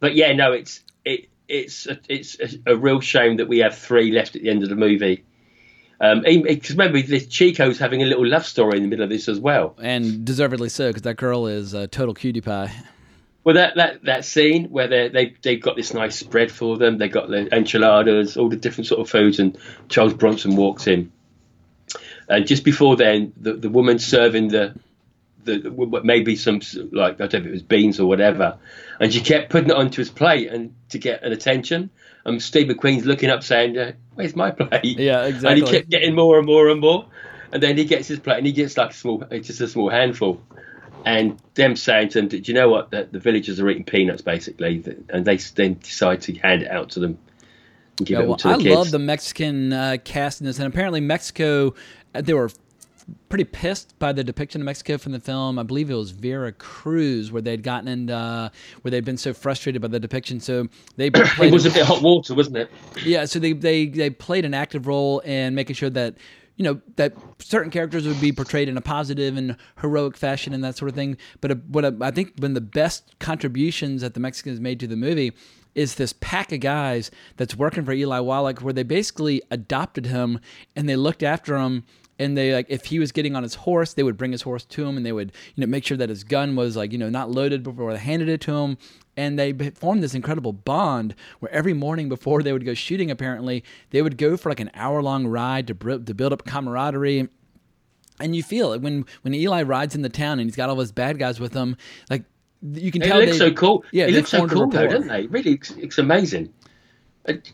but 0.00 0.16
yeah, 0.16 0.32
no, 0.32 0.50
it's 0.50 0.80
it 1.04 1.28
it's 1.46 1.86
a, 1.86 1.96
it's 2.08 2.36
a, 2.40 2.72
a 2.72 2.76
real 2.76 2.98
shame 3.00 3.36
that 3.36 3.46
we 3.46 3.58
have 3.58 3.78
three 3.78 4.10
left 4.10 4.34
at 4.34 4.42
the 4.42 4.48
end 4.50 4.64
of 4.64 4.68
the 4.68 4.74
movie. 4.74 5.22
Um, 6.02 6.22
because 6.22 6.72
remember, 6.72 7.00
this 7.00 7.28
Chico's 7.28 7.78
having 7.78 8.02
a 8.02 8.06
little 8.06 8.26
love 8.26 8.44
story 8.44 8.76
in 8.76 8.82
the 8.82 8.88
middle 8.88 9.04
of 9.04 9.08
this 9.08 9.28
as 9.28 9.38
well. 9.38 9.76
and 9.80 10.24
deservedly 10.24 10.68
so 10.68 10.88
because 10.88 11.02
that 11.02 11.16
girl 11.16 11.46
is 11.46 11.74
a 11.74 11.86
total 11.86 12.12
cutie 12.12 12.40
pie. 12.40 12.72
Well, 13.44 13.54
that 13.54 13.76
that 13.76 14.04
that 14.04 14.24
scene 14.24 14.66
where 14.66 14.88
they 14.88 15.08
they 15.08 15.34
they've 15.42 15.62
got 15.62 15.76
this 15.76 15.94
nice 15.94 16.16
spread 16.16 16.50
for 16.50 16.76
them. 16.76 16.98
they've 16.98 17.10
got 17.10 17.28
the 17.28 17.54
enchiladas, 17.54 18.36
all 18.36 18.48
the 18.48 18.56
different 18.56 18.88
sort 18.88 19.00
of 19.00 19.08
foods, 19.08 19.38
and 19.38 19.56
Charles 19.88 20.12
Bronson 20.12 20.56
walks 20.56 20.88
in. 20.88 21.12
And 22.28 22.46
just 22.46 22.64
before 22.64 22.96
then, 22.96 23.32
the 23.36 23.54
the 23.54 23.70
woman 23.70 24.00
serving 24.00 24.48
the 24.48 24.74
the 25.44 26.00
maybe 26.02 26.34
some 26.36 26.60
like 26.90 27.20
I 27.20 27.26
don't 27.26 27.42
know 27.42 27.46
if 27.46 27.46
it 27.46 27.50
was 27.52 27.62
beans 27.62 28.00
or 28.00 28.06
whatever, 28.06 28.58
and 28.98 29.12
she 29.12 29.20
kept 29.20 29.50
putting 29.50 29.70
it 29.70 29.76
onto 29.76 30.00
his 30.00 30.10
plate 30.10 30.48
and 30.50 30.74
to 30.90 30.98
get 30.98 31.22
an 31.22 31.32
attention. 31.32 31.90
And 32.24 32.40
Steve 32.40 32.68
McQueen's 32.68 33.04
looking 33.04 33.30
up 33.30 33.42
saying, 33.42 33.76
uh, 33.76 33.92
"Where's 34.14 34.36
my 34.36 34.50
plate?" 34.50 34.98
Yeah, 34.98 35.24
exactly. 35.24 35.60
And 35.60 35.68
he 35.68 35.74
kept 35.78 35.90
getting 35.90 36.14
more 36.14 36.38
and 36.38 36.46
more 36.46 36.68
and 36.68 36.80
more, 36.80 37.06
and 37.52 37.62
then 37.62 37.76
he 37.76 37.84
gets 37.84 38.08
his 38.08 38.18
plate 38.20 38.38
and 38.38 38.46
he 38.46 38.52
gets 38.52 38.76
like 38.76 38.90
a 38.90 38.94
small, 38.94 39.24
it's 39.30 39.46
just 39.46 39.60
a 39.60 39.68
small 39.68 39.90
handful. 39.90 40.40
And 41.04 41.38
them 41.54 41.74
saying 41.74 42.10
to 42.10 42.20
him, 42.20 42.28
"Do 42.28 42.38
you 42.38 42.54
know 42.54 42.68
what? 42.68 42.90
The, 42.90 43.08
the 43.10 43.18
villagers 43.18 43.58
are 43.58 43.68
eating 43.68 43.84
peanuts, 43.84 44.22
basically," 44.22 44.84
and 45.08 45.24
they 45.24 45.36
then 45.36 45.78
decide 45.82 46.20
to 46.22 46.34
hand 46.34 46.62
it 46.62 46.70
out 46.70 46.90
to 46.90 47.00
them 47.00 47.18
and 47.98 48.06
give 48.06 48.18
Yeah, 48.18 48.24
it 48.24 48.28
well, 48.28 48.36
to 48.38 48.48
the 48.48 48.54
I 48.54 48.58
kids. 48.58 48.74
love 48.76 48.90
the 48.92 48.98
Mexican 49.00 49.72
uh, 49.72 49.96
cast 50.04 50.40
in 50.40 50.46
this, 50.46 50.58
and 50.58 50.66
apparently 50.68 51.00
Mexico, 51.00 51.74
there 52.12 52.36
were 52.36 52.50
pretty 53.28 53.44
pissed 53.44 53.98
by 53.98 54.12
the 54.12 54.24
depiction 54.24 54.60
of 54.60 54.64
Mexico 54.64 54.98
from 54.98 55.12
the 55.12 55.20
film. 55.20 55.58
I 55.58 55.62
believe 55.62 55.90
it 55.90 55.94
was 55.94 56.10
Vera 56.10 56.52
Cruz, 56.52 57.32
where 57.32 57.42
they'd 57.42 57.62
gotten 57.62 57.88
in, 57.88 58.10
uh, 58.10 58.50
where 58.82 58.90
they'd 58.90 59.04
been 59.04 59.16
so 59.16 59.32
frustrated 59.32 59.82
by 59.82 59.88
the 59.88 60.00
depiction, 60.00 60.40
so 60.40 60.68
they 60.96 61.06
it 61.14 61.14
played 61.14 61.52
was 61.52 61.66
a 61.66 61.70
bit 61.70 61.86
hot 61.86 62.02
water, 62.02 62.34
wasn't 62.34 62.56
it? 62.56 62.70
yeah, 63.04 63.24
so 63.24 63.38
they, 63.38 63.52
they 63.52 63.86
they 63.86 64.10
played 64.10 64.44
an 64.44 64.54
active 64.54 64.86
role 64.86 65.20
in 65.20 65.54
making 65.54 65.74
sure 65.74 65.90
that 65.90 66.16
you 66.56 66.64
know 66.64 66.80
that 66.96 67.14
certain 67.38 67.70
characters 67.70 68.06
would 68.06 68.20
be 68.20 68.32
portrayed 68.32 68.68
in 68.68 68.76
a 68.76 68.80
positive 68.80 69.36
and 69.36 69.56
heroic 69.80 70.16
fashion 70.16 70.52
and 70.52 70.62
that 70.62 70.76
sort 70.76 70.88
of 70.88 70.94
thing. 70.94 71.16
But 71.40 71.50
uh, 71.50 71.54
what 71.68 71.84
uh, 71.84 71.92
I 72.00 72.10
think 72.10 72.34
one 72.38 72.52
of 72.52 72.54
the 72.54 72.60
best 72.60 73.18
contributions 73.18 74.02
that 74.02 74.14
the 74.14 74.20
Mexicans 74.20 74.60
made 74.60 74.80
to 74.80 74.86
the 74.86 74.96
movie 74.96 75.32
is 75.74 75.94
this 75.94 76.12
pack 76.12 76.52
of 76.52 76.60
guys 76.60 77.10
that's 77.36 77.56
working 77.56 77.84
for 77.84 77.92
Eli 77.92 78.20
Wallach, 78.20 78.60
where 78.60 78.72
they 78.72 78.82
basically 78.82 79.42
adopted 79.50 80.06
him 80.06 80.38
and 80.76 80.88
they 80.88 80.96
looked 80.96 81.22
after 81.22 81.56
him. 81.56 81.84
And 82.18 82.36
they 82.36 82.52
like 82.52 82.66
if 82.68 82.84
he 82.86 82.98
was 82.98 83.10
getting 83.10 83.34
on 83.34 83.42
his 83.42 83.54
horse, 83.54 83.94
they 83.94 84.02
would 84.02 84.16
bring 84.16 84.32
his 84.32 84.42
horse 84.42 84.64
to 84.66 84.84
him, 84.86 84.96
and 84.96 85.04
they 85.04 85.12
would 85.12 85.32
you 85.54 85.60
know 85.62 85.66
make 85.66 85.84
sure 85.84 85.96
that 85.96 86.08
his 86.08 86.24
gun 86.24 86.54
was 86.56 86.76
like 86.76 86.92
you 86.92 86.98
know 86.98 87.08
not 87.08 87.30
loaded 87.30 87.62
before 87.62 87.92
they 87.92 87.98
handed 87.98 88.28
it 88.28 88.40
to 88.42 88.52
him. 88.54 88.78
And 89.16 89.38
they 89.38 89.52
formed 89.74 90.02
this 90.02 90.14
incredible 90.14 90.52
bond 90.52 91.14
where 91.40 91.52
every 91.52 91.74
morning 91.74 92.08
before 92.08 92.42
they 92.42 92.52
would 92.52 92.64
go 92.64 92.72
shooting, 92.74 93.10
apparently 93.10 93.62
they 93.90 94.00
would 94.02 94.16
go 94.16 94.36
for 94.36 94.50
like 94.50 94.60
an 94.60 94.70
hour 94.74 95.02
long 95.02 95.26
ride 95.26 95.66
to 95.66 95.74
br- 95.74 95.96
to 95.98 96.14
build 96.14 96.32
up 96.32 96.44
camaraderie 96.46 97.28
and 98.20 98.36
you 98.36 98.42
feel 98.42 98.72
it 98.72 98.80
when 98.80 99.04
when 99.22 99.34
Eli 99.34 99.62
rides 99.62 99.94
in 99.94 100.02
the 100.02 100.08
town 100.08 100.38
and 100.38 100.48
he's 100.48 100.56
got 100.56 100.68
all 100.70 100.76
those 100.76 100.92
bad 100.92 101.18
guys 101.18 101.40
with 101.40 101.52
him. 101.52 101.76
Like 102.08 102.24
you 102.62 102.92
can 102.92 103.00
They 103.00 103.08
tell 103.08 103.18
look 103.18 103.30
they- 103.30 103.38
so 103.38 103.52
cool. 103.52 103.84
Yeah, 103.90 104.06
they 104.06 104.12
look 104.12 104.26
so 104.26 104.46
cool 104.46 104.68
though, 104.68 104.86
don't 104.86 105.08
they? 105.08 105.26
Really, 105.26 105.52
it's, 105.54 105.70
it's 105.72 105.98
amazing. 105.98 106.52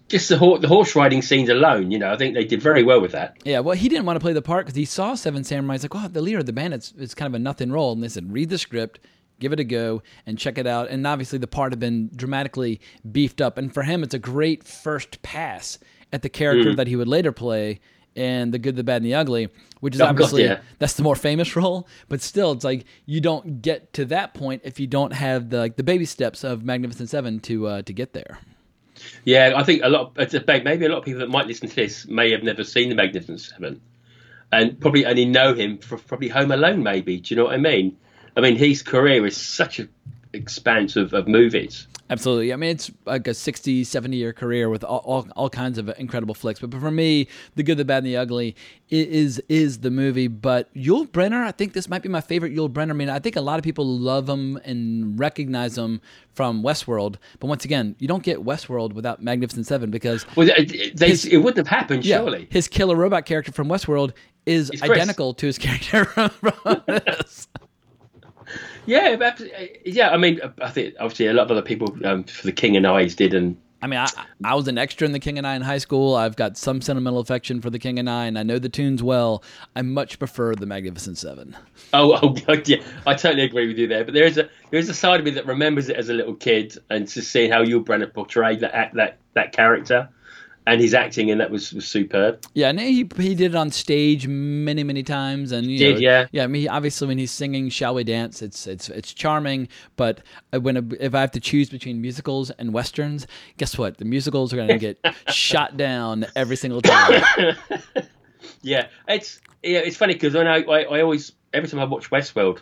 Just 0.08 0.30
the, 0.30 0.38
hor- 0.38 0.58
the 0.58 0.68
horse 0.68 0.96
riding 0.96 1.20
scenes 1.20 1.50
alone, 1.50 1.90
you 1.90 1.98
know, 1.98 2.10
I 2.10 2.16
think 2.16 2.34
they 2.34 2.44
did 2.44 2.62
very 2.62 2.82
well 2.82 3.00
with 3.02 3.12
that. 3.12 3.36
Yeah, 3.44 3.60
well, 3.60 3.76
he 3.76 3.88
didn't 3.88 4.06
want 4.06 4.16
to 4.16 4.20
play 4.20 4.32
the 4.32 4.40
part 4.40 4.64
because 4.64 4.76
he 4.76 4.86
saw 4.86 5.14
Seven 5.14 5.44
Samurai. 5.44 5.74
He's 5.74 5.82
like, 5.84 5.94
oh, 5.94 6.08
the 6.08 6.22
leader 6.22 6.38
of 6.38 6.46
the 6.46 6.52
bandits 6.54 6.92
is 6.96 7.14
kind 7.14 7.26
of 7.26 7.34
a 7.34 7.38
nothing 7.38 7.70
role. 7.70 7.92
And 7.92 8.02
they 8.02 8.08
said, 8.08 8.32
read 8.32 8.48
the 8.48 8.56
script, 8.56 8.98
give 9.40 9.52
it 9.52 9.60
a 9.60 9.64
go, 9.64 10.02
and 10.24 10.38
check 10.38 10.56
it 10.56 10.66
out. 10.66 10.88
And 10.88 11.06
obviously, 11.06 11.38
the 11.38 11.46
part 11.46 11.72
had 11.72 11.78
been 11.80 12.08
dramatically 12.16 12.80
beefed 13.12 13.42
up. 13.42 13.58
And 13.58 13.72
for 13.72 13.82
him, 13.82 14.02
it's 14.02 14.14
a 14.14 14.18
great 14.18 14.64
first 14.64 15.20
pass 15.22 15.78
at 16.14 16.22
the 16.22 16.30
character 16.30 16.70
Mm. 16.70 16.76
that 16.76 16.86
he 16.86 16.96
would 16.96 17.08
later 17.08 17.30
play 17.32 17.80
in 18.14 18.50
The 18.52 18.58
Good, 18.58 18.74
the 18.74 18.82
Bad, 18.82 19.02
and 19.02 19.04
the 19.04 19.14
Ugly, 19.14 19.48
which 19.80 19.94
is 19.94 20.00
Oh, 20.00 20.04
God, 20.04 20.10
obviously 20.12 20.44
yeah. 20.44 20.60
that's 20.78 20.94
the 20.94 21.02
more 21.02 21.14
famous 21.14 21.54
role. 21.56 21.86
But 22.08 22.22
still, 22.22 22.52
it's 22.52 22.64
like 22.64 22.86
you 23.04 23.20
don't 23.20 23.60
get 23.60 23.92
to 23.92 24.06
that 24.06 24.32
point 24.32 24.62
if 24.64 24.80
you 24.80 24.86
don't 24.86 25.12
have 25.12 25.50
the 25.50 25.58
like 25.58 25.76
the 25.76 25.82
baby 25.84 26.06
steps 26.06 26.42
of 26.42 26.64
Magnificent 26.64 27.10
Seven 27.10 27.38
to 27.40 27.66
uh, 27.66 27.82
to 27.82 27.92
get 27.92 28.14
there. 28.14 28.38
Yeah, 29.24 29.52
I 29.56 29.62
think 29.62 29.82
a 29.82 29.88
lot. 29.88 30.16
Of, 30.16 30.46
maybe 30.46 30.86
a 30.86 30.88
lot 30.88 30.98
of 30.98 31.04
people 31.04 31.20
that 31.20 31.28
might 31.28 31.46
listen 31.46 31.68
to 31.68 31.74
this 31.74 32.06
may 32.06 32.30
have 32.32 32.42
never 32.42 32.64
seen 32.64 32.88
the 32.88 32.94
Magnificent 32.94 33.40
Seven, 33.40 33.80
and 34.52 34.80
probably 34.80 35.06
only 35.06 35.24
know 35.24 35.54
him 35.54 35.78
for 35.78 35.98
probably 35.98 36.28
Home 36.28 36.50
Alone. 36.50 36.82
Maybe 36.82 37.20
do 37.20 37.34
you 37.34 37.36
know 37.36 37.44
what 37.44 37.54
I 37.54 37.58
mean? 37.58 37.96
I 38.36 38.40
mean, 38.40 38.56
his 38.56 38.82
career 38.82 39.26
is 39.26 39.36
such 39.36 39.80
an 39.80 39.88
expanse 40.32 40.96
of, 40.96 41.12
of 41.12 41.26
movies. 41.26 41.88
Absolutely. 42.10 42.52
I 42.52 42.56
mean, 42.56 42.70
it's 42.70 42.90
like 43.04 43.26
a 43.28 43.34
60, 43.34 43.84
70 43.84 44.16
year 44.16 44.32
career 44.32 44.68
with 44.70 44.82
all, 44.84 44.98
all, 45.04 45.28
all 45.36 45.50
kinds 45.50 45.78
of 45.78 45.88
incredible 45.98 46.34
flicks. 46.34 46.60
But 46.60 46.72
for 46.72 46.90
me, 46.90 47.28
The 47.54 47.62
Good, 47.62 47.76
the 47.76 47.84
Bad, 47.84 47.98
and 47.98 48.06
the 48.06 48.16
Ugly 48.16 48.56
is 48.90 49.38
is 49.48 49.80
the 49.80 49.90
movie. 49.90 50.28
But 50.28 50.72
Yul 50.74 51.06
Brynner, 51.06 51.44
I 51.44 51.52
think 51.52 51.74
this 51.74 51.88
might 51.88 52.02
be 52.02 52.08
my 52.08 52.20
favorite 52.22 52.54
Yul 52.54 52.70
Brynner. 52.70 52.90
I 52.90 52.94
mean, 52.94 53.10
I 53.10 53.18
think 53.18 53.36
a 53.36 53.40
lot 53.40 53.58
of 53.58 53.64
people 53.64 53.86
love 53.86 54.28
him 54.28 54.56
and 54.64 55.18
recognize 55.18 55.76
him 55.76 56.00
from 56.32 56.62
Westworld. 56.62 57.16
But 57.40 57.48
once 57.48 57.64
again, 57.64 57.96
you 57.98 58.08
don't 58.08 58.22
get 58.22 58.38
Westworld 58.44 58.92
without 58.94 59.22
Magnificent 59.22 59.66
Seven 59.66 59.90
because 59.90 60.24
Well, 60.36 60.46
they, 60.46 60.64
they, 60.94 61.10
it 61.10 61.42
wouldn't 61.42 61.56
have 61.58 61.66
happened, 61.68 62.04
yeah, 62.06 62.18
surely. 62.18 62.46
his 62.50 62.68
killer 62.68 62.96
robot 62.96 63.26
character 63.26 63.52
from 63.52 63.68
Westworld 63.68 64.12
is 64.46 64.70
identical 64.82 65.34
to 65.34 65.46
his 65.46 65.58
character 65.88 66.04
from 66.06 66.82
this. 66.86 67.48
Yeah, 68.88 69.16
but, 69.16 69.40
uh, 69.40 69.66
yeah. 69.84 70.10
I 70.10 70.16
mean, 70.16 70.40
I 70.62 70.70
think 70.70 70.94
obviously 70.98 71.26
a 71.26 71.34
lot 71.34 71.44
of 71.44 71.50
other 71.50 71.62
people 71.62 71.94
um, 72.06 72.24
for 72.24 72.46
the 72.46 72.52
King 72.52 72.76
and 72.76 72.86
I's 72.86 73.14
did, 73.14 73.34
and 73.34 73.56
I 73.80 73.86
mean, 73.86 74.00
I, 74.00 74.08
I 74.42 74.54
was 74.54 74.66
an 74.66 74.76
extra 74.76 75.06
in 75.06 75.12
The 75.12 75.20
King 75.20 75.38
and 75.38 75.46
I 75.46 75.54
in 75.54 75.62
high 75.62 75.78
school. 75.78 76.16
I've 76.16 76.36
got 76.36 76.56
some 76.56 76.80
sentimental 76.80 77.20
affection 77.20 77.60
for 77.60 77.70
The 77.70 77.78
King 77.78 77.98
and 77.98 78.10
I, 78.10 78.24
and 78.24 78.38
I 78.38 78.42
know 78.42 78.58
the 78.58 78.68
tunes 78.68 79.02
well. 79.02 79.44
I 79.76 79.82
much 79.82 80.18
prefer 80.18 80.54
The 80.54 80.66
Magnificent 80.66 81.18
Seven. 81.18 81.56
Oh, 81.92 82.34
oh 82.48 82.62
yeah, 82.64 82.82
I 83.06 83.14
totally 83.14 83.44
agree 83.44 83.68
with 83.68 83.78
you 83.78 83.86
there. 83.86 84.04
But 84.04 84.14
there 84.14 84.24
is 84.24 84.38
a 84.38 84.48
there 84.70 84.80
is 84.80 84.88
a 84.88 84.94
side 84.94 85.20
of 85.20 85.26
me 85.26 85.32
that 85.32 85.46
remembers 85.46 85.88
it 85.88 85.96
as 85.96 86.08
a 86.08 86.14
little 86.14 86.34
kid 86.34 86.76
and 86.90 87.06
just 87.08 87.30
seeing 87.30 87.52
how 87.52 87.62
Yul 87.62 87.84
Brynner 87.84 88.12
portrayed 88.12 88.60
that 88.60 88.92
that 88.94 89.18
that 89.34 89.52
character 89.52 90.08
and 90.68 90.80
his 90.80 90.94
acting 90.94 91.28
in 91.30 91.38
that 91.38 91.50
was, 91.50 91.72
was 91.72 91.86
superb. 91.86 92.40
Yeah, 92.54 92.68
and 92.68 92.78
he 92.78 93.08
he 93.16 93.34
did 93.34 93.52
it 93.52 93.54
on 93.54 93.70
stage 93.70 94.26
many 94.28 94.84
many 94.84 95.02
times, 95.02 95.52
and 95.52 95.66
you 95.66 95.78
Did, 95.78 95.94
know, 95.94 96.00
yeah. 96.00 96.26
yeah. 96.30 96.44
I 96.44 96.46
mean, 96.46 96.68
obviously 96.68 97.08
when 97.08 97.18
he's 97.18 97.30
singing 97.30 97.68
"Shall 97.70 97.94
We 97.94 98.04
Dance," 98.04 98.42
it's 98.42 98.66
it's 98.66 98.88
it's 98.88 99.12
charming. 99.12 99.68
But 99.96 100.20
uh, 100.52 100.60
when 100.60 100.96
if 101.00 101.14
I 101.14 101.20
have 101.20 101.32
to 101.32 101.40
choose 101.40 101.70
between 101.70 102.00
musicals 102.00 102.50
and 102.50 102.72
westerns, 102.72 103.26
guess 103.56 103.78
what? 103.78 103.98
The 103.98 104.04
musicals 104.04 104.52
are 104.52 104.56
going 104.56 104.68
to 104.68 104.78
get 104.78 104.98
shot 105.32 105.76
down 105.76 106.26
every 106.36 106.56
single 106.56 106.82
time. 106.82 107.22
Yeah, 108.62 108.88
it's 109.06 109.40
yeah, 109.62 109.78
it's 109.78 109.96
funny 109.96 110.14
because 110.14 110.34
I, 110.34 110.42
I 110.42 110.82
I 110.82 111.00
always 111.02 111.32
every 111.52 111.68
time 111.68 111.80
I 111.80 111.84
watch 111.84 112.10
Westworld, 112.10 112.60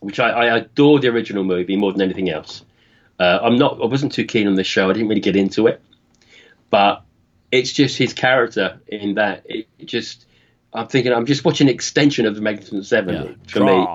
which 0.00 0.20
I, 0.20 0.30
I 0.30 0.56
adore 0.58 0.98
the 1.00 1.08
original 1.08 1.44
movie 1.44 1.76
more 1.76 1.92
than 1.92 2.02
anything 2.02 2.30
else. 2.30 2.64
Uh, 3.18 3.38
I'm 3.42 3.56
not 3.56 3.80
I 3.80 3.86
wasn't 3.86 4.12
too 4.12 4.24
keen 4.24 4.46
on 4.46 4.54
this 4.54 4.66
show. 4.66 4.90
I 4.90 4.92
didn't 4.92 5.08
really 5.08 5.20
get 5.20 5.36
into 5.36 5.66
it, 5.66 5.82
but 6.70 7.04
it's 7.50 7.72
just 7.72 7.96
his 7.96 8.12
character 8.12 8.80
in 8.86 9.14
that. 9.14 9.42
It, 9.46 9.68
it 9.78 9.86
just 9.86 10.26
I'm 10.72 10.88
thinking 10.88 11.12
I'm 11.12 11.26
just 11.26 11.44
watching 11.44 11.68
an 11.68 11.74
extension 11.74 12.26
of 12.26 12.34
the 12.34 12.40
Magnificent 12.40 12.86
Seven 12.86 13.40
for 13.46 13.60
me. 13.60 13.86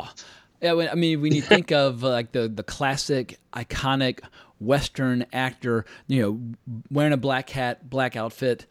Yeah, 0.61 0.87
I 0.91 0.95
mean, 0.95 1.21
when 1.21 1.35
you 1.35 1.41
think 1.41 1.71
of 1.71 2.03
uh, 2.03 2.09
like 2.09 2.31
the 2.31 2.47
the 2.47 2.63
classic, 2.63 3.39
iconic 3.53 4.21
Western 4.59 5.25
actor, 5.33 5.85
you 6.07 6.21
know, 6.21 6.81
wearing 6.89 7.13
a 7.13 7.17
black 7.17 7.49
hat, 7.49 7.89
black 7.89 8.15
outfit. 8.15 8.65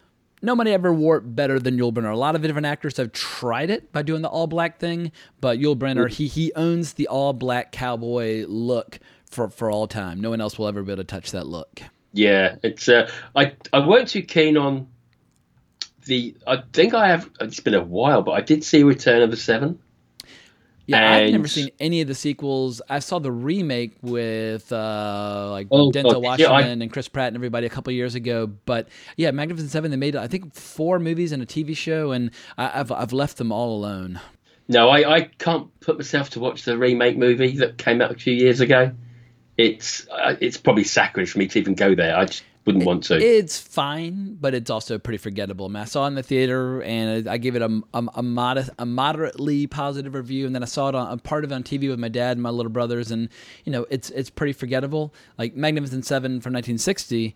Nobody 0.45 0.73
ever 0.73 0.93
wore 0.93 1.19
it 1.19 1.37
better 1.37 1.61
than 1.61 1.79
Yul 1.79 1.93
Brynner. 1.93 2.13
A 2.13 2.17
lot 2.17 2.35
of 2.35 2.43
different 2.43 2.67
actors 2.67 2.97
have 2.97 3.13
tried 3.13 3.71
it 3.71 3.93
by 3.93 4.03
doing 4.03 4.23
the 4.23 4.29
all 4.29 4.49
black 4.49 4.81
thing, 4.81 5.13
but 5.41 5.61
Yul 5.61 5.77
Brynner, 5.77 6.09
he 6.11 6.27
he 6.27 6.53
owns 6.55 6.95
the 6.95 7.07
all 7.07 7.33
black 7.33 7.71
cowboy 7.71 8.45
look 8.49 8.99
for 9.31 9.49
for 9.49 9.71
all 9.71 9.87
time. 9.87 10.21
No 10.21 10.31
one 10.31 10.41
else 10.41 10.59
will 10.59 10.67
ever 10.67 10.83
be 10.83 10.91
able 10.91 11.05
to 11.05 11.07
touch 11.07 11.31
that 11.31 11.47
look. 11.47 11.83
Yeah, 12.13 12.57
it's 12.63 12.89
uh, 12.89 13.11
I 13.35 13.53
I 13.73 13.87
weren't 13.87 14.09
too 14.09 14.23
keen 14.23 14.57
on 14.57 14.87
the. 16.05 16.37
I 16.47 16.63
think 16.73 16.95
I 16.95 17.09
have. 17.09 17.29
It's 17.41 17.61
been 17.61 17.75
a 17.75 17.83
while, 17.83 18.23
but 18.23 18.33
I 18.33 18.41
did 18.41 18.65
see 18.65 18.83
Return 18.83 19.23
of 19.23 19.31
the 19.31 19.37
Seven. 19.37 19.79
Yeah, 20.87 21.13
I've 21.15 21.31
never 21.31 21.47
seen 21.47 21.71
any 21.79 22.01
of 22.01 22.09
the 22.09 22.15
sequels. 22.15 22.83
I 22.91 22.99
saw 22.99 23.21
the 23.21 23.31
remake 23.31 23.93
with 24.03 24.71
uh, 24.73 25.49
like 25.51 25.69
Oh, 25.71 25.91
Denzel 25.93 26.21
Washington 26.21 26.53
yeah, 26.53 26.67
I- 26.67 26.69
and 26.69 26.93
Chris 26.93 27.09
Pratt 27.09 27.29
and 27.29 27.37
everybody 27.37 27.67
a 27.67 27.71
couple 27.71 27.93
years 27.93 28.15
ago. 28.17 28.49
But 28.67 28.89
yeah, 29.17 29.31
Magnificent 29.31 29.71
Seven. 29.71 29.91
They 29.93 29.97
made 29.97 30.17
I 30.17 30.27
think 30.27 30.55
four 30.55 30.99
movies 30.99 31.31
and 31.33 31.43
a 31.43 31.47
TV 31.47 31.77
show, 31.77 32.11
and 32.11 32.31
I, 32.59 32.81
I've 32.81 32.91
I've 32.93 33.13
left 33.13 33.39
them 33.39 33.53
all 33.53 33.77
alone. 33.77 34.21
No, 34.69 34.89
I, 34.91 35.17
I 35.17 35.21
can't 35.39 35.69
put 35.81 35.99
myself 35.99 36.31
to 36.31 36.41
watch 36.41 36.65
the 36.65 36.77
remake 36.77 37.17
movie 37.17 37.57
that 37.59 37.79
came 37.79 38.03
out 38.03 38.11
a 38.11 38.15
few 38.19 38.35
years 38.35 38.61
ago. 38.61 38.93
It's 39.59 40.07
uh, 40.09 40.37
it's 40.41 40.57
probably 40.57 40.85
sacrilege 40.85 41.31
for 41.31 41.39
me 41.39 41.47
to 41.49 41.59
even 41.59 41.75
go 41.75 41.95
there. 41.95 42.17
I 42.17 42.25
just 42.25 42.43
wouldn't 42.65 42.85
want 42.85 43.05
to. 43.05 43.17
It's 43.17 43.59
fine, 43.59 44.37
but 44.41 44.55
it's 44.55 44.71
also 44.71 44.99
pretty 44.99 45.19
forgettable. 45.19 45.67
I, 45.67 45.69
mean, 45.69 45.77
I 45.77 45.85
saw 45.85 46.05
it 46.05 46.09
in 46.09 46.15
the 46.15 46.23
theater, 46.23 46.83
and 46.83 47.29
I 47.29 47.37
gave 47.37 47.57
it 47.57 47.63
a 47.63 47.83
a, 47.93 48.07
a, 48.15 48.23
modest, 48.23 48.71
a 48.79 48.87
moderately 48.87 49.67
positive 49.67 50.15
review, 50.15 50.47
and 50.47 50.55
then 50.55 50.63
I 50.63 50.67
saw 50.67 50.89
it 50.89 50.95
on 50.95 51.13
a 51.13 51.17
part 51.19 51.45
of 51.45 51.53
it 51.53 51.55
on 51.55 51.63
TV 51.65 51.91
with 51.91 51.99
my 51.99 52.09
dad 52.09 52.33
and 52.33 52.43
my 52.43 52.51
little 52.51 52.73
brothers, 52.73 53.11
and 53.11 53.29
you 53.65 53.73
know, 53.73 53.85
it's 53.91 54.11
it's 54.11 54.31
pretty 54.31 54.53
forgettable. 54.53 55.13
Like 55.39 55.55
Magnificent 55.57 56.07
Seven 56.07 56.41
from 56.41 56.53
1960. 56.55 57.35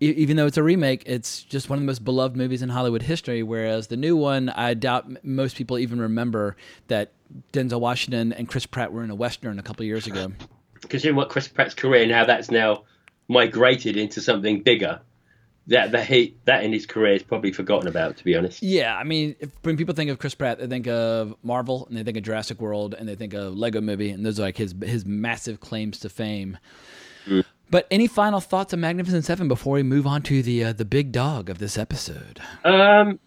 e- 0.00 0.06
Even 0.06 0.36
though 0.36 0.46
it's 0.46 0.56
a 0.56 0.62
remake, 0.62 1.02
it's 1.06 1.42
just 1.42 1.68
one 1.68 1.78
of 1.78 1.82
the 1.82 1.86
most 1.86 2.04
beloved 2.04 2.36
movies 2.36 2.62
in 2.62 2.70
Hollywood 2.70 3.02
history. 3.02 3.42
Whereas 3.42 3.88
the 3.88 3.96
new 3.96 4.16
one, 4.16 4.48
I 4.50 4.74
doubt 4.74 5.24
most 5.24 5.56
people 5.56 5.78
even 5.78 6.00
remember 6.00 6.56
that 6.86 7.12
Denzel 7.52 7.80
Washington 7.80 8.32
and 8.32 8.48
Chris 8.48 8.64
Pratt 8.64 8.92
were 8.92 9.02
in 9.04 9.10
a 9.10 9.14
western 9.14 9.58
a 9.58 9.62
couple 9.62 9.84
years 9.84 10.06
ago. 10.06 10.32
Considering 10.82 11.16
what 11.16 11.28
Chris 11.28 11.48
Pratt's 11.48 11.74
career 11.74 12.02
and 12.02 12.12
how 12.12 12.24
that's 12.24 12.50
now 12.50 12.84
migrated 13.28 13.96
into 13.96 14.20
something 14.20 14.62
bigger, 14.62 15.00
that 15.66 15.92
that 15.92 16.06
he 16.06 16.36
that 16.44 16.64
in 16.64 16.72
his 16.72 16.86
career 16.86 17.14
is 17.14 17.22
probably 17.22 17.52
forgotten 17.52 17.88
about. 17.88 18.16
To 18.16 18.24
be 18.24 18.36
honest. 18.36 18.62
Yeah, 18.62 18.96
I 18.96 19.04
mean, 19.04 19.36
if, 19.40 19.50
when 19.62 19.76
people 19.76 19.94
think 19.94 20.10
of 20.10 20.18
Chris 20.18 20.34
Pratt, 20.34 20.58
they 20.58 20.66
think 20.66 20.86
of 20.86 21.34
Marvel, 21.42 21.86
and 21.88 21.96
they 21.96 22.02
think 22.02 22.16
of 22.16 22.22
Jurassic 22.22 22.60
World, 22.60 22.94
and 22.94 23.08
they 23.08 23.14
think 23.14 23.34
of 23.34 23.56
Lego 23.56 23.80
Movie, 23.80 24.10
and 24.10 24.24
those 24.24 24.38
are 24.38 24.42
like 24.42 24.56
his 24.56 24.74
his 24.82 25.04
massive 25.04 25.60
claims 25.60 25.98
to 26.00 26.08
fame. 26.08 26.58
But 27.70 27.86
any 27.90 28.06
final 28.06 28.40
thoughts 28.40 28.72
on 28.72 28.80
Magnificent 28.80 29.24
Seven 29.24 29.48
before 29.48 29.74
we 29.74 29.82
move 29.82 30.06
on 30.06 30.22
to 30.22 30.42
the 30.42 30.64
uh, 30.64 30.72
the 30.72 30.84
big 30.84 31.12
dog 31.12 31.50
of 31.50 31.58
this 31.58 31.76
episode? 31.76 32.40
Um, 32.64 33.18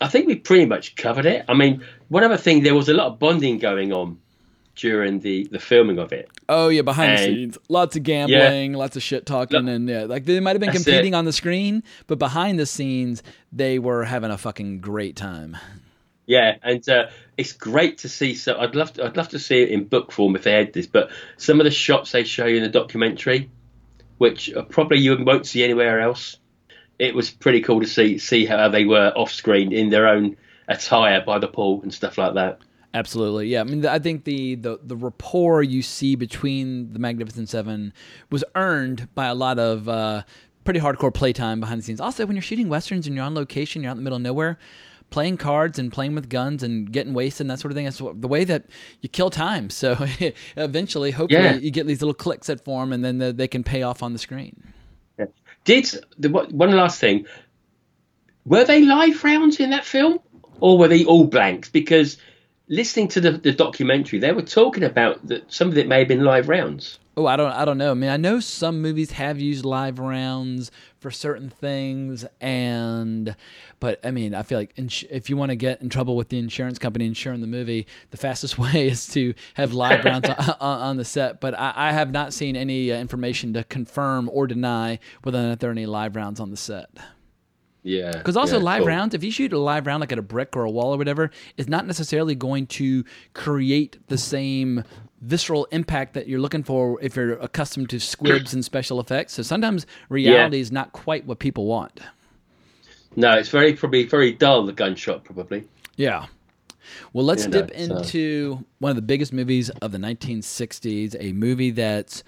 I 0.00 0.08
think 0.08 0.26
we 0.26 0.36
pretty 0.36 0.66
much 0.66 0.96
covered 0.96 1.24
it. 1.24 1.44
I 1.48 1.54
mean, 1.54 1.82
one 2.08 2.24
other 2.24 2.36
thing, 2.36 2.62
there 2.62 2.74
was 2.74 2.88
a 2.88 2.94
lot 2.94 3.06
of 3.06 3.18
bonding 3.18 3.58
going 3.58 3.92
on 3.92 4.18
during 4.76 5.20
the 5.20 5.48
the 5.50 5.58
filming 5.58 5.98
of 5.98 6.12
it. 6.12 6.28
Oh 6.48 6.68
yeah, 6.68 6.82
behind 6.82 7.18
the 7.18 7.24
scenes, 7.24 7.58
lots 7.68 7.96
of 7.96 8.02
gambling, 8.02 8.74
lots 8.74 8.96
of 8.96 9.02
shit 9.02 9.26
talking, 9.26 9.68
and 9.68 9.88
yeah, 9.88 10.04
like 10.04 10.24
they 10.24 10.40
might 10.40 10.52
have 10.52 10.60
been 10.60 10.72
competing 10.72 11.14
it. 11.14 11.16
on 11.16 11.24
the 11.24 11.32
screen, 11.32 11.82
but 12.06 12.18
behind 12.18 12.58
the 12.58 12.66
scenes, 12.66 13.22
they 13.52 13.78
were 13.78 14.04
having 14.04 14.30
a 14.30 14.38
fucking 14.38 14.80
great 14.80 15.16
time. 15.16 15.56
Yeah, 16.26 16.56
and 16.62 16.86
uh, 16.88 17.08
it's 17.36 17.52
great 17.52 17.98
to 17.98 18.08
see. 18.08 18.34
So 18.34 18.58
I'd 18.58 18.74
love 18.74 18.94
to, 18.94 19.04
I'd 19.04 19.16
love 19.16 19.28
to 19.30 19.38
see 19.38 19.62
it 19.62 19.70
in 19.70 19.84
book 19.84 20.12
form 20.12 20.36
if 20.36 20.44
they 20.44 20.52
had 20.52 20.72
this. 20.72 20.86
But 20.86 21.10
some 21.36 21.60
of 21.60 21.64
the 21.64 21.70
shots 21.70 22.12
they 22.12 22.24
show 22.24 22.46
you 22.46 22.56
in 22.56 22.62
the 22.62 22.68
documentary, 22.68 23.50
which 24.18 24.52
probably 24.70 24.98
you 24.98 25.22
won't 25.22 25.46
see 25.46 25.62
anywhere 25.64 26.00
else, 26.00 26.36
it 26.98 27.14
was 27.14 27.30
pretty 27.30 27.60
cool 27.60 27.80
to 27.80 27.86
see 27.86 28.18
see 28.18 28.46
how 28.46 28.68
they 28.68 28.84
were 28.84 29.12
off 29.16 29.32
screen 29.32 29.72
in 29.72 29.90
their 29.90 30.08
own 30.08 30.36
attire 30.68 31.22
by 31.24 31.38
the 31.38 31.48
pool 31.48 31.82
and 31.82 31.92
stuff 31.92 32.16
like 32.16 32.34
that. 32.34 32.60
Absolutely, 32.94 33.48
yeah. 33.48 33.60
I 33.60 33.64
mean, 33.64 33.84
I 33.84 33.98
think 33.98 34.24
the, 34.24 34.54
the 34.54 34.78
the 34.82 34.96
rapport 34.96 35.62
you 35.64 35.82
see 35.82 36.14
between 36.14 36.92
the 36.92 37.00
Magnificent 37.00 37.48
Seven 37.48 37.92
was 38.30 38.44
earned 38.54 39.08
by 39.16 39.26
a 39.26 39.34
lot 39.34 39.58
of 39.58 39.88
uh, 39.88 40.22
pretty 40.62 40.78
hardcore 40.78 41.12
playtime 41.12 41.58
behind 41.58 41.80
the 41.80 41.84
scenes. 41.84 42.00
Also, 42.00 42.24
when 42.24 42.36
you're 42.36 42.42
shooting 42.42 42.68
westerns 42.68 43.06
and 43.08 43.16
you're 43.16 43.24
on 43.24 43.34
location, 43.34 43.82
you're 43.82 43.90
out 43.90 43.94
in 43.94 43.98
the 43.98 44.04
middle 44.04 44.16
of 44.16 44.22
nowhere, 44.22 44.58
playing 45.10 45.36
cards 45.38 45.76
and 45.76 45.92
playing 45.92 46.14
with 46.14 46.28
guns 46.28 46.62
and 46.62 46.92
getting 46.92 47.14
wasted 47.14 47.40
and 47.42 47.50
that 47.50 47.58
sort 47.58 47.72
of 47.72 47.76
thing. 47.76 47.84
That's 47.84 47.98
the 47.98 48.28
way 48.28 48.44
that 48.44 48.66
you 49.00 49.08
kill 49.08 49.28
time. 49.28 49.70
So 49.70 49.96
eventually, 50.56 51.10
hopefully, 51.10 51.42
Yeah. 51.42 51.54
you 51.56 51.72
get 51.72 51.88
these 51.88 52.00
little 52.00 52.14
clicks 52.14 52.46
that 52.46 52.64
form, 52.64 52.92
and 52.92 53.04
then 53.04 53.18
the, 53.18 53.32
they 53.32 53.48
can 53.48 53.64
pay 53.64 53.82
off 53.82 54.04
on 54.04 54.12
the 54.12 54.20
screen. 54.20 54.72
Did 55.64 55.88
the 56.18 56.28
one 56.28 56.70
last 56.76 57.00
thing? 57.00 57.26
Were 58.44 58.64
they 58.64 58.82
live 58.82 59.24
rounds 59.24 59.58
in 59.58 59.70
that 59.70 59.84
film, 59.84 60.18
or 60.60 60.78
were 60.78 60.88
they 60.88 61.04
all 61.06 61.24
blanks? 61.24 61.70
Because 61.70 62.18
listening 62.68 63.08
to 63.08 63.20
the, 63.20 63.32
the 63.32 63.52
documentary, 63.52 64.18
they 64.18 64.32
were 64.32 64.42
talking 64.42 64.84
about 64.84 65.26
that 65.28 65.52
some 65.52 65.68
of 65.68 65.78
it 65.78 65.86
may 65.86 66.00
have 66.00 66.08
been 66.08 66.24
live 66.24 66.48
rounds. 66.48 66.98
Oh, 67.16 67.26
I 67.26 67.36
don't, 67.36 67.52
I 67.52 67.64
don't 67.64 67.78
know. 67.78 67.92
I 67.92 67.94
mean, 67.94 68.10
I 68.10 68.16
know 68.16 68.40
some 68.40 68.82
movies 68.82 69.12
have 69.12 69.38
used 69.38 69.64
live 69.64 70.00
rounds 70.00 70.72
for 70.98 71.12
certain 71.12 71.48
things, 71.48 72.24
and 72.40 73.36
but 73.78 74.00
I 74.04 74.10
mean, 74.10 74.34
I 74.34 74.42
feel 74.42 74.58
like 74.58 74.72
ins- 74.76 75.04
if 75.08 75.30
you 75.30 75.36
want 75.36 75.50
to 75.50 75.56
get 75.56 75.80
in 75.80 75.88
trouble 75.88 76.16
with 76.16 76.30
the 76.30 76.40
insurance 76.40 76.76
company 76.80 77.06
insuring 77.06 77.40
the 77.40 77.46
movie, 77.46 77.86
the 78.10 78.16
fastest 78.16 78.58
way 78.58 78.88
is 78.88 79.06
to 79.08 79.32
have 79.54 79.72
live 79.72 80.04
rounds 80.04 80.28
on, 80.38 80.56
on, 80.60 80.96
the 80.96 81.04
set. 81.04 81.40
But 81.40 81.54
I, 81.54 81.72
I 81.76 81.92
have 81.92 82.10
not 82.10 82.34
seen 82.34 82.56
any 82.56 82.90
uh, 82.90 82.98
information 82.98 83.52
to 83.52 83.62
confirm 83.62 84.28
or 84.32 84.48
deny 84.48 84.98
whether 85.22 85.38
or 85.38 85.42
not 85.42 85.60
there 85.60 85.70
are 85.70 85.72
any 85.72 85.86
live 85.86 86.16
rounds 86.16 86.40
on 86.40 86.50
the 86.50 86.56
set. 86.56 86.90
Yeah. 87.84 88.10
Because 88.12 88.36
also 88.36 88.56
yeah, 88.56 88.64
live 88.64 88.78
cool. 88.80 88.88
rounds, 88.88 89.14
if 89.14 89.22
you 89.22 89.30
shoot 89.30 89.52
a 89.52 89.58
live 89.58 89.86
round 89.86 90.00
like 90.00 90.10
at 90.10 90.18
a 90.18 90.22
brick 90.22 90.56
or 90.56 90.64
a 90.64 90.70
wall 90.70 90.92
or 90.94 90.98
whatever, 90.98 91.30
it's 91.56 91.68
not 91.68 91.86
necessarily 91.86 92.34
going 92.34 92.66
to 92.68 93.04
create 93.34 93.98
the 94.08 94.18
same 94.18 94.82
visceral 95.20 95.66
impact 95.70 96.14
that 96.14 96.26
you're 96.26 96.40
looking 96.40 96.62
for 96.62 96.98
if 97.02 97.14
you're 97.14 97.34
accustomed 97.34 97.90
to 97.90 98.00
squibs 98.00 98.54
and 98.54 98.64
special 98.64 99.00
effects. 99.00 99.34
So 99.34 99.42
sometimes 99.42 99.86
reality 100.08 100.60
is 100.60 100.72
not 100.72 100.92
quite 100.92 101.26
what 101.26 101.38
people 101.38 101.66
want. 101.66 102.00
No, 103.16 103.32
it's 103.32 103.48
very 103.50 103.74
probably 103.74 104.04
very 104.04 104.32
dull. 104.32 104.64
The 104.64 104.72
gunshot 104.72 105.22
probably. 105.24 105.64
Yeah. 105.96 106.26
Well, 107.12 107.24
let's 107.24 107.44
You 107.44 107.50
know, 107.50 107.62
dip 107.66 107.70
so- 107.70 107.76
into 107.96 108.64
one 108.78 108.90
of 108.90 108.96
the 108.96 109.02
biggest 109.02 109.32
movies 109.32 109.70
of 109.70 109.92
the 109.92 109.98
1960s, 109.98 111.16
a 111.20 111.32
movie 111.32 111.70
that's, 111.70 112.24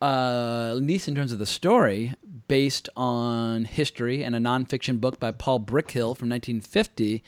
uh, 0.00 0.74
at 0.76 0.82
least 0.82 1.08
in 1.08 1.14
terms 1.14 1.32
of 1.32 1.38
the 1.38 1.46
story, 1.46 2.14
based 2.48 2.88
on 2.96 3.64
history 3.64 4.22
and 4.22 4.34
a 4.34 4.38
nonfiction 4.38 5.00
book 5.00 5.18
by 5.18 5.30
Paul 5.30 5.60
Brickhill 5.60 6.16
from 6.16 6.28
1950. 6.28 7.22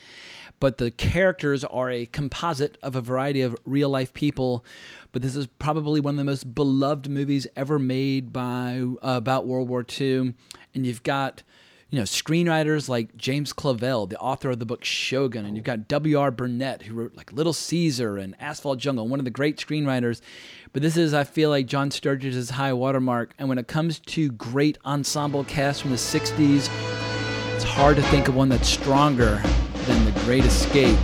But 0.59 0.77
the 0.77 0.89
characters 0.89 1.63
are 1.63 1.89
a 1.89 2.07
composite 2.07 2.77
of 2.81 2.95
a 2.95 3.01
variety 3.01 3.41
of 3.41 3.55
real 3.63 3.89
life 3.89 4.13
people. 4.13 4.65
But 5.11 5.21
this 5.21 5.35
is 5.35 5.47
probably 5.47 5.99
one 5.99 6.15
of 6.15 6.17
the 6.17 6.23
most 6.23 6.55
beloved 6.55 7.09
movies 7.09 7.45
ever 7.55 7.77
made 7.77 8.33
by 8.33 8.81
uh, 8.81 8.95
about 9.01 9.45
World 9.45 9.69
War 9.69 9.85
II. 9.99 10.33
And 10.73 10.85
you've 10.85 11.03
got 11.03 11.43
you 11.89 11.97
know, 11.97 12.03
screenwriters 12.03 12.89
like 12.89 13.15
James 13.15 13.53
Clavell, 13.53 14.09
the 14.09 14.17
author 14.19 14.49
of 14.49 14.59
the 14.59 14.65
book 14.65 14.83
Shogun, 14.83 15.45
and 15.45 15.55
you've 15.55 15.63
got 15.63 15.87
W.R. 15.87 16.31
Burnett, 16.31 16.81
who 16.83 16.93
wrote 16.93 17.15
like 17.15 17.31
Little 17.31 17.53
Caesar 17.53 18.17
and 18.17 18.35
Asphalt 18.41 18.77
Jungle, 18.77 19.07
one 19.07 19.19
of 19.19 19.25
the 19.25 19.31
great 19.31 19.57
screenwriters. 19.57 20.19
But 20.73 20.81
this 20.81 20.97
is, 20.97 21.13
I 21.13 21.23
feel 21.23 21.49
like, 21.49 21.65
John 21.65 21.89
Sturges' 21.89 22.49
high 22.51 22.73
watermark. 22.73 23.33
And 23.39 23.47
when 23.47 23.57
it 23.57 23.69
comes 23.69 23.99
to 23.99 24.29
great 24.31 24.77
ensemble 24.85 25.45
casts 25.45 25.81
from 25.81 25.91
the 25.91 25.97
60s, 25.97 26.69
it's 27.55 27.63
hard 27.63 27.95
to 27.95 28.01
think 28.03 28.27
of 28.27 28.35
one 28.35 28.49
that's 28.49 28.67
stronger 28.67 29.41
than 29.85 30.05
The 30.05 30.19
Great 30.21 30.43
Escape. 30.43 30.99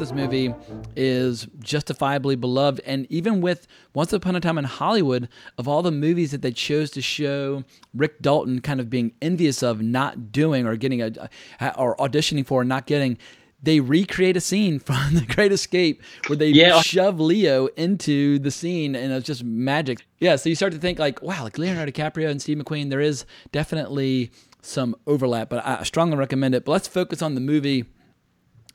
This 0.00 0.12
movie 0.12 0.54
is 0.96 1.46
justifiably 1.60 2.34
beloved. 2.34 2.80
And 2.84 3.06
even 3.10 3.40
with 3.40 3.68
Once 3.94 4.12
Upon 4.12 4.34
a 4.34 4.40
Time 4.40 4.58
in 4.58 4.64
Hollywood, 4.64 5.28
of 5.58 5.68
all 5.68 5.82
the 5.82 5.92
movies 5.92 6.32
that 6.32 6.42
they 6.42 6.50
chose 6.50 6.90
to 6.92 7.02
show 7.02 7.62
Rick 7.94 8.20
Dalton 8.22 8.60
kind 8.60 8.80
of 8.80 8.90
being 8.90 9.12
envious 9.22 9.62
of 9.62 9.80
not 9.82 10.32
doing 10.32 10.66
or 10.66 10.74
getting 10.76 11.00
a 11.02 11.28
or 11.76 11.96
auditioning 11.98 12.44
for 12.44 12.62
and 12.62 12.68
not 12.68 12.86
getting. 12.86 13.18
They 13.62 13.78
recreate 13.80 14.38
a 14.38 14.40
scene 14.40 14.78
from 14.78 15.12
The 15.14 15.26
Great 15.26 15.52
Escape 15.52 16.02
where 16.28 16.36
they 16.36 16.48
Yeah. 16.48 16.80
shove 16.80 17.20
Leo 17.20 17.66
into 17.76 18.38
the 18.38 18.50
scene, 18.50 18.96
and 18.96 19.12
it's 19.12 19.26
just 19.26 19.44
magic. 19.44 19.98
Yeah, 20.18 20.36
so 20.36 20.48
you 20.48 20.54
start 20.54 20.72
to 20.72 20.78
think 20.78 20.98
like, 20.98 21.20
wow, 21.22 21.44
like 21.44 21.58
Leonardo 21.58 21.92
DiCaprio 21.92 22.30
and 22.30 22.40
Steve 22.40 22.56
McQueen, 22.56 22.88
there 22.88 23.02
is 23.02 23.26
definitely 23.52 24.30
some 24.62 24.96
overlap, 25.06 25.50
but 25.50 25.64
I 25.64 25.82
strongly 25.82 26.16
recommend 26.16 26.54
it. 26.54 26.64
But 26.64 26.72
let's 26.72 26.88
focus 26.88 27.20
on 27.20 27.34
the 27.34 27.40
movie 27.42 27.84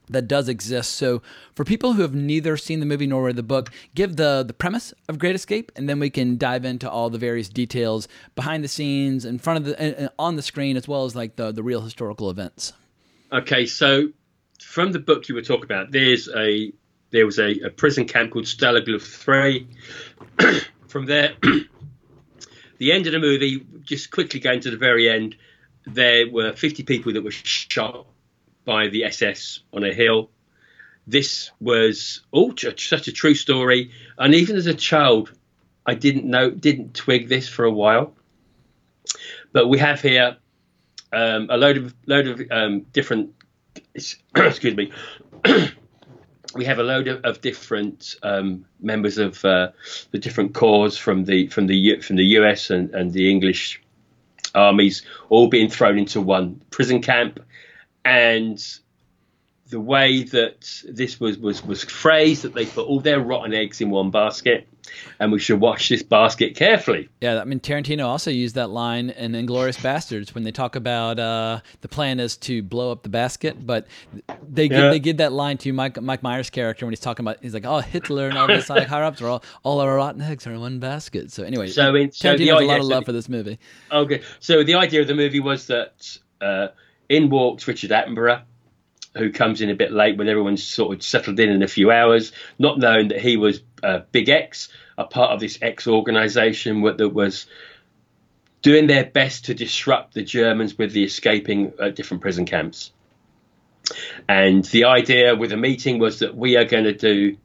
that 0.09 0.27
does 0.27 0.47
exist. 0.49 0.93
So, 0.93 1.21
for 1.53 1.63
people 1.63 1.93
who 1.93 2.01
have 2.01 2.13
neither 2.13 2.57
seen 2.57 2.79
the 2.79 2.85
movie 2.85 3.07
nor 3.07 3.23
read 3.23 3.35
the 3.35 3.43
book, 3.43 3.71
give 3.93 4.15
the 4.15 4.43
the 4.45 4.53
premise 4.53 4.93
of 5.07 5.19
Great 5.19 5.35
Escape, 5.35 5.71
and 5.75 5.87
then 5.89 5.99
we 5.99 6.09
can 6.09 6.37
dive 6.37 6.65
into 6.65 6.89
all 6.89 7.09
the 7.09 7.17
various 7.17 7.49
details 7.49 8.07
behind 8.35 8.63
the 8.63 8.67
scenes, 8.67 9.25
in 9.25 9.39
front 9.39 9.59
of 9.59 9.65
the, 9.65 9.79
and, 9.81 9.95
and 9.95 10.09
on 10.19 10.35
the 10.35 10.41
screen, 10.41 10.77
as 10.77 10.87
well 10.87 11.05
as 11.05 11.15
like 11.15 11.35
the 11.35 11.51
the 11.51 11.63
real 11.63 11.81
historical 11.81 12.29
events. 12.29 12.73
Okay, 13.31 13.65
so 13.65 14.09
from 14.61 14.91
the 14.91 14.99
book 14.99 15.27
you 15.27 15.35
were 15.35 15.41
talking 15.41 15.65
about, 15.65 15.91
there's 15.91 16.29
a 16.35 16.71
there 17.11 17.25
was 17.25 17.39
a, 17.39 17.59
a 17.59 17.69
prison 17.69 18.05
camp 18.05 18.31
called 18.31 18.45
Stalag 18.45 19.01
Three. 19.01 19.67
from 20.87 21.05
there, 21.05 21.33
the 22.77 22.91
end 22.91 23.05
of 23.07 23.13
the 23.13 23.19
movie, 23.19 23.65
just 23.83 24.11
quickly 24.11 24.39
going 24.39 24.59
to 24.61 24.71
the 24.71 24.77
very 24.77 25.09
end, 25.09 25.35
there 25.85 26.29
were 26.29 26.53
50 26.53 26.83
people 26.83 27.13
that 27.13 27.23
were 27.23 27.31
shot 27.31 28.07
by 28.65 28.87
the 28.87 29.05
SS 29.05 29.61
on 29.71 29.83
a 29.83 29.93
hill. 29.93 30.29
This 31.07 31.51
was 31.59 32.21
all 32.31 32.53
t- 32.53 32.73
such 32.77 33.07
a 33.07 33.11
true 33.11 33.35
story, 33.35 33.91
and 34.17 34.33
even 34.33 34.55
as 34.55 34.65
a 34.65 34.73
child, 34.73 35.31
I 35.85 35.93
didn't 35.93 36.25
know, 36.25 36.49
didn't 36.49 36.95
twig 36.95 37.29
this 37.29 37.47
for 37.47 37.63
a 37.63 37.71
while. 37.71 38.15
But 39.51 39.67
we 39.67 39.77
have 39.77 40.01
here 40.01 40.37
um, 41.13 41.47
a 41.49 41.57
load 41.57 41.77
of 41.77 41.95
load 42.07 42.27
of 42.27 42.41
um, 42.51 42.81
different. 42.91 43.33
excuse 43.93 44.75
me. 44.75 44.91
we 46.55 46.65
have 46.65 46.79
a 46.79 46.83
load 46.83 47.07
of, 47.07 47.23
of 47.23 47.41
different 47.41 48.15
um, 48.23 48.65
members 48.79 49.17
of 49.17 49.43
uh, 49.45 49.71
the 50.11 50.17
different 50.17 50.53
corps 50.53 50.97
from 50.97 51.25
the 51.25 51.47
from 51.47 51.67
the 51.67 51.99
from 51.99 52.15
the 52.15 52.25
US 52.39 52.69
and, 52.69 52.95
and 52.95 53.11
the 53.11 53.29
English 53.29 53.81
armies 54.55 55.03
all 55.29 55.47
being 55.47 55.69
thrown 55.69 55.97
into 55.97 56.21
one 56.21 56.61
prison 56.71 57.01
camp, 57.01 57.39
and 58.05 58.63
the 59.69 59.79
way 59.79 60.21
that 60.23 60.69
this 60.87 61.19
was, 61.19 61.39
was, 61.39 61.65
was 61.65 61.83
phrased, 61.83 62.43
that 62.43 62.53
they 62.53 62.67
put 62.67 62.85
all 62.87 62.99
their 62.99 63.19
rotten 63.19 63.51
eggs 63.51 63.81
in 63.81 63.89
one 63.89 64.11
basket, 64.11 64.67
and 65.19 65.31
we 65.31 65.39
should 65.39 65.59
watch 65.59 65.89
this 65.89 66.03
basket 66.03 66.55
carefully. 66.55 67.09
Yeah, 67.19 67.41
I 67.41 67.45
mean 67.45 67.59
Tarantino 67.59 68.05
also 68.05 68.29
used 68.29 68.53
that 68.55 68.69
line 68.69 69.09
in 69.09 69.31
Inglourious 69.31 69.79
Basterds 69.79 70.35
when 70.35 70.43
they 70.43 70.51
talk 70.51 70.75
about 70.75 71.17
uh, 71.17 71.61
the 71.81 71.87
plan 71.87 72.19
is 72.19 72.37
to 72.37 72.61
blow 72.61 72.91
up 72.91 73.01
the 73.01 73.09
basket, 73.09 73.65
but 73.65 73.87
they 74.47 74.65
Yeah. 74.65 74.81
give, 74.81 74.91
they 74.91 74.99
give 74.99 75.17
that 75.17 75.33
line 75.33 75.57
to 75.57 75.73
Mike 75.73 75.99
Mike 75.99 76.21
Myers' 76.21 76.51
character 76.51 76.85
when 76.85 76.91
he's 76.91 76.99
talking 76.99 77.25
about 77.25 77.37
he's 77.41 77.55
like, 77.55 77.65
oh 77.65 77.79
Hitler 77.79 78.29
and 78.29 78.37
all 78.37 78.45
this 78.45 78.69
like 78.69 78.87
higher 78.87 79.03
ups 79.03 79.19
are 79.23 79.27
all 79.27 79.43
all 79.63 79.79
our 79.79 79.95
rotten 79.95 80.21
eggs 80.21 80.45
are 80.45 80.53
in 80.53 80.59
one 80.61 80.77
basket. 80.77 81.31
So 81.31 81.41
anyway, 81.43 81.69
So 81.69 81.95
in- 81.95 82.11
so 82.11 82.35
Tarantino 82.35 82.37
the 82.37 82.47
has 82.49 82.61
a 82.61 82.65
lot 82.65 82.77
of 82.77 82.83
so 82.83 82.89
love 82.89 83.01
the- 83.01 83.05
for 83.07 83.11
this 83.13 83.27
movie. 83.27 83.57
Okay, 83.91 84.21
so 84.39 84.63
the 84.63 84.75
idea 84.75 85.01
of 85.01 85.07
the 85.07 85.15
movie 85.15 85.39
was 85.39 85.65
that 85.67 86.19
uh, 86.39 86.67
in 87.09 87.29
walks 87.29 87.67
Richard 87.67 87.91
Attenborough, 87.91 88.41
who 89.15 89.31
comes 89.31 89.61
in 89.61 89.69
a 89.69 89.75
bit 89.75 89.91
late 89.91 90.17
when 90.17 90.27
everyone's 90.27 90.63
sort 90.63 90.95
of 90.95 91.03
settled 91.03 91.39
in 91.39 91.49
in 91.49 91.63
a 91.63 91.67
few 91.67 91.91
hours, 91.91 92.31
not 92.59 92.79
knowing 92.79 93.09
that 93.09 93.21
he 93.21 93.37
was 93.37 93.61
uh, 93.83 93.99
Big 94.11 94.29
X, 94.29 94.69
a 94.97 95.05
part 95.05 95.31
of 95.31 95.39
this 95.39 95.59
X 95.61 95.87
organization 95.87 96.81
that 96.81 97.13
was 97.13 97.45
doing 98.61 98.87
their 98.87 99.05
best 99.05 99.45
to 99.45 99.53
disrupt 99.53 100.13
the 100.13 100.23
Germans 100.23 100.77
with 100.77 100.91
the 100.91 101.03
escaping 101.03 101.73
uh, 101.79 101.89
different 101.89 102.21
prison 102.21 102.45
camps. 102.45 102.91
And 104.27 104.65
the 104.65 104.85
idea 104.85 105.35
with 105.35 105.51
the 105.51 105.57
meeting 105.57 105.99
was 105.99 106.19
that 106.19 106.35
we 106.35 106.57
are 106.57 106.65
going 106.65 106.85
to 106.85 106.93
do 106.93 107.37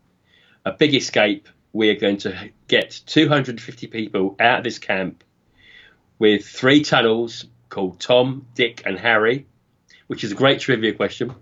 a 0.64 0.72
big 0.72 0.94
escape. 0.94 1.48
We 1.72 1.90
are 1.90 2.00
going 2.00 2.18
to 2.18 2.50
get 2.68 3.00
250 3.06 3.86
people 3.88 4.36
out 4.40 4.58
of 4.58 4.64
this 4.64 4.78
camp 4.78 5.22
with 6.18 6.46
three 6.46 6.82
tunnels 6.82 7.44
called 7.70 8.00
Tom, 8.00 8.46
Dick, 8.54 8.82
and 8.84 8.98
Harry, 8.98 9.46
which 10.08 10.24
is 10.24 10.32
a 10.32 10.34
great 10.34 10.60
trivia 10.60 10.92
question. 10.92 11.34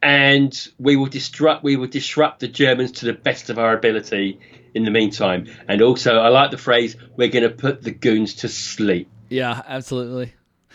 And 0.00 0.54
we 0.78 0.96
will 0.96 1.06
disrupt 1.06 1.64
we 1.64 1.76
will 1.76 1.88
disrupt 1.88 2.40
the 2.40 2.48
Germans 2.48 2.92
to 2.92 3.06
the 3.06 3.14
best 3.14 3.48
of 3.48 3.58
our 3.58 3.74
ability 3.74 4.38
in 4.74 4.84
the 4.84 4.90
meantime. 4.90 5.46
And 5.66 5.80
also 5.80 6.18
I 6.18 6.28
like 6.28 6.50
the 6.50 6.58
phrase, 6.58 6.94
we're 7.16 7.28
gonna 7.28 7.48
put 7.48 7.82
the 7.82 7.90
goons 7.90 8.34
to 8.36 8.48
sleep. 8.48 9.08
Yeah, 9.30 9.62
absolutely. 9.66 10.34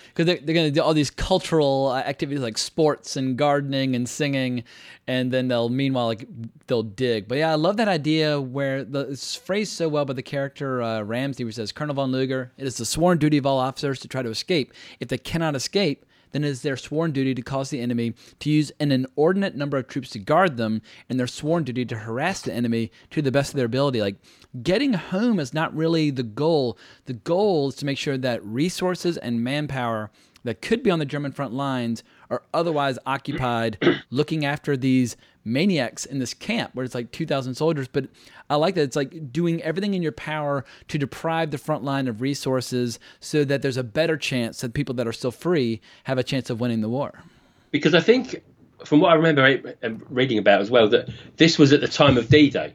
Because 0.09 0.25
they're, 0.25 0.37
they're 0.37 0.55
going 0.55 0.67
to 0.67 0.71
do 0.71 0.81
all 0.81 0.93
these 0.93 1.11
cultural 1.11 1.87
uh, 1.87 1.99
activities 1.99 2.41
like 2.41 2.57
sports 2.57 3.15
and 3.15 3.37
gardening 3.37 3.95
and 3.95 4.07
singing, 4.07 4.63
and 5.07 5.31
then 5.31 5.47
they'll 5.47 5.69
meanwhile 5.69 6.07
like 6.07 6.25
they'll 6.67 6.83
dig. 6.83 7.27
But 7.27 7.39
yeah, 7.39 7.51
I 7.51 7.55
love 7.55 7.77
that 7.77 7.87
idea 7.87 8.39
where 8.39 8.83
the, 8.83 9.01
it's 9.01 9.35
phrased 9.35 9.73
so 9.73 9.87
well 9.89 10.05
by 10.05 10.13
the 10.13 10.23
character 10.23 10.81
uh, 10.81 11.01
Ramsey, 11.01 11.43
who 11.43 11.51
says, 11.51 11.71
"Colonel 11.71 11.95
von 11.95 12.11
Luger, 12.11 12.51
it 12.57 12.65
is 12.65 12.77
the 12.77 12.85
sworn 12.85 13.17
duty 13.17 13.37
of 13.37 13.45
all 13.45 13.59
officers 13.59 13.99
to 13.99 14.07
try 14.07 14.21
to 14.21 14.29
escape. 14.29 14.73
If 14.99 15.07
they 15.07 15.17
cannot 15.17 15.55
escape." 15.55 16.05
Then 16.31 16.43
it 16.43 16.49
is 16.49 16.61
their 16.61 16.77
sworn 16.77 17.11
duty 17.11 17.33
to 17.33 17.41
cause 17.41 17.69
the 17.69 17.81
enemy 17.81 18.13
to 18.39 18.49
use 18.49 18.71
an 18.79 18.91
inordinate 18.91 19.55
number 19.55 19.77
of 19.77 19.87
troops 19.87 20.09
to 20.11 20.19
guard 20.19 20.57
them, 20.57 20.81
and 21.09 21.19
their 21.19 21.27
sworn 21.27 21.63
duty 21.63 21.85
to 21.85 21.97
harass 21.97 22.41
the 22.41 22.53
enemy 22.53 22.91
to 23.11 23.21
the 23.21 23.31
best 23.31 23.51
of 23.51 23.57
their 23.57 23.65
ability. 23.65 24.01
Like 24.01 24.17
getting 24.63 24.93
home 24.93 25.39
is 25.39 25.53
not 25.53 25.75
really 25.75 26.11
the 26.11 26.23
goal. 26.23 26.77
The 27.05 27.13
goal 27.13 27.69
is 27.69 27.75
to 27.75 27.85
make 27.85 27.97
sure 27.97 28.17
that 28.17 28.43
resources 28.45 29.17
and 29.17 29.43
manpower 29.43 30.11
that 30.43 30.61
could 30.61 30.83
be 30.83 30.91
on 30.91 30.99
the 30.99 31.05
German 31.05 31.31
front 31.31 31.53
lines 31.53 32.03
are 32.29 32.43
otherwise 32.53 32.97
occupied 33.05 33.77
looking 34.09 34.45
after 34.45 34.77
these 34.77 35.17
maniacs 35.43 36.05
in 36.05 36.19
this 36.19 36.33
camp 36.33 36.71
where 36.73 36.83
it's 36.83 36.95
like 36.95 37.11
2,000 37.11 37.55
soldiers. 37.55 37.87
But 37.87 38.07
I 38.49 38.55
like 38.55 38.75
that 38.75 38.83
it's 38.83 38.95
like 38.95 39.31
doing 39.31 39.61
everything 39.61 39.93
in 39.93 40.01
your 40.01 40.11
power 40.11 40.65
to 40.87 40.97
deprive 40.97 41.51
the 41.51 41.57
front 41.57 41.83
line 41.83 42.07
of 42.07 42.21
resources 42.21 42.99
so 43.19 43.43
that 43.45 43.61
there's 43.61 43.77
a 43.77 43.83
better 43.83 44.17
chance 44.17 44.61
that 44.61 44.73
people 44.73 44.95
that 44.95 45.07
are 45.07 45.13
still 45.13 45.31
free 45.31 45.81
have 46.03 46.17
a 46.17 46.23
chance 46.23 46.49
of 46.49 46.59
winning 46.59 46.81
the 46.81 46.89
war. 46.89 47.23
Because 47.71 47.93
I 47.93 48.01
think, 48.01 48.41
from 48.85 48.99
what 48.99 49.11
I 49.11 49.15
remember 49.15 49.75
uh, 49.83 49.89
reading 50.09 50.37
about 50.37 50.61
as 50.61 50.71
well, 50.71 50.89
that 50.89 51.09
this 51.37 51.59
was 51.59 51.73
at 51.73 51.81
the 51.81 51.87
time 51.87 52.17
of 52.17 52.29
D-Day. 52.29 52.73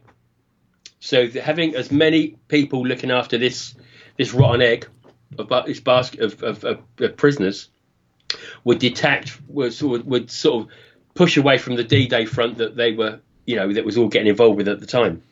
So 1.00 1.28
having 1.28 1.74
as 1.74 1.90
many 1.90 2.38
people 2.48 2.86
looking 2.86 3.10
after 3.10 3.36
this 3.36 3.74
this 4.16 4.32
rotten 4.32 4.62
egg, 4.62 4.86
of 5.38 5.66
this 5.66 5.80
basket 5.80 6.20
of, 6.20 6.42
of, 6.42 6.64
of, 6.64 6.78
of 6.98 7.16
prisoners, 7.16 7.68
would 8.64 8.78
detach 8.78 9.38
would, 9.48 10.06
would 10.06 10.30
sort 10.30 10.64
of 10.64 10.72
push 11.14 11.36
away 11.36 11.58
from 11.58 11.76
the 11.76 11.84
D-Day 11.84 12.26
front 12.26 12.58
that 12.58 12.76
they 12.76 12.92
were, 12.92 13.20
you 13.46 13.56
know, 13.56 13.72
that 13.72 13.84
was 13.84 13.96
all 13.96 14.08
getting 14.08 14.28
involved 14.28 14.56
with 14.56 14.68
at 14.68 14.80
the 14.80 14.86
time. 14.86 15.22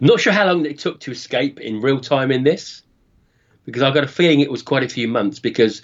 I'm 0.00 0.06
not 0.06 0.20
sure 0.20 0.32
how 0.32 0.46
long 0.46 0.66
it 0.66 0.78
took 0.78 1.00
to 1.00 1.12
escape 1.12 1.60
in 1.60 1.80
real 1.80 2.00
time 2.00 2.32
in 2.32 2.42
this, 2.42 2.82
because 3.64 3.82
I've 3.82 3.94
got 3.94 4.04
a 4.04 4.08
feeling 4.08 4.40
it 4.40 4.50
was 4.50 4.62
quite 4.62 4.82
a 4.82 4.88
few 4.88 5.06
months 5.06 5.38
because 5.38 5.82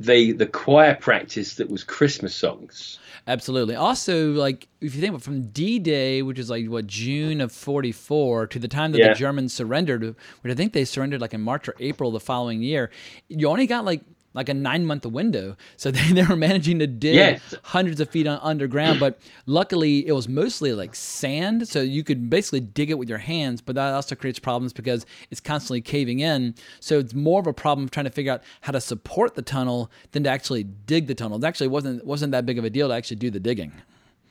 the 0.00 0.32
the 0.32 0.46
choir 0.46 0.94
practice 0.94 1.56
that 1.56 1.68
was 1.70 1.84
Christmas 1.84 2.34
songs. 2.34 2.98
Absolutely. 3.26 3.74
Also, 3.74 4.32
like 4.32 4.68
if 4.80 4.94
you 4.94 5.00
think 5.00 5.10
about 5.10 5.22
from 5.22 5.42
D 5.48 5.78
Day, 5.78 6.22
which 6.22 6.38
is 6.38 6.48
like 6.48 6.66
what 6.66 6.86
June 6.86 7.40
of 7.40 7.52
'44, 7.52 8.46
to 8.48 8.58
the 8.58 8.68
time 8.68 8.92
that 8.92 8.98
Yeah. 8.98 9.08
the 9.08 9.18
Germans 9.18 9.52
surrendered, 9.52 10.02
which 10.40 10.52
I 10.52 10.54
think 10.54 10.72
they 10.72 10.84
surrendered 10.84 11.20
like 11.20 11.34
in 11.34 11.42
March 11.42 11.68
or 11.68 11.74
April 11.80 12.10
the 12.10 12.20
following 12.20 12.62
year, 12.62 12.90
you 13.28 13.48
only 13.48 13.66
got 13.66 13.84
like 13.84 14.02
like 14.34 14.48
a 14.48 14.54
nine 14.54 14.84
month 14.84 15.04
window. 15.06 15.56
So 15.76 15.90
they, 15.92 16.12
they 16.12 16.22
were 16.22 16.36
managing 16.36 16.78
to 16.80 16.86
dig 16.86 17.14
Yes. 17.14 17.54
hundreds 17.62 18.00
of 18.00 18.10
feet 18.10 18.26
on, 18.26 18.38
underground. 18.42 19.00
But 19.00 19.18
luckily, 19.46 20.06
it 20.06 20.12
was 20.12 20.28
mostly 20.28 20.72
like 20.72 20.94
sand, 20.94 21.68
so 21.68 21.80
you 21.80 22.04
could 22.04 22.28
basically 22.30 22.60
dig 22.60 22.90
it 22.90 22.98
with 22.98 23.08
your 23.08 23.18
hands. 23.18 23.60
But 23.60 23.74
that 23.76 23.92
also 23.94 24.14
creates 24.14 24.38
problems 24.38 24.72
because 24.72 25.06
it's 25.30 25.40
constantly 25.40 25.80
caving 25.80 26.20
in. 26.20 26.54
So 26.80 26.98
it's 26.98 27.14
more 27.14 27.40
of 27.40 27.46
a 27.46 27.52
problem 27.52 27.84
of 27.84 27.90
trying 27.90 28.04
to 28.04 28.10
figure 28.10 28.32
out 28.32 28.42
how 28.60 28.72
to 28.72 28.80
support 28.80 29.34
the 29.34 29.42
tunnel 29.42 29.90
than 30.12 30.24
to 30.24 30.30
actually 30.30 30.64
dig 30.64 31.06
the 31.06 31.14
tunnel. 31.14 31.38
It 31.42 31.46
actually 31.46 31.68
wasn't 31.68 32.04
wasn't 32.04 32.32
that 32.32 32.46
big 32.46 32.58
of 32.58 32.64
a 32.64 32.70
deal 32.70 32.88
to 32.88 32.94
actually 32.94 33.16
do 33.16 33.30
the 33.30 33.40
digging. 33.40 33.72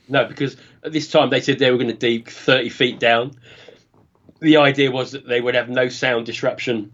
No, 0.09 0.23
because 0.25 0.55
at 0.83 0.93
this 0.93 1.09
time 1.11 1.29
they 1.31 1.41
said 1.41 1.59
they 1.59 1.69
were 1.69 1.77
going 1.77 1.89
to 1.89 1.93
dig 1.93 2.29
30 2.29 2.69
feet 2.69 2.99
down. 2.99 3.33
The 4.39 4.57
idea 4.57 4.91
was 4.91 5.11
that 5.11 5.27
they 5.27 5.41
would 5.41 5.55
have 5.55 5.67
no 5.67 5.89
sound 5.89 6.25
disruption 6.25 6.91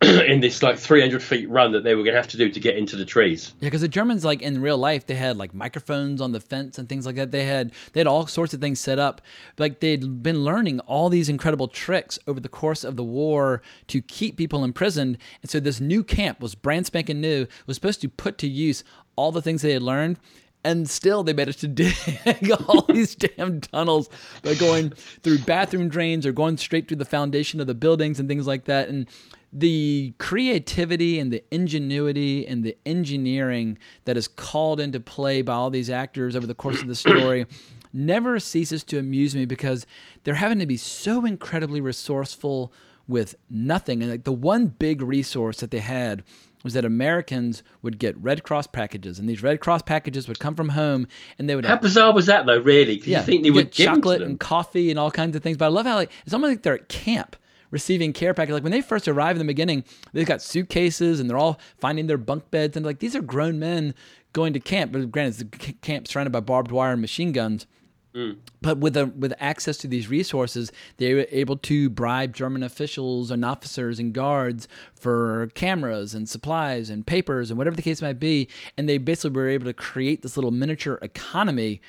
in 0.26 0.40
this 0.40 0.62
like 0.62 0.78
300 0.78 1.22
feet 1.22 1.48
run 1.50 1.72
that 1.72 1.84
they 1.84 1.94
were 1.94 2.02
going 2.02 2.14
to 2.14 2.20
have 2.20 2.28
to 2.28 2.38
do 2.38 2.48
to 2.48 2.60
get 2.60 2.74
into 2.74 2.96
the 2.96 3.04
trees. 3.04 3.52
Yeah, 3.60 3.66
because 3.66 3.82
the 3.82 3.88
Germans, 3.88 4.24
like 4.24 4.40
in 4.40 4.62
real 4.62 4.78
life, 4.78 5.06
they 5.06 5.14
had 5.14 5.36
like 5.36 5.52
microphones 5.52 6.22
on 6.22 6.32
the 6.32 6.40
fence 6.40 6.78
and 6.78 6.88
things 6.88 7.04
like 7.04 7.16
that. 7.16 7.32
They 7.32 7.44
had 7.44 7.72
they 7.92 8.00
had 8.00 8.06
all 8.06 8.26
sorts 8.26 8.54
of 8.54 8.62
things 8.62 8.80
set 8.80 8.98
up. 8.98 9.20
Like 9.58 9.80
they'd 9.80 10.22
been 10.22 10.42
learning 10.42 10.80
all 10.80 11.10
these 11.10 11.28
incredible 11.28 11.68
tricks 11.68 12.18
over 12.26 12.40
the 12.40 12.48
course 12.48 12.82
of 12.82 12.96
the 12.96 13.04
war 13.04 13.60
to 13.88 14.00
keep 14.00 14.38
people 14.38 14.64
imprisoned. 14.64 15.18
And 15.42 15.50
so 15.50 15.60
this 15.60 15.80
new 15.80 16.02
camp 16.02 16.40
was 16.40 16.54
brand 16.54 16.86
spanking 16.86 17.20
new. 17.20 17.46
Was 17.66 17.76
supposed 17.76 18.00
to 18.00 18.08
put 18.08 18.38
to 18.38 18.48
use 18.48 18.82
all 19.16 19.32
the 19.32 19.42
things 19.42 19.60
they 19.60 19.72
had 19.74 19.82
learned. 19.82 20.18
And 20.64 20.88
still, 20.88 21.22
they 21.22 21.32
managed 21.32 21.60
to 21.60 21.68
dig 21.68 22.50
all 22.68 22.82
these 22.82 23.14
damn 23.14 23.60
tunnels 23.60 24.08
by 24.42 24.54
going 24.54 24.90
through 25.22 25.38
bathroom 25.40 25.88
drains 25.88 26.24
or 26.24 26.32
going 26.32 26.56
straight 26.56 26.88
through 26.88 26.98
the 26.98 27.04
foundation 27.04 27.60
of 27.60 27.66
the 27.66 27.74
buildings 27.74 28.18
and 28.18 28.28
things 28.28 28.46
like 28.46 28.64
that. 28.64 28.88
And 28.88 29.06
the 29.52 30.14
creativity 30.18 31.18
and 31.18 31.32
the 31.32 31.42
ingenuity 31.50 32.46
and 32.46 32.62
the 32.62 32.76
engineering 32.86 33.78
that 34.04 34.16
is 34.16 34.28
called 34.28 34.78
into 34.80 35.00
play 35.00 35.42
by 35.42 35.54
all 35.54 35.70
these 35.70 35.90
actors 35.90 36.36
over 36.36 36.46
the 36.46 36.54
course 36.54 36.80
of 36.80 36.86
the 36.88 36.94
story 36.94 37.46
never 37.92 38.38
ceases 38.38 38.84
to 38.84 38.98
amuse 38.98 39.34
me 39.34 39.44
because 39.44 39.86
they're 40.22 40.34
having 40.34 40.60
to 40.60 40.66
be 40.66 40.76
so 40.76 41.24
incredibly 41.24 41.80
resourceful 41.80 42.72
with 43.08 43.34
nothing. 43.50 44.02
And 44.02 44.10
like 44.10 44.24
the 44.24 44.32
one 44.32 44.68
big 44.68 45.02
resource 45.02 45.58
that 45.60 45.72
they 45.72 45.80
had 45.80 46.22
was 46.62 46.74
that 46.74 46.84
Americans 46.84 47.62
would 47.82 47.98
get 47.98 48.16
Red 48.18 48.42
Cross 48.42 48.68
packages, 48.68 49.18
and 49.18 49.26
these 49.28 49.42
Red 49.42 49.60
Cross 49.60 49.82
packages 49.82 50.28
would 50.28 50.38
come 50.38 50.54
from 50.54 50.68
home, 50.68 51.08
and 51.38 51.48
they 51.48 51.56
would 51.56 51.64
How 51.64 51.70
have 51.72 51.80
bizarre 51.80 52.12
was 52.12 52.26
that, 52.26 52.44
though, 52.44 52.58
really? 52.58 52.98
'Cause 52.98 53.08
you 53.08 53.20
think 53.22 53.42
they 53.42 53.50
would 53.50 53.70
get 53.70 53.74
give 53.74 53.86
them 53.86 53.94
to 53.94 54.00
chocolate 54.00 54.22
and 54.22 54.38
coffee 54.38 54.90
and 54.90 54.98
all 54.98 55.10
kinds 55.10 55.34
of 55.34 55.42
things. 55.42 55.56
But 55.56 55.64
I 55.64 55.68
love 55.68 55.86
how 55.86 55.94
like 55.96 56.12
it's 56.24 56.34
almost 56.34 56.50
like 56.50 56.62
they're 56.62 56.74
at 56.74 56.88
camp 56.88 57.34
receiving 57.70 58.12
care 58.12 58.34
packages. 58.34 58.54
Like 58.54 58.62
when 58.62 58.72
they 58.72 58.80
first 58.80 59.08
arrive 59.08 59.36
in 59.36 59.38
the 59.38 59.44
beginning, 59.44 59.84
they've 60.12 60.26
got 60.26 60.42
suitcases 60.42 61.20
and 61.20 61.28
they're 61.28 61.38
all 61.38 61.60
finding 61.78 62.06
their 62.06 62.18
bunk 62.18 62.50
beds 62.50 62.76
and 62.76 62.84
like 62.84 62.98
these 62.98 63.16
are 63.16 63.22
grown 63.22 63.58
men 63.58 63.94
going 64.32 64.52
to 64.52 64.60
camp. 64.60 64.92
But 64.92 65.10
granted, 65.10 65.52
it's 65.52 65.68
a 65.68 65.72
camp 65.74 66.08
surrounded 66.08 66.30
by 66.30 66.40
barbed 66.40 66.70
wire 66.70 66.92
and 66.92 67.00
machine 67.00 67.32
guns. 67.32 67.66
Mm. 68.14 68.38
But 68.60 68.78
with 68.78 68.96
a, 68.96 69.06
with 69.06 69.32
access 69.38 69.76
to 69.78 69.86
these 69.86 70.08
resources, 70.08 70.72
they 70.96 71.14
were 71.14 71.26
able 71.30 71.56
to 71.58 71.88
bribe 71.88 72.34
German 72.34 72.62
officials 72.62 73.30
and 73.30 73.44
officers 73.44 73.98
and 73.98 74.12
guards 74.12 74.66
for 74.94 75.48
cameras 75.54 76.14
and 76.14 76.28
supplies 76.28 76.90
and 76.90 77.06
papers 77.06 77.50
and 77.50 77.58
whatever 77.58 77.76
the 77.76 77.82
case 77.82 78.02
might 78.02 78.18
be. 78.18 78.48
And 78.76 78.88
they 78.88 78.98
basically 78.98 79.30
were 79.30 79.48
able 79.48 79.66
to 79.66 79.72
create 79.72 80.22
this 80.22 80.36
little 80.36 80.50
miniature 80.50 80.98
economy. 81.02 81.80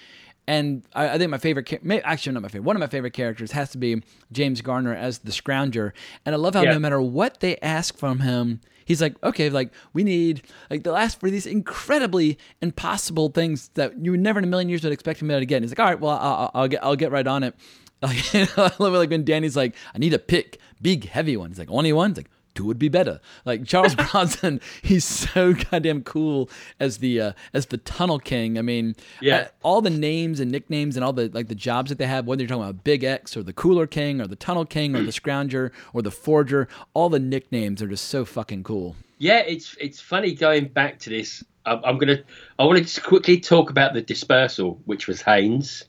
And 0.51 0.83
I, 0.93 1.09
I 1.11 1.17
think 1.17 1.31
my 1.31 1.37
favorite, 1.37 1.71
actually 2.03 2.33
not 2.33 2.41
my 2.41 2.49
favorite, 2.49 2.65
one 2.65 2.75
of 2.75 2.81
my 2.81 2.87
favorite 2.87 3.13
characters 3.13 3.51
has 3.53 3.69
to 3.71 3.77
be 3.77 4.03
James 4.33 4.59
Garner 4.61 4.93
as 4.93 5.19
the 5.19 5.31
Scrounger. 5.31 5.93
And 6.25 6.35
I 6.35 6.37
love 6.37 6.55
how 6.55 6.63
Yeah. 6.63 6.73
no 6.73 6.79
matter 6.79 6.99
what 7.01 7.39
they 7.39 7.55
ask 7.59 7.95
from 7.97 8.19
him, 8.19 8.59
he's 8.83 9.01
like, 9.01 9.15
okay, 9.23 9.49
like 9.49 9.69
we 9.93 10.03
need, 10.03 10.41
like 10.69 10.83
they'll 10.83 10.97
ask 10.97 11.19
for 11.21 11.29
these 11.29 11.45
incredibly 11.45 12.37
impossible 12.61 13.29
things 13.29 13.69
that 13.75 13.97
you 14.03 14.11
would 14.11 14.19
never 14.19 14.39
in 14.39 14.43
a 14.43 14.47
million 14.47 14.67
years 14.67 14.83
would 14.83 14.91
expect 14.91 15.21
him 15.21 15.29
to 15.29 15.45
get. 15.45 15.55
And 15.57 15.63
he's 15.65 15.71
like, 15.71 15.79
all 15.79 15.85
right, 15.85 15.99
well, 15.99 16.17
I'll, 16.19 16.33
I'll- 16.35 16.51
I'll 16.53 16.67
get, 16.67 16.83
I'll 16.83 16.95
get 16.97 17.11
right 17.11 17.27
on 17.27 17.43
it. 17.43 17.55
Like, 18.03 18.33
you 18.33 18.41
know, 18.57 18.63
I 18.65 18.71
love 18.79 18.95
it 18.95 18.97
like 18.97 19.11
when 19.11 19.23
Danny's 19.23 19.55
like, 19.55 19.75
I 19.93 19.99
need 19.99 20.15
a 20.15 20.17
pick, 20.17 20.57
big, 20.81 21.07
heavy 21.07 21.37
one. 21.37 21.51
He's 21.51 21.59
like, 21.59 21.69
only 21.69 21.93
one? 21.93 22.09
He's 22.09 22.17
like, 22.17 22.31
two 22.55 22.65
would 22.65 22.79
be 22.79 22.89
better. 22.89 23.19
Like 23.45 23.65
Charles 23.65 23.95
Bronson, 24.11 24.61
he's 24.81 25.05
so 25.05 25.53
goddamn 25.53 26.03
cool 26.03 26.49
as 26.79 26.97
the 26.97 27.19
uh, 27.21 27.31
as 27.53 27.67
the 27.67 27.77
Tunnel 27.77 28.19
King. 28.19 28.57
I 28.57 28.61
mean, 28.61 28.95
Yeah. 29.21 29.35
uh, 29.35 29.47
all 29.63 29.81
the 29.81 29.89
names 29.89 30.39
and 30.39 30.51
nicknames 30.51 30.95
and 30.95 31.03
all 31.03 31.13
the 31.13 31.29
like 31.33 31.47
the 31.47 31.55
jobs 31.55 31.89
that 31.89 31.97
they 31.97 32.07
have, 32.07 32.25
whether 32.27 32.41
you're 32.41 32.49
talking 32.49 32.63
about 32.63 32.83
Big 32.83 33.03
X 33.03 33.35
or 33.37 33.43
the 33.43 33.53
Cooler 33.53 33.87
King 33.87 34.21
or 34.21 34.27
the 34.27 34.35
Tunnel 34.35 34.65
King 34.65 34.95
or 34.95 35.03
the 35.03 35.11
Scrounger 35.21 35.71
or 35.93 36.01
the 36.01 36.11
Forger, 36.11 36.67
all 36.93 37.09
the 37.09 37.19
nicknames 37.19 37.81
are 37.81 37.87
just 37.87 38.05
so 38.05 38.25
fucking 38.25 38.63
cool. 38.63 38.95
Yeah, 39.17 39.39
it's 39.39 39.75
it's 39.79 39.99
funny 39.99 40.33
going 40.33 40.67
back 40.69 40.99
to 40.99 41.09
this. 41.09 41.43
I'm, 41.65 41.79
I'm 41.85 41.97
gonna 41.99 42.17
I 42.57 42.63
want 42.65 42.79
to 42.79 42.83
just 42.83 43.03
quickly 43.03 43.39
talk 43.39 43.69
about 43.69 43.93
the 43.93 44.01
dispersal, 44.01 44.81
which 44.85 45.07
was 45.07 45.21
Haynes, 45.21 45.83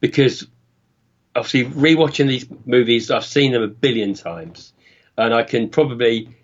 because 0.00 0.46
obviously 1.34 1.64
rewatching 1.66 2.28
these 2.28 2.46
movies, 2.64 3.10
I've 3.10 3.24
seen 3.26 3.52
them 3.52 3.62
a 3.62 3.68
billion 3.68 4.14
times, 4.14 4.72
and 5.16 5.34
I 5.34 5.42
can 5.42 5.68
probably 5.68 6.36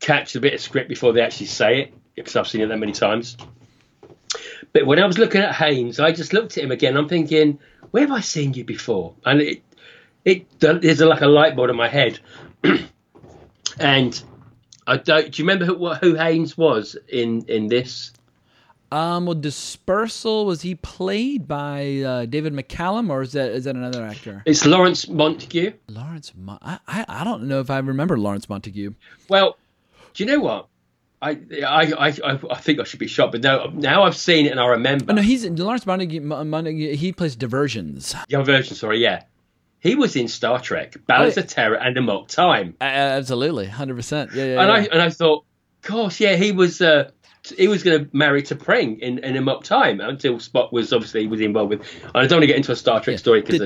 catch 0.00 0.34
a 0.36 0.40
bit 0.40 0.54
of 0.54 0.60
script 0.60 0.88
before 0.88 1.12
they 1.12 1.20
actually 1.20 1.46
say 1.46 1.82
it 1.82 1.94
because 2.14 2.36
I've 2.36 2.48
seen 2.48 2.60
it 2.60 2.66
that 2.66 2.78
many 2.78 2.92
times. 2.92 3.36
But 4.72 4.86
when 4.86 4.98
I 4.98 5.06
was 5.06 5.18
looking 5.18 5.40
at 5.40 5.54
Haynes, 5.54 6.00
I 6.00 6.12
just 6.12 6.32
looked 6.32 6.58
at 6.58 6.64
him 6.64 6.70
again. 6.70 6.96
I'm 6.96 7.08
thinking, 7.08 7.58
where 7.90 8.02
have 8.02 8.12
I 8.12 8.20
seen 8.20 8.54
you 8.54 8.64
before? 8.64 9.14
And 9.24 9.40
it 9.40 9.62
it 10.24 10.60
there's 10.60 11.00
like 11.00 11.22
a 11.22 11.26
light 11.26 11.56
bulb 11.56 11.70
in 11.70 11.76
my 11.76 11.88
head, 11.88 12.20
and 13.78 14.22
I 14.86 14.96
don't. 14.96 15.32
Do 15.32 15.42
you 15.42 15.48
remember 15.48 15.64
who, 15.64 15.94
who 15.94 16.14
Haynes 16.14 16.56
was 16.56 16.96
in 17.08 17.46
in 17.48 17.68
this? 17.68 18.12
Um, 18.90 19.26
well, 19.26 19.34
Dispersal 19.34 20.46
was 20.46 20.62
he 20.62 20.74
played 20.74 21.46
by 21.46 21.98
uh, 22.00 22.24
David 22.26 22.54
McCallum 22.54 23.10
or 23.10 23.22
is 23.22 23.32
that 23.32 23.50
is 23.50 23.64
that 23.64 23.76
another 23.76 24.04
actor? 24.04 24.42
It's 24.46 24.64
Lawrence 24.64 25.08
Montague. 25.08 25.72
Lawrence, 25.88 26.32
Mon- 26.36 26.58
I, 26.62 26.78
I 26.86 27.04
I 27.08 27.24
don't 27.24 27.44
know 27.48 27.60
if 27.60 27.70
I 27.70 27.78
remember 27.78 28.18
Lawrence 28.18 28.48
Montague. 28.48 28.94
Well, 29.28 29.58
do 30.14 30.24
you 30.24 30.30
know 30.30 30.40
what? 30.40 30.68
I 31.20 31.30
I 31.66 31.92
I 31.92 32.38
I, 32.50 32.54
think 32.60 32.80
I 32.80 32.84
should 32.84 33.00
be 33.00 33.08
shot, 33.08 33.32
but 33.32 33.42
no. 33.42 33.70
Now 33.74 34.04
I've 34.04 34.16
seen 34.16 34.46
it 34.46 34.52
and 34.52 34.60
I 34.60 34.66
remember. 34.68 35.06
Oh, 35.10 35.14
no, 35.16 35.22
he's 35.22 35.44
Lawrence 35.44 35.84
Montague. 35.84 36.20
Montague 36.20 36.94
he 36.96 37.12
plays 37.12 37.36
Diversions. 37.36 38.14
Young 38.28 38.44
version, 38.44 38.74
sorry, 38.76 39.00
yeah. 39.00 39.24
He 39.80 39.94
was 39.94 40.16
in 40.16 40.28
Star 40.28 40.60
Trek, 40.60 40.96
Balance 41.06 41.36
Oh, 41.36 41.40
yeah. 41.40 41.44
of 41.44 41.50
Terror, 41.50 41.74
and 41.76 41.96
Amok 41.96 42.28
Time. 42.28 42.74
Uh, 42.80 42.84
absolutely, 42.84 43.66
hundred 43.66 43.96
percent. 43.96 44.32
Yeah, 44.32 44.44
yeah. 44.44 44.62
and 44.62 44.70
I 44.72 44.78
and 44.86 45.02
I 45.02 45.10
thought, 45.10 45.44
gosh, 45.82 46.20
yeah, 46.20 46.36
he 46.36 46.52
was 46.52 46.80
uh, 46.80 47.10
he 47.50 47.68
was 47.68 47.82
going 47.82 48.04
to 48.04 48.16
marry 48.16 48.42
T'Pring 48.42 48.98
in, 49.00 49.18
in 49.18 49.36
Amok 49.36 49.64
Time 49.64 50.00
until 50.00 50.34
Spock 50.34 50.72
was 50.72 50.92
obviously 50.92 51.26
was 51.26 51.40
involved 51.40 51.70
with. 51.70 51.80
And 52.02 52.16
I 52.16 52.26
don't 52.26 52.36
want 52.36 52.42
to 52.42 52.46
get 52.46 52.56
into 52.56 52.72
a 52.72 52.76
Star 52.76 53.00
Trek 53.00 53.18
story 53.18 53.42
because. 53.42 53.60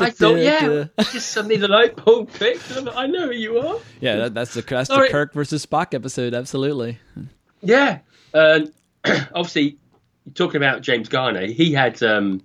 I 0.00 0.10
thought, 0.10 0.38
yeah, 0.38 0.84
just 1.12 1.30
suddenly 1.30 1.56
the 1.56 1.68
light 1.68 1.96
bulb 2.04 2.30
clicked. 2.32 2.68
and 2.70 2.78
I'm 2.78 2.84
like, 2.86 2.96
I 2.96 3.06
know 3.06 3.26
who 3.26 3.32
you 3.32 3.58
are. 3.58 3.78
yeah. 4.00 4.16
That, 4.16 4.34
that's 4.34 4.54
the 4.54 4.62
that's 4.62 4.88
the 4.88 5.08
Kirk 5.10 5.32
versus 5.32 5.64
Spock 5.64 5.94
episode. 5.94 6.34
Absolutely. 6.34 6.98
Yeah. 7.62 8.00
Um, 8.34 8.72
obviously, 9.04 9.78
talking 10.34 10.56
about 10.56 10.82
James 10.82 11.08
Garner, 11.08 11.46
he 11.46 11.72
had 11.72 12.02
um, 12.02 12.42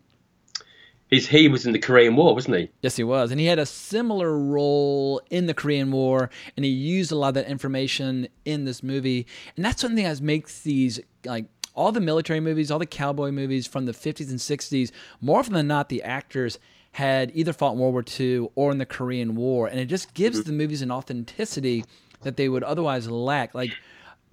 his 1.12 1.28
he 1.28 1.50
was 1.50 1.66
in 1.66 1.74
the 1.74 1.80
Korean 1.80 2.16
War, 2.16 2.34
wasn't 2.34 2.58
he? 2.58 2.70
Yes, 2.82 2.96
he 2.96 3.04
was, 3.04 3.32
and 3.32 3.40
he 3.40 3.46
had 3.46 3.60
a 3.60 3.66
similar 3.66 4.38
role 4.38 5.22
in 5.30 5.46
the 5.46 5.54
Korean 5.54 5.92
War, 5.92 6.30
and 6.56 6.66
he 6.66 6.72
used 6.72 7.12
a 7.12 7.16
lot 7.16 7.30
of 7.30 7.34
that 7.36 7.48
information 7.48 8.30
in 8.46 8.64
this 8.64 8.82
movie, 8.82 9.28
and 9.56 9.66
that's 9.66 9.82
something 9.82 10.04
that 10.04 10.22
makes 10.22 10.62
these 10.62 11.02
like 11.26 11.46
all 11.76 11.92
the 11.92 12.00
military 12.00 12.40
movies, 12.40 12.72
all 12.72 12.80
the 12.80 12.86
cowboy 12.86 13.32
movies 13.32 13.68
from 13.68 13.86
the 13.86 13.92
50s 13.92 14.30
and 14.30 14.40
60s. 14.40 14.92
More 15.22 15.40
often 15.40 15.54
than 15.54 15.68
not, 15.68 15.90
the 15.90 16.04
actors 16.04 16.60
had 16.94 17.32
either 17.34 17.54
fought 17.54 17.74
in 17.74 17.80
World 17.80 17.94
War 17.94 18.04
II 18.20 18.50
or 18.56 18.72
in 18.72 18.78
the 18.78 18.86
Korean 18.86 19.36
War, 19.36 19.68
and 19.68 19.80
it 19.80 19.86
just 19.86 20.14
gives 20.14 20.40
mm-hmm. 20.40 20.50
the 20.50 20.56
movies 20.56 20.82
an 20.82 20.92
authenticity 20.92 21.84
that 22.22 22.38
they 22.38 22.48
would 22.48 22.64
otherwise 22.64 23.10
lack. 23.10 23.54
Like 23.54 23.72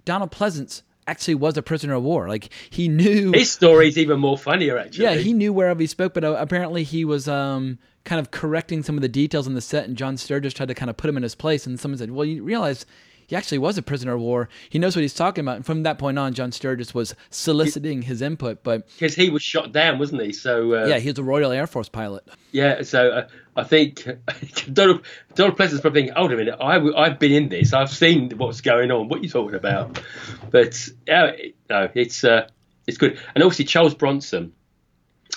Donald 0.05 0.31
Pleasence 0.31 0.83
actually 1.09 1.35
was 1.35 1.57
a 1.57 1.61
prisoner 1.61 1.95
of 1.95 2.03
war. 2.03 2.27
Like 2.29 2.49
he 2.69 2.87
knew 2.87 3.31
His 3.33 3.51
story's 3.51 3.97
even 3.97 4.19
more 4.19 4.37
funnier, 4.37 4.77
actually. 4.77 5.05
yeah, 5.05 5.15
he 5.15 5.33
knew 5.33 5.51
wherever 5.51 5.79
he 5.79 5.87
spoke, 5.87 6.13
but 6.13 6.23
uh, 6.23 6.35
apparently 6.39 6.83
he 6.83 7.03
was 7.03 7.27
um, 7.27 7.79
kind 8.05 8.19
of 8.19 8.31
correcting 8.31 8.83
some 8.83 8.95
of 8.95 9.01
the 9.01 9.09
details 9.09 9.47
on 9.47 9.55
the 9.55 9.61
set, 9.61 9.85
and 9.87 9.97
John 9.97 10.15
Sturges 10.17 10.53
tried 10.53 10.67
to 10.69 10.75
kind 10.75 10.89
of 10.89 10.97
put 10.97 11.09
him 11.09 11.17
in 11.17 11.23
his 11.23 11.35
place. 11.35 11.65
And 11.65 11.79
someone 11.79 11.97
said, 11.97 12.11
"Well, 12.11 12.25
you 12.25 12.43
realize 12.43 12.85
he 13.27 13.35
actually 13.35 13.57
was 13.59 13.77
a 13.77 13.81
prisoner 13.81 14.13
of 14.15 14.21
war. 14.21 14.49
He 14.69 14.79
knows 14.79 14.95
what 14.95 15.01
he's 15.01 15.13
talking 15.13 15.43
about." 15.43 15.55
And 15.57 15.65
from 15.65 15.83
that 15.83 15.97
point 15.99 16.17
on, 16.19 16.33
John 16.33 16.51
Sturges 16.51 16.93
was 16.93 17.15
soliciting 17.29 18.03
his 18.03 18.21
input. 18.21 18.63
But 18.63 18.87
because 18.99 19.15
he 19.15 19.29
was 19.29 19.41
shot 19.43 19.71
down, 19.71 19.99
wasn't 19.99 20.21
he? 20.21 20.31
So 20.31 20.73
uh, 20.73 20.85
yeah, 20.85 20.99
he 20.99 21.09
was 21.09 21.17
a 21.19 21.23
Royal 21.23 21.51
Air 21.51 21.67
Force 21.67 21.89
pilot. 21.89 22.23
Yeah, 22.51 22.81
so 22.83 23.09
uh, 23.11 23.27
I 23.59 23.63
think 23.63 24.07
Donald 24.73 25.05
Donald 25.35 25.57
Pleasence's 25.57 25.81
probably 25.81 26.01
thinking, 26.01 26.15
hold 26.15 26.31
a 26.31 26.37
minute, 26.37 26.55
I, 26.59 26.77
I've 26.77 27.19
been 27.19 27.31
in 27.31 27.49
this, 27.49 27.73
I've 27.73 27.89
seen 27.89 28.31
what's 28.37 28.61
going 28.61 28.91
on. 28.91 29.09
What 29.09 29.19
are 29.19 29.23
you 29.23 29.29
talking 29.29 29.55
about? 29.55 30.01
But 30.49 30.89
yeah, 31.07 31.31
no, 31.69 31.89
it's 31.93 32.23
uh, 32.23 32.47
it's 32.87 32.97
good. 32.97 33.19
And 33.35 33.43
obviously 33.43 33.65
Charles 33.65 33.95
Bronson, 33.95 34.53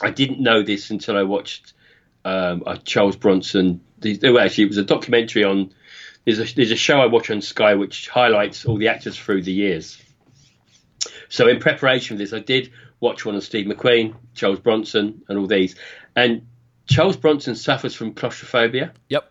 I 0.00 0.10
didn't 0.10 0.40
know 0.40 0.62
this 0.62 0.90
until 0.90 1.16
I 1.16 1.22
watched 1.22 1.72
um, 2.24 2.64
Charles 2.84 3.16
Bronson. 3.16 3.80
Well, 4.02 4.38
actually, 4.38 4.64
it 4.64 4.68
was 4.68 4.78
a 4.78 4.84
documentary 4.84 5.44
on. 5.44 5.72
There's 6.24 6.38
a 6.38 6.54
there's 6.54 6.70
a 6.70 6.76
show 6.76 6.98
I 7.00 7.06
watch 7.06 7.30
on 7.30 7.40
Sky 7.40 7.74
which 7.74 8.08
highlights 8.08 8.64
all 8.64 8.78
the 8.78 8.88
actors 8.88 9.18
through 9.18 9.42
the 9.42 9.52
years. 9.52 10.00
So 11.28 11.48
in 11.48 11.58
preparation 11.58 12.16
for 12.16 12.18
this, 12.18 12.32
I 12.32 12.38
did 12.38 12.72
watch 13.00 13.24
one 13.24 13.34
on 13.34 13.40
Steve 13.40 13.66
McQueen, 13.66 14.14
Charles 14.34 14.60
Bronson, 14.60 15.22
and 15.28 15.38
all 15.38 15.46
these. 15.46 15.74
And 16.14 16.46
Charles 16.86 17.16
Bronson 17.16 17.54
suffers 17.54 17.94
from 17.94 18.12
claustrophobia. 18.12 18.92
Yep. 19.08 19.30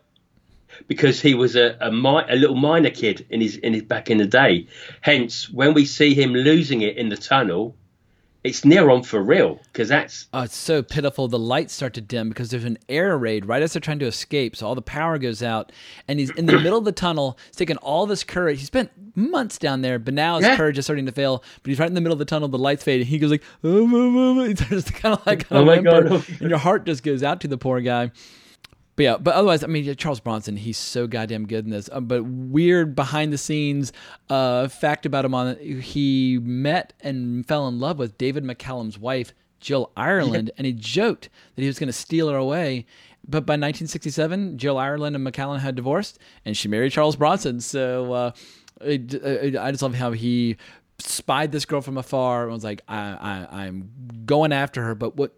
Because 0.87 1.21
he 1.21 1.33
was 1.33 1.55
a 1.55 1.77
a, 1.81 1.91
mi- 1.91 2.23
a 2.29 2.35
little 2.35 2.55
minor 2.55 2.89
kid 2.89 3.25
in 3.29 3.41
his 3.41 3.57
in 3.57 3.73
his 3.73 3.83
back 3.83 4.09
in 4.09 4.17
the 4.17 4.25
day. 4.25 4.67
Hence, 5.01 5.49
when 5.49 5.73
we 5.73 5.85
see 5.85 6.13
him 6.13 6.33
losing 6.33 6.81
it 6.81 6.97
in 6.97 7.09
the 7.09 7.17
tunnel, 7.17 7.75
it's 8.43 8.65
near 8.65 8.89
on 8.89 9.03
for 9.03 9.21
real. 9.21 9.59
Because 9.65 9.89
that's 9.89 10.27
Oh, 10.33 10.41
it's 10.41 10.55
so 10.55 10.81
pitiful. 10.81 11.27
The 11.27 11.37
lights 11.37 11.73
start 11.73 11.93
to 11.95 12.01
dim 12.01 12.29
because 12.29 12.49
there's 12.49 12.63
an 12.63 12.79
air 12.89 13.15
raid 13.17 13.45
right 13.45 13.61
as 13.61 13.73
they're 13.73 13.81
trying 13.81 13.99
to 13.99 14.07
escape. 14.07 14.55
So 14.55 14.65
all 14.65 14.73
the 14.75 14.81
power 14.81 15.17
goes 15.19 15.43
out, 15.43 15.71
and 16.07 16.19
he's 16.19 16.31
in 16.31 16.45
the 16.47 16.57
middle 16.57 16.79
of 16.79 16.85
the 16.85 16.91
tunnel. 16.91 17.37
He's 17.47 17.57
taking 17.57 17.77
all 17.77 18.05
this 18.07 18.23
courage. 18.23 18.59
He 18.59 18.65
spent 18.65 18.91
months 19.15 19.57
down 19.57 19.81
there, 19.81 19.99
but 19.99 20.13
now 20.13 20.37
his 20.37 20.45
Yeah. 20.45 20.55
courage 20.57 20.77
is 20.77 20.85
starting 20.85 21.05
to 21.05 21.11
fail. 21.11 21.43
But 21.63 21.69
he's 21.69 21.79
right 21.79 21.87
in 21.89 21.93
the 21.95 22.01
middle 22.01 22.13
of 22.13 22.19
the 22.19 22.25
tunnel. 22.25 22.47
The 22.47 22.57
lights 22.57 22.83
fade, 22.83 23.01
and 23.01 23.09
he 23.09 23.17
goes 23.19 23.31
like, 23.31 23.43
oh, 23.63 23.89
oh, 23.91 24.17
oh, 24.17 24.39
oh. 24.41 24.43
he 24.47 24.55
starts 24.55 24.83
to 24.85 24.93
kind 24.93 25.15
of 25.17 25.25
like 25.25 25.45
Oh 25.51 25.65
my 25.65 25.79
God. 25.79 26.05
and 26.39 26.49
your 26.49 26.57
heart 26.59 26.85
just 26.85 27.03
goes 27.03 27.23
out 27.23 27.41
to 27.41 27.47
the 27.47 27.57
poor 27.57 27.81
guy. 27.81 28.11
But 28.97 29.03
yeah, 29.03 29.17
but 29.17 29.33
otherwise, 29.35 29.63
I 29.63 29.67
mean, 29.67 29.85
yeah, 29.85 29.93
Charles 29.93 30.19
Bronson, 30.19 30.57
he's 30.57 30.77
so 30.77 31.07
goddamn 31.07 31.47
good 31.47 31.63
in 31.65 31.71
this. 31.71 31.89
Uh, 31.91 32.01
but 32.01 32.23
weird 32.23 32.93
behind 32.95 33.31
the 33.31 33.37
scenes 33.37 33.93
uh, 34.29 34.67
fact 34.67 35.05
about 35.05 35.23
him 35.23 35.33
on 35.33 35.55
he 35.57 36.39
met 36.41 36.91
and 36.99 37.45
fell 37.47 37.67
in 37.69 37.79
love 37.79 37.97
with 37.97 38.17
David 38.17 38.43
McCallum's 38.43 38.99
wife, 38.99 39.33
Jill 39.61 39.91
Ireland, 39.95 40.51
and 40.57 40.67
he 40.67 40.73
joked 40.73 41.29
that 41.55 41.61
he 41.61 41.67
was 41.67 41.79
going 41.79 41.87
to 41.87 41.93
steal 41.93 42.29
her 42.29 42.35
away. 42.37 42.85
But 43.23 43.45
by 43.45 43.53
1967, 43.53 44.57
Jill 44.57 44.77
Ireland 44.77 45.15
and 45.15 45.25
McCallum 45.25 45.59
had 45.59 45.75
divorced, 45.75 46.19
and 46.43 46.57
she 46.57 46.67
married 46.67 46.91
Charles 46.91 47.15
Bronson. 47.15 47.59
So 47.61 48.11
uh, 48.11 48.31
it, 48.83 49.15
uh, 49.15 49.27
it, 49.27 49.57
I 49.57 49.71
just 49.71 49.83
love 49.83 49.95
how 49.95 50.11
he 50.11 50.57
spied 50.99 51.51
this 51.51 51.65
girl 51.65 51.81
from 51.81 51.97
afar 51.97 52.43
and 52.43 52.51
was 52.51 52.63
like, 52.63 52.81
I, 52.87 52.99
I, 52.99 53.63
I'm 53.65 53.91
going 54.25 54.53
after 54.53 54.83
her. 54.83 54.95
But 54.95 55.15
what 55.15 55.33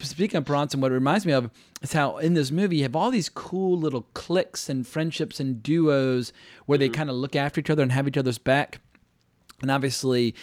speaking 0.00 0.38
of 0.38 0.44
Bronson, 0.44 0.80
what 0.80 0.90
it 0.92 0.94
reminds 0.94 1.26
me 1.26 1.32
of 1.32 1.50
is 1.80 1.92
how 1.92 2.18
in 2.18 2.34
this 2.34 2.50
movie 2.50 2.76
you 2.76 2.82
have 2.82 2.96
all 2.96 3.10
these 3.10 3.28
cool 3.28 3.78
little 3.78 4.06
cliques 4.14 4.68
and 4.68 4.86
friendships 4.86 5.40
and 5.40 5.62
duos 5.62 6.32
where 6.66 6.78
they 6.78 6.86
mm-hmm. 6.86 6.94
kind 6.94 7.10
of 7.10 7.16
look 7.16 7.36
after 7.36 7.60
each 7.60 7.70
other 7.70 7.82
and 7.82 7.92
have 7.92 8.08
each 8.08 8.16
other's 8.16 8.38
back. 8.38 8.80
And 9.60 9.70
obviously, 9.70 10.34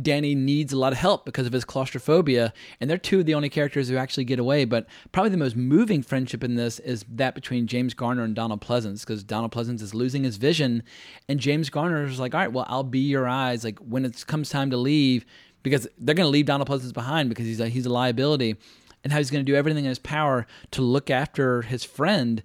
Danny 0.00 0.34
needs 0.34 0.72
a 0.72 0.78
lot 0.78 0.92
of 0.92 0.98
help 0.98 1.26
because 1.26 1.46
of 1.46 1.52
his 1.52 1.64
claustrophobia, 1.64 2.52
and 2.80 2.88
they're 2.88 2.96
two 2.98 3.20
of 3.20 3.26
the 3.26 3.34
only 3.34 3.50
characters 3.50 3.88
who 3.88 3.96
actually 3.96 4.24
get 4.24 4.38
away. 4.38 4.64
But 4.64 4.86
probably 5.12 5.30
the 5.30 5.36
most 5.36 5.54
moving 5.56 6.02
friendship 6.02 6.42
in 6.42 6.54
this 6.54 6.78
is 6.78 7.04
that 7.10 7.34
between 7.34 7.66
James 7.66 7.92
Garner 7.92 8.22
and 8.22 8.34
Donald 8.34 8.62
Pleasence, 8.62 9.00
because 9.00 9.22
Donald 9.22 9.52
Pleasence 9.52 9.82
is 9.82 9.94
losing 9.94 10.24
his 10.24 10.38
vision, 10.38 10.82
and 11.28 11.38
James 11.38 11.68
Garner 11.68 12.04
is 12.04 12.18
like, 12.18 12.34
"All 12.34 12.40
right, 12.40 12.52
well, 12.52 12.66
I'll 12.68 12.82
be 12.82 13.00
your 13.00 13.28
eyes. 13.28 13.64
Like 13.64 13.78
when 13.80 14.04
it 14.04 14.24
comes 14.26 14.48
time 14.48 14.70
to 14.70 14.76
leave, 14.76 15.26
because 15.62 15.86
they're 15.98 16.14
going 16.14 16.26
to 16.26 16.30
leave 16.30 16.46
Donald 16.46 16.68
Pleasence 16.68 16.94
behind 16.94 17.28
because 17.28 17.46
he's 17.46 17.60
a, 17.60 17.68
he's 17.68 17.86
a 17.86 17.92
liability." 17.92 18.56
and 19.04 19.12
how 19.12 19.18
he's 19.18 19.30
going 19.30 19.44
to 19.44 19.50
do 19.50 19.56
everything 19.56 19.84
in 19.84 19.88
his 19.88 19.98
power 19.98 20.46
to 20.70 20.82
look 20.82 21.10
after 21.10 21.62
his 21.62 21.84
friend. 21.84 22.42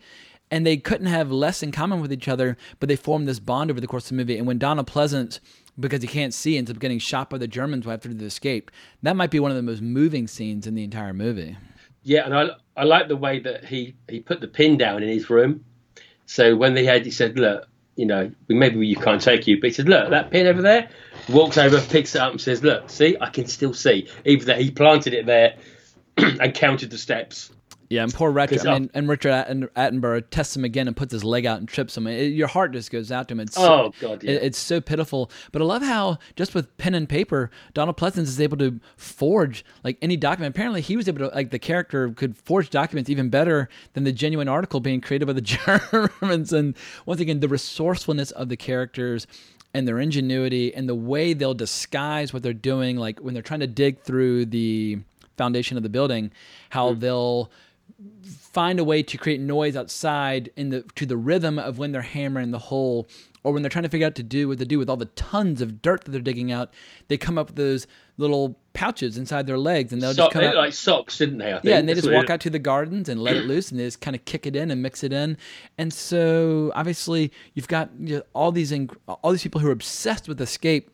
And 0.50 0.66
they 0.66 0.78
couldn't 0.78 1.08
have 1.08 1.32
less 1.32 1.62
in 1.62 1.72
common 1.72 2.02
with 2.02 2.12
each 2.12 2.28
other, 2.28 2.58
but 2.80 2.88
they 2.88 2.96
formed 2.96 3.28
this 3.28 3.40
bond 3.40 3.70
over 3.70 3.82
the 3.82 3.88
course 3.88 4.06
of 4.06 4.10
the 4.10 4.16
movie. 4.16 4.38
And 4.38 4.48
when 4.48 4.58
Donald 4.58 4.88
Pleasence, 4.88 5.40
because 5.80 6.02
he 6.02 6.08
can't 6.08 6.34
see, 6.34 6.58
ends 6.58 6.72
up 6.72 6.80
getting 6.80 7.00
shot 7.00 7.30
by 7.30 7.38
the 7.38 7.48
Germans 7.48 7.88
after 7.88 8.14
the 8.14 8.26
escape, 8.26 8.72
that 9.04 9.16
might 9.16 9.32
be 9.32 9.40
one 9.40 9.52
of 9.52 9.58
the 9.58 9.64
most 9.64 9.82
moving 9.82 10.28
scenes 10.28 10.68
in 10.68 10.76
the 10.76 10.84
entire 10.84 11.14
movie. 11.14 11.58
Yeah, 12.04 12.26
and 12.26 12.34
I 12.34 12.50
I 12.76 12.84
like 12.84 13.08
the 13.08 13.18
way 13.18 13.40
that 13.40 13.66
he 13.66 13.96
he 14.10 14.20
put 14.20 14.40
the 14.40 14.48
pin 14.48 14.78
down 14.78 15.04
in 15.04 15.10
his 15.10 15.30
room. 15.30 15.66
So 16.26 16.56
when 16.56 16.74
they 16.74 16.86
had, 16.86 17.04
he 17.06 17.12
said, 17.12 17.38
"Look, 17.38 17.68
you 17.96 18.06
know, 18.06 18.32
maybe 18.48 18.86
you 18.86 18.96
can't 18.96 19.22
take 19.22 19.46
you," 19.46 19.60
but 19.60 19.68
he 19.68 19.74
said, 19.74 19.90
"Look, 19.90 20.10
that 20.12 20.32
pin 20.32 20.48
over 20.48 20.62
there." 20.62 20.90
Walks 21.30 21.58
over, 21.58 21.82
picks 21.82 22.16
it 22.16 22.22
up, 22.22 22.32
and 22.32 22.40
says, 22.42 22.64
"Look, 22.64 22.90
see, 22.90 23.18
I 23.20 23.30
can 23.30 23.48
still 23.48 23.74
see." 23.74 24.08
Even 24.26 24.48
though 24.48 24.56
he 24.56 24.72
planted 24.72 25.14
it 25.14 25.26
there 25.26 25.56
and 26.18 26.54
counted 26.54 26.92
the 26.92 26.98
steps. 26.98 27.52
Yeah, 27.90 28.04
and 28.04 28.14
poor 28.14 28.32
Richard, 28.32 28.58
'Cause, 28.58 28.66
I 28.66 28.80
mean, 28.80 28.90
and 28.94 29.08
Richard 29.08 29.32
Atten- 29.32 29.70
Attenborough 29.78 30.24
tests 30.30 30.56
him 30.58 30.66
again 30.66 30.88
and 30.88 30.96
puts 30.96 31.14
his 31.14 31.24
leg 31.24 31.46
out 31.46 31.60
and 31.60 31.70
trips 31.70 31.96
him. 31.96 32.06
It- 32.06 32.34
your 32.34 32.48
heart 32.48 32.74
just 32.74 32.92
goes 32.92 33.14
out 33.14 33.30
to 33.30 33.34
him. 33.34 33.40
It's 33.40 33.56
so, 33.56 33.62
Oh, 33.86 33.94
God, 34.02 34.24
yeah. 34.24 34.32
it- 34.32 34.44
it's 34.44 34.58
so 34.58 34.82
pitiful. 34.82 35.32
But 35.54 35.62
I 35.62 35.66
love 35.66 35.82
how 35.84 36.18
just 36.36 36.54
with 36.54 36.76
pen 36.78 36.94
and 36.96 37.08
paper, 37.08 37.50
Donald 37.74 37.96
Pleasence 37.96 38.24
is 38.24 38.42
able 38.42 38.58
to 38.58 38.80
forge 38.98 39.64
like 39.86 39.98
any 40.02 40.18
document. 40.18 40.54
Apparently, 40.54 40.82
he 40.82 40.98
was 40.98 41.08
able 41.08 41.20
to 41.30 41.34
like 41.34 41.52
the 41.52 41.60
character 41.60 42.10
could 42.10 42.36
forge 42.36 42.70
documents 42.70 43.10
even 43.10 43.30
better 43.30 43.70
than 43.94 44.04
the 44.04 44.12
genuine 44.12 44.50
article 44.50 44.82
being 44.82 45.00
created 45.00 45.26
by 45.26 45.34
the 45.34 45.42
Germans. 46.22 46.52
And 46.52 46.76
once 47.06 47.22
again, 47.22 47.40
the 47.40 47.48
resourcefulness 47.48 48.32
of 48.32 48.50
the 48.50 48.58
characters 48.58 49.28
and 49.74 49.88
their 49.88 50.00
ingenuity 50.00 50.74
and 50.74 50.90
the 50.90 50.96
way 50.96 51.34
they'll 51.34 51.54
disguise 51.54 52.34
what 52.34 52.44
they're 52.44 52.54
doing, 52.54 52.98
like 52.98 53.20
when 53.20 53.34
they're 53.34 53.44
trying 53.44 53.60
to 53.62 53.68
dig 53.68 54.02
through 54.02 54.46
the 54.48 54.98
foundation 55.38 55.78
of 55.78 55.84
the 55.84 55.90
building, 55.90 56.32
how 56.72 56.94
hmm. 56.94 57.00
they'll 57.00 57.52
find 58.24 58.80
a 58.80 58.84
way 58.84 59.02
to 59.04 59.18
create 59.18 59.40
noise 59.40 59.76
outside 59.76 60.50
in 60.56 60.70
the 60.70 60.84
to 60.96 61.06
the 61.06 61.18
rhythm 61.18 61.58
of 61.58 61.78
when 61.80 61.92
they're 61.92 62.02
hammering 62.02 62.52
the 62.52 62.60
hole 62.60 63.08
or 63.44 63.54
when 63.54 63.64
they're 63.64 63.70
trying 63.70 63.84
to 63.84 63.90
figure 63.90 64.06
out 64.06 64.16
to 64.16 64.24
do 64.24 64.48
what 64.48 64.60
to 64.60 64.66
do 64.66 64.78
with 64.78 64.90
all 64.90 64.98
the 64.98 65.06
tons 65.06 65.62
of 65.62 65.82
dirt 65.82 66.04
that 66.04 66.12
they're 66.12 66.22
digging 66.22 66.52
out 66.52 66.72
they 67.08 67.18
come 67.18 67.38
up 67.38 67.48
with 67.48 67.56
those 67.56 67.88
little 68.18 68.60
pouches 68.74 69.18
inside 69.18 69.48
their 69.48 69.58
legs 69.58 69.92
and 69.94 70.02
they'll 70.02 70.14
So- 70.14 70.24
just 70.26 70.32
come 70.34 70.44
out 70.44 70.56
like 70.56 70.74
socks, 70.74 71.18
didn't 71.18 71.40
they? 71.40 71.50
I 71.50 71.54
think. 71.54 71.66
yeah, 71.66 71.78
and 71.78 71.90
they 71.90 71.94
just 71.96 72.12
walk 72.12 72.30
out 72.30 72.40
to 72.42 72.50
the 72.52 72.60
gardens 72.60 73.10
and 73.10 73.22
let 73.22 73.36
it 73.36 73.46
loose, 73.46 73.72
and 73.72 73.80
they 73.80 73.86
just 73.86 74.02
kind 74.02 74.16
of 74.16 74.26
kick 74.26 74.46
it 74.48 74.56
in 74.56 74.70
and 74.72 74.82
mix 74.82 75.04
it 75.04 75.14
in. 75.14 75.38
And 75.78 75.92
so, 75.94 76.72
obviously, 76.76 77.32
you've 77.54 77.68
got 77.68 77.90
you 78.00 78.18
know, 78.18 78.22
all 78.34 78.52
these 78.52 78.72
ing- 78.72 78.90
all 79.08 79.32
these 79.32 79.44
people 79.44 79.62
who 79.62 79.68
are 79.68 79.72
obsessed 79.72 80.28
with 80.28 80.40
escape. 80.42 80.90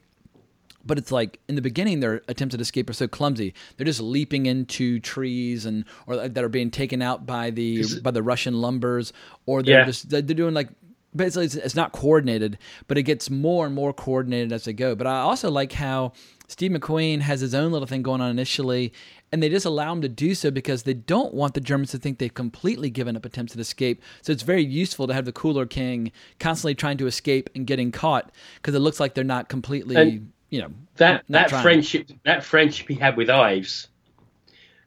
But 0.85 0.97
it's 0.97 1.11
like 1.11 1.39
in 1.47 1.55
the 1.55 1.61
beginning, 1.61 2.01
their 2.01 2.21
attempts 2.27 2.53
at 2.55 2.61
escape 2.61 2.89
are 2.89 2.93
so 2.93 3.07
clumsy. 3.07 3.53
They're 3.77 3.85
just 3.85 4.01
leaping 4.01 4.45
into 4.47 4.99
trees 4.99 5.65
and 5.65 5.85
or 6.07 6.15
uh, 6.15 6.27
that 6.27 6.43
are 6.43 6.49
being 6.49 6.71
taken 6.71 7.01
out 7.01 7.25
by 7.25 7.51
the 7.51 7.83
by 8.01 8.11
the 8.11 8.21
Russian 8.23 8.55
lumbers, 8.55 9.13
or 9.45 9.63
they're 9.63 9.79
Yeah. 9.79 9.85
just 9.85 10.09
they're 10.09 10.21
they're 10.21 10.35
doing 10.35 10.53
like 10.53 10.69
basically 11.15 11.45
it's, 11.45 11.55
it's 11.55 11.75
not 11.75 11.91
coordinated, 11.93 12.57
but 12.87 12.97
it 12.97 13.03
gets 13.03 13.29
more 13.29 13.65
and 13.65 13.75
more 13.75 13.93
coordinated 13.93 14.51
as 14.51 14.65
they 14.65 14.73
go. 14.73 14.95
But 14.95 15.07
I 15.07 15.19
also 15.19 15.49
like 15.51 15.71
how 15.73 16.13
Steve 16.47 16.71
McQueen 16.71 17.21
has 17.21 17.39
his 17.39 17.53
own 17.55 17.71
little 17.71 17.87
thing 17.87 18.01
going 18.01 18.19
on 18.19 18.29
initially, 18.31 18.91
and 19.31 19.41
they 19.41 19.47
just 19.49 19.65
allow 19.65 19.91
him 19.93 20.01
to 20.01 20.09
do 20.09 20.35
so 20.35 20.51
because 20.51 20.83
they 20.83 20.93
don't 20.93 21.33
want 21.33 21.53
the 21.53 21.61
Germans 21.61 21.91
to 21.91 21.97
think 21.97 22.17
they've 22.19 22.33
completely 22.33 22.89
given 22.89 23.15
up 23.15 23.25
attempts 23.25 23.53
at 23.53 23.59
escape. 23.59 24.01
So 24.21 24.31
it's 24.33 24.43
very 24.43 24.63
useful 24.65 25.07
to 25.07 25.13
have 25.13 25.25
the 25.25 25.31
Cooler 25.31 25.65
King 25.65 26.11
constantly 26.39 26.75
trying 26.75 26.97
to 26.97 27.07
escape 27.07 27.49
and 27.55 27.65
getting 27.65 27.91
caught 27.91 28.31
because 28.55 28.75
it 28.75 28.79
looks 28.79 28.99
like 28.99 29.13
they're 29.13 29.23
not 29.23 29.49
completely, 29.49 29.95
And 29.95 30.31
you 30.53 30.61
know, 30.61 30.71
that 30.97 31.23
that 31.29 31.49
friendship 31.49 32.11
that 32.25 32.43
friendship 32.43 32.87
he 32.87 32.93
had 32.93 33.17
with 33.17 33.27
Ives 33.29 33.87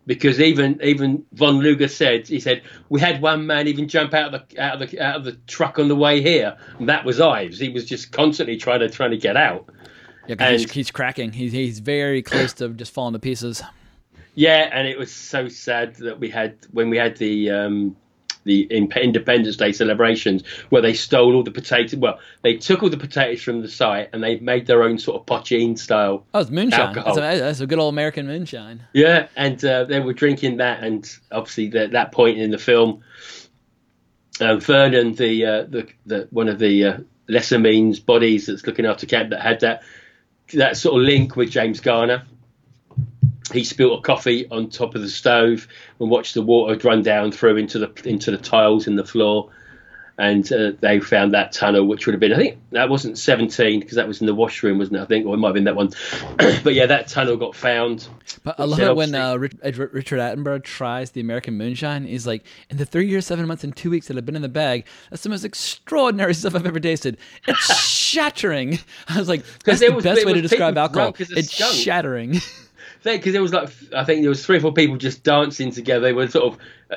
because 0.07 0.41
even 0.41 0.79
even 0.81 1.25
von 1.33 1.59
Luger 1.59 1.89
said 1.89 2.29
he 2.29 2.39
said 2.39 2.63
we 2.89 3.01
had 3.01 3.21
one 3.21 3.47
man 3.49 3.67
even 3.67 3.89
jump 3.89 4.15
out 4.15 4.33
of 4.33 4.49
the 4.49 4.63
out 4.63 4.81
of 4.81 4.89
the 4.91 5.01
out 5.01 5.17
of 5.17 5.25
the 5.25 5.33
truck 5.49 5.81
on 5.81 5.89
the 5.89 5.97
way 5.97 6.23
here 6.23 6.57
and 6.79 6.89
that 6.89 7.05
was 7.05 7.21
Ives 7.21 7.59
he 7.59 7.69
was 7.69 7.85
just 7.85 8.13
constantly 8.13 8.57
trying 8.57 8.79
to 8.79 8.89
trying 8.89 9.11
to 9.11 9.17
get 9.17 9.37
out 9.37 9.69
Yeah, 10.29 10.37
'cause 10.37 10.63
he's, 10.63 10.71
he's 10.71 10.91
cracking. 10.93 11.33
He's 11.33 11.51
he's 11.51 11.81
very 11.81 12.23
close 12.23 12.53
to 12.55 12.69
just 12.69 12.93
falling 12.93 13.15
to 13.15 13.19
pieces. 13.19 13.61
yeah 14.37 14.71
and 14.73 14.87
it 14.87 14.97
was 14.97 15.13
so 15.13 15.49
sad 15.49 15.97
that 15.97 16.21
we 16.21 16.29
had 16.31 16.57
when 16.71 16.91
we 16.91 16.97
had 16.97 17.17
the 17.17 17.51
um 17.51 17.97
the 18.47 18.63
Independence 18.71 19.57
Day 19.57 19.73
celebrations 19.73 20.47
where 20.71 20.81
they 20.81 20.95
stole 20.95 21.35
all 21.35 21.43
the 21.43 21.51
potatoes 21.51 21.97
well 21.97 22.19
they 22.43 22.57
took 22.57 22.83
all 22.83 22.89
the 22.89 22.97
potatoes 22.97 23.43
from 23.43 23.61
the 23.61 23.69
site 23.69 24.09
and 24.13 24.23
they 24.23 24.39
made 24.39 24.67
their 24.67 24.83
own 24.83 24.99
sort 24.99 25.21
of 25.21 25.27
pochine 25.27 25.79
style 25.79 26.25
Oh, 26.33 26.41
it's 26.41 26.51
moonshine. 26.51 26.95
That's 26.95 27.17
a, 27.17 27.21
that's 27.21 27.61
a 27.61 27.67
good 27.67 27.79
old 27.79 27.93
American 27.93 28.27
moonshine. 28.27 28.83
Yeah, 28.93 29.29
and 29.37 29.63
uh, 29.65 29.85
they 29.85 30.01
were 30.01 30.13
drinking 30.13 30.59
that, 30.59 30.83
and 30.83 31.09
obviously 31.33 31.77
at 31.79 31.93
that 31.93 32.13
point 32.13 32.39
in 32.39 32.51
the 32.51 32.59
film, 32.59 33.03
um, 34.41 34.61
Werner, 34.69 35.11
the, 35.13 35.45
uh, 35.47 35.63
the 35.65 35.89
the 36.05 36.29
one 36.31 36.49
of 36.49 36.59
the 36.59 36.85
uh, 36.85 36.99
lesser 37.29 37.59
means 37.59 38.01
bodies 38.01 38.47
that's 38.47 38.67
looking 38.67 38.87
after 38.87 39.07
camp, 39.07 39.31
that 39.31 39.41
had 39.41 39.61
that 39.61 39.83
that 40.55 40.77
sort 40.77 41.01
of 41.01 41.07
link 41.07 41.37
with 41.37 41.51
James 41.51 41.81
Garner. 41.81 42.25
He 43.53 43.65
spilt 43.65 43.99
a 43.99 44.03
coffee 44.03 44.49
on 44.51 44.71
top 44.71 44.95
of 44.95 45.03
the 45.03 45.09
stove 45.09 45.69
and 46.01 46.11
watched 46.11 46.35
the 46.35 46.43
water 46.43 46.77
run 46.87 47.03
down 47.03 47.33
through 47.33 47.57
into 47.57 47.79
the 47.79 48.09
into 48.09 48.31
the 48.31 48.39
tiles 48.39 48.87
in 48.87 48.97
the 48.97 49.05
floor. 49.05 49.51
And 50.19 50.51
uh, 50.51 50.73
they 50.81 50.99
found 50.99 51.35
that 51.35 51.53
tunnel, 51.53 51.87
which 51.87 52.07
would 52.07 52.15
have 52.15 52.21
been, 52.21 52.33
I 52.33 52.37
think 52.37 52.59
that 52.71 52.89
wasn't 52.89 53.19
17 53.19 53.81
because 53.81 53.97
that 53.97 54.09
was 54.09 54.23
in 54.23 54.27
the 54.27 54.35
washroom, 54.35 54.79
wasn't 54.79 54.97
it? 54.97 55.03
I 55.03 55.05
think, 55.05 55.27
or 55.27 55.35
it 55.35 55.37
might 55.37 55.49
have 55.49 55.55
been 55.55 55.65
that 55.65 55.77
one. 55.77 55.91
but 56.65 56.73
yeah, 56.73 56.87
that 56.87 57.09
tunnel 57.09 57.37
got 57.37 57.55
found. 57.55 58.09
But 58.43 58.59
I 58.59 58.65
love 58.65 58.81
it 58.81 58.97
when 58.97 59.15
uh, 59.15 59.37
Richard 59.37 60.19
Attenborough 60.19 60.65
tries 60.65 61.11
the 61.11 61.21
American 61.21 61.59
moonshine. 61.59 62.07
He's 62.07 62.27
like, 62.27 62.47
in 62.71 62.79
the 62.79 62.87
three 62.87 63.07
years, 63.07 63.27
seven 63.27 63.47
months, 63.47 63.63
and 63.63 63.77
two 63.77 63.91
weeks 63.91 64.09
that 64.09 64.17
I've 64.17 64.25
been 64.25 64.37
in 64.37 64.41
the 64.43 64.49
bag, 64.49 64.87
that's 65.11 65.23
the 65.23 65.29
most 65.29 65.45
extraordinary 65.45 66.33
stuff 66.35 66.55
I've 66.55 66.65
ever 66.65 66.81
tasted. 66.81 67.19
It's 67.47 67.79
shattering. 67.79 68.79
I 69.11 69.19
was 69.19 69.29
like, 69.29 69.45
that's 69.67 69.81
the 69.81 69.91
was- 69.91 70.03
best 70.03 70.25
way 70.25 70.33
to 70.33 70.41
describe 70.41 70.79
alcohol. 70.79 71.15
It's 71.19 71.55
skunk. 71.55 71.75
shattering. 71.75 72.41
Because 73.15 73.33
there 73.33 73.43
was 73.43 73.53
like 73.53 73.71
I 73.95 74.05
think 74.05 74.23
there 74.23 74.29
was 74.29 74.45
three 74.45 74.59
or 74.59 74.61
four 74.61 74.73
people 74.73 74.97
just 74.97 75.23
dancing 75.23 75.71
together. 75.71 76.01
They 76.01 76.13
were 76.13 76.29
sort 76.29 76.55
of 76.55 76.59
uh, 76.91 76.97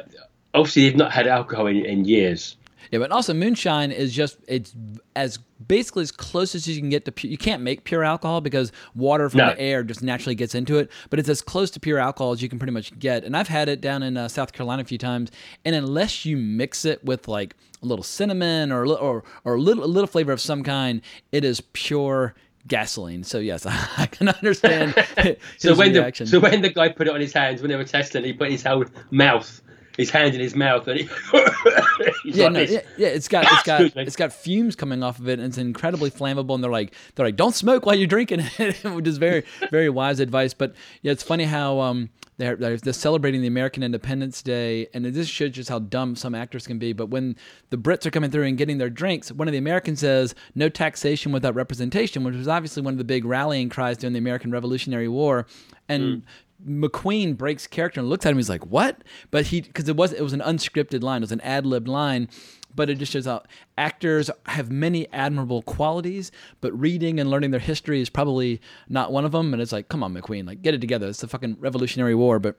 obviously 0.54 0.84
they've 0.84 0.98
not 0.98 1.12
had 1.12 1.28
alcohol 1.28 1.68
in, 1.68 1.86
in 1.86 2.06
years. 2.06 2.56
Yeah, 2.92 2.98
but 2.98 3.12
also 3.12 3.36
moonshine 3.36 3.92
is 3.92 4.14
just 4.14 4.38
it's 4.48 4.74
as 5.16 5.38
basically 5.68 6.02
as 6.02 6.12
close 6.12 6.56
as 6.56 6.68
you 6.68 6.80
can 6.80 6.90
get 6.90 7.06
to 7.06 7.12
pure. 7.12 7.30
You 7.30 7.38
can't 7.38 7.62
make 7.62 7.84
pure 7.84 8.04
alcohol 8.04 8.42
because 8.42 8.72
water 8.96 9.30
from 9.30 9.40
No. 9.40 9.50
the 9.52 9.60
air 9.62 9.84
just 9.84 10.02
naturally 10.02 10.34
gets 10.34 10.56
into 10.56 10.80
it. 10.80 10.90
But 11.12 11.20
it's 11.20 11.30
as 11.30 11.44
close 11.44 11.70
to 11.72 11.80
pure 11.80 12.00
alcohol 12.00 12.32
as 12.32 12.42
you 12.42 12.50
can 12.50 12.58
pretty 12.58 12.72
much 12.74 12.98
get. 12.98 13.24
And 13.24 13.38
I've 13.38 13.48
had 13.48 13.70
it 13.70 13.80
down 13.80 14.02
in 14.02 14.18
uh, 14.18 14.28
South 14.28 14.54
Carolina 14.54 14.82
a 14.82 14.86
few 14.86 14.98
times. 14.98 15.30
And 15.66 15.76
unless 15.76 16.26
you 16.26 16.36
mix 16.36 16.84
it 16.84 17.04
with 17.04 17.28
like 17.28 17.56
a 17.84 17.86
little 17.86 18.02
cinnamon 18.04 18.72
or 18.72 18.88
or 18.88 19.24
or 19.44 19.56
a 19.56 19.62
little 19.62 19.84
a 19.84 19.86
little 19.86 20.08
flavor 20.08 20.32
of 20.32 20.42
some 20.42 20.64
kind, 20.64 21.02
it 21.32 21.44
is 21.46 21.62
pure 21.74 22.34
gasoline. 22.68 23.24
So 23.24 23.40
yes, 23.40 23.66
I 23.98 24.08
can 24.08 24.30
understand. 24.30 24.96
So 25.58 25.76
when 25.76 25.94
reaction. 25.94 26.26
the 26.26 26.32
so 26.32 26.40
when 26.40 26.62
the 26.62 26.70
guy 26.70 26.90
put 26.90 27.08
it 27.08 27.14
on 27.14 27.20
his 27.20 27.34
hands 27.34 27.62
when 27.62 27.70
they 27.70 27.76
were 27.76 27.84
testing, 27.84 28.24
he 28.24 28.34
put 28.34 28.52
his 28.52 28.64
whole 28.64 28.86
mouth, 29.12 29.62
his 29.98 30.10
hand 30.10 30.34
in 30.34 30.40
his 30.40 30.56
mouth, 30.56 30.88
and 30.88 31.02
he. 31.02 31.04
he's 32.24 32.38
yeah, 32.38 32.46
like 32.46 32.54
no, 32.54 32.60
yeah, 32.62 32.82
yeah, 32.98 33.08
it's 33.08 33.28
got 33.28 33.46
it's 33.46 33.64
got 33.64 33.82
it's 33.82 34.16
got 34.16 34.32
fumes 34.32 34.76
coming 34.76 35.04
off 35.04 35.20
of 35.20 35.28
it, 35.28 35.40
and 35.40 35.48
it's 35.48 35.58
incredibly 35.58 36.10
flammable. 36.10 36.56
And 36.56 36.64
they're 36.64 36.72
like 36.72 36.94
they're 37.16 37.26
like, 37.26 37.36
don't 37.36 37.56
smoke 37.56 37.86
while 37.86 37.96
you're 37.96 38.08
drinking 38.08 38.42
it, 38.58 38.84
which 38.84 39.08
is 39.08 39.18
very 39.18 39.44
very 39.70 39.90
wise 39.90 40.20
advice. 40.20 40.54
But 40.54 40.74
yeah, 41.02 41.12
it's 41.12 41.24
funny 41.24 41.46
how 41.46 41.80
um 41.80 42.10
they're 42.40 42.56
they're, 42.56 42.78
they're 42.78 42.94
celebrating 42.94 43.42
the 43.42 43.48
American 43.48 43.84
Independence 43.84 44.42
Day, 44.42 44.88
and 44.94 45.06
this 45.06 45.28
shows 45.28 45.52
just 45.52 45.70
how 45.70 45.80
dumb 45.80 46.16
some 46.16 46.34
actors 46.34 46.66
can 46.66 46.80
be. 46.80 46.94
But 46.94 47.08
when 47.08 47.36
the 47.70 47.78
Brits 47.78 48.06
are 48.06 48.12
coming 48.12 48.32
through 48.32 48.46
and 48.46 48.58
getting 48.58 48.78
their 48.78 48.90
drinks, 48.90 49.30
one 49.32 49.50
of 49.50 49.52
the 49.52 49.58
Americans 49.58 50.00
says, 50.00 50.34
"No 50.56 50.70
taxation 50.70 51.34
without 51.34 51.54
representation," 51.54 52.24
which 52.24 52.36
was 52.36 52.48
obviously 52.48 52.82
one 52.82 52.94
of 52.94 52.98
the 52.98 53.04
big 53.04 53.26
rallying 53.26 53.68
cries 53.68 53.98
during 53.98 54.14
the 54.14 54.20
American 54.20 54.52
Revolutionary 54.52 55.08
War, 55.08 55.46
and. 55.88 56.04
Hmm. 56.04 56.20
McQueen 56.68 57.38
breaks 57.38 57.68
character 57.68 58.02
and 58.02 58.10
looks 58.10 58.26
at 58.26 58.32
him. 58.34 58.36
He's 58.36 58.50
like, 58.50 58.66
"What?" 58.66 59.02
But 59.32 59.46
he 59.46 59.62
because 59.62 59.88
it 59.88 59.96
was 59.96 60.12
it 60.12 60.22
was 60.22 60.34
an 60.34 60.42
unscripted 60.42 61.02
line, 61.02 61.22
it 61.22 61.24
was 61.24 61.32
an 61.32 61.40
ad 61.40 61.66
libbed 61.66 61.88
line, 61.88 62.28
but 62.74 62.90
it 62.90 62.98
just 62.98 63.12
shows 63.12 63.28
out 63.28 63.48
actors 63.78 64.30
have 64.46 64.72
many 64.72 65.08
admirable 65.12 65.62
qualities, 65.62 66.32
but 66.62 66.78
reading 66.80 67.20
and 67.20 67.30
learning 67.30 67.52
their 67.52 67.60
history 67.60 68.02
is 68.02 68.10
probably 68.10 68.62
not 68.88 69.12
one 69.12 69.26
of 69.26 69.32
them. 69.32 69.54
And 69.54 69.62
it's 69.62 69.72
like, 69.72 69.90
come 69.90 70.04
on, 70.04 70.14
McQueen, 70.14 70.46
like 70.48 70.62
get 70.62 70.74
it 70.74 70.82
together. 70.82 71.08
It's 71.08 71.22
the 71.22 71.28
fucking 71.28 71.58
Revolutionary 71.60 72.16
War. 72.16 72.40
But 72.40 72.58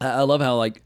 I 0.00 0.22
love 0.22 0.40
how 0.40 0.56
like 0.56 0.82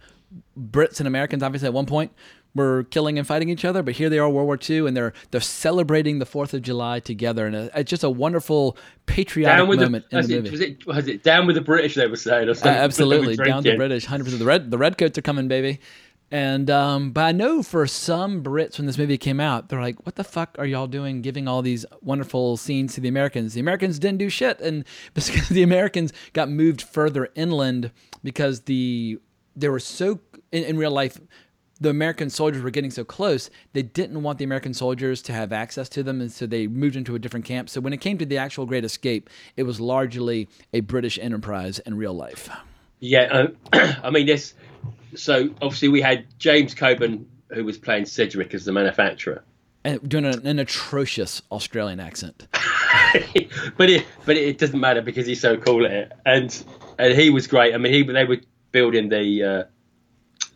Brits 0.59 0.99
and 0.99 1.07
Americans 1.07 1.43
obviously 1.43 1.67
at 1.67 1.75
one 1.75 1.87
point 1.87 2.13
were 2.55 2.85
killing 2.85 3.19
and 3.19 3.27
fighting 3.27 3.49
each 3.49 3.65
other, 3.65 3.83
but 3.83 3.95
here 3.95 4.11
they 4.11 4.19
are, 4.19 4.29
World 4.29 4.47
War 4.47 4.59
II, 4.69 4.87
and 4.87 4.97
they're 4.97 5.13
they're 5.31 5.41
celebrating 5.41 6.19
the 6.19 6.27
Fourth 6.27 6.53
of 6.53 6.63
July 6.63 7.01
together, 7.01 7.47
and 7.47 7.71
it's 7.75 7.89
just 7.89 8.05
a 8.05 8.11
wonderful 8.11 8.77
patriotic 9.07 9.59
Down 9.59 9.69
with 9.69 9.81
moment 9.81 10.05
the, 10.11 10.19
in 10.19 10.27
the 10.27 10.35
it, 10.35 10.37
movie. 10.37 10.51
was 10.51 10.61
it 10.61 10.87
was 10.87 11.09
it 11.09 11.23
down 11.23 11.47
with 11.47 11.57
the 11.57 11.63
British 11.63 11.95
they 11.95 12.07
were 12.07 12.17
saying 12.17 12.49
or 12.49 12.53
Uh, 12.53 12.55
absolutely, 12.65 13.37
down 13.37 13.63
the. 13.63 13.77
British, 13.77 14.05
hundred 14.05 14.25
percent. 14.25 14.41
The 14.41 14.47
red, 14.47 14.71
the 14.71 14.79
redcoats 14.79 15.17
are 15.17 15.23
coming, 15.23 15.49
baby. 15.49 15.81
And 16.33 16.71
um, 16.71 17.11
but 17.11 17.25
I 17.25 17.33
know 17.33 17.63
for 17.63 17.87
some 17.87 18.43
Brits 18.43 18.79
when 18.79 18.87
this 18.87 18.97
movie 18.97 19.19
came 19.19 19.39
out, 19.39 19.69
they're 19.69 19.83
like, 19.83 20.07
"What 20.07 20.15
the 20.15 20.25
fuck 20.25 20.57
are 20.59 20.65
y'all 20.65 20.87
doing, 20.87 21.21
giving 21.21 21.47
all 21.47 21.61
these 21.61 21.85
wonderful 22.01 22.57
scenes 22.57 22.95
to 22.95 23.03
the 23.03 23.09
Americans? 23.09 23.53
The 23.53 23.61
Americans 23.61 23.99
didn't 23.99 24.17
do 24.17 24.31
shit, 24.31 24.59
and 24.61 24.87
because 25.15 25.51
the 25.51 25.63
Americans 25.63 26.11
got 26.33 26.49
moved 26.49 26.81
further 26.81 27.29
inland 27.35 27.93
because 28.25 28.63
the 28.63 29.19
they 29.55 29.69
were 29.69 29.79
so 29.79 30.21
in, 30.51 30.65
in 30.65 30.79
real 30.79 30.91
life." 30.91 31.21
The 31.81 31.91
American 31.91 32.31
soldiers 32.31 32.63
were 32.63 32.71
getting 32.71 32.93
so 32.93 33.03
close, 33.03 33.51
they 33.73 33.83
didn't 33.83 34.23
want 34.23 34.39
the 34.39 34.45
American 34.45 34.73
soldiers 34.73 35.21
to 35.23 35.33
have 35.33 35.53
access 35.53 35.89
to 35.89 36.05
them, 36.05 36.21
and 36.21 36.31
so 36.31 36.47
they 36.47 36.69
moved 36.69 36.95
into 36.95 37.17
a 37.17 37.19
different 37.19 37.45
camp. 37.45 37.69
So 37.69 37.81
when 37.81 37.93
it 37.93 37.97
came 37.97 38.19
to 38.19 38.25
the 38.25 38.39
actual 38.39 38.67
Great 38.67 38.85
Escape, 38.85 39.29
it 39.57 39.65
was 39.65 39.81
largely 39.81 40.49
a 40.73 40.79
British 40.79 41.19
enterprise 41.19 41.81
in 41.81 41.97
real 41.97 42.15
life. 42.15 42.49
Yeah, 43.01 43.25
um, 43.25 43.57
I 43.73 44.11
mean 44.11 44.27
this. 44.27 44.55
So 45.15 45.51
obviously 45.61 45.89
we 45.89 46.01
had 46.01 46.27
James 46.39 46.75
Coburn 46.75 47.27
who 47.53 47.65
was 47.65 47.79
playing 47.79 48.07
Cedric 48.07 48.55
as 48.55 48.65
the 48.65 48.73
manufacturer. 48.73 49.45
and 49.85 50.07
doing 50.09 50.25
an, 50.25 50.47
an 50.47 50.59
atrocious 50.59 51.43
Australian 51.51 52.01
accent. 52.01 52.47
but 53.77 53.91
it 53.91 54.07
but 54.25 54.37
it 54.37 54.59
doesn't 54.59 54.81
matter 54.81 55.03
because 55.03 55.27
he's 55.27 55.41
so 55.41 55.57
cool 55.57 55.85
at 55.85 55.93
it, 55.93 56.13
and 56.25 56.65
and 56.99 57.15
he 57.15 57.31
was 57.31 57.47
great. 57.47 57.75
I 57.75 57.79
mean, 57.79 57.93
he 57.93 58.03
they 58.03 58.25
were 58.25 58.41
building 58.71 59.09
the 59.09 59.43
uh, 59.43 59.65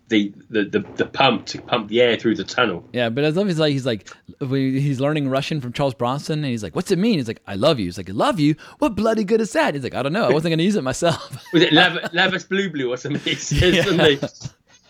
the, 0.09 0.33
the, 0.51 0.65
the, 0.65 0.79
the 0.97 1.07
pump 1.07 1.47
to 1.47 1.61
pump 1.61 1.89
the 1.89 2.01
air 2.01 2.17
through 2.17 2.37
the 2.37 2.45
tunnel. 2.45 2.89
Yeah, 2.93 3.09
but 3.09 3.25
I 3.25 3.29
love 3.31 3.47
he's 3.49 3.59
like 3.59 3.73
he's 3.73 3.87
like 3.87 4.09
he's 4.51 5.01
learning 5.01 5.29
Russian 5.29 5.61
from 5.61 5.73
Charles 5.73 5.95
Bronson, 5.95 6.39
and 6.41 6.47
he's 6.47 6.63
like, 6.63 6.77
"What's 6.77 6.91
it 6.91 6.99
mean?" 6.99 7.15
He's 7.19 7.29
like, 7.29 7.43
"I 7.47 7.55
love 7.57 7.79
you." 7.81 7.87
He's 7.87 7.99
like, 7.99 8.09
"I 8.09 8.13
love 8.13 8.39
you." 8.39 8.55
What 8.79 8.95
bloody 8.95 9.25
good 9.25 9.41
is 9.41 9.53
that? 9.55 9.75
He's 9.75 9.83
like, 9.83 9.95
"I 9.95 10.03
don't 10.03 10.13
know. 10.13 10.27
I 10.27 10.33
wasn't 10.33 10.51
going 10.51 10.59
to 10.59 10.65
use 10.65 10.77
it 10.77 10.83
myself." 10.85 11.31
Was 11.53 11.63
it 11.63 11.73
Lav- 11.73 12.13
Lavas 12.13 12.45
Blue 12.49 12.71
Blue 12.71 12.93
or 12.93 12.97
something? 12.97 13.21
He 13.25 13.35
says, 13.35 13.85
doesn't 13.85 14.01
he? 14.01 14.19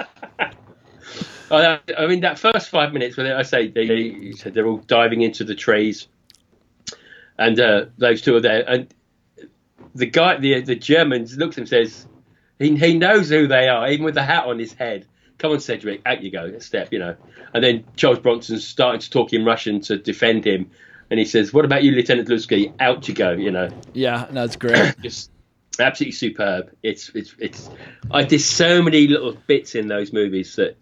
Oh, 1.48 1.58
that- 1.58 1.82
I 1.96 2.06
mean, 2.08 2.20
that 2.20 2.38
first 2.38 2.68
five 2.70 2.92
minutes 2.92 3.16
where 3.16 3.26
they, 3.28 3.32
I 3.32 3.42
say 3.42 3.68
they, 3.68 4.32
they're 4.50 4.66
all 4.66 4.78
diving 4.78 5.22
into 5.22 5.44
the 5.44 5.54
trees, 5.54 6.08
and 7.38 7.58
uh, 7.60 7.86
those 7.98 8.20
two 8.20 8.34
are 8.34 8.40
there, 8.40 8.68
and 8.68 8.92
the 9.94 10.06
guy, 10.06 10.38
the 10.38 10.60
the 10.62 10.74
German, 10.74 11.22
looks 11.36 11.56
at 11.56 11.58
him 11.58 11.62
and 11.62 11.68
says, 11.68 12.06
he 12.58 12.76
he 12.76 12.98
knows 12.98 13.28
who 13.28 13.46
they 13.46 13.68
are, 13.68 13.88
even 13.88 14.04
with 14.04 14.14
the 14.14 14.22
hat 14.22 14.46
on 14.46 14.58
his 14.58 14.72
head. 14.72 15.06
Come 15.38 15.52
on, 15.52 15.60
Cedric, 15.60 16.00
out 16.06 16.22
you 16.22 16.30
go, 16.30 16.44
a 16.44 16.60
step, 16.60 16.92
you 16.92 16.98
know. 16.98 17.14
And 17.52 17.62
then 17.62 17.84
Charles 17.96 18.18
Bronson's 18.18 18.66
starting 18.66 19.00
to 19.00 19.10
talk 19.10 19.32
in 19.32 19.44
Russian 19.44 19.80
to 19.82 19.98
defend 19.98 20.46
him, 20.46 20.70
and 21.10 21.18
he 21.18 21.26
says, 21.26 21.52
"What 21.52 21.64
about 21.64 21.82
you, 21.82 21.92
Lieutenant 21.92 22.28
Lusky? 22.28 22.72
Out 22.80 23.06
you 23.08 23.14
go," 23.14 23.32
you 23.32 23.50
know. 23.50 23.68
yeah, 23.92 24.26
no, 24.30 24.48
great. 24.48 24.98
Just 25.02 25.30
absolutely 25.78 26.12
superb. 26.12 26.70
It's 26.82 27.10
it's 27.14 27.34
it's. 27.38 27.68
I 28.10 28.22
did 28.24 28.40
so 28.40 28.82
many 28.82 29.08
little 29.08 29.36
bits 29.46 29.74
in 29.74 29.88
those 29.88 30.12
movies 30.12 30.56
that 30.56 30.76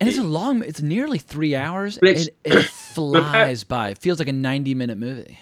And 0.00 0.08
it's 0.08 0.18
a 0.18 0.22
long. 0.22 0.62
It's 0.62 0.80
nearly 0.80 1.18
three 1.18 1.54
hours. 1.54 1.98
It, 2.00 2.34
it 2.44 2.64
flies 2.94 3.64
by. 3.64 3.90
It 3.90 3.98
feels 3.98 4.18
like 4.18 4.28
a 4.28 4.32
ninety-minute 4.32 4.96
movie. 4.98 5.38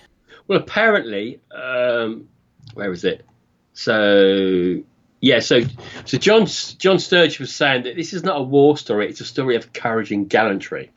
Well, 0.49 0.59
apparently, 0.59 1.41
um, 1.51 2.29
where 2.75 2.91
was 2.91 3.05
it? 3.05 3.25
So, 3.73 4.83
yeah, 5.27 5.40
so 5.40 5.62
so 6.05 6.19
John 6.19 6.47
John 6.47 7.01
Sturge 7.01 7.40
was 7.40 7.53
saying 7.53 7.82
that 7.82 7.97
this 7.97 8.12
is 8.12 8.23
not 8.23 8.40
a 8.40 8.43
war 8.43 8.78
story; 8.78 9.09
it's 9.09 9.20
a 9.20 9.24
story 9.24 9.57
of 9.57 9.73
courage 9.73 10.12
and 10.12 10.28
gallantry. 10.28 10.93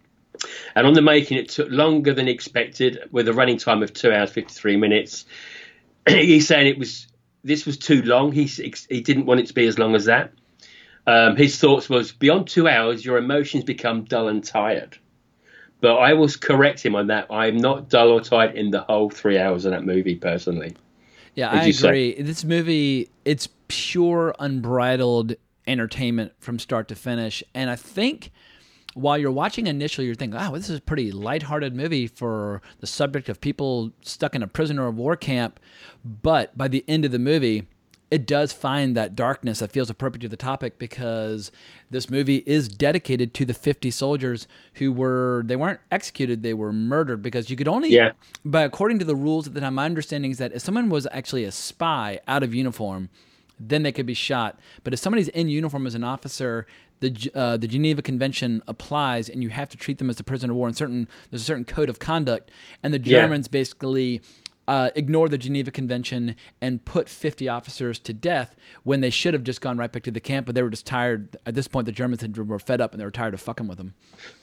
And 0.76 0.86
on 0.86 0.94
the 0.94 1.02
making, 1.02 1.40
it 1.40 1.50
took 1.50 1.68
longer 1.72 2.14
than 2.14 2.28
expected, 2.28 3.10
with 3.12 3.28
a 3.28 3.34
running 3.34 3.58
time 3.58 3.82
of 3.82 3.92
two 3.92 4.12
hours 4.12 4.30
fifty 4.30 4.54
three 4.54 4.78
minutes. 4.78 5.26
He's 6.08 6.48
saying 6.48 6.68
it 6.68 6.78
was 6.78 7.08
this 7.44 7.66
was 7.66 7.80
too 7.80 8.04
long. 8.04 8.32
He 8.32 8.46
he 8.46 9.02
didn't 9.02 9.26
want 9.26 9.40
it 9.40 9.48
to 9.48 9.54
be 9.56 9.66
as 9.66 9.80
long 9.80 9.96
as 9.96 10.06
that. 10.06 10.32
Um, 11.08 11.36
his 11.36 11.58
thoughts 11.58 11.90
was 11.90 12.12
beyond 12.12 12.48
two 12.48 12.68
hours, 12.68 13.04
your 13.04 13.18
emotions 13.18 13.64
become 13.64 14.04
dull 14.04 14.28
and 14.28 14.44
tired. 14.44 14.96
But 15.82 15.96
I 15.96 16.14
will 16.14 16.30
correct 16.30 16.86
him 16.86 16.94
on 16.94 17.08
that. 17.08 17.28
I 17.32 17.48
am 17.48 17.58
not 17.58 17.90
dull 17.90 18.10
or 18.10 18.22
tired 18.22 18.56
in 18.56 18.70
the 18.70 18.82
whole 18.82 19.10
three 19.10 19.40
hours 19.40 19.66
of 19.66 19.72
that 19.72 19.84
movie, 19.84 20.16
personally. 20.16 20.76
Yeah, 21.40 21.52
I 21.52 21.66
you 21.66 21.74
say? 21.74 21.88
agree. 21.88 22.22
This 22.22 22.44
movie, 22.44 23.10
it's 23.24 23.48
pure 23.70 24.36
unbridled 24.40 25.36
entertainment 25.68 26.34
from 26.40 26.60
start 26.60 26.90
to 26.90 26.96
finish. 26.96 27.42
And 27.54 27.70
I 27.70 27.78
think 27.78 28.32
while 28.94 29.18
you're 29.18 29.32
watching 29.32 29.68
initially, 29.68 30.06
you're 30.06 30.16
thinking, 30.16 30.38
"Wow, 30.38 30.52
this 30.52 30.70
is 30.70 30.80
a 30.80 30.82
pretty 30.82 31.12
lighthearted 31.12 31.76
movie 31.76 32.08
for 32.08 32.62
the 32.82 32.88
subject 32.88 33.30
of 33.30 33.40
people 33.40 33.92
stuck 34.02 34.36
in 34.36 34.44
a 34.44 34.48
prisoner 34.48 34.88
of 34.88 34.98
war 34.98 35.16
camp." 35.16 35.60
But 36.04 36.58
by 36.58 36.68
the 36.68 36.84
end 36.90 37.06
of 37.06 37.12
the 37.12 37.20
movie, 37.20 37.68
it 38.12 38.26
does 38.26 38.52
find 38.52 38.96
that 38.98 39.16
darkness 39.16 39.60
that 39.60 39.72
feels 39.72 39.90
appropriate 39.90 40.22
to 40.22 40.28
the 40.28 40.36
topic 40.38 40.80
because 40.80 41.52
this 41.92 42.10
movie 42.10 42.38
is 42.46 42.68
dedicated 42.68 43.34
to 43.36 43.46
the 43.46 43.54
50 43.54 43.92
soldiers 43.92 44.48
who 44.76 44.92
were 44.92 45.44
they 45.46 45.56
weren't 45.56 45.80
executed 45.92 46.42
they 46.42 46.54
were 46.54 46.74
murdered 46.74 47.22
because 47.22 47.50
you 47.50 47.56
could 47.56 47.68
only 47.68 47.90
Yeah. 47.90 48.12
but 48.44 48.66
according 48.66 48.98
to 49.00 49.06
the 49.06 49.16
rules 49.16 49.48
at 49.48 49.54
the 49.54 49.60
time 49.62 49.76
my 49.76 49.86
understanding 49.86 50.32
is 50.32 50.38
that 50.40 50.54
if 50.54 50.62
someone 50.64 50.90
was 50.90 51.08
actually 51.12 51.44
a 51.44 51.52
spy 51.52 52.20
out 52.28 52.42
of 52.44 52.54
uniform 52.54 53.10
then 53.60 53.84
they 53.84 53.92
could 53.92 54.06
be 54.08 54.14
shot 54.14 54.60
but 54.84 54.94
if 54.94 55.00
somebody's 55.00 55.28
in 55.30 55.48
uniform 55.50 55.86
as 55.86 55.94
an 55.96 56.04
officer 56.04 56.66
the 57.02 57.32
uh, 57.34 57.56
the 57.56 57.66
Geneva 57.66 58.02
Convention 58.02 58.62
applies, 58.68 59.30
and 59.30 59.42
you 59.42 59.48
have 59.52 59.70
to 59.70 59.78
treat 59.78 60.00
them 60.00 60.10
as 60.10 60.20
a 60.20 60.24
prisoner 60.26 60.52
of 60.52 60.58
war. 60.58 60.68
And 60.68 60.76
certain 60.76 61.08
there's 61.30 61.42
a 61.44 61.46
certain 61.46 61.64
code 61.64 61.88
of 61.88 61.98
conduct, 61.98 62.52
and 62.84 62.94
the 62.94 63.00
Yeah. 63.00 63.22
Germans 63.22 63.48
basically 63.48 64.20
uh, 64.70 64.92
ignored 64.96 65.32
the 65.32 65.38
Geneva 65.38 65.72
Convention 65.72 66.36
and 66.62 66.86
put 66.86 67.10
50 67.10 67.50
officers 67.50 67.98
to 67.98 68.14
death 68.14 68.56
when 68.84 69.02
they 69.02 69.10
should 69.10 69.34
have 69.34 69.44
just 69.44 69.62
gone 69.62 69.80
right 69.80 69.92
back 69.92 70.04
to 70.04 70.12
the 70.12 70.20
camp. 70.20 70.46
But 70.46 70.54
they 70.54 70.62
were 70.62 70.70
just 70.70 70.86
tired. 70.86 71.36
At 71.48 71.56
this 71.56 71.68
point, 71.68 71.88
the 71.88 71.92
Germans 71.92 72.22
had, 72.22 72.38
were 72.38 72.60
fed 72.60 72.80
up 72.80 72.92
and 72.92 73.02
they 73.02 73.06
were 73.06 73.10
tired 73.10 73.34
of 73.34 73.42
fucking 73.42 73.68
with 73.68 73.80
them. 73.80 73.96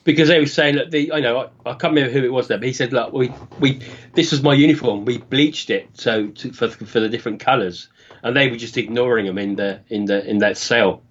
because 0.03 0.27
they 0.27 0.37
were 0.37 0.45
saying 0.45 0.75
that 0.75 0.91
the 0.91 1.13
I 1.13 1.21
know 1.21 1.49
I, 1.65 1.69
I 1.69 1.73
can't 1.75 1.93
remember 1.93 2.11
who 2.11 2.25
it 2.25 2.33
was 2.33 2.49
there, 2.49 2.57
but 2.57 2.67
he 2.67 2.73
said, 2.73 2.91
"Look, 2.91 3.13
we 3.13 3.31
we 3.61 3.79
this 4.15 4.33
was 4.33 4.43
my 4.43 4.53
uniform. 4.53 5.05
We 5.05 5.19
bleached 5.19 5.69
it 5.69 5.87
so 5.93 6.27
to, 6.27 6.51
for 6.51 6.67
for 6.67 6.99
the 6.99 7.07
different 7.07 7.39
colours, 7.39 7.87
and 8.21 8.35
they 8.35 8.49
were 8.49 8.57
just 8.57 8.75
ignoring 8.75 9.27
them 9.27 9.37
in 9.37 9.55
the 9.55 9.79
in 9.87 10.05
the 10.05 10.29
in 10.29 10.39
that 10.39 10.57
cell 10.57 11.03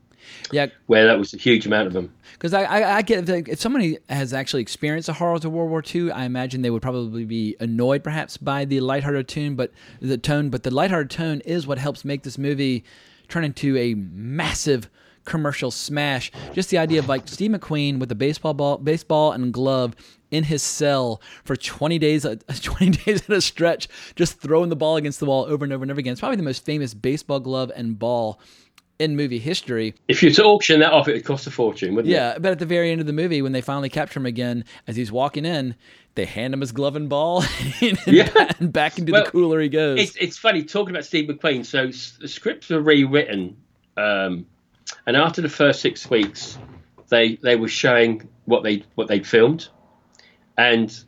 Yeah, 0.53 0.67
where 0.87 1.07
that 1.07 1.19
was 1.19 1.35
a 1.35 1.37
huge 1.37 1.67
amount 1.67 1.87
of 1.89 1.93
them." 1.93 2.13
Because 2.33 2.53
I, 2.53 2.65
I, 2.65 2.97
I 2.97 3.03
get 3.03 3.29
like, 3.29 3.49
if 3.49 3.61
somebody 3.61 3.99
has 4.09 4.33
actually 4.33 4.63
experienced 4.63 5.07
the 5.07 5.15
horrors 5.15 5.45
of 5.45 5.53
World 5.53 5.71
War 5.71 5.83
II, 5.83 6.11
I 6.11 6.25
imagine 6.25 6.63
they 6.63 6.71
would 6.71 6.83
probably 6.83 7.25
be 7.25 7.57
annoyed 7.61 8.05
perhaps 8.05 8.37
by 8.37 8.65
the 8.65 8.81
lighthearted 8.81 9.29
tune, 9.29 9.57
but 9.57 9.73
the 10.01 10.19
tone. 10.19 10.51
But 10.51 10.63
the 10.63 10.71
lighthearted 10.71 11.11
tone 11.11 11.41
is 11.41 11.67
what 11.67 11.79
helps 11.79 12.05
make 12.05 12.23
this 12.23 12.39
movie 12.39 12.85
turn 13.29 13.45
into 13.45 13.77
a 13.77 13.95
massive 13.95 14.89
commercial 15.27 15.71
smash. 15.71 16.33
Just 16.55 16.71
the 16.71 16.79
idea 16.79 17.01
of 17.01 17.09
like 17.09 17.29
Steve 17.29 17.51
McQueen 17.51 17.99
with 17.99 18.11
a 18.11 18.15
baseball 18.15 18.55
ball, 18.55 18.79
baseball 18.79 19.33
and 19.33 19.53
glove 19.53 19.95
in 20.31 20.45
his 20.45 20.63
cell 20.63 21.21
for 21.45 21.55
20 21.55 21.99
days, 21.99 22.25
uh, 22.25 22.37
20 22.63 22.91
days 22.91 23.23
at 23.23 23.31
a 23.31 23.41
stretch, 23.41 23.89
just 24.15 24.41
throwing 24.41 24.71
the 24.71 24.77
ball 24.77 24.97
against 24.97 25.21
the 25.21 25.27
wall 25.27 25.45
over 25.45 25.65
and 25.65 25.73
over 25.73 25.85
and 25.85 25.91
over 25.91 26.01
again. 26.01 26.13
It's 26.13 26.21
probably 26.21 26.37
the 26.37 26.43
most 26.43 26.65
famous 26.65 26.95
baseball 26.95 27.41
glove 27.41 27.71
and 27.77 27.99
ball 27.99 28.41
in 28.99 29.17
movie 29.17 29.39
history. 29.39 29.95
If 30.09 30.23
you 30.23 30.31
were 30.31 30.35
to 30.35 30.45
auction 30.45 30.81
that 30.81 30.93
off, 30.93 31.07
it 31.09 31.13
would 31.15 31.25
cost 31.25 31.47
a 31.47 31.51
fortune, 31.51 31.95
wouldn't 31.95 32.13
it? 32.13 32.17
Yeah, 32.17 32.39
but 32.39 32.53
at 32.53 32.59
the 32.59 32.67
very 32.67 32.91
end 32.91 33.01
of 33.01 33.07
the 33.07 33.13
movie, 33.13 33.43
when 33.43 33.53
they 33.53 33.61
finally 33.61 33.89
capture 33.91 34.19
him 34.19 34.27
again, 34.27 34.65
as 34.87 34.97
he's 34.97 35.13
walking 35.13 35.45
in, 35.45 35.75
they 36.15 36.25
hand 36.25 36.55
him 36.55 36.61
his 36.61 36.73
glove 36.73 36.97
and 36.97 37.09
ball, 37.09 37.45
and, 37.83 37.99
Yeah. 38.07 38.31
and 38.59 38.73
back 38.73 38.99
into 38.99 39.13
Well, 39.13 39.25
the 39.25 39.31
cooler 39.31 39.61
he 39.61 39.69
goes. 39.69 40.01
It's 40.01 40.17
it's 40.17 40.39
funny 40.39 40.63
talking 40.63 40.95
about 40.95 41.05
Steve 41.05 41.29
McQueen. 41.29 41.65
So 41.67 41.89
the 42.21 42.29
scripts 42.29 42.71
were 42.71 42.81
rewritten, 42.81 43.57
um, 43.97 44.47
and 45.07 45.17
after 45.17 45.43
the 45.43 45.49
first 45.51 45.81
six 45.81 46.09
weeks, 46.09 46.59
they 47.09 47.37
they 47.37 47.57
were 47.57 47.69
showing 47.69 48.29
what 48.47 48.63
they 48.63 48.83
what 48.95 49.09
they'd 49.09 49.27
filmed, 49.27 49.69
and 50.57 50.99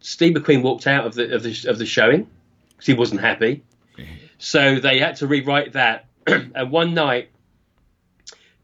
Steve 0.00 0.34
McQueen 0.34 0.62
walked 0.62 0.86
out 0.86 1.06
of 1.06 1.14
the 1.14 1.34
of 1.34 1.42
the 1.42 1.64
of 1.66 1.78
the 1.78 1.86
showing 1.86 2.28
because 2.70 2.86
he 2.86 2.94
wasn't 2.94 3.20
happy. 3.20 3.62
So 4.40 4.78
they 4.78 4.98
had 5.00 5.16
to 5.16 5.26
rewrite 5.26 5.72
that. 5.72 6.04
and 6.26 6.70
one 6.70 6.94
night, 6.94 7.30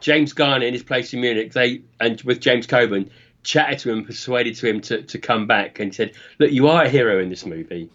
James 0.05 0.35
Garner 0.35 0.66
in 0.66 0.74
his 0.74 0.82
place 0.82 1.14
in 1.14 1.22
Munich, 1.22 1.55
they 1.55 1.81
and 1.98 2.20
with 2.22 2.39
James 2.39 2.66
Coburn 2.66 3.09
chatted 3.43 3.78
to 3.78 3.90
him, 3.90 4.05
persuaded 4.05 4.55
to 4.56 4.68
him 4.68 4.82
to, 4.82 5.01
to 5.01 5.18
come 5.18 5.47
back, 5.47 5.81
and 5.81 5.94
said, 5.94 6.12
"Look, 6.39 6.52
you 6.52 6.68
are 6.68 6.85
a 6.85 6.90
hero 6.90 7.22
in 7.22 7.31
this 7.31 7.47
movie 7.47 7.89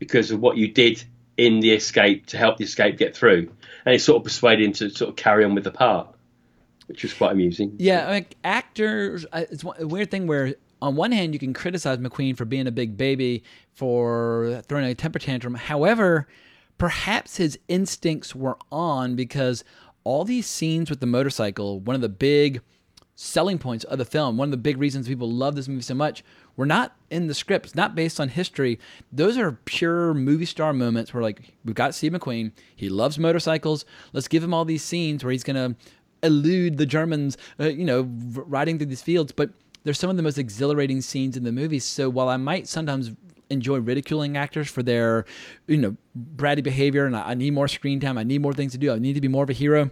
because 0.00 0.32
of 0.32 0.40
what 0.40 0.56
you 0.56 0.66
did 0.66 1.04
in 1.36 1.60
the 1.60 1.70
escape 1.70 2.26
to 2.26 2.38
help 2.38 2.56
the 2.56 2.64
escape 2.64 2.98
get 2.98 3.16
through." 3.16 3.52
And 3.86 3.94
it 3.94 4.00
sort 4.00 4.16
of 4.16 4.24
persuaded 4.24 4.66
him 4.66 4.72
to 4.72 4.90
sort 4.90 5.10
of 5.10 5.14
carry 5.14 5.44
on 5.44 5.54
with 5.54 5.62
the 5.62 5.70
part, 5.70 6.08
which 6.88 7.04
was 7.04 7.14
quite 7.14 7.30
amusing. 7.30 7.76
Yeah, 7.78 8.08
like 8.08 8.34
actors, 8.42 9.24
uh, 9.32 9.44
it's 9.48 9.62
a 9.78 9.86
weird 9.86 10.10
thing 10.10 10.26
where 10.26 10.56
on 10.82 10.96
one 10.96 11.12
hand 11.12 11.34
you 11.34 11.38
can 11.38 11.54
criticize 11.54 11.98
McQueen 11.98 12.36
for 12.36 12.44
being 12.44 12.66
a 12.66 12.72
big 12.72 12.96
baby 12.96 13.44
for 13.74 14.60
throwing 14.66 14.86
a 14.86 14.94
temper 14.96 15.20
tantrum. 15.20 15.54
However, 15.54 16.26
perhaps 16.78 17.36
his 17.36 17.56
instincts 17.68 18.34
were 18.34 18.58
on 18.72 19.14
because 19.14 19.62
all 20.04 20.24
these 20.24 20.46
scenes 20.46 20.90
with 20.90 21.00
the 21.00 21.06
motorcycle, 21.06 21.80
one 21.80 21.96
of 21.96 22.02
the 22.02 22.08
big 22.08 22.60
selling 23.16 23.58
points 23.58 23.84
of 23.84 23.98
the 23.98 24.04
film, 24.04 24.36
one 24.36 24.48
of 24.48 24.50
the 24.50 24.56
big 24.56 24.76
reasons 24.76 25.06
people 25.08 25.30
love 25.30 25.54
this 25.54 25.68
movie 25.68 25.82
so 25.82 25.94
much, 25.94 26.24
were 26.56 26.66
not 26.66 26.96
in 27.10 27.26
the 27.26 27.34
script. 27.34 27.74
Not 27.74 27.94
based 27.94 28.20
on 28.20 28.28
history. 28.28 28.78
Those 29.12 29.36
are 29.38 29.52
pure 29.64 30.14
movie 30.14 30.44
star 30.46 30.72
moments 30.72 31.14
where, 31.14 31.22
like, 31.22 31.54
we've 31.64 31.74
got 31.74 31.94
Steve 31.94 32.12
McQueen. 32.12 32.52
He 32.74 32.88
loves 32.88 33.18
motorcycles. 33.18 33.84
Let's 34.12 34.28
give 34.28 34.42
him 34.42 34.54
all 34.54 34.64
these 34.64 34.82
scenes 34.82 35.24
where 35.24 35.32
he's 35.32 35.44
going 35.44 35.56
to 35.56 35.76
elude 36.22 36.76
the 36.76 36.86
Germans, 36.86 37.36
uh, 37.60 37.64
you 37.64 37.84
know, 37.84 38.02
riding 38.46 38.78
through 38.78 38.86
these 38.86 39.02
fields. 39.02 39.32
But 39.32 39.50
they're 39.84 39.94
some 39.94 40.10
of 40.10 40.16
the 40.16 40.22
most 40.22 40.38
exhilarating 40.38 41.00
scenes 41.00 41.36
in 41.36 41.44
the 41.44 41.52
movie. 41.52 41.78
So 41.78 42.08
while 42.08 42.28
I 42.28 42.36
might 42.36 42.66
sometimes 42.66 43.12
enjoy 43.54 43.78
ridiculing 43.78 44.36
actors 44.36 44.68
for 44.68 44.82
their, 44.82 45.24
you 45.66 45.78
know, 45.78 45.96
bratty 46.36 46.62
behavior 46.62 47.06
and 47.06 47.16
I, 47.16 47.30
I 47.30 47.34
need 47.34 47.52
more 47.54 47.68
screen 47.68 48.00
time, 48.00 48.18
I 48.18 48.22
need 48.22 48.42
more 48.42 48.52
things 48.52 48.72
to 48.72 48.78
do, 48.78 48.92
I 48.92 48.98
need 48.98 49.14
to 49.14 49.20
be 49.20 49.28
more 49.28 49.44
of 49.44 49.50
a 49.50 49.54
hero. 49.54 49.90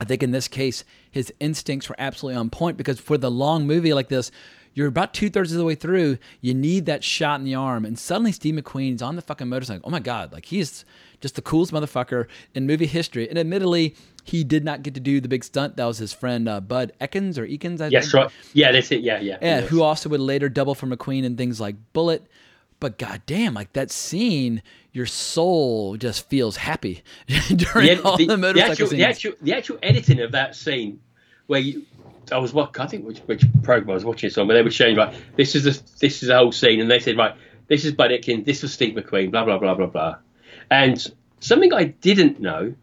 I 0.00 0.04
think 0.04 0.22
in 0.22 0.32
this 0.32 0.48
case, 0.48 0.84
his 1.10 1.32
instincts 1.38 1.88
were 1.88 1.94
absolutely 1.98 2.36
on 2.36 2.50
point 2.50 2.76
because 2.76 2.98
for 2.98 3.16
the 3.16 3.30
long 3.30 3.66
movie 3.68 3.94
like 3.94 4.08
this, 4.08 4.32
you're 4.74 4.88
about 4.88 5.12
two 5.12 5.28
thirds 5.30 5.52
of 5.52 5.58
the 5.58 5.64
way 5.64 5.74
through. 5.74 6.18
You 6.40 6.54
need 6.54 6.86
that 6.86 7.04
shot 7.04 7.38
in 7.38 7.44
the 7.44 7.54
arm, 7.54 7.84
and 7.84 7.98
suddenly 7.98 8.32
Steve 8.32 8.54
McQueen's 8.54 9.02
on 9.02 9.16
the 9.16 9.22
fucking 9.22 9.48
motorcycle. 9.48 9.82
Oh 9.84 9.90
my 9.90 10.00
god, 10.00 10.32
like 10.32 10.46
he's 10.46 10.84
just 11.20 11.34
the 11.36 11.42
coolest 11.42 11.72
motherfucker 11.72 12.26
in 12.54 12.66
movie 12.66 12.86
history. 12.86 13.28
And 13.28 13.38
admittedly, 13.38 13.94
he 14.24 14.44
did 14.44 14.64
not 14.64 14.82
get 14.82 14.94
to 14.94 15.00
do 15.00 15.20
the 15.20 15.28
big 15.28 15.44
stunt. 15.44 15.76
That 15.76 15.84
was 15.84 15.98
his 15.98 16.12
friend 16.14 16.48
uh, 16.48 16.60
Bud 16.60 16.92
Ekins 17.02 17.36
or 17.36 17.46
Ekins. 17.46 17.82
I 17.82 17.88
Yes, 17.88 18.04
think. 18.10 18.14
right. 18.14 18.32
Yeah, 18.54 18.72
that's 18.72 18.90
it. 18.90 19.02
Yeah, 19.02 19.20
yeah. 19.20 19.36
Yeah, 19.42 19.60
who 19.60 19.82
also 19.82 20.08
would 20.08 20.20
later 20.20 20.48
double 20.48 20.74
for 20.74 20.86
McQueen 20.86 21.24
in 21.24 21.36
things 21.36 21.60
like 21.60 21.76
Bullitt. 21.92 22.26
But 22.82 22.98
goddamn, 22.98 23.54
like 23.54 23.74
that 23.74 23.92
scene, 23.92 24.60
your 24.90 25.06
soul 25.06 25.96
just 25.96 26.28
feels 26.28 26.56
happy 26.56 27.04
during 27.54 28.00
all 28.00 28.16
the, 28.16 28.36
motorcycle 28.36 28.72
actual, 28.72 28.86
scenes. 28.88 28.98
the 28.98 29.04
actual 29.04 29.32
the 29.40 29.54
actual 29.54 29.78
editing 29.84 30.20
of 30.20 30.32
that 30.32 30.56
scene 30.56 30.98
where 31.46 31.60
you 31.60 31.86
I 32.32 32.38
was 32.38 32.52
what 32.52 32.76
I 32.80 32.88
think 32.88 33.06
which, 33.06 33.20
which 33.20 33.44
program 33.62 33.90
I 33.90 33.94
was 33.94 34.04
watching 34.04 34.30
this 34.30 34.36
on, 34.36 34.48
but 34.48 34.54
they 34.54 34.62
were 34.62 34.70
showing 34.72 34.96
right. 34.96 35.14
This 35.36 35.54
is 35.54 35.62
the 35.62 35.80
this 36.00 36.24
is 36.24 36.28
the 36.28 36.36
whole 36.36 36.50
scene, 36.50 36.80
and 36.80 36.90
they 36.90 36.98
said 36.98 37.16
right, 37.16 37.36
this 37.68 37.84
is 37.84 37.92
Bud 37.92 38.10
this 38.44 38.62
was 38.62 38.72
Steve 38.72 38.96
McQueen, 38.96 39.30
blah 39.30 39.44
blah 39.44 39.58
blah 39.58 39.76
blah 39.76 39.86
blah, 39.86 40.16
and 40.68 41.06
something 41.38 41.72
I 41.72 41.84
didn't 41.84 42.40
know, 42.40 42.74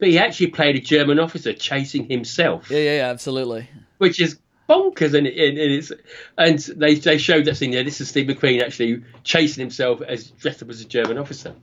but 0.00 0.08
he 0.08 0.18
actually 0.18 0.48
played 0.48 0.74
a 0.74 0.80
German 0.80 1.20
officer 1.20 1.52
chasing 1.52 2.10
himself. 2.10 2.68
Yeah, 2.68 2.78
yeah, 2.78 2.96
yeah 2.96 3.10
absolutely. 3.10 3.70
Which 3.98 4.20
is 4.20 4.40
bonkers, 4.68 5.14
and, 5.14 5.26
and, 5.26 5.58
and 5.58 5.72
it's 5.72 5.92
and 6.38 6.58
they 6.78 6.94
they 6.94 7.18
showed 7.18 7.44
that 7.46 7.56
scene. 7.56 7.72
Yeah, 7.72 7.82
this 7.82 8.00
is 8.00 8.08
Steve 8.08 8.26
McQueen 8.26 8.62
actually 8.62 9.02
chasing 9.22 9.60
himself 9.60 10.00
as 10.02 10.30
dressed 10.30 10.62
up 10.62 10.70
as 10.70 10.80
a 10.80 10.84
German 10.84 11.18
officer 11.18 11.54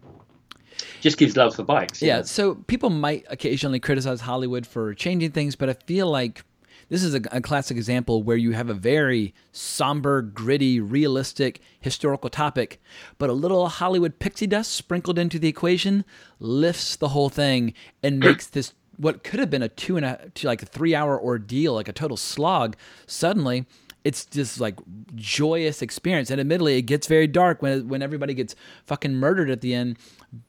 just 1.01 1.17
gives 1.17 1.35
love 1.35 1.55
for 1.55 1.63
bikes. 1.63 2.01
Yeah, 2.01 2.17
know? 2.17 2.23
so 2.23 2.55
people 2.55 2.89
might 2.89 3.25
occasionally 3.29 3.79
criticize 3.79 4.21
Hollywood 4.21 4.65
for 4.65 4.93
changing 4.93 5.31
things, 5.31 5.55
but 5.55 5.69
I 5.69 5.73
feel 5.73 6.09
like 6.09 6.43
this 6.89 7.03
is 7.03 7.15
a, 7.15 7.21
a, 7.31 7.41
classic 7.41 7.77
example 7.77 8.21
where 8.21 8.37
you 8.37 8.51
have 8.51 8.69
a 8.69 8.73
very 8.73 9.33
somber, 9.53 10.21
gritty, 10.21 10.79
realistic 10.79 11.61
historical 11.79 12.29
topic, 12.29 12.81
but 13.17 13.29
a 13.29 13.33
little 13.33 13.69
Hollywood 13.69 14.19
pixie 14.19 14.45
dust 14.45 14.73
sprinkled 14.73 15.17
into 15.17 15.39
the 15.39 15.47
equation 15.47 16.03
lifts 16.39 16.97
the 16.97 17.09
whole 17.09 17.29
thing 17.29 17.73
and 18.03 18.19
makes 18.19 18.45
this 18.47 18.73
what 18.97 19.23
could 19.23 19.39
have 19.39 19.49
been 19.49 19.63
a 19.63 19.69
two 19.69 19.97
and 19.97 20.05
a 20.05 20.29
to 20.35 20.47
like 20.47 20.61
a 20.61 20.65
three 20.65 20.93
hour 20.93 21.19
ordeal, 21.19 21.73
like 21.73 21.87
a 21.87 21.93
total 21.93 22.17
slog, 22.17 22.75
suddenly 23.07 23.65
it's 24.03 24.25
just 24.25 24.59
like 24.59 24.79
joyous 25.15 25.81
experience. 25.81 26.31
And 26.31 26.39
admittedly, 26.39 26.77
it 26.77 26.83
gets 26.83 27.07
very 27.07 27.27
dark 27.27 27.61
when 27.61 27.87
when 27.87 28.01
everybody 28.01 28.33
gets 28.33 28.55
fucking 28.85 29.15
murdered 29.15 29.49
at 29.49 29.61
the 29.61 29.73
end. 29.73 29.97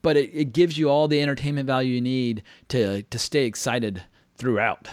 But 0.02 0.16
it, 0.16 0.31
it 0.32 0.52
gives 0.52 0.78
you 0.78 0.89
all 0.89 1.09
the 1.09 1.20
entertainment 1.20 1.66
value 1.66 1.94
you 1.94 2.01
need 2.01 2.43
to 2.69 3.02
to 3.02 3.19
stay 3.19 3.44
excited 3.44 4.02
throughout. 4.36 4.89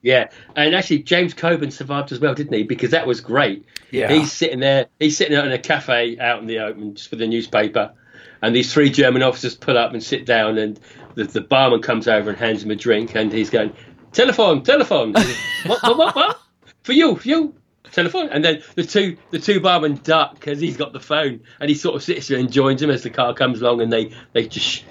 Yeah, 0.00 0.30
and 0.54 0.74
actually 0.74 1.00
James 1.00 1.34
Coburn 1.34 1.70
survived 1.70 2.12
as 2.12 2.20
well, 2.20 2.34
didn't 2.34 2.52
he? 2.52 2.62
Because 2.62 2.92
that 2.92 3.06
was 3.06 3.20
great. 3.20 3.64
Yeah, 3.90 4.12
he's 4.12 4.32
sitting 4.32 4.60
there. 4.60 4.86
He's 5.00 5.16
sitting 5.16 5.36
out 5.36 5.46
in 5.46 5.52
a 5.52 5.58
cafe 5.58 6.18
out 6.18 6.40
in 6.40 6.46
the 6.46 6.60
open 6.60 6.94
just 6.94 7.10
for 7.10 7.16
the 7.16 7.26
newspaper, 7.26 7.92
and 8.40 8.54
these 8.54 8.72
three 8.72 8.90
German 8.90 9.22
officers 9.22 9.56
pull 9.56 9.76
up 9.76 9.92
and 9.92 10.02
sit 10.02 10.24
down, 10.24 10.56
and 10.56 10.78
the, 11.14 11.24
the 11.24 11.40
barman 11.40 11.82
comes 11.82 12.08
over 12.08 12.30
and 12.30 12.38
hands 12.38 12.62
him 12.62 12.70
a 12.70 12.76
drink, 12.76 13.14
and 13.14 13.32
he's 13.32 13.50
going, 13.50 13.72
"Telephone, 14.12 14.62
telephone, 14.62 15.12
what, 15.66 15.82
what, 15.82 15.98
what, 15.98 16.16
what? 16.16 16.40
For 16.82 16.92
you, 16.92 17.16
for 17.16 17.28
you." 17.28 17.54
telephone. 17.92 18.28
And 18.28 18.44
then 18.44 18.62
the 18.74 18.84
two 18.84 19.16
the 19.30 19.38
two 19.38 19.60
barmen 19.60 20.02
duck 20.02 20.34
because 20.34 20.60
he's 20.60 20.76
got 20.76 20.92
the 20.92 21.00
phone, 21.00 21.40
and 21.60 21.68
he 21.68 21.74
sort 21.74 21.96
of 21.96 22.02
sits 22.02 22.28
there 22.28 22.38
and 22.38 22.50
joins 22.50 22.82
him 22.82 22.90
as 22.90 23.02
the 23.02 23.10
car 23.10 23.34
comes 23.34 23.60
along, 23.60 23.80
and 23.80 23.92
they 23.92 24.12
they 24.32 24.46
just 24.46 24.84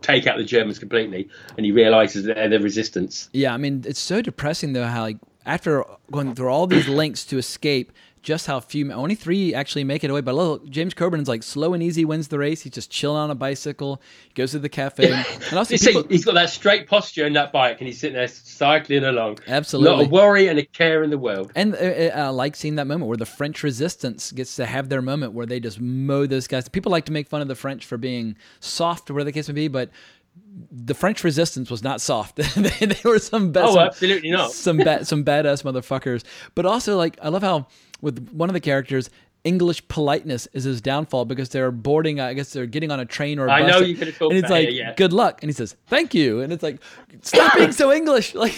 take 0.00 0.26
out 0.26 0.38
the 0.38 0.44
Germans 0.44 0.78
completely, 0.78 1.28
and 1.56 1.66
he 1.66 1.72
realizes 1.72 2.24
that 2.24 2.36
they're 2.36 2.48
the 2.48 2.60
resistance. 2.60 3.28
Yeah, 3.32 3.54
I 3.54 3.56
mean 3.56 3.84
it's 3.86 4.00
so 4.00 4.22
depressing 4.22 4.72
though 4.72 4.86
how 4.86 5.02
like 5.02 5.18
after 5.46 5.84
going 6.10 6.34
through 6.34 6.48
all 6.48 6.66
these 6.66 6.88
links 6.88 7.24
to 7.26 7.38
escape. 7.38 7.92
Just 8.22 8.46
how 8.46 8.60
few, 8.60 8.90
only 8.92 9.14
three 9.14 9.54
actually 9.54 9.84
make 9.84 10.04
it 10.04 10.10
away. 10.10 10.20
But 10.20 10.34
look, 10.34 10.68
James 10.68 10.94
Coburn's 10.94 11.28
like 11.28 11.42
slow 11.42 11.74
and 11.74 11.82
easy 11.82 12.04
wins 12.04 12.28
the 12.28 12.38
race. 12.38 12.62
He's 12.62 12.72
just 12.72 12.90
chilling 12.90 13.18
on 13.18 13.30
a 13.30 13.34
bicycle. 13.34 14.02
He 14.28 14.34
goes 14.34 14.52
to 14.52 14.58
the 14.58 14.68
cafe. 14.68 15.12
And 15.12 15.58
also, 15.58 15.76
people, 15.78 16.04
he's 16.08 16.24
got 16.24 16.34
that 16.34 16.50
straight 16.50 16.86
posture 16.86 17.26
in 17.26 17.32
that 17.34 17.52
bike, 17.52 17.78
and 17.80 17.86
he's 17.86 18.00
sitting 18.00 18.16
there 18.16 18.28
cycling 18.28 19.04
along. 19.04 19.38
Absolutely, 19.46 19.96
not 19.96 20.06
a 20.06 20.08
worry 20.08 20.48
and 20.48 20.58
a 20.58 20.64
care 20.64 21.02
in 21.02 21.10
the 21.10 21.18
world. 21.18 21.52
And 21.54 21.74
uh, 21.74 21.78
I 21.78 22.08
uh, 22.10 22.32
like 22.32 22.56
seeing 22.56 22.76
that 22.76 22.86
moment 22.86 23.08
where 23.08 23.16
the 23.16 23.26
French 23.26 23.62
resistance 23.62 24.32
gets 24.32 24.56
to 24.56 24.66
have 24.66 24.88
their 24.88 25.02
moment 25.02 25.32
where 25.32 25.46
they 25.46 25.60
just 25.60 25.80
mow 25.80 26.26
those 26.26 26.46
guys. 26.46 26.68
People 26.68 26.92
like 26.92 27.04
to 27.06 27.12
make 27.12 27.28
fun 27.28 27.40
of 27.40 27.48
the 27.48 27.54
French 27.54 27.86
for 27.86 27.96
being 27.96 28.36
soft, 28.60 29.10
whatever 29.10 29.24
the 29.24 29.32
case 29.32 29.48
may 29.48 29.54
be, 29.54 29.68
but 29.68 29.90
the 30.70 30.94
French 30.94 31.24
resistance 31.24 31.70
was 31.70 31.82
not 31.82 32.00
soft. 32.00 32.36
they, 32.56 32.86
they, 32.86 33.00
were 33.04 33.18
some 33.18 33.52
bad, 33.52 33.64
oh, 33.64 33.74
some, 33.74 33.86
absolutely 33.86 34.30
not. 34.30 34.52
some 34.52 34.76
bad, 34.78 35.06
some 35.06 35.24
badass 35.24 35.62
motherfuckers. 35.62 36.24
But 36.54 36.66
also, 36.66 36.96
like, 36.96 37.18
I 37.22 37.28
love 37.28 37.42
how 37.42 37.66
with 38.00 38.30
one 38.30 38.48
of 38.48 38.54
the 38.54 38.60
characters, 38.60 39.10
English 39.44 39.86
politeness 39.88 40.48
is 40.52 40.64
his 40.64 40.80
downfall 40.80 41.24
because 41.24 41.48
they're 41.48 41.70
boarding. 41.70 42.20
I 42.20 42.34
guess 42.34 42.52
they're 42.52 42.66
getting 42.66 42.90
on 42.90 43.00
a 43.00 43.06
train 43.06 43.38
or 43.38 43.46
a 43.46 43.52
I 43.52 43.62
bus. 43.62 43.70
know 43.70 43.80
you 43.80 43.94
could 43.96 44.08
have 44.08 44.18
told. 44.18 44.32
And 44.32 44.38
it's 44.40 44.50
like, 44.50 44.70
yeah. 44.70 44.94
"Good 44.94 45.12
luck," 45.12 45.42
and 45.42 45.48
he 45.48 45.52
says, 45.54 45.76
"Thank 45.86 46.12
you," 46.12 46.40
and 46.40 46.52
it's 46.52 46.62
like, 46.62 46.80
"Stop 47.22 47.54
being 47.56 47.72
so 47.72 47.92
English." 47.92 48.34
Like, 48.38 48.54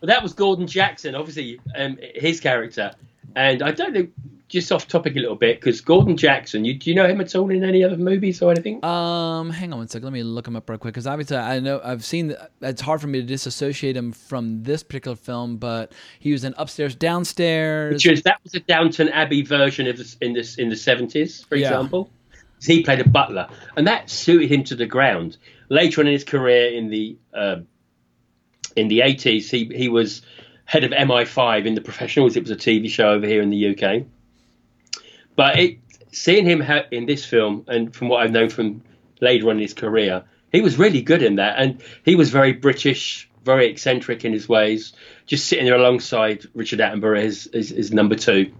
but 0.00 0.06
that 0.06 0.22
was 0.22 0.32
Gordon 0.32 0.66
Jackson, 0.66 1.14
obviously, 1.14 1.60
um, 1.76 1.98
his 2.14 2.40
character. 2.40 2.92
And 3.36 3.62
I 3.62 3.70
don't 3.70 3.92
know, 3.92 4.06
just 4.50 4.72
off 4.72 4.88
topic 4.88 5.14
a 5.16 5.20
little 5.20 5.36
bit, 5.36 5.60
because 5.60 5.80
Gordon 5.80 6.16
Jackson, 6.16 6.64
you, 6.64 6.74
do 6.74 6.90
you 6.90 6.96
know 6.96 7.06
him 7.06 7.20
at 7.20 7.34
all 7.36 7.48
in 7.50 7.62
any 7.64 7.84
other 7.84 7.96
movies 7.96 8.42
or 8.42 8.50
anything? 8.50 8.84
Um, 8.84 9.48
hang 9.50 9.72
on 9.72 9.78
one 9.78 9.88
second. 9.88 10.04
Let 10.04 10.12
me 10.12 10.22
look 10.24 10.46
him 10.48 10.56
up 10.56 10.68
real 10.68 10.78
quick 10.78 10.92
because 10.94 11.06
obviously 11.06 11.36
I 11.36 11.60
know 11.60 11.80
I've 11.82 12.04
seen. 12.04 12.34
It's 12.60 12.82
hard 12.82 13.00
for 13.00 13.06
me 13.06 13.20
to 13.20 13.26
disassociate 13.26 13.96
him 13.96 14.12
from 14.12 14.64
this 14.64 14.82
particular 14.82 15.16
film, 15.16 15.56
but 15.56 15.92
he 16.18 16.32
was 16.32 16.44
in 16.44 16.52
Upstairs, 16.58 16.94
Downstairs. 16.96 17.94
Which 17.94 18.06
is 18.06 18.22
that 18.22 18.40
was 18.42 18.54
a 18.54 18.60
Downton 18.60 19.08
Abbey 19.08 19.42
version 19.42 19.86
of 19.86 19.96
this 19.96 20.16
in 20.20 20.32
this 20.34 20.56
in 20.56 20.68
the 20.68 20.76
seventies, 20.76 21.44
for 21.44 21.56
Yeah. 21.56 21.68
example. 21.68 22.10
He 22.62 22.82
played 22.82 23.00
a 23.00 23.08
butler, 23.08 23.48
and 23.76 23.86
that 23.86 24.10
suited 24.10 24.50
him 24.52 24.64
to 24.64 24.74
the 24.74 24.84
ground. 24.84 25.38
Later 25.70 26.02
on 26.02 26.08
in 26.08 26.12
his 26.12 26.24
career, 26.24 26.70
in 26.76 26.90
the 26.90 27.16
um 27.32 27.66
in 28.76 28.88
the 28.88 29.00
eighties, 29.02 29.50
he 29.50 29.64
he 29.74 29.88
was 29.88 30.22
head 30.64 30.84
of 30.84 30.90
MI5 30.90 31.66
in 31.66 31.74
the 31.74 31.80
Professionals. 31.80 32.36
It 32.36 32.42
was 32.42 32.50
a 32.50 32.56
TV 32.56 32.88
show 32.88 33.10
over 33.10 33.26
here 33.26 33.42
in 33.42 33.50
the 33.50 33.70
UK. 33.70 34.04
But 35.40 35.58
it, 35.58 35.78
seeing 36.12 36.44
him 36.44 36.60
ha- 36.60 36.84
in 36.90 37.06
this 37.06 37.24
film, 37.24 37.64
and 37.66 37.96
from 37.96 38.10
what 38.10 38.22
I've 38.22 38.30
known 38.30 38.50
from 38.50 38.82
later 39.22 39.48
on 39.48 39.56
in 39.56 39.62
his 39.62 39.72
career, 39.72 40.22
he 40.52 40.60
was 40.60 40.78
really 40.78 41.00
good 41.00 41.22
in 41.22 41.36
that, 41.36 41.58
and 41.58 41.82
he 42.04 42.14
was 42.14 42.28
very 42.28 42.52
British, 42.52 43.26
very 43.42 43.70
eccentric 43.70 44.22
in 44.26 44.34
his 44.34 44.50
ways, 44.50 44.92
just 45.24 45.46
sitting 45.46 45.64
there 45.64 45.76
alongside 45.76 46.44
Richard 46.54 46.80
Attenborough 46.80 47.24
as, 47.24 47.46
as 47.54 47.90
number 47.90 48.16
two. 48.16 48.52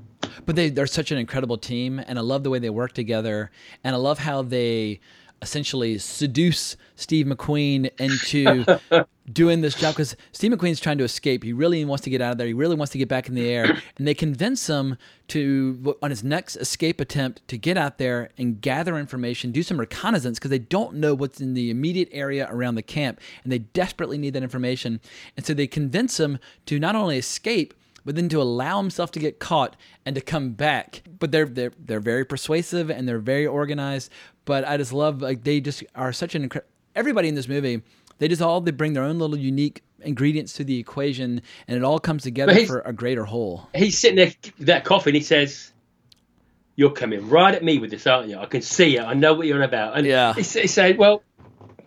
But 0.46 0.56
they 0.56 0.70
they're 0.70 0.86
such 0.86 1.10
an 1.10 1.18
incredible 1.18 1.58
team, 1.58 1.98
and 1.98 2.18
I 2.18 2.22
love 2.22 2.44
the 2.44 2.50
way 2.50 2.60
they 2.60 2.70
work 2.70 2.94
together, 2.94 3.50
and 3.84 3.94
I 3.94 3.98
love 3.98 4.18
how 4.18 4.40
they 4.40 5.00
essentially 5.42 5.98
seduce 5.98 6.76
Steve 6.96 7.26
McQueen 7.26 7.90
into 7.98 8.78
doing 9.32 9.60
this 9.60 9.74
job 9.74 9.94
because 9.94 10.16
Steve 10.32 10.52
McQueen's 10.52 10.80
trying 10.80 10.98
to 10.98 11.04
escape. 11.04 11.42
He 11.42 11.52
really 11.52 11.84
wants 11.84 12.04
to 12.04 12.10
get 12.10 12.20
out 12.20 12.32
of 12.32 12.38
there. 12.38 12.46
He 12.46 12.52
really 12.52 12.76
wants 12.76 12.92
to 12.92 12.98
get 12.98 13.08
back 13.08 13.28
in 13.28 13.34
the 13.34 13.48
air, 13.48 13.64
and 13.96 14.06
they 14.06 14.14
convince 14.14 14.66
him 14.68 14.96
to 15.28 15.96
on 16.02 16.10
his 16.10 16.22
next 16.24 16.56
escape 16.56 17.00
attempt 17.00 17.46
to 17.48 17.56
get 17.56 17.76
out 17.76 17.98
there 17.98 18.30
and 18.36 18.60
gather 18.60 18.96
information, 18.96 19.52
do 19.52 19.62
some 19.62 19.78
reconnaissance 19.78 20.38
because 20.38 20.50
they 20.50 20.58
don't 20.58 20.94
know 20.94 21.14
what's 21.14 21.40
in 21.40 21.54
the 21.54 21.70
immediate 21.70 22.08
area 22.12 22.48
around 22.50 22.74
the 22.74 22.82
camp, 22.82 23.20
and 23.42 23.52
they 23.52 23.58
desperately 23.58 24.18
need 24.18 24.34
that 24.34 24.42
information. 24.42 25.00
And 25.36 25.46
so 25.46 25.54
they 25.54 25.66
convince 25.66 26.20
him 26.20 26.38
to 26.66 26.78
not 26.78 26.94
only 26.94 27.16
escape 27.16 27.74
but 28.04 28.16
then 28.16 28.28
to 28.30 28.40
allow 28.40 28.80
himself 28.80 29.10
to 29.12 29.18
get 29.18 29.38
caught 29.38 29.76
and 30.06 30.14
to 30.14 30.20
come 30.20 30.52
back. 30.52 31.02
But 31.18 31.32
they're 31.32 31.46
they're 31.46 31.72
they're 31.78 32.00
very 32.00 32.24
persuasive 32.24 32.90
and 32.90 33.08
they're 33.08 33.18
very 33.18 33.46
organized. 33.46 34.10
But 34.50 34.66
I 34.66 34.76
just 34.78 34.92
love 34.92 35.22
like 35.22 35.44
they 35.44 35.60
just 35.60 35.84
are 35.94 36.12
such 36.12 36.34
an 36.34 36.42
incredible. 36.42 36.68
Everybody 36.96 37.28
in 37.28 37.36
this 37.36 37.46
movie, 37.46 37.82
they 38.18 38.26
just 38.26 38.42
all 38.42 38.60
they 38.60 38.72
bring 38.72 38.94
their 38.94 39.04
own 39.04 39.20
little 39.20 39.36
unique 39.38 39.84
ingredients 40.00 40.54
to 40.54 40.64
the 40.64 40.76
equation, 40.80 41.40
and 41.68 41.76
it 41.76 41.84
all 41.84 42.00
comes 42.00 42.24
together 42.24 42.66
for 42.66 42.80
a 42.80 42.92
greater 42.92 43.24
whole. 43.26 43.68
He's 43.72 43.96
sitting 43.96 44.16
there 44.16 44.32
with 44.58 44.66
that 44.66 44.84
coffee 44.84 45.10
and 45.10 45.16
he 45.16 45.22
says, 45.22 45.70
You're 46.74 46.90
coming 46.90 47.28
right 47.28 47.54
at 47.54 47.62
me 47.62 47.78
with 47.78 47.92
this, 47.92 48.08
aren't 48.08 48.28
you? 48.28 48.38
I 48.38 48.46
can 48.46 48.60
see 48.62 48.96
it. 48.96 49.02
I 49.02 49.14
know 49.14 49.34
what 49.34 49.46
you're 49.46 49.58
on 49.58 49.62
about. 49.62 49.96
And 49.96 50.04
Yeah. 50.04 50.34
he, 50.34 50.40
s- 50.40 50.54
he 50.54 50.66
said, 50.66 50.98
Well, 50.98 51.22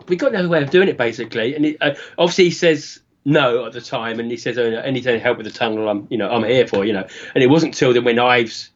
we 0.08 0.16
got 0.16 0.32
no 0.32 0.48
way 0.48 0.62
of 0.62 0.70
doing 0.70 0.88
it, 0.88 0.96
basically. 0.96 1.54
And 1.54 1.66
he, 1.66 1.78
uh, 1.82 1.96
obviously, 2.16 2.44
he 2.44 2.50
says 2.50 3.00
no 3.26 3.66
at 3.66 3.72
the 3.72 3.82
time, 3.82 4.20
and 4.20 4.30
he 4.30 4.38
says, 4.38 4.56
oh, 4.56 4.62
"Any 4.64 5.00
help 5.18 5.36
with 5.36 5.44
the 5.46 5.52
tunnel? 5.52 5.86
I'm, 5.90 6.06
you 6.08 6.16
know, 6.16 6.30
I'm 6.30 6.44
here 6.44 6.66
for." 6.66 6.82
You 6.86 6.94
know, 6.94 7.06
and 7.34 7.44
it 7.44 7.48
wasn't 7.50 7.74
until 7.74 7.92
then 7.92 8.04
when 8.04 8.18
Ives 8.18 8.70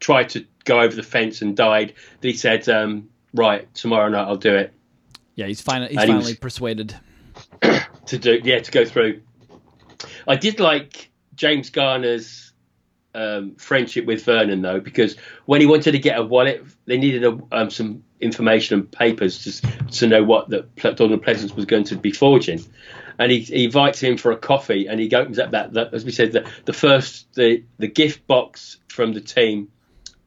tried 0.00 0.30
to 0.30 0.44
go 0.64 0.80
over 0.80 0.94
the 0.94 1.02
fence 1.02 1.42
and 1.42 1.56
died 1.56 1.94
that 2.20 2.28
he 2.28 2.34
said, 2.34 2.68
um, 2.68 3.08
"Right, 3.32 3.72
tomorrow 3.74 4.08
night 4.08 4.26
I'll 4.26 4.36
do 4.36 4.54
it." 4.54 4.72
Yeah, 5.34 5.46
he's 5.46 5.60
finally 5.60 5.90
he's 5.90 6.02
And 6.02 6.22
he 6.22 6.34
persuaded. 6.34 6.94
to 8.06 8.18
do 8.18 8.40
yeah 8.42 8.60
to 8.60 8.70
go 8.70 8.84
through. 8.84 9.22
I 10.26 10.36
did 10.36 10.60
like 10.60 11.10
James 11.34 11.70
Garner's 11.70 12.52
um, 13.14 13.54
friendship 13.56 14.06
with 14.06 14.26
Werner 14.26 14.56
though, 14.56 14.80
because 14.80 15.16
when 15.46 15.60
he 15.60 15.66
wanted 15.66 15.92
to 15.92 15.98
get 15.98 16.18
a 16.18 16.22
wallet, 16.22 16.64
they 16.86 16.98
needed 16.98 17.24
a, 17.24 17.38
um, 17.52 17.70
some 17.70 18.04
information 18.20 18.80
and 18.80 18.90
papers 18.90 19.44
to 19.44 19.86
to 19.98 20.06
know 20.06 20.24
what 20.24 20.50
that 20.50 20.74
Donald 20.96 21.24
Pleasence 21.24 21.54
was 21.54 21.64
going 21.64 21.84
to 21.84 21.96
be 21.96 22.10
forging. 22.10 22.64
And 23.16 23.30
he, 23.30 23.40
he 23.40 23.66
invites 23.66 24.00
him 24.00 24.16
for 24.16 24.32
a 24.32 24.36
coffee, 24.36 24.88
and 24.88 24.98
he 24.98 25.14
opens 25.14 25.38
up 25.38 25.52
that, 25.52 25.74
that 25.74 25.94
as 25.94 26.04
we 26.04 26.10
said, 26.10 26.32
the, 26.32 26.50
the 26.64 26.72
first 26.72 27.32
the 27.34 27.62
the 27.78 27.86
gift 27.86 28.26
box 28.26 28.78
from 28.88 29.12
the 29.12 29.20
team 29.20 29.68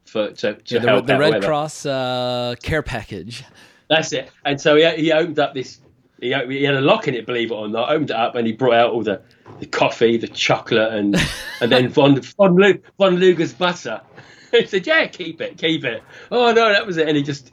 for 0.10 0.32
to, 0.32 0.54
to 0.56 0.76
Yeah, 0.76 0.82
the, 0.82 0.88
help 0.88 1.08
the 1.08 1.18
Red 1.18 1.34
whoever. 1.34 1.46
Cross 1.46 1.86
uh, 1.86 2.56
care 2.62 2.82
package. 2.82 3.44
That's 3.90 4.12
it. 4.14 4.30
And 4.46 4.60
so 4.60 4.76
he, 4.76 4.90
he 5.02 5.12
opened 5.12 5.40
up 5.40 5.54
this. 5.54 5.80
He, 6.20 6.34
he 6.34 6.64
had 6.64 6.76
a 6.76 6.82
lock 6.82 7.08
in 7.08 7.14
it, 7.14 7.26
believe 7.26 7.52
it 7.52 7.54
or 7.54 7.68
not. 7.68 7.90
Opened 7.90 8.10
it 8.10 8.16
up 8.16 8.36
and 8.36 8.48
he 8.48 8.54
brought 8.54 8.74
out 8.74 8.92
all 8.92 9.04
the, 9.04 9.22
the 9.60 9.66
coffee, 9.66 10.18
the 10.18 10.28
chocolate, 10.28 10.94
and 10.94 11.16
and 11.62 11.72
then 11.72 11.90
von 11.90 12.20
von, 12.22 12.56
Lu, 12.56 12.80
von 12.98 13.18
Luger's 13.18 13.54
butter. 13.54 14.02
he 14.52 14.66
said, 14.66 14.88
"Yeah, 14.88 15.08
keep 15.08 15.42
it, 15.42 15.58
keep 15.58 15.84
it." 15.84 16.04
Oh 16.32 16.52
no, 16.52 16.70
that 16.70 16.86
was 16.86 16.98
it. 16.98 17.08
And 17.08 17.16
he 17.16 17.24
just 17.24 17.52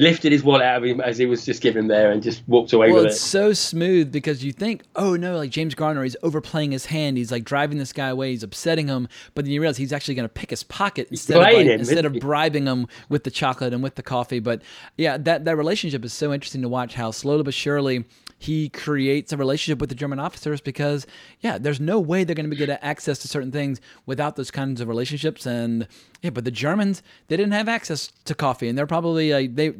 lifted 0.00 0.32
his 0.32 0.42
wallet 0.42 0.62
out 0.62 0.78
of 0.78 0.84
him 0.84 1.00
as 1.00 1.18
he 1.18 1.26
was 1.26 1.44
just 1.44 1.62
giving 1.62 1.86
there 1.86 2.10
and 2.10 2.22
just 2.22 2.42
walked 2.48 2.72
away 2.72 2.90
well, 2.90 3.02
with 3.02 3.12
it's 3.12 3.16
it. 3.16 3.28
so 3.28 3.52
smooth 3.52 4.10
because 4.10 4.42
you 4.42 4.52
think, 4.52 4.82
oh 4.96 5.14
no, 5.14 5.36
like 5.36 5.50
James 5.50 5.74
Garner, 5.74 6.02
he's 6.02 6.16
overplaying 6.22 6.72
his 6.72 6.86
hand. 6.86 7.16
He's 7.16 7.30
like 7.30 7.44
driving 7.44 7.78
this 7.78 7.92
guy 7.92 8.08
away. 8.08 8.30
He's 8.30 8.42
upsetting 8.42 8.88
him. 8.88 9.08
But 9.34 9.44
then 9.44 9.52
you 9.52 9.60
realize 9.60 9.76
he's 9.76 9.92
actually 9.92 10.14
going 10.14 10.28
to 10.28 10.32
pick 10.32 10.50
his 10.50 10.62
pocket 10.62 11.08
instead 11.10 11.36
of 11.36 11.42
like, 11.42 11.66
him, 11.66 11.80
instead 11.80 12.04
of 12.04 12.14
bribing 12.14 12.66
him 12.66 12.86
with 13.08 13.24
the 13.24 13.30
chocolate 13.30 13.72
and 13.72 13.82
with 13.82 13.94
the 13.94 14.02
coffee. 14.02 14.40
But 14.40 14.62
yeah, 14.96 15.16
that 15.18 15.44
that 15.44 15.56
relationship 15.56 16.04
is 16.04 16.12
so 16.12 16.32
interesting 16.32 16.62
to 16.62 16.68
watch. 16.68 16.94
How 16.94 17.10
slowly 17.10 17.42
but 17.42 17.54
surely 17.54 18.04
he 18.40 18.70
creates 18.70 19.34
a 19.34 19.36
relationship 19.36 19.80
with 19.80 19.90
the 19.90 19.94
German 19.94 20.18
officers 20.18 20.62
because 20.62 21.06
yeah, 21.40 21.58
there's 21.58 21.78
no 21.78 22.00
way 22.00 22.24
they're 22.24 22.34
going 22.34 22.48
to 22.48 22.56
be 22.56 22.56
get 22.56 22.78
access 22.82 23.18
to 23.18 23.28
certain 23.28 23.52
things 23.52 23.82
without 24.06 24.36
those 24.36 24.50
kinds 24.50 24.80
of 24.80 24.88
relationships. 24.88 25.44
And 25.44 25.86
yeah, 26.22 26.30
but 26.30 26.44
the 26.44 26.50
Germans 26.50 27.02
they 27.28 27.36
didn't 27.36 27.52
have 27.52 27.68
access 27.68 28.08
to 28.24 28.34
coffee, 28.34 28.68
and 28.68 28.76
they're 28.76 28.86
probably 28.86 29.32
like 29.32 29.54
they 29.56 29.74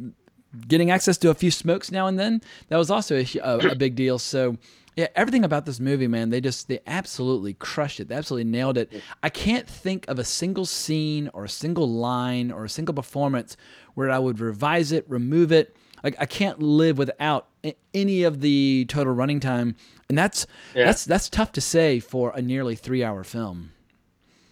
getting 0.67 0.91
access 0.91 1.17
to 1.19 1.31
a 1.31 1.35
few 1.35 1.51
smokes 1.51 1.93
now 1.93 2.09
and 2.09 2.19
then 2.19 2.43
that 2.69 2.77
was 2.77 2.91
also 2.91 3.19
a, 3.19 3.27
a, 3.43 3.59
a 3.71 3.75
big 3.77 3.95
deal. 3.95 4.19
So 4.19 4.57
yeah 4.97 5.07
everything 5.15 5.45
about 5.45 5.65
this 5.67 5.79
movie 5.79 6.09
man 6.09 6.31
they 6.31 6.41
just 6.41 6.67
they 6.67 6.81
absolutely 6.89 7.55
crushed 7.55 8.01
it. 8.01 8.09
They 8.09 8.17
absolutely 8.17 8.51
nailed 8.51 8.77
it. 8.77 8.91
I 9.23 9.29
can't 9.29 9.69
think 9.69 10.09
of 10.09 10.19
a 10.19 10.25
single 10.25 10.67
scene 10.67 11.31
or 11.33 11.45
a 11.45 11.49
single 11.49 11.89
line 11.89 12.51
or 12.51 12.65
a 12.65 12.69
single 12.69 12.95
performance 12.95 13.57
where 13.95 14.11
i 14.11 14.19
would 14.19 14.41
revise 14.41 14.91
it 14.91 15.05
remove 15.09 15.53
it. 15.53 15.77
Like 16.03 16.17
i 16.19 16.27
can't 16.27 16.61
live 16.61 16.99
without 16.99 17.47
any 17.95 18.25
of 18.25 18.41
the 18.41 18.87
total 18.89 19.13
running 19.13 19.39
time. 19.39 19.77
And 20.09 20.19
that's 20.19 20.49
Yeah. 20.75 20.87
that's 20.87 21.05
that's 21.05 21.29
tough 21.29 21.53
to 21.53 21.61
say 21.61 22.01
for 22.01 22.33
a 22.35 22.43
nearly 22.43 22.75
three 22.75 23.05
hour 23.05 23.23
film 23.23 23.71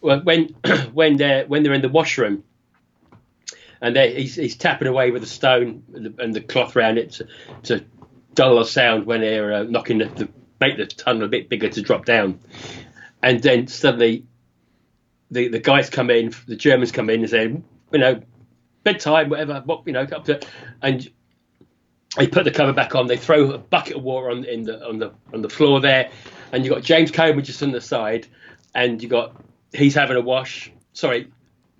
when 0.01 0.55
when 0.93 1.17
they're 1.17 1.47
when 1.47 1.63
they're 1.63 1.75
in 1.75 1.83
the 1.83 1.89
washroom, 1.89 2.45
and 3.81 3.97
he's, 3.97 4.35
he's 4.35 4.57
tapping 4.57 4.89
away 4.89 5.11
with 5.11 5.23
a 5.23 5.27
stone 5.27 5.85
and 5.95 6.07
the, 6.07 6.23
and 6.23 6.35
the 6.35 6.41
cloth 6.41 6.77
around 6.77 6.99
it 6.99 7.13
to, 7.13 7.29
to 7.65 7.85
dull 8.35 8.59
the 8.59 8.65
sound 8.65 9.07
when 9.07 9.21
they're 9.21 9.53
uh, 9.53 9.63
knocking 9.65 9.99
the, 9.99 10.07
the 10.07 10.29
make 10.61 10.77
the 10.77 10.87
tunnel 10.87 11.25
a 11.25 11.29
bit 11.29 11.49
bigger 11.49 11.69
to 11.69 11.83
drop 11.83 12.05
down, 12.05 12.41
and 13.23 13.43
then 13.43 13.67
suddenly 13.67 14.27
the 15.31 15.49
the 15.49 15.61
guys 15.61 15.91
come 15.91 16.11
in, 16.11 16.33
the 16.47 16.57
Germans 16.57 16.93
come 16.93 17.11
in 17.11 17.21
and 17.21 17.31
say, 17.31 17.45
you 17.45 17.99
know, 17.99 18.23
bedtime, 18.83 19.29
whatever, 19.29 19.63
what 19.65 19.87
you 19.87 19.93
know, 19.93 20.03
up 20.03 20.25
to, 20.25 20.41
and 20.83 21.09
they 22.17 22.27
put 22.27 22.45
the 22.45 22.51
cover 22.51 22.73
back 22.73 22.95
on. 22.95 23.07
They 23.07 23.17
throw 23.17 23.53
a 23.53 23.59
bucket 23.59 23.97
of 23.97 24.03
water 24.03 24.31
on 24.31 24.45
in 24.45 24.65
the 24.65 24.87
on 24.87 24.99
the 24.99 25.13
on 25.33 25.43
the 25.43 25.51
floor 25.51 25.81
there, 25.81 26.11
and 26.53 26.65
you 26.65 26.71
got 26.71 26.83
James 26.83 27.11
Comer 27.11 27.43
just 27.43 27.63
on 27.63 27.71
the 27.71 27.81
side, 27.81 28.27
and 28.75 29.03
you 29.03 29.09
got 29.09 29.37
he's 29.73 29.95
having 29.95 30.17
a 30.17 30.21
wash. 30.21 30.73
Sorry, 30.93 31.29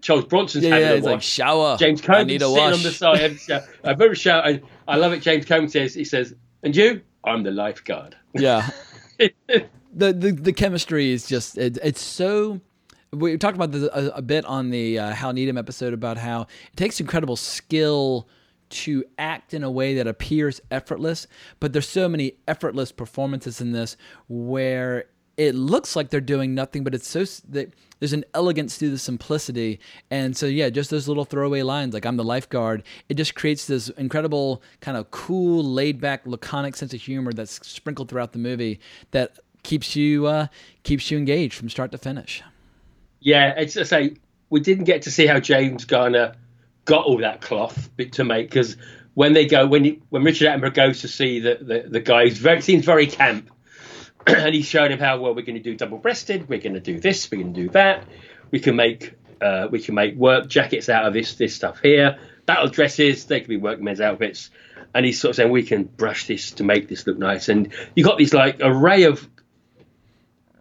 Charles 0.01 0.25
Bronson's 0.27 0.65
Yeah, 0.65 0.71
having 0.71 0.87
yeah, 0.87 0.93
a 0.93 0.97
he's 0.97 1.05
wash. 1.05 1.13
like, 1.13 1.23
"Shower. 1.23 1.77
James 1.79 2.03
I 2.03 2.05
Comer 2.07 2.25
need 2.25 2.43
a 2.43 2.47
sitting 2.47 2.57
wash." 2.57 2.75
on 2.75 2.83
the 2.83 2.91
side. 2.93 3.19
having 3.21 3.37
a 3.37 3.41
shower. 3.41 3.63
I 3.85 4.13
shower. 4.15 4.43
And 4.45 4.63
I 4.87 4.97
love 4.97 5.13
it. 5.13 5.23
James 5.23 5.45
Comer 5.45 5.69
says 5.69 5.95
he 5.95 6.05
says, 6.05 6.35
"And 6.63 6.75
you, 6.75 7.03
I'm 7.25 7.43
the 7.43 7.51
lifeguard." 7.51 8.17
Yeah. 8.35 8.69
the, 9.19 10.13
the 10.13 10.33
the 10.33 10.53
chemistry 10.53 11.13
is 11.13 11.27
just 11.27 11.59
it, 11.59 11.79
it's 11.83 12.01
so 12.03 12.61
we 13.13 13.37
talked 13.39 13.57
about 13.57 13.73
this 13.73 13.83
a, 13.85 14.13
a 14.17 14.23
bit 14.23 14.45
on 14.45 14.71
the 14.71 14.99
uh, 14.99 15.13
Hal 15.13 15.33
Needham 15.33 15.59
episode 15.59 15.93
about 15.93 16.19
how 16.19 16.43
it 16.43 16.77
takes 16.77 17.01
incredible 17.01 17.37
skill 17.37 18.29
to 18.71 19.03
act 19.19 19.55
in 19.55 19.65
a 19.65 19.71
way 19.71 19.95
that 19.95 20.07
appears 20.07 20.61
effortless, 20.71 21.27
but 21.59 21.73
there's 21.73 21.89
so 21.89 22.07
many 22.09 22.35
effortless 22.47 22.93
performances 22.93 23.61
in 23.63 23.73
this 23.73 23.97
where 24.29 25.07
it 25.39 25.55
looks 25.55 25.97
like 25.97 26.11
they're 26.11 26.21
doing 26.21 26.55
nothing, 26.55 26.85
but 26.85 26.95
it's 26.95 27.09
so 27.09 27.25
that 27.51 27.73
there's 28.01 28.13
an 28.13 28.25
elegance 28.35 28.77
to 28.79 28.91
the 28.91 28.99
simplicity, 28.99 29.81
and 30.11 30.37
so 30.37 30.47
yeah, 30.47 30.69
just 30.69 30.91
those 30.91 31.09
little 31.09 31.25
throwaway 31.25 31.63
lines 31.63 31.95
like 31.95 32.05
"I'm 32.05 32.17
the 32.17 32.25
lifeguard," 32.25 32.83
it 33.09 33.15
just 33.15 33.35
creates 33.35 33.67
this 33.67 33.89
incredible 33.91 34.63
kind 34.81 34.97
of 34.97 35.11
cool, 35.13 35.65
laid 35.65 36.01
back, 36.01 36.27
laconic 36.27 36.77
sense 36.77 36.93
of 36.93 37.01
humor 37.01 37.33
that's 37.33 37.67
sprinkled 37.67 38.11
throughout 38.11 38.33
the 38.33 38.39
movie 38.39 38.81
that 39.13 39.39
keeps 39.63 39.97
you 39.97 40.27
uh, 40.27 40.49
keeps 40.83 41.11
you 41.11 41.17
engaged 41.17 41.55
from 41.55 41.71
start 41.71 41.93
to 41.93 41.99
finish. 41.99 42.43
Yeah, 43.21 43.55
it's 43.57 43.77
I 43.77 43.85
say 43.85 44.17
we 44.51 44.61
didn't 44.61 44.85
get 44.85 45.03
to 45.03 45.11
see 45.11 45.27
how 45.27 45.39
James 45.39 45.85
Garner 45.85 46.35
got 46.85 47.05
all 47.05 47.19
that 47.19 47.41
cloth 47.43 47.91
to 48.13 48.25
make 48.25 48.49
because 48.49 48.77
when 49.15 49.35
they 49.35 49.47
go 49.47 49.67
when 49.67 49.85
he, 49.85 50.01
when 50.09 50.25
Richard 50.25 50.49
Attenborough 50.49 50.75
goes 50.75 51.01
to 51.03 51.09
see 51.09 51.39
the 51.39 51.59
the, 51.61 51.85
the 51.89 52.01
guy, 52.01 52.31
very 52.31 52.61
seems 52.61 52.85
very 52.85 53.07
camp, 53.07 53.51
and 54.37 54.55
he's 54.55 54.67
showing 54.67 54.93
him 54.93 54.99
how 54.99 55.19
well 55.19 55.35
we're 55.35 55.45
going 55.45 55.57
to 55.57 55.63
do 55.63 55.75
double 55.75 55.99
breasted, 55.99 56.49
we're 56.49 56.59
going 56.59 56.75
to 56.75 56.81
do 56.81 57.01
this, 57.01 57.31
we're 57.31 57.43
going 57.43 57.55
to 57.55 57.63
do 57.63 57.69
that, 57.71 58.05
we 58.51 58.61
can 58.61 58.77
make 58.77 59.15
uh, 59.41 59.69
we 59.71 59.81
can 59.81 59.95
make 59.95 60.17
work 60.17 60.49
jackets 60.49 60.89
out 60.89 61.07
of 61.07 61.13
this 61.13 61.35
this 61.37 61.55
stuff 61.55 61.81
here, 61.81 62.19
battle 62.47 62.69
dresses, 62.69 63.25
they 63.27 63.41
can 63.41 63.49
be 63.49 63.57
workmen's 63.57 64.01
outfits, 64.01 64.51
and 64.95 65.07
he's 65.07 65.21
sort 65.21 65.31
of 65.31 65.37
saying 65.37 65.51
we 65.51 65.63
can 65.63 65.85
brush 65.85 66.27
this 66.27 66.53
to 66.53 66.65
make 66.65 66.89
this 66.89 67.07
look 67.07 67.19
nice, 67.19 67.49
and 67.49 67.73
you 67.95 68.05
got 68.05 68.19
this 68.19 68.35
like 68.35 68.59
array 68.61 69.05
of 69.05 69.29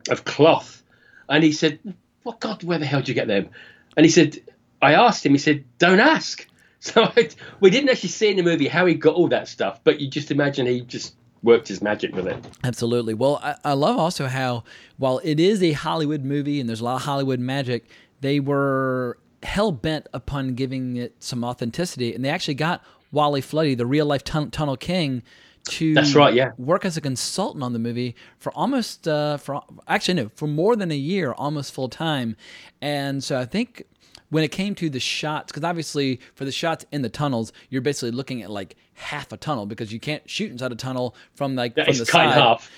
of 0.10 0.24
cloth. 0.24 0.84
And 1.30 1.44
he 1.44 1.52
said, 1.52 1.80
"What 2.24 2.40
God? 2.40 2.64
Where 2.64 2.80
the 2.80 2.86
hell 2.86 3.00
did 3.00 3.10
you 3.10 3.16
get 3.16 3.28
them?" 3.28 3.50
And 3.98 4.06
he 4.06 4.12
said, 4.12 4.40
"I 4.82 4.94
asked 4.94 5.26
him." 5.26 5.34
He 5.34 5.40
said, 5.40 5.66
"Don't 5.78 6.00
ask." 6.00 6.46
So 6.80 7.12
we 7.60 7.72
didn't 7.72 7.90
actually 7.90 8.10
see 8.10 8.30
in 8.30 8.38
the 8.38 8.44
movie 8.44 8.68
how 8.68 8.86
he 8.86 8.94
got 8.94 9.16
all 9.16 9.30
that 9.30 9.48
stuff, 9.48 9.84
but 9.84 10.00
you 10.00 10.08
just 10.08 10.30
imagine 10.30 10.68
he 10.68 10.82
just 10.82 11.16
worked 11.44 11.68
his 11.68 11.82
magic 11.82 12.16
with 12.16 12.28
it. 12.28 12.38
Absolutely. 12.64 13.14
Well, 13.14 13.40
I, 13.44 13.56
I 13.64 13.74
love 13.74 13.98
also 13.98 14.28
how 14.28 14.64
while 14.98 15.20
it 15.24 15.40
is 15.40 15.62
a 15.62 15.72
Hollywood 15.74 16.24
movie 16.24 16.60
and 16.60 16.68
there's 16.68 16.82
a 16.82 16.84
lot 16.84 16.96
of 16.96 17.04
Hollywood 17.04 17.40
magic, 17.40 17.90
they 18.22 18.40
were 18.40 19.18
hell 19.44 19.72
bent 19.72 20.08
upon 20.14 20.56
giving 20.56 20.98
it 20.98 21.16
some 21.20 21.44
authenticity, 21.44 22.14
and 22.14 22.26
they 22.26 22.30
actually 22.30 22.56
got 22.56 22.84
Wally 23.12 23.42
Floody, 23.42 23.78
the 23.78 23.86
real 23.86 24.06
life 24.06 24.24
tun- 24.24 24.52
Tunnel 24.52 24.78
King, 24.78 25.24
to 25.66 25.94
That's 25.94 26.16
right, 26.16 26.34
yeah. 26.34 26.52
work 26.58 26.86
as 26.86 26.96
a 26.98 27.02
consultant 27.02 27.64
on 27.64 27.74
the 27.74 27.80
movie 27.80 28.16
for 28.40 28.52
almost 28.54 29.08
uh, 29.08 29.38
for 29.38 29.62
actually 29.88 30.14
no 30.16 30.30
for 30.34 30.48
more 30.48 30.76
than 30.76 30.92
a 30.92 30.98
year, 30.98 31.34
almost 31.34 31.74
full 31.74 31.90
time, 31.90 32.36
and 32.82 33.24
so 33.24 33.40
I 33.40 33.46
think. 33.46 33.84
When 34.30 34.44
it 34.44 34.50
came 34.52 34.76
to 34.76 34.90
the 34.90 35.00
shots, 35.00 35.52
because 35.52 35.64
obviously 35.64 36.20
for 36.36 36.44
the 36.44 36.52
shots 36.52 36.86
in 36.92 37.02
the 37.02 37.10
tunnels, 37.10 37.54
you're 37.70 37.82
basically 37.82 38.12
looking 38.12 38.42
at 38.44 38.50
like 38.52 38.76
half 38.94 39.32
a 39.32 39.38
tunnel 39.38 39.66
because 39.66 39.94
you 39.94 40.00
can't 40.00 40.30
shoot 40.30 40.52
inside 40.52 40.72
a 40.72 40.76
tunnel 40.76 41.16
from 41.34 41.56
like 41.56 41.74
Yeah, 41.78 41.86
from 41.86 41.98
the 41.98 42.06
side. 42.06 42.34
half. 42.34 42.70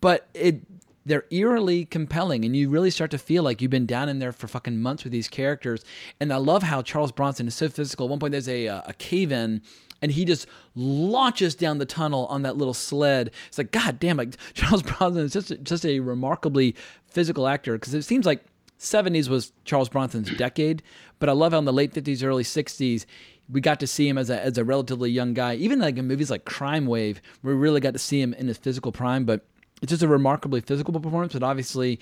but 0.00 0.28
it 0.34 0.62
they're 1.06 1.24
eerily 1.30 1.86
compelling 1.86 2.44
and 2.44 2.54
you 2.54 2.68
really 2.68 2.90
start 2.90 3.10
to 3.10 3.18
feel 3.18 3.42
like 3.42 3.62
you've 3.62 3.70
been 3.70 3.86
down 3.86 4.08
in 4.08 4.18
there 4.18 4.32
for 4.32 4.46
fucking 4.46 4.78
months 4.80 5.02
with 5.02 5.12
these 5.12 5.28
characters. 5.28 5.82
And 6.20 6.32
i 6.32 6.36
love 6.36 6.62
how 6.62 6.82
charles 6.82 7.10
bronson 7.12 7.46
is 7.46 7.54
so 7.54 7.68
physical. 7.68 8.06
At 8.06 8.10
one 8.10 8.18
point 8.18 8.32
there's 8.32 8.48
a, 8.48 8.68
uh, 8.68 8.82
a 8.86 8.92
cave 8.94 9.32
in 9.32 9.62
and 10.02 10.10
he 10.12 10.24
just 10.24 10.46
launches 10.74 11.54
down 11.54 11.78
the 11.78 11.86
tunnel 11.86 12.26
on 12.26 12.42
that 12.42 12.56
little 12.56 12.74
sled. 12.74 13.30
It's 13.48 13.58
like 13.58 13.70
god 13.70 13.98
damn 13.98 14.16
like 14.18 14.36
charles 14.54 14.82
bronson 14.82 15.24
is 15.24 15.32
just 15.32 15.52
just 15.62 15.86
a 15.86 16.00
remarkably 16.00 16.74
physical 17.06 17.46
actor 17.48 17.74
because 17.74 17.94
it 17.94 18.02
seems 18.02 18.26
like 18.26 18.44
70s 18.80 19.28
was 19.28 19.52
charles 19.64 19.88
bronson's 19.88 20.30
decade 20.36 20.82
but 21.18 21.28
i 21.28 21.32
love 21.32 21.52
how 21.52 21.58
in 21.58 21.64
the 21.64 21.72
late 21.72 21.92
50s 21.92 22.24
early 22.24 22.42
60s 22.42 23.04
we 23.48 23.60
got 23.60 23.80
to 23.80 23.86
see 23.86 24.08
him 24.08 24.16
as 24.16 24.30
a, 24.30 24.40
as 24.40 24.58
a 24.58 24.64
relatively 24.64 25.10
young 25.10 25.34
guy 25.34 25.54
even 25.54 25.78
like 25.78 25.96
in 25.96 26.08
movies 26.08 26.30
like 26.30 26.44
crime 26.44 26.86
wave 26.86 27.20
we 27.42 27.52
really 27.52 27.80
got 27.80 27.92
to 27.92 27.98
see 27.98 28.20
him 28.20 28.34
in 28.34 28.48
his 28.48 28.58
physical 28.58 28.90
prime 28.90 29.24
but 29.24 29.44
it's 29.82 29.90
just 29.90 30.02
a 30.02 30.08
remarkably 30.08 30.60
physical 30.60 30.92
performance, 30.98 31.32
but 31.32 31.42
obviously, 31.42 32.00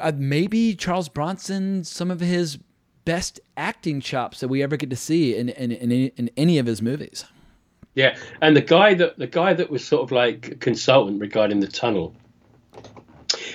uh, 0.00 0.12
maybe 0.14 0.74
Charles 0.74 1.08
Bronson, 1.08 1.84
some 1.84 2.10
of 2.10 2.20
his 2.20 2.58
best 3.04 3.40
acting 3.56 4.00
chops 4.00 4.40
that 4.40 4.48
we 4.48 4.62
ever 4.62 4.76
get 4.76 4.90
to 4.90 4.96
see 4.96 5.36
in 5.36 5.48
in, 5.50 5.72
in, 5.72 5.90
in 5.92 6.30
any 6.36 6.58
of 6.58 6.66
his 6.66 6.82
movies. 6.82 7.24
Yeah, 7.94 8.16
and 8.42 8.56
the 8.56 8.62
guy 8.62 8.94
that 8.94 9.18
the 9.18 9.26
guy 9.26 9.54
that 9.54 9.70
was 9.70 9.84
sort 9.84 10.02
of 10.02 10.12
like 10.12 10.60
consultant 10.60 11.20
regarding 11.20 11.60
the 11.60 11.68
tunnel, 11.68 12.14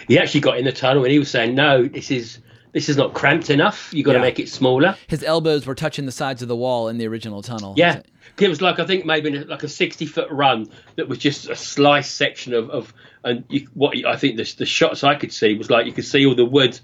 he 0.08 0.18
actually 0.18 0.42
got 0.42 0.58
in 0.58 0.66
the 0.66 0.72
tunnel 0.72 1.04
and 1.04 1.12
he 1.12 1.20
was 1.20 1.30
saying, 1.30 1.56
"No, 1.56 1.88
this 1.88 2.12
is 2.12 2.40
this 2.72 2.90
is 2.90 2.98
not 2.98 3.14
cramped 3.14 3.50
enough. 3.50 3.90
You've 3.94 4.06
got 4.06 4.14
to 4.14 4.20
make 4.20 4.40
it 4.40 4.50
smaller." 4.50 4.96
His 5.08 5.24
elbows 5.24 5.66
were 5.66 5.76
touching 5.76 6.06
the 6.06 6.12
sides 6.12 6.42
of 6.42 6.48
the 6.48 6.56
wall 6.56 6.88
in 6.88 6.98
the 6.98 7.08
original 7.08 7.42
tunnel. 7.42 7.74
Yeah, 7.78 8.02
it 8.38 8.48
was 8.48 8.62
like 8.62 8.80
I 8.80 8.86
think 8.86 9.06
maybe 9.06 9.32
like 9.32 9.64
a 9.64 9.70
sixty 9.70 10.06
foot 10.06 10.30
run 10.30 10.68
that 10.96 11.08
was 11.08 11.18
just 11.18 11.50
a 11.50 11.56
slice 11.56 12.10
section 12.10 12.54
of 12.54 12.70
of 12.70 12.94
and 13.24 13.44
you, 13.50 13.68
what 13.74 13.96
I 14.06 14.16
think 14.16 14.38
the 14.38 14.54
the 14.58 14.66
shots 14.66 15.04
I 15.04 15.16
could 15.16 15.34
see 15.34 15.56
was 15.56 15.70
like 15.70 15.86
you 15.86 15.94
could 15.94 16.06
see 16.06 16.26
all 16.26 16.36
the 16.36 16.46
wood. 16.46 16.80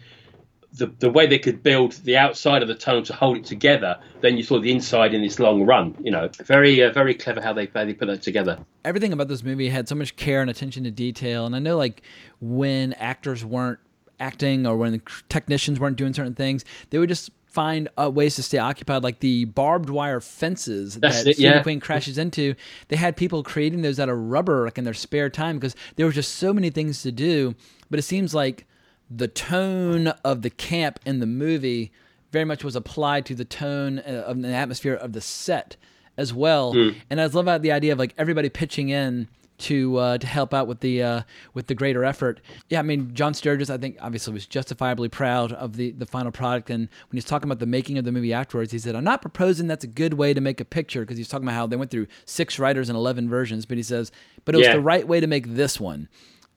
The, 0.78 0.88
the 1.00 1.10
way 1.10 1.26
they 1.26 1.40
could 1.40 1.64
build 1.64 1.94
the 2.04 2.18
outside 2.18 2.62
of 2.62 2.68
the 2.68 2.76
tunnel 2.76 3.04
to 3.04 3.14
hold 3.14 3.38
it 3.38 3.46
together, 3.46 3.98
then 4.22 4.36
you 4.38 4.44
saw 4.44 4.60
the 4.60 4.72
inside 4.72 5.14
in 5.14 5.22
this 5.22 5.40
long 5.40 5.66
run. 5.66 5.96
You 6.02 6.12
know, 6.12 6.30
very 6.44 6.84
uh, 6.84 6.92
very 6.92 7.14
clever 7.14 7.42
how 7.42 7.54
they 7.54 7.70
how 7.74 7.86
they 7.86 7.94
put 7.94 8.08
that 8.08 8.22
together. 8.22 8.60
everything 8.86 9.12
about 9.12 9.28
this 9.28 9.44
movie 9.44 9.70
had 9.70 9.90
so 9.90 9.96
much 9.96 10.16
care 10.16 10.42
and 10.42 10.50
attention 10.50 10.84
to 10.84 10.92
detail. 10.92 11.46
And 11.46 11.56
I 11.56 11.60
know, 11.60 11.78
like, 11.78 12.04
when 12.40 12.94
actors 12.94 13.44
weren't 13.44 13.80
acting 14.20 14.66
or 14.66 14.78
when 14.78 14.94
the 14.94 15.02
technicians 15.28 15.80
weren't 15.80 15.98
doing 15.98 16.14
certain 16.14 16.36
things, 16.36 16.64
they 16.92 17.00
would 17.00 17.10
just 17.10 17.32
find 17.48 17.90
uh, 17.98 18.12
ways 18.12 18.36
to 18.36 18.44
stay 18.44 18.58
occupied, 18.58 19.02
like 19.02 19.20
the 19.20 19.46
barbed 19.46 19.90
wire 19.90 20.20
fences 20.20 20.96
That's 20.96 21.24
that 21.24 21.32
it, 21.32 21.40
yeah. 21.40 21.64
Queen 21.64 21.80
crashes 21.80 22.18
into. 22.18 22.54
They 22.90 22.98
had 22.98 23.16
people 23.16 23.44
creating 23.44 23.82
those 23.82 24.00
out 24.00 24.10
of 24.10 24.18
rubber, 24.18 24.66
like 24.66 24.78
in 24.78 24.84
their 24.84 24.94
spare 24.94 25.30
time, 25.30 25.58
because 25.58 25.76
there 25.96 26.06
was 26.06 26.16
just 26.16 26.36
so 26.36 26.54
many 26.54 26.70
things 26.70 27.02
to 27.04 27.12
do. 27.12 27.56
But 27.90 28.00
it 28.00 28.04
seems 28.04 28.36
like 28.36 28.66
the 29.10 29.28
tone 29.28 30.08
of 30.24 30.42
the 30.42 30.50
camp 30.50 31.00
in 31.06 31.20
the 31.20 31.28
movie 31.28 31.92
very 32.32 32.46
much 32.46 32.64
was 32.64 32.76
applied 32.76 33.26
to 33.28 33.36
the 33.36 33.46
tone 33.46 34.00
uh, 34.00 34.24
of 34.28 34.42
the 34.42 34.50
atmosphere 34.50 34.94
of 34.96 35.14
the 35.14 35.22
set 35.22 35.78
as 36.18 36.34
well. 36.34 36.74
Mm. 36.74 36.96
And 37.10 37.22
I 37.22 37.26
love 37.28 37.48
out 37.48 37.62
the 37.62 37.72
idea 37.72 37.94
of 37.94 38.00
like 38.00 38.14
everybody 38.18 38.50
pitching 38.50 38.90
in 38.90 39.28
to 39.58 39.96
uh, 39.98 40.18
to 40.18 40.28
help 40.28 40.54
out 40.54 40.68
with 40.68 40.82
the 40.82 41.02
uh, 41.02 41.22
with 41.54 41.68
the 41.68 41.76
greater 41.76 42.04
effort. 42.04 42.42
Yeah, 42.70 42.80
I 42.80 42.82
mean 42.82 43.14
John 43.14 43.34
Sturges, 43.34 43.70
I 43.70 43.78
think 43.78 43.98
obviously 44.02 44.34
was 44.34 44.46
justifiably 44.46 45.08
proud 45.08 45.54
of 45.54 45.78
the 45.78 45.92
the 45.92 46.06
final 46.06 46.32
product. 46.32 46.70
And 46.70 46.90
when 47.10 47.16
he's 47.16 47.24
talking 47.24 47.48
about 47.48 47.60
the 47.60 47.66
making 47.66 47.98
of 47.98 48.04
the 48.04 48.12
movie 48.12 48.34
afterwards, 48.34 48.74
he 48.74 48.80
said, 48.80 48.96
"I'm 48.96 49.06
not 49.06 49.22
proposing 49.22 49.68
that's 49.68 49.86
a 49.86 49.88
good 49.88 50.16
way 50.16 50.34
to 50.34 50.42
make 50.42 50.60
a 50.60 50.66
picture 50.66 51.02
because 51.02 51.18
he's 51.18 51.30
talking 51.30 51.46
about 51.48 51.56
how 51.56 51.68
they 51.68 51.78
went 51.78 51.90
through 51.90 52.08
six 52.26 52.60
writers 52.60 52.90
and 52.90 52.98
eleven 52.98 53.30
versions, 53.30 53.66
but 53.66 53.78
he 53.78 53.84
says, 53.84 54.12
but 54.44 54.56
it 54.56 54.58
was 54.58 54.68
Yeah. 54.68 54.74
the 54.74 54.82
right 54.82 55.08
way 55.08 55.22
to 55.22 55.28
make 55.28 55.48
this 55.56 55.80
one." 55.80 56.10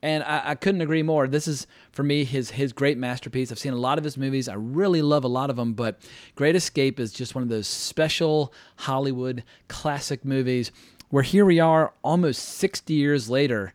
And 0.02 0.22
I, 0.22 0.50
I 0.50 0.54
couldn't 0.54 0.80
agree 0.80 1.02
more. 1.02 1.26
This 1.26 1.48
is 1.48 1.66
for 1.90 2.02
me 2.02 2.24
his 2.24 2.52
his 2.52 2.72
great 2.72 2.98
masterpiece. 2.98 3.50
I've 3.50 3.58
seen 3.58 3.72
a 3.72 3.76
lot 3.76 3.98
of 3.98 4.04
his 4.04 4.16
movies. 4.16 4.48
I 4.48 4.54
really 4.54 5.02
love 5.02 5.24
a 5.24 5.28
lot 5.28 5.50
of 5.50 5.56
them, 5.56 5.74
but 5.74 6.00
Great 6.36 6.54
Escape 6.54 7.00
is 7.00 7.12
just 7.12 7.34
one 7.34 7.42
of 7.42 7.48
those 7.48 7.66
special 7.66 8.52
Hollywood 8.76 9.42
classic 9.66 10.24
movies 10.24 10.70
where 11.10 11.22
here 11.22 11.44
we 11.44 11.58
are 11.58 11.92
almost 12.02 12.42
60 12.42 12.92
years 12.92 13.30
later 13.30 13.72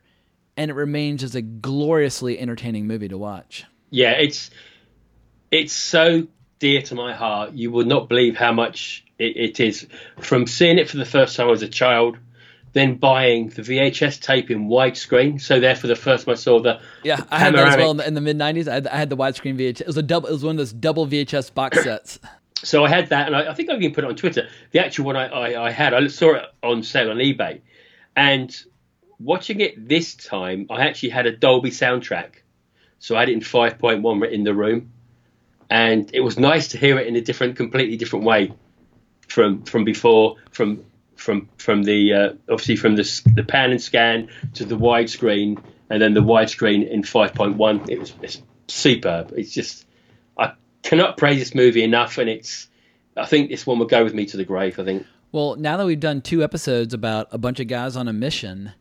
and 0.56 0.70
it 0.70 0.74
remains 0.74 1.22
as 1.22 1.34
a 1.34 1.42
gloriously 1.42 2.38
entertaining 2.38 2.86
movie 2.86 3.08
to 3.08 3.18
watch. 3.18 3.64
Yeah, 3.90 4.12
it's 4.12 4.50
it's 5.50 5.72
so 5.72 6.26
dear 6.58 6.82
to 6.82 6.94
my 6.94 7.12
heart. 7.12 7.52
You 7.52 7.70
would 7.72 7.86
not 7.86 8.08
believe 8.08 8.36
how 8.36 8.52
much 8.52 9.04
it, 9.18 9.36
it 9.36 9.60
is. 9.60 9.86
From 10.20 10.46
seeing 10.46 10.78
it 10.78 10.88
for 10.88 10.96
the 10.96 11.04
first 11.04 11.36
time 11.36 11.50
as 11.50 11.62
a 11.62 11.68
child, 11.68 12.16
then 12.74 12.96
buying 12.96 13.48
the 13.48 13.62
VHS 13.62 14.20
tape 14.20 14.50
in 14.50 14.68
widescreen. 14.68 15.40
So 15.40 15.60
there, 15.60 15.76
for 15.76 15.86
the 15.86 15.96
first 15.96 16.26
time, 16.26 16.32
I 16.32 16.36
saw 16.36 16.60
the 16.60 16.80
Yeah, 17.02 17.24
I 17.30 17.38
had 17.38 17.54
that 17.54 17.68
as 17.68 17.76
well 17.76 17.92
in 17.92 17.96
the, 17.98 18.06
in 18.08 18.14
the 18.14 18.20
mid 18.20 18.36
90s. 18.36 18.68
I, 18.68 18.74
had- 18.74 18.86
I 18.88 18.96
had 18.96 19.10
the 19.10 19.16
widescreen 19.16 19.56
VHS. 19.56 19.80
It 19.82 19.86
was 19.86 19.96
a 19.96 20.02
double. 20.02 20.28
It 20.28 20.32
was 20.32 20.44
one 20.44 20.52
of 20.52 20.58
those 20.58 20.72
double 20.72 21.06
VHS 21.06 21.54
box 21.54 21.82
sets. 21.84 22.18
So 22.56 22.84
I 22.84 22.88
had 22.88 23.08
that, 23.10 23.26
and 23.28 23.36
I, 23.36 23.50
I 23.50 23.54
think 23.54 23.70
I 23.70 23.74
even 23.76 23.92
put 23.94 24.04
it 24.04 24.08
on 24.08 24.16
Twitter. 24.16 24.48
The 24.72 24.80
actual 24.84 25.06
one 25.06 25.16
I, 25.16 25.26
I, 25.26 25.66
I 25.66 25.70
had, 25.70 25.94
I 25.94 26.06
saw 26.08 26.34
it 26.34 26.44
on 26.62 26.82
sale 26.82 27.10
on 27.10 27.18
eBay, 27.18 27.60
and 28.16 28.54
watching 29.20 29.60
it 29.60 29.88
this 29.88 30.14
time, 30.14 30.66
I 30.70 30.86
actually 30.86 31.10
had 31.10 31.26
a 31.26 31.36
Dolby 31.36 31.70
soundtrack, 31.70 32.30
so 32.98 33.16
I 33.16 33.20
had 33.20 33.28
it 33.28 33.32
in 33.32 33.40
five 33.40 33.78
point 33.78 34.02
one 34.02 34.24
in 34.24 34.44
the 34.44 34.54
room, 34.54 34.92
and 35.70 36.10
it 36.12 36.20
was 36.20 36.38
nice 36.38 36.68
to 36.68 36.78
hear 36.78 36.98
it 36.98 37.06
in 37.06 37.14
a 37.16 37.20
different, 37.20 37.56
completely 37.56 37.96
different 37.96 38.24
way 38.24 38.52
from 39.28 39.62
from 39.64 39.84
before, 39.84 40.36
from 40.50 40.84
from 41.16 41.48
from 41.58 41.84
the 41.84 42.12
uh, 42.12 42.32
obviously 42.50 42.76
from 42.76 42.96
the 42.96 43.22
the 43.34 43.44
pan 43.44 43.70
and 43.70 43.82
scan 43.82 44.28
to 44.54 44.64
the 44.64 44.76
widescreen, 44.76 45.62
and 45.90 46.02
then 46.02 46.14
the 46.14 46.20
widescreen 46.20 46.88
in 46.88 47.02
five 47.02 47.34
point 47.34 47.56
one. 47.56 47.84
It 47.88 47.98
was 47.98 48.12
it's 48.22 48.42
superb. 48.68 49.32
It's 49.36 49.52
just 49.52 49.86
I 50.38 50.52
cannot 50.82 51.16
praise 51.16 51.38
this 51.38 51.54
movie 51.54 51.82
enough, 51.82 52.18
and 52.18 52.28
it's. 52.28 52.68
I 53.16 53.26
think 53.26 53.48
this 53.48 53.64
one 53.64 53.78
will 53.78 53.86
go 53.86 54.02
with 54.02 54.14
me 54.14 54.26
to 54.26 54.36
the 54.36 54.44
grave. 54.44 54.78
I 54.78 54.84
think. 54.84 55.06
Well, 55.32 55.56
now 55.56 55.76
that 55.76 55.86
we've 55.86 55.98
done 55.98 56.20
two 56.20 56.44
episodes 56.44 56.94
about 56.94 57.28
a 57.32 57.38
bunch 57.38 57.58
of 57.58 57.66
guys 57.66 57.96
on 57.96 58.06
a 58.06 58.12
mission, 58.12 58.72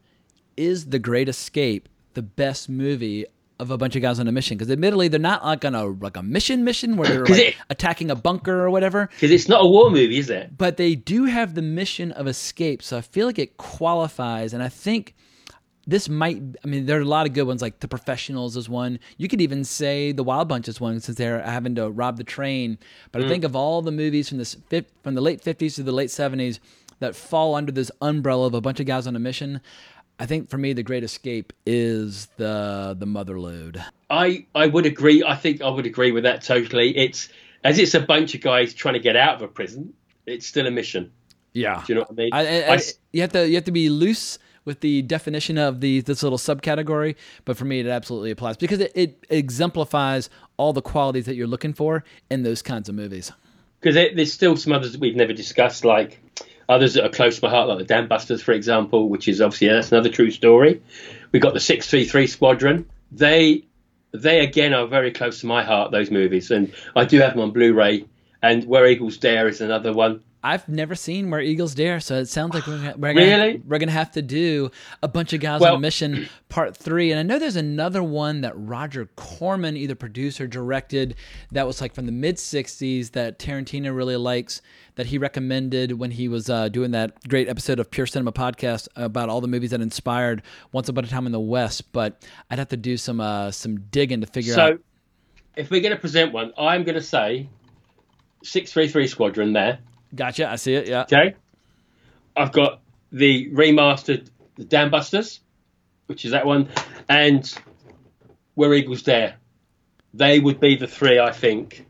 is 0.55 0.89
The 0.89 0.99
Great 0.99 1.27
Escape 1.27 1.89
the 2.13 2.21
best 2.21 2.69
movie 2.69 3.25
of 3.59 3.71
a 3.71 3.77
bunch 3.77 3.95
of 3.95 4.01
guys 4.01 4.19
on 4.19 4.27
a 4.27 4.31
mission? 4.31 4.57
Because 4.57 4.71
admittedly, 4.71 5.07
they're 5.07 5.19
not 5.19 5.43
like 5.45 5.63
on 5.65 5.75
a 5.75 5.85
like 5.85 6.17
a 6.17 6.23
mission 6.23 6.63
mission 6.63 6.97
where 6.97 7.07
they're 7.07 7.25
like 7.25 7.39
it- 7.39 7.55
attacking 7.69 8.09
a 8.11 8.15
bunker 8.15 8.61
or 8.61 8.69
whatever. 8.69 9.07
Because 9.13 9.31
it's 9.31 9.47
not 9.47 9.63
a 9.63 9.67
war 9.67 9.89
movie, 9.89 10.17
is 10.17 10.29
it? 10.29 10.57
But 10.57 10.77
they 10.77 10.95
do 10.95 11.25
have 11.25 11.55
the 11.55 11.61
mission 11.61 12.11
of 12.11 12.27
escape, 12.27 12.81
so 12.83 12.97
I 12.97 13.01
feel 13.01 13.25
like 13.27 13.39
it 13.39 13.57
qualifies. 13.57 14.53
And 14.53 14.63
I 14.63 14.69
think 14.69 15.15
this 15.85 16.07
might. 16.07 16.41
I 16.63 16.67
mean, 16.67 16.85
there 16.85 16.97
are 16.97 17.01
a 17.01 17.05
lot 17.05 17.25
of 17.27 17.33
good 17.33 17.43
ones. 17.43 17.61
Like 17.61 17.79
The 17.81 17.87
Professionals 17.87 18.55
is 18.55 18.69
one. 18.69 18.99
You 19.17 19.27
could 19.27 19.41
even 19.41 19.63
say 19.63 20.11
The 20.13 20.23
Wild 20.23 20.47
Bunch 20.47 20.67
is 20.67 20.79
one, 20.79 20.99
since 21.01 21.17
they're 21.17 21.41
having 21.41 21.75
to 21.75 21.89
rob 21.89 22.17
the 22.17 22.23
train. 22.23 22.77
But 23.11 23.21
I 23.21 23.25
Mm. 23.25 23.29
think 23.29 23.43
of 23.43 23.55
all 23.55 23.81
the 23.81 23.91
movies 23.91 24.29
from 24.29 24.37
this 24.37 24.55
from 25.03 25.13
the 25.15 25.21
late 25.21 25.41
fifties 25.41 25.75
to 25.75 25.83
the 25.83 25.91
late 25.91 26.09
seventies 26.11 26.59
that 26.99 27.15
fall 27.17 27.53
under 27.53 27.71
this 27.71 27.91
umbrella 28.01 28.47
of 28.47 28.53
a 28.53 28.61
bunch 28.61 28.79
of 28.79 28.85
guys 28.85 29.07
on 29.07 29.15
a 29.15 29.19
mission. 29.19 29.59
I 30.19 30.25
think 30.25 30.49
for 30.49 30.57
me, 30.57 30.73
The 30.73 30.83
Great 30.83 31.03
Escape 31.03 31.53
is 31.65 32.27
the 32.37 32.95
the 32.97 33.05
mother 33.05 33.39
load. 33.39 33.83
I 34.09 34.45
I 34.55 34.67
would 34.67 34.85
agree. 34.85 35.23
I 35.23 35.35
think 35.35 35.61
I 35.61 35.69
would 35.69 35.85
agree 35.85 36.11
with 36.11 36.23
that 36.23 36.41
totally. 36.43 36.95
It's 36.95 37.29
as 37.63 37.79
it's 37.79 37.93
a 37.93 37.99
bunch 37.99 38.35
of 38.35 38.41
guys 38.41 38.73
trying 38.73 38.93
to 38.93 38.99
get 38.99 39.15
out 39.15 39.35
of 39.35 39.41
a 39.41 39.47
prison. 39.47 39.93
It's 40.25 40.45
still 40.47 40.67
a 40.67 40.71
mission. 40.71 41.11
Yeah. 41.53 41.83
Do 41.85 41.93
you 41.93 41.95
know 41.95 42.01
what 42.01 42.11
I 42.11 42.13
mean? 42.13 42.29
I, 42.31 42.39
I, 42.39 42.73
I 42.75 42.79
you 43.11 43.21
have 43.21 43.31
to 43.33 43.47
you 43.47 43.55
have 43.55 43.65
to 43.65 43.71
be 43.71 43.89
loose 43.89 44.39
with 44.65 44.79
the 44.79 45.01
definition 45.01 45.57
of 45.57 45.81
the 45.81 46.01
this 46.01 46.23
little 46.23 46.37
subcategory, 46.37 47.15
but 47.43 47.57
for 47.57 47.65
me 47.65 47.79
it 47.81 47.87
absolutely 47.87 48.31
applies 48.31 48.55
because 48.55 48.79
it, 48.79 48.91
it 48.95 49.25
exemplifies 49.29 50.29
all 50.57 50.71
the 50.73 50.81
qualities 50.81 51.25
that 51.25 51.35
you're 51.35 51.47
looking 51.47 51.73
for 51.73 52.03
in 52.29 52.43
those 52.43 52.61
kinds 52.61 52.87
of 52.87 52.95
movies. 52.95 53.31
because 53.81 53.95
there's 53.95 54.31
still 54.31 54.55
some 54.55 54.71
others 54.71 54.93
that 54.93 55.01
we've 55.01 55.15
never 55.15 55.33
discussed, 55.33 55.83
like 55.83 56.21
others 56.69 56.93
that 56.93 57.05
are 57.05 57.09
close 57.09 57.39
to 57.39 57.45
my 57.45 57.51
heart, 57.51 57.67
like 57.67 57.79
the 57.79 57.83
Dam 57.83 58.07
Busters, 58.07 58.41
for 58.41 58.51
example, 58.53 59.09
which 59.09 59.27
is 59.27 59.41
obviously 59.41 59.67
that's 59.67 59.91
another 59.91 60.09
true 60.09 60.31
story. 60.31 60.81
We've 61.31 61.41
got 61.41 61.53
the 61.53 61.59
Six 61.59 61.89
Three 61.89 62.05
Three 62.05 62.27
Squadron. 62.27 62.89
They 63.11 63.65
they 64.11 64.41
again 64.41 64.73
are 64.73 64.87
very 64.87 65.11
close 65.11 65.41
to 65.41 65.47
my 65.47 65.63
heart. 65.63 65.91
Those 65.91 66.11
movies, 66.11 66.51
and 66.51 66.73
I 66.95 67.05
do 67.05 67.19
have 67.19 67.31
them 67.31 67.41
on 67.41 67.51
Blu-ray. 67.51 68.05
And 68.41 68.65
Where 68.65 68.85
Eagles 68.85 69.17
Dare 69.17 69.47
is 69.47 69.61
another 69.61 69.93
one. 69.93 70.21
I've 70.45 70.67
never 70.67 70.93
seen 70.93 71.29
Where 71.29 71.39
Eagles 71.39 71.73
Dare, 71.73 72.01
so 72.01 72.15
it 72.19 72.25
sounds 72.25 72.53
like 72.53 72.67
we're 72.67 72.77
gonna, 72.77 72.95
we're 72.97 73.13
Really? 73.13 73.53
gonna, 73.53 73.63
we're 73.65 73.79
gonna 73.79 73.91
have 73.93 74.11
to 74.11 74.21
do 74.21 74.71
a 75.01 75.07
bunch 75.07 75.31
of 75.31 75.39
guys 75.39 75.61
on 75.61 75.75
a 75.75 75.79
mission 75.79 76.27
part 76.49 76.75
three. 76.75 77.11
And 77.11 77.19
I 77.19 77.23
know 77.23 77.39
there's 77.39 77.55
another 77.55 78.03
one 78.03 78.41
that 78.41 78.51
Roger 78.55 79.05
Corman 79.15 79.77
either 79.77 79.95
produced 79.95 80.41
or 80.41 80.47
directed 80.47 81.15
that 81.53 81.65
was 81.65 81.79
like 81.79 81.95
from 81.95 82.05
the 82.07 82.11
mid 82.11 82.35
'60s 82.35 83.11
that 83.11 83.39
Tarantino 83.39 83.95
really 83.95 84.17
likes. 84.17 84.61
That 84.95 85.07
he 85.07 85.17
recommended 85.17 85.93
when 85.93 86.11
he 86.11 86.27
was 86.27 86.51
uh, 86.51 86.69
doing 86.69 86.91
that 86.91 87.27
great 87.27 87.49
episode 87.49 87.79
of 87.79 87.89
Pure 87.89 88.05
Cinema 88.05 88.31
podcast 88.31 88.87
about 88.95 89.27
all 89.27 89.41
the 89.41 89.47
movies 89.47 89.71
that 89.71 89.81
inspired 89.81 90.43
Once 90.71 90.87
Upon 90.87 91.03
a 91.03 91.07
Time 91.07 91.25
in 91.25 91.31
the 91.31 91.39
West. 91.39 91.91
But 91.93 92.23
I'd 92.51 92.59
have 92.59 92.67
to 92.67 92.77
do 92.77 92.95
some 92.97 93.19
uh, 93.19 93.49
some 93.49 93.79
digging 93.89 94.21
to 94.21 94.27
figure 94.27 94.53
So, 94.53 94.61
out. 94.61 94.73
So, 94.75 94.79
if 95.55 95.71
we're 95.71 95.81
going 95.81 95.95
to 95.95 95.99
present 95.99 96.31
one, 96.31 96.53
I'm 96.59 96.83
going 96.83 96.93
to 96.93 97.01
say 97.01 97.49
Six 98.43 98.71
Three 98.71 98.87
Three 98.87 99.07
Squadron 99.07 99.53
there. 99.53 99.79
Gotcha, 100.15 100.49
I 100.49 100.55
see 100.57 100.75
it. 100.75 100.87
Yeah. 100.87 101.03
Okay. 101.03 101.35
I've 102.35 102.51
got 102.51 102.81
the 103.11 103.49
remastered 103.51 104.29
the 104.55 104.63
Dam 104.63 104.91
Busters, 104.91 105.39
which 106.07 106.25
is 106.25 106.31
that 106.31 106.45
one, 106.45 106.69
and 107.09 107.51
Where 108.55 108.73
Eagles 108.73 109.03
Dare. 109.03 109.35
They 110.13 110.39
would 110.39 110.59
be 110.59 110.75
the 110.75 110.87
three 110.87 111.19
I 111.19 111.31
think 111.31 111.85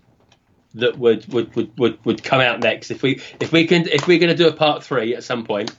that 0.76 0.98
would 0.98 1.32
would, 1.32 1.56
would, 1.56 1.78
would, 1.78 2.06
would 2.06 2.24
come 2.24 2.42
out 2.42 2.62
next 2.62 2.90
if 2.90 3.04
we 3.04 3.22
if 3.40 3.52
we 3.52 3.68
can 3.68 3.88
if 3.88 4.08
we're 4.08 4.20
going 4.20 4.30
to 4.30 4.36
do 4.36 4.48
a 4.48 4.54
part 4.54 4.84
three 4.84 5.16
at 5.16 5.24
some 5.24 5.44
point. 5.44 5.72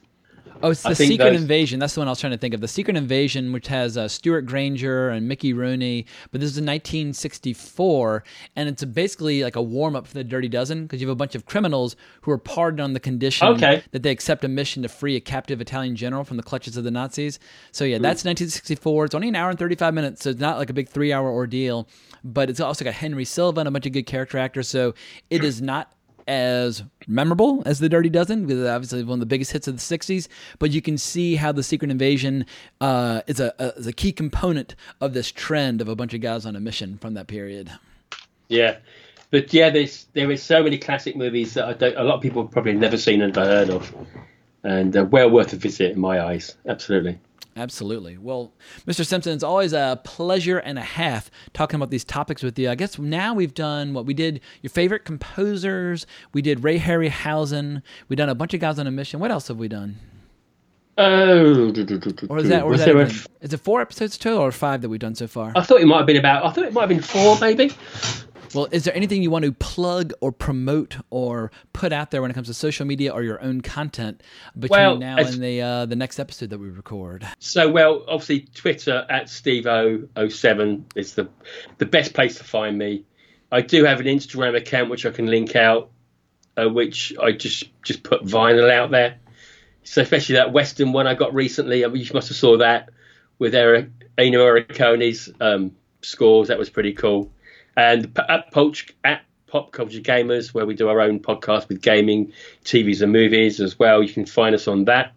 Oh, 0.65 0.71
it's 0.71 0.85
I 0.87 0.89
the 0.91 0.95
Secret 0.97 1.33
those- 1.33 1.41
Invasion. 1.43 1.79
That's 1.79 1.95
the 1.95 2.01
one 2.01 2.09
I 2.09 2.11
was 2.11 2.21
trying 2.21 2.33
to 2.33 2.39
think 2.39 2.55
of. 2.55 2.61
The 2.63 2.69
Secret 2.69 2.97
Invasion, 2.97 3.53
which 3.53 3.67
has 3.67 3.99
uh, 3.99 4.09
Stewart 4.09 4.47
Granger 4.47 5.11
and 5.11 5.29
Mickey 5.29 5.53
Rooney, 5.53 6.07
but 6.33 6.41
this 6.41 6.51
is 6.51 6.57
in 6.59 6.65
1964, 6.65 8.25
and 8.57 8.69
it's 8.69 8.83
a 8.83 8.87
basically 8.87 9.43
like 9.43 9.57
a 9.57 9.63
warm 9.63 9.95
up 9.97 10.07
for 10.07 10.15
the 10.15 10.25
Dirty 10.25 10.49
Dozen 10.49 10.85
because 10.85 11.01
you 11.01 11.07
have 11.09 11.13
a 11.13 11.17
bunch 11.17 11.35
of 11.35 11.47
criminals 11.47 11.97
who 12.23 12.31
are 12.31 12.39
pardoned 12.39 12.81
on 12.81 12.93
the 12.95 13.01
condition 13.01 13.47
Okay. 13.49 13.83
that 13.93 14.03
they 14.03 14.11
accept 14.11 14.45
a 14.45 14.49
mission 14.49 14.83
to 14.83 14.89
free 14.89 15.17
a 15.17 15.21
captive 15.21 15.61
Italian 15.61 15.97
general 15.97 16.25
from 16.25 16.37
the 16.37 16.43
clutches 16.43 16.77
of 16.77 16.85
the 16.85 16.91
Nazis. 16.91 17.39
So 17.73 17.85
yeah, 17.85 17.99
that's 17.99 18.25
1964. 18.25 19.05
It's 19.07 19.15
only 19.15 19.29
an 19.29 19.37
hour 19.37 19.51
and 19.51 19.59
35 19.59 19.93
minutes, 19.95 20.23
so 20.25 20.31
it's 20.31 20.41
not 20.41 20.59
like 20.59 20.71
a 20.71 20.75
big 20.75 20.89
three 20.89 21.13
hour 21.13 21.31
ordeal. 21.31 21.89
But 22.25 22.49
it's 22.49 22.61
also 22.61 22.85
got 22.85 22.95
Henry 22.95 23.25
Silva 23.27 23.61
and 23.61 23.69
a 23.69 23.71
bunch 23.71 23.85
of 23.87 23.93
good 23.93 24.07
character 24.07 24.39
actors. 24.39 24.69
So 24.69 24.95
it 25.29 25.45
is 25.45 25.61
not 25.61 25.93
as 26.27 26.83
memorable 27.07 27.63
as 27.67 27.79
the 27.79 27.89
Dirty 27.89 28.09
Dozen 28.09 28.47
because 28.47 28.67
obviously 28.67 29.03
one 29.05 29.15
of 29.15 29.21
the 29.21 29.27
biggest 29.27 29.53
hits 29.53 29.69
of 29.69 29.77
the 29.77 29.81
'60s. 29.81 30.29
But 30.59 30.71
you 30.71 30.83
can 30.83 30.99
see 30.99 31.37
how 31.37 31.53
the 31.53 31.63
Secret 31.63 31.91
Invasion 31.91 32.47
uh, 32.81 33.23
is 33.27 33.41
a, 33.41 33.55
a 33.59 33.79
is 33.79 33.87
a 33.87 33.93
key 33.93 34.13
component 34.13 34.75
of 35.01 35.15
this 35.15 35.31
trend 35.31 35.81
of 35.81 35.89
a 35.89 35.97
bunch 35.97 36.15
of 36.15 36.21
guys 36.21 36.47
on 36.47 36.57
a 36.57 36.61
mission 36.61 36.99
from 36.99 37.15
that 37.15 37.27
period. 37.27 37.71
Yeah, 38.49 38.77
but 39.31 39.53
yeah, 39.53 39.71
there's 39.71 40.07
there 40.13 40.31
is 40.31 40.43
so 40.43 40.63
many 40.63 40.79
classic 40.79 41.17
movies 41.17 41.55
that 41.55 41.65
I 41.65 41.73
don't, 41.73 41.97
a 41.97 42.05
lot 42.05 42.17
of 42.17 42.23
people 42.23 42.43
have 42.43 42.53
probably 42.53 42.75
never 42.75 42.97
seen 42.97 43.21
and 43.21 43.35
heard 43.35 43.71
of, 43.71 43.93
and 44.63 44.97
uh, 44.97 45.05
well 45.05 45.31
worth 45.31 45.53
a 45.53 45.57
visit 45.57 45.93
in 45.93 46.01
my 46.01 46.25
eyes. 46.25 46.57
Absolutely. 46.67 47.19
Absolutely. 47.57 48.19
Well, 48.19 48.53
Mr. 48.87 49.07
Simpson, 49.07 49.33
it's 49.33 49.45
always 49.45 49.73
a 49.73 50.01
pleasure 50.05 50.59
and 50.59 50.79
a 50.79 50.83
half 50.83 51.31
talking 51.53 51.77
about 51.77 51.91
these 51.91 52.05
topics 52.05 52.43
with 52.43 52.59
you. 52.59 52.69
I 52.69 52.75
guess 52.75 52.99
now 52.99 53.33
we've 53.35 53.55
done 53.55 53.95
what 53.95 54.07
we 54.07 54.15
did 54.15 54.41
your 54.63 54.71
favorite 54.71 55.05
composers. 55.05 56.07
We 56.33 56.43
did 56.43 56.65
Ray 56.65 56.79
Harryhausen. 56.81 57.83
We've 58.09 58.17
done 58.17 58.29
a 58.29 58.35
bunch 58.35 58.55
of 58.55 58.61
guys 58.61 58.79
on 58.79 58.87
a 58.87 58.91
mission. 58.91 59.21
What 59.21 59.31
else 59.31 59.49
have 59.49 59.59
we 59.59 59.69
done? 59.69 59.97
Oh, 60.97 61.73
Or 62.29 62.39
is 62.39 62.49
that, 62.49 62.63
or 62.63 62.75
is, 62.75 62.85
that 62.85 62.95
a 62.95 63.01
is 63.41 63.53
it 63.53 63.59
four 63.59 63.81
episodes 63.81 64.17
total 64.17 64.41
or 64.41 64.53
five 64.53 64.81
that 64.83 64.89
we've 64.89 65.01
done 65.01 65.17
so 65.17 65.27
far? 65.27 65.53
I 65.57 65.63
thought 65.63 65.81
it 65.81 65.87
might 65.87 65.99
have 65.99 66.07
been 66.07 66.17
about. 66.17 66.45
I 66.45 66.51
thought 66.51 66.65
it 66.65 66.73
might 66.73 66.83
have 66.83 66.89
been 66.89 67.03
four, 67.03 67.37
maybe. 67.41 67.73
Well, 68.55 68.69
is 68.71 68.85
there 68.85 68.95
anything 68.95 69.23
you 69.23 69.31
want 69.31 69.45
to 69.45 69.53
plug 69.53 70.13
or 70.21 70.31
promote 70.33 70.97
or 71.11 71.51
put 71.73 71.93
out 71.93 72.11
there 72.11 72.23
when 72.23 72.31
it 72.31 72.35
comes 72.35 72.47
to 72.47 72.55
social 72.55 72.87
media 72.87 73.13
or 73.13 73.23
your 73.23 73.43
own 73.43 73.61
content 73.61 74.23
between 74.59 74.81
Well, 74.81 74.97
now 74.97 75.17
and 75.17 75.43
the 75.43 75.61
uh, 75.61 75.87
the 75.87 75.97
next 75.97 76.21
episode 76.21 76.51
that 76.51 76.59
we 76.59 76.69
record? 76.69 77.27
So 77.39 77.69
well, 77.69 78.05
obviously 78.09 78.49
Twitter 78.55 79.07
at 79.09 79.27
steve007 79.27 80.85
is 80.95 81.15
the 81.15 81.29
the 81.79 81.87
best 81.87 82.15
place 82.15 82.39
to 82.39 82.45
find 82.45 82.79
me. 82.79 83.05
I 83.51 83.61
do 83.61 83.85
have 83.85 84.01
an 84.01 84.07
Instagram 84.07 84.57
account 84.57 84.91
which 84.91 85.07
I 85.07 85.11
can 85.11 85.27
link 85.27 85.57
out, 85.57 85.91
uh, 86.57 86.69
which 86.69 87.13
I 87.21 87.33
just 87.33 87.65
just 87.83 88.03
put 88.03 88.25
vinyl 88.25 88.71
out 88.71 88.91
there. 88.91 89.19
so 89.83 90.03
especially 90.03 90.37
that 90.37 90.53
Western 90.53 90.93
one 90.93 91.07
I 91.07 91.15
got 91.15 91.35
recently. 91.35 91.85
I 91.85 91.89
mean, 91.89 92.03
you 92.03 92.11
must 92.15 92.29
have 92.29 92.37
saw 92.37 92.59
that 92.59 92.91
with 93.39 93.55
Eric, 93.55 93.89
Morricone's 94.19 95.29
um, 95.41 95.73
scores. 96.03 96.49
That 96.49 96.59
was 96.59 96.71
pretty 96.71 96.93
cool. 96.93 97.31
And 97.77 98.19
at, 98.29 98.51
Poach, 98.53 98.95
at 99.05 99.23
Pop 99.47 99.73
Culture 99.73 100.01
Gamers, 100.01 100.53
where 100.53 100.67
we 100.67 100.75
do 100.75 100.89
our 100.89 101.01
own 101.01 101.21
podcast 101.21 101.69
with 101.69 101.81
gaming, 101.81 102.33
TVs, 102.65 103.03
and 103.03 103.13
movies 103.13 103.61
as 103.61 103.79
well. 103.79 104.03
You 104.03 104.13
can 104.13 104.27
find 104.27 104.55
us 104.55 104.67
on 104.67 104.85
that. 104.87 105.13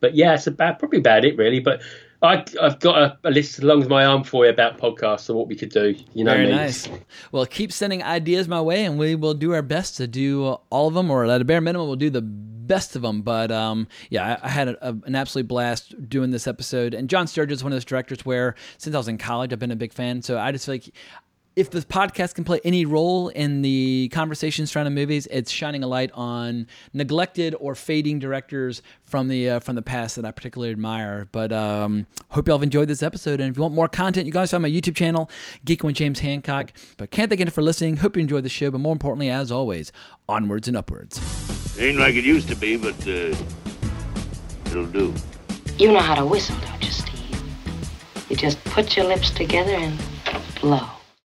But 0.00 0.14
yeah, 0.14 0.34
it's 0.34 0.46
about 0.46 0.78
probably 0.78 1.00
about 1.00 1.24
it 1.24 1.36
really. 1.36 1.60
But 1.60 1.82
I, 2.22 2.44
have 2.60 2.80
got 2.80 2.98
a, 2.98 3.18
a, 3.24 3.30
list 3.30 3.58
as 3.58 3.64
long 3.64 3.82
as 3.82 3.88
my 3.88 4.04
arm 4.04 4.24
for 4.24 4.44
you 4.44 4.50
about 4.50 4.78
podcasts 4.78 5.28
and 5.28 5.38
what 5.38 5.46
we 5.46 5.54
could 5.54 5.70
do. 5.70 5.94
You 6.14 6.24
know, 6.24 6.34
very 6.34 6.46
me. 6.46 6.52
nice. 6.52 6.88
Well, 7.30 7.46
keep 7.46 7.72
sending 7.72 8.02
ideas 8.02 8.48
my 8.48 8.60
way, 8.60 8.84
and 8.84 8.98
we 8.98 9.14
will 9.14 9.34
do 9.34 9.52
our 9.54 9.62
best 9.62 9.96
to 9.98 10.06
do 10.06 10.56
all 10.70 10.88
of 10.88 10.94
them, 10.94 11.10
or 11.10 11.24
at 11.26 11.40
a 11.40 11.44
bare 11.44 11.60
minimum, 11.60 11.86
we'll 11.86 11.96
do 11.96 12.10
the 12.10 12.22
best 12.22 12.96
of 12.96 13.02
them. 13.02 13.22
But 13.22 13.52
um, 13.52 13.86
yeah, 14.10 14.38
I, 14.42 14.46
I 14.46 14.48
had 14.48 14.68
a, 14.68 14.88
a, 14.88 14.96
an 15.04 15.14
absolute 15.14 15.46
blast 15.46 16.08
doing 16.08 16.30
this 16.30 16.48
episode. 16.48 16.92
And 16.92 17.08
John 17.08 17.28
Sturges 17.28 17.58
is 17.58 17.64
one 17.64 17.72
of 17.72 17.76
those 17.76 17.84
directors 17.84 18.26
where 18.26 18.56
since 18.78 18.94
I 18.94 18.98
was 18.98 19.08
in 19.08 19.18
college, 19.18 19.52
I've 19.52 19.58
been 19.60 19.70
a 19.70 19.76
big 19.76 19.92
fan. 19.92 20.22
So 20.22 20.38
I 20.38 20.50
just 20.50 20.66
feel 20.66 20.74
like 20.74 20.92
if 21.58 21.70
the 21.70 21.80
podcast 21.80 22.36
can 22.36 22.44
play 22.44 22.60
any 22.62 22.84
role 22.84 23.30
in 23.30 23.62
the 23.62 24.08
conversation 24.12 24.64
surrounding 24.64 24.94
movies, 24.94 25.26
it's 25.28 25.50
shining 25.50 25.82
a 25.82 25.88
light 25.88 26.12
on 26.14 26.68
neglected 26.92 27.52
or 27.58 27.74
fading 27.74 28.20
directors 28.20 28.80
from 29.02 29.26
the 29.26 29.50
uh, 29.50 29.58
from 29.58 29.74
the 29.74 29.82
past 29.82 30.14
that 30.14 30.24
I 30.24 30.30
particularly 30.30 30.70
admire. 30.70 31.26
But 31.32 31.50
um, 31.50 32.06
hope 32.28 32.46
y'all 32.46 32.58
have 32.58 32.62
enjoyed 32.62 32.86
this 32.86 33.02
episode. 33.02 33.40
And 33.40 33.50
if 33.50 33.56
you 33.56 33.62
want 33.62 33.74
more 33.74 33.88
content, 33.88 34.26
you 34.26 34.32
guys 34.32 34.52
find 34.52 34.62
my 34.62 34.70
YouTube 34.70 34.94
channel, 34.94 35.28
Geek 35.64 35.82
with 35.82 35.96
James 35.96 36.20
Hancock. 36.20 36.72
But 36.96 37.10
can't 37.10 37.28
thank 37.28 37.40
you 37.40 37.50
for 37.50 37.62
listening. 37.62 37.96
Hope 37.96 38.14
you 38.14 38.22
enjoyed 38.22 38.44
the 38.44 38.48
show. 38.48 38.70
But 38.70 38.78
more 38.78 38.92
importantly, 38.92 39.28
as 39.28 39.50
always, 39.50 39.90
onwards 40.28 40.68
and 40.68 40.76
upwards. 40.76 41.18
Ain't 41.76 41.98
like 41.98 42.14
it 42.14 42.24
used 42.24 42.48
to 42.50 42.56
be, 42.56 42.76
but 42.76 42.94
uh, 43.08 43.34
it'll 44.66 44.86
do. 44.86 45.12
You 45.76 45.90
know 45.92 46.00
how 46.00 46.14
to 46.14 46.24
whistle, 46.24 46.56
don't 46.60 46.84
you, 46.84 46.92
Steve? 46.92 47.42
You 48.28 48.36
just 48.36 48.62
put 48.64 48.96
your 48.96 49.06
lips 49.06 49.30
together 49.30 49.72
and 49.72 49.98
blow. 50.60 50.88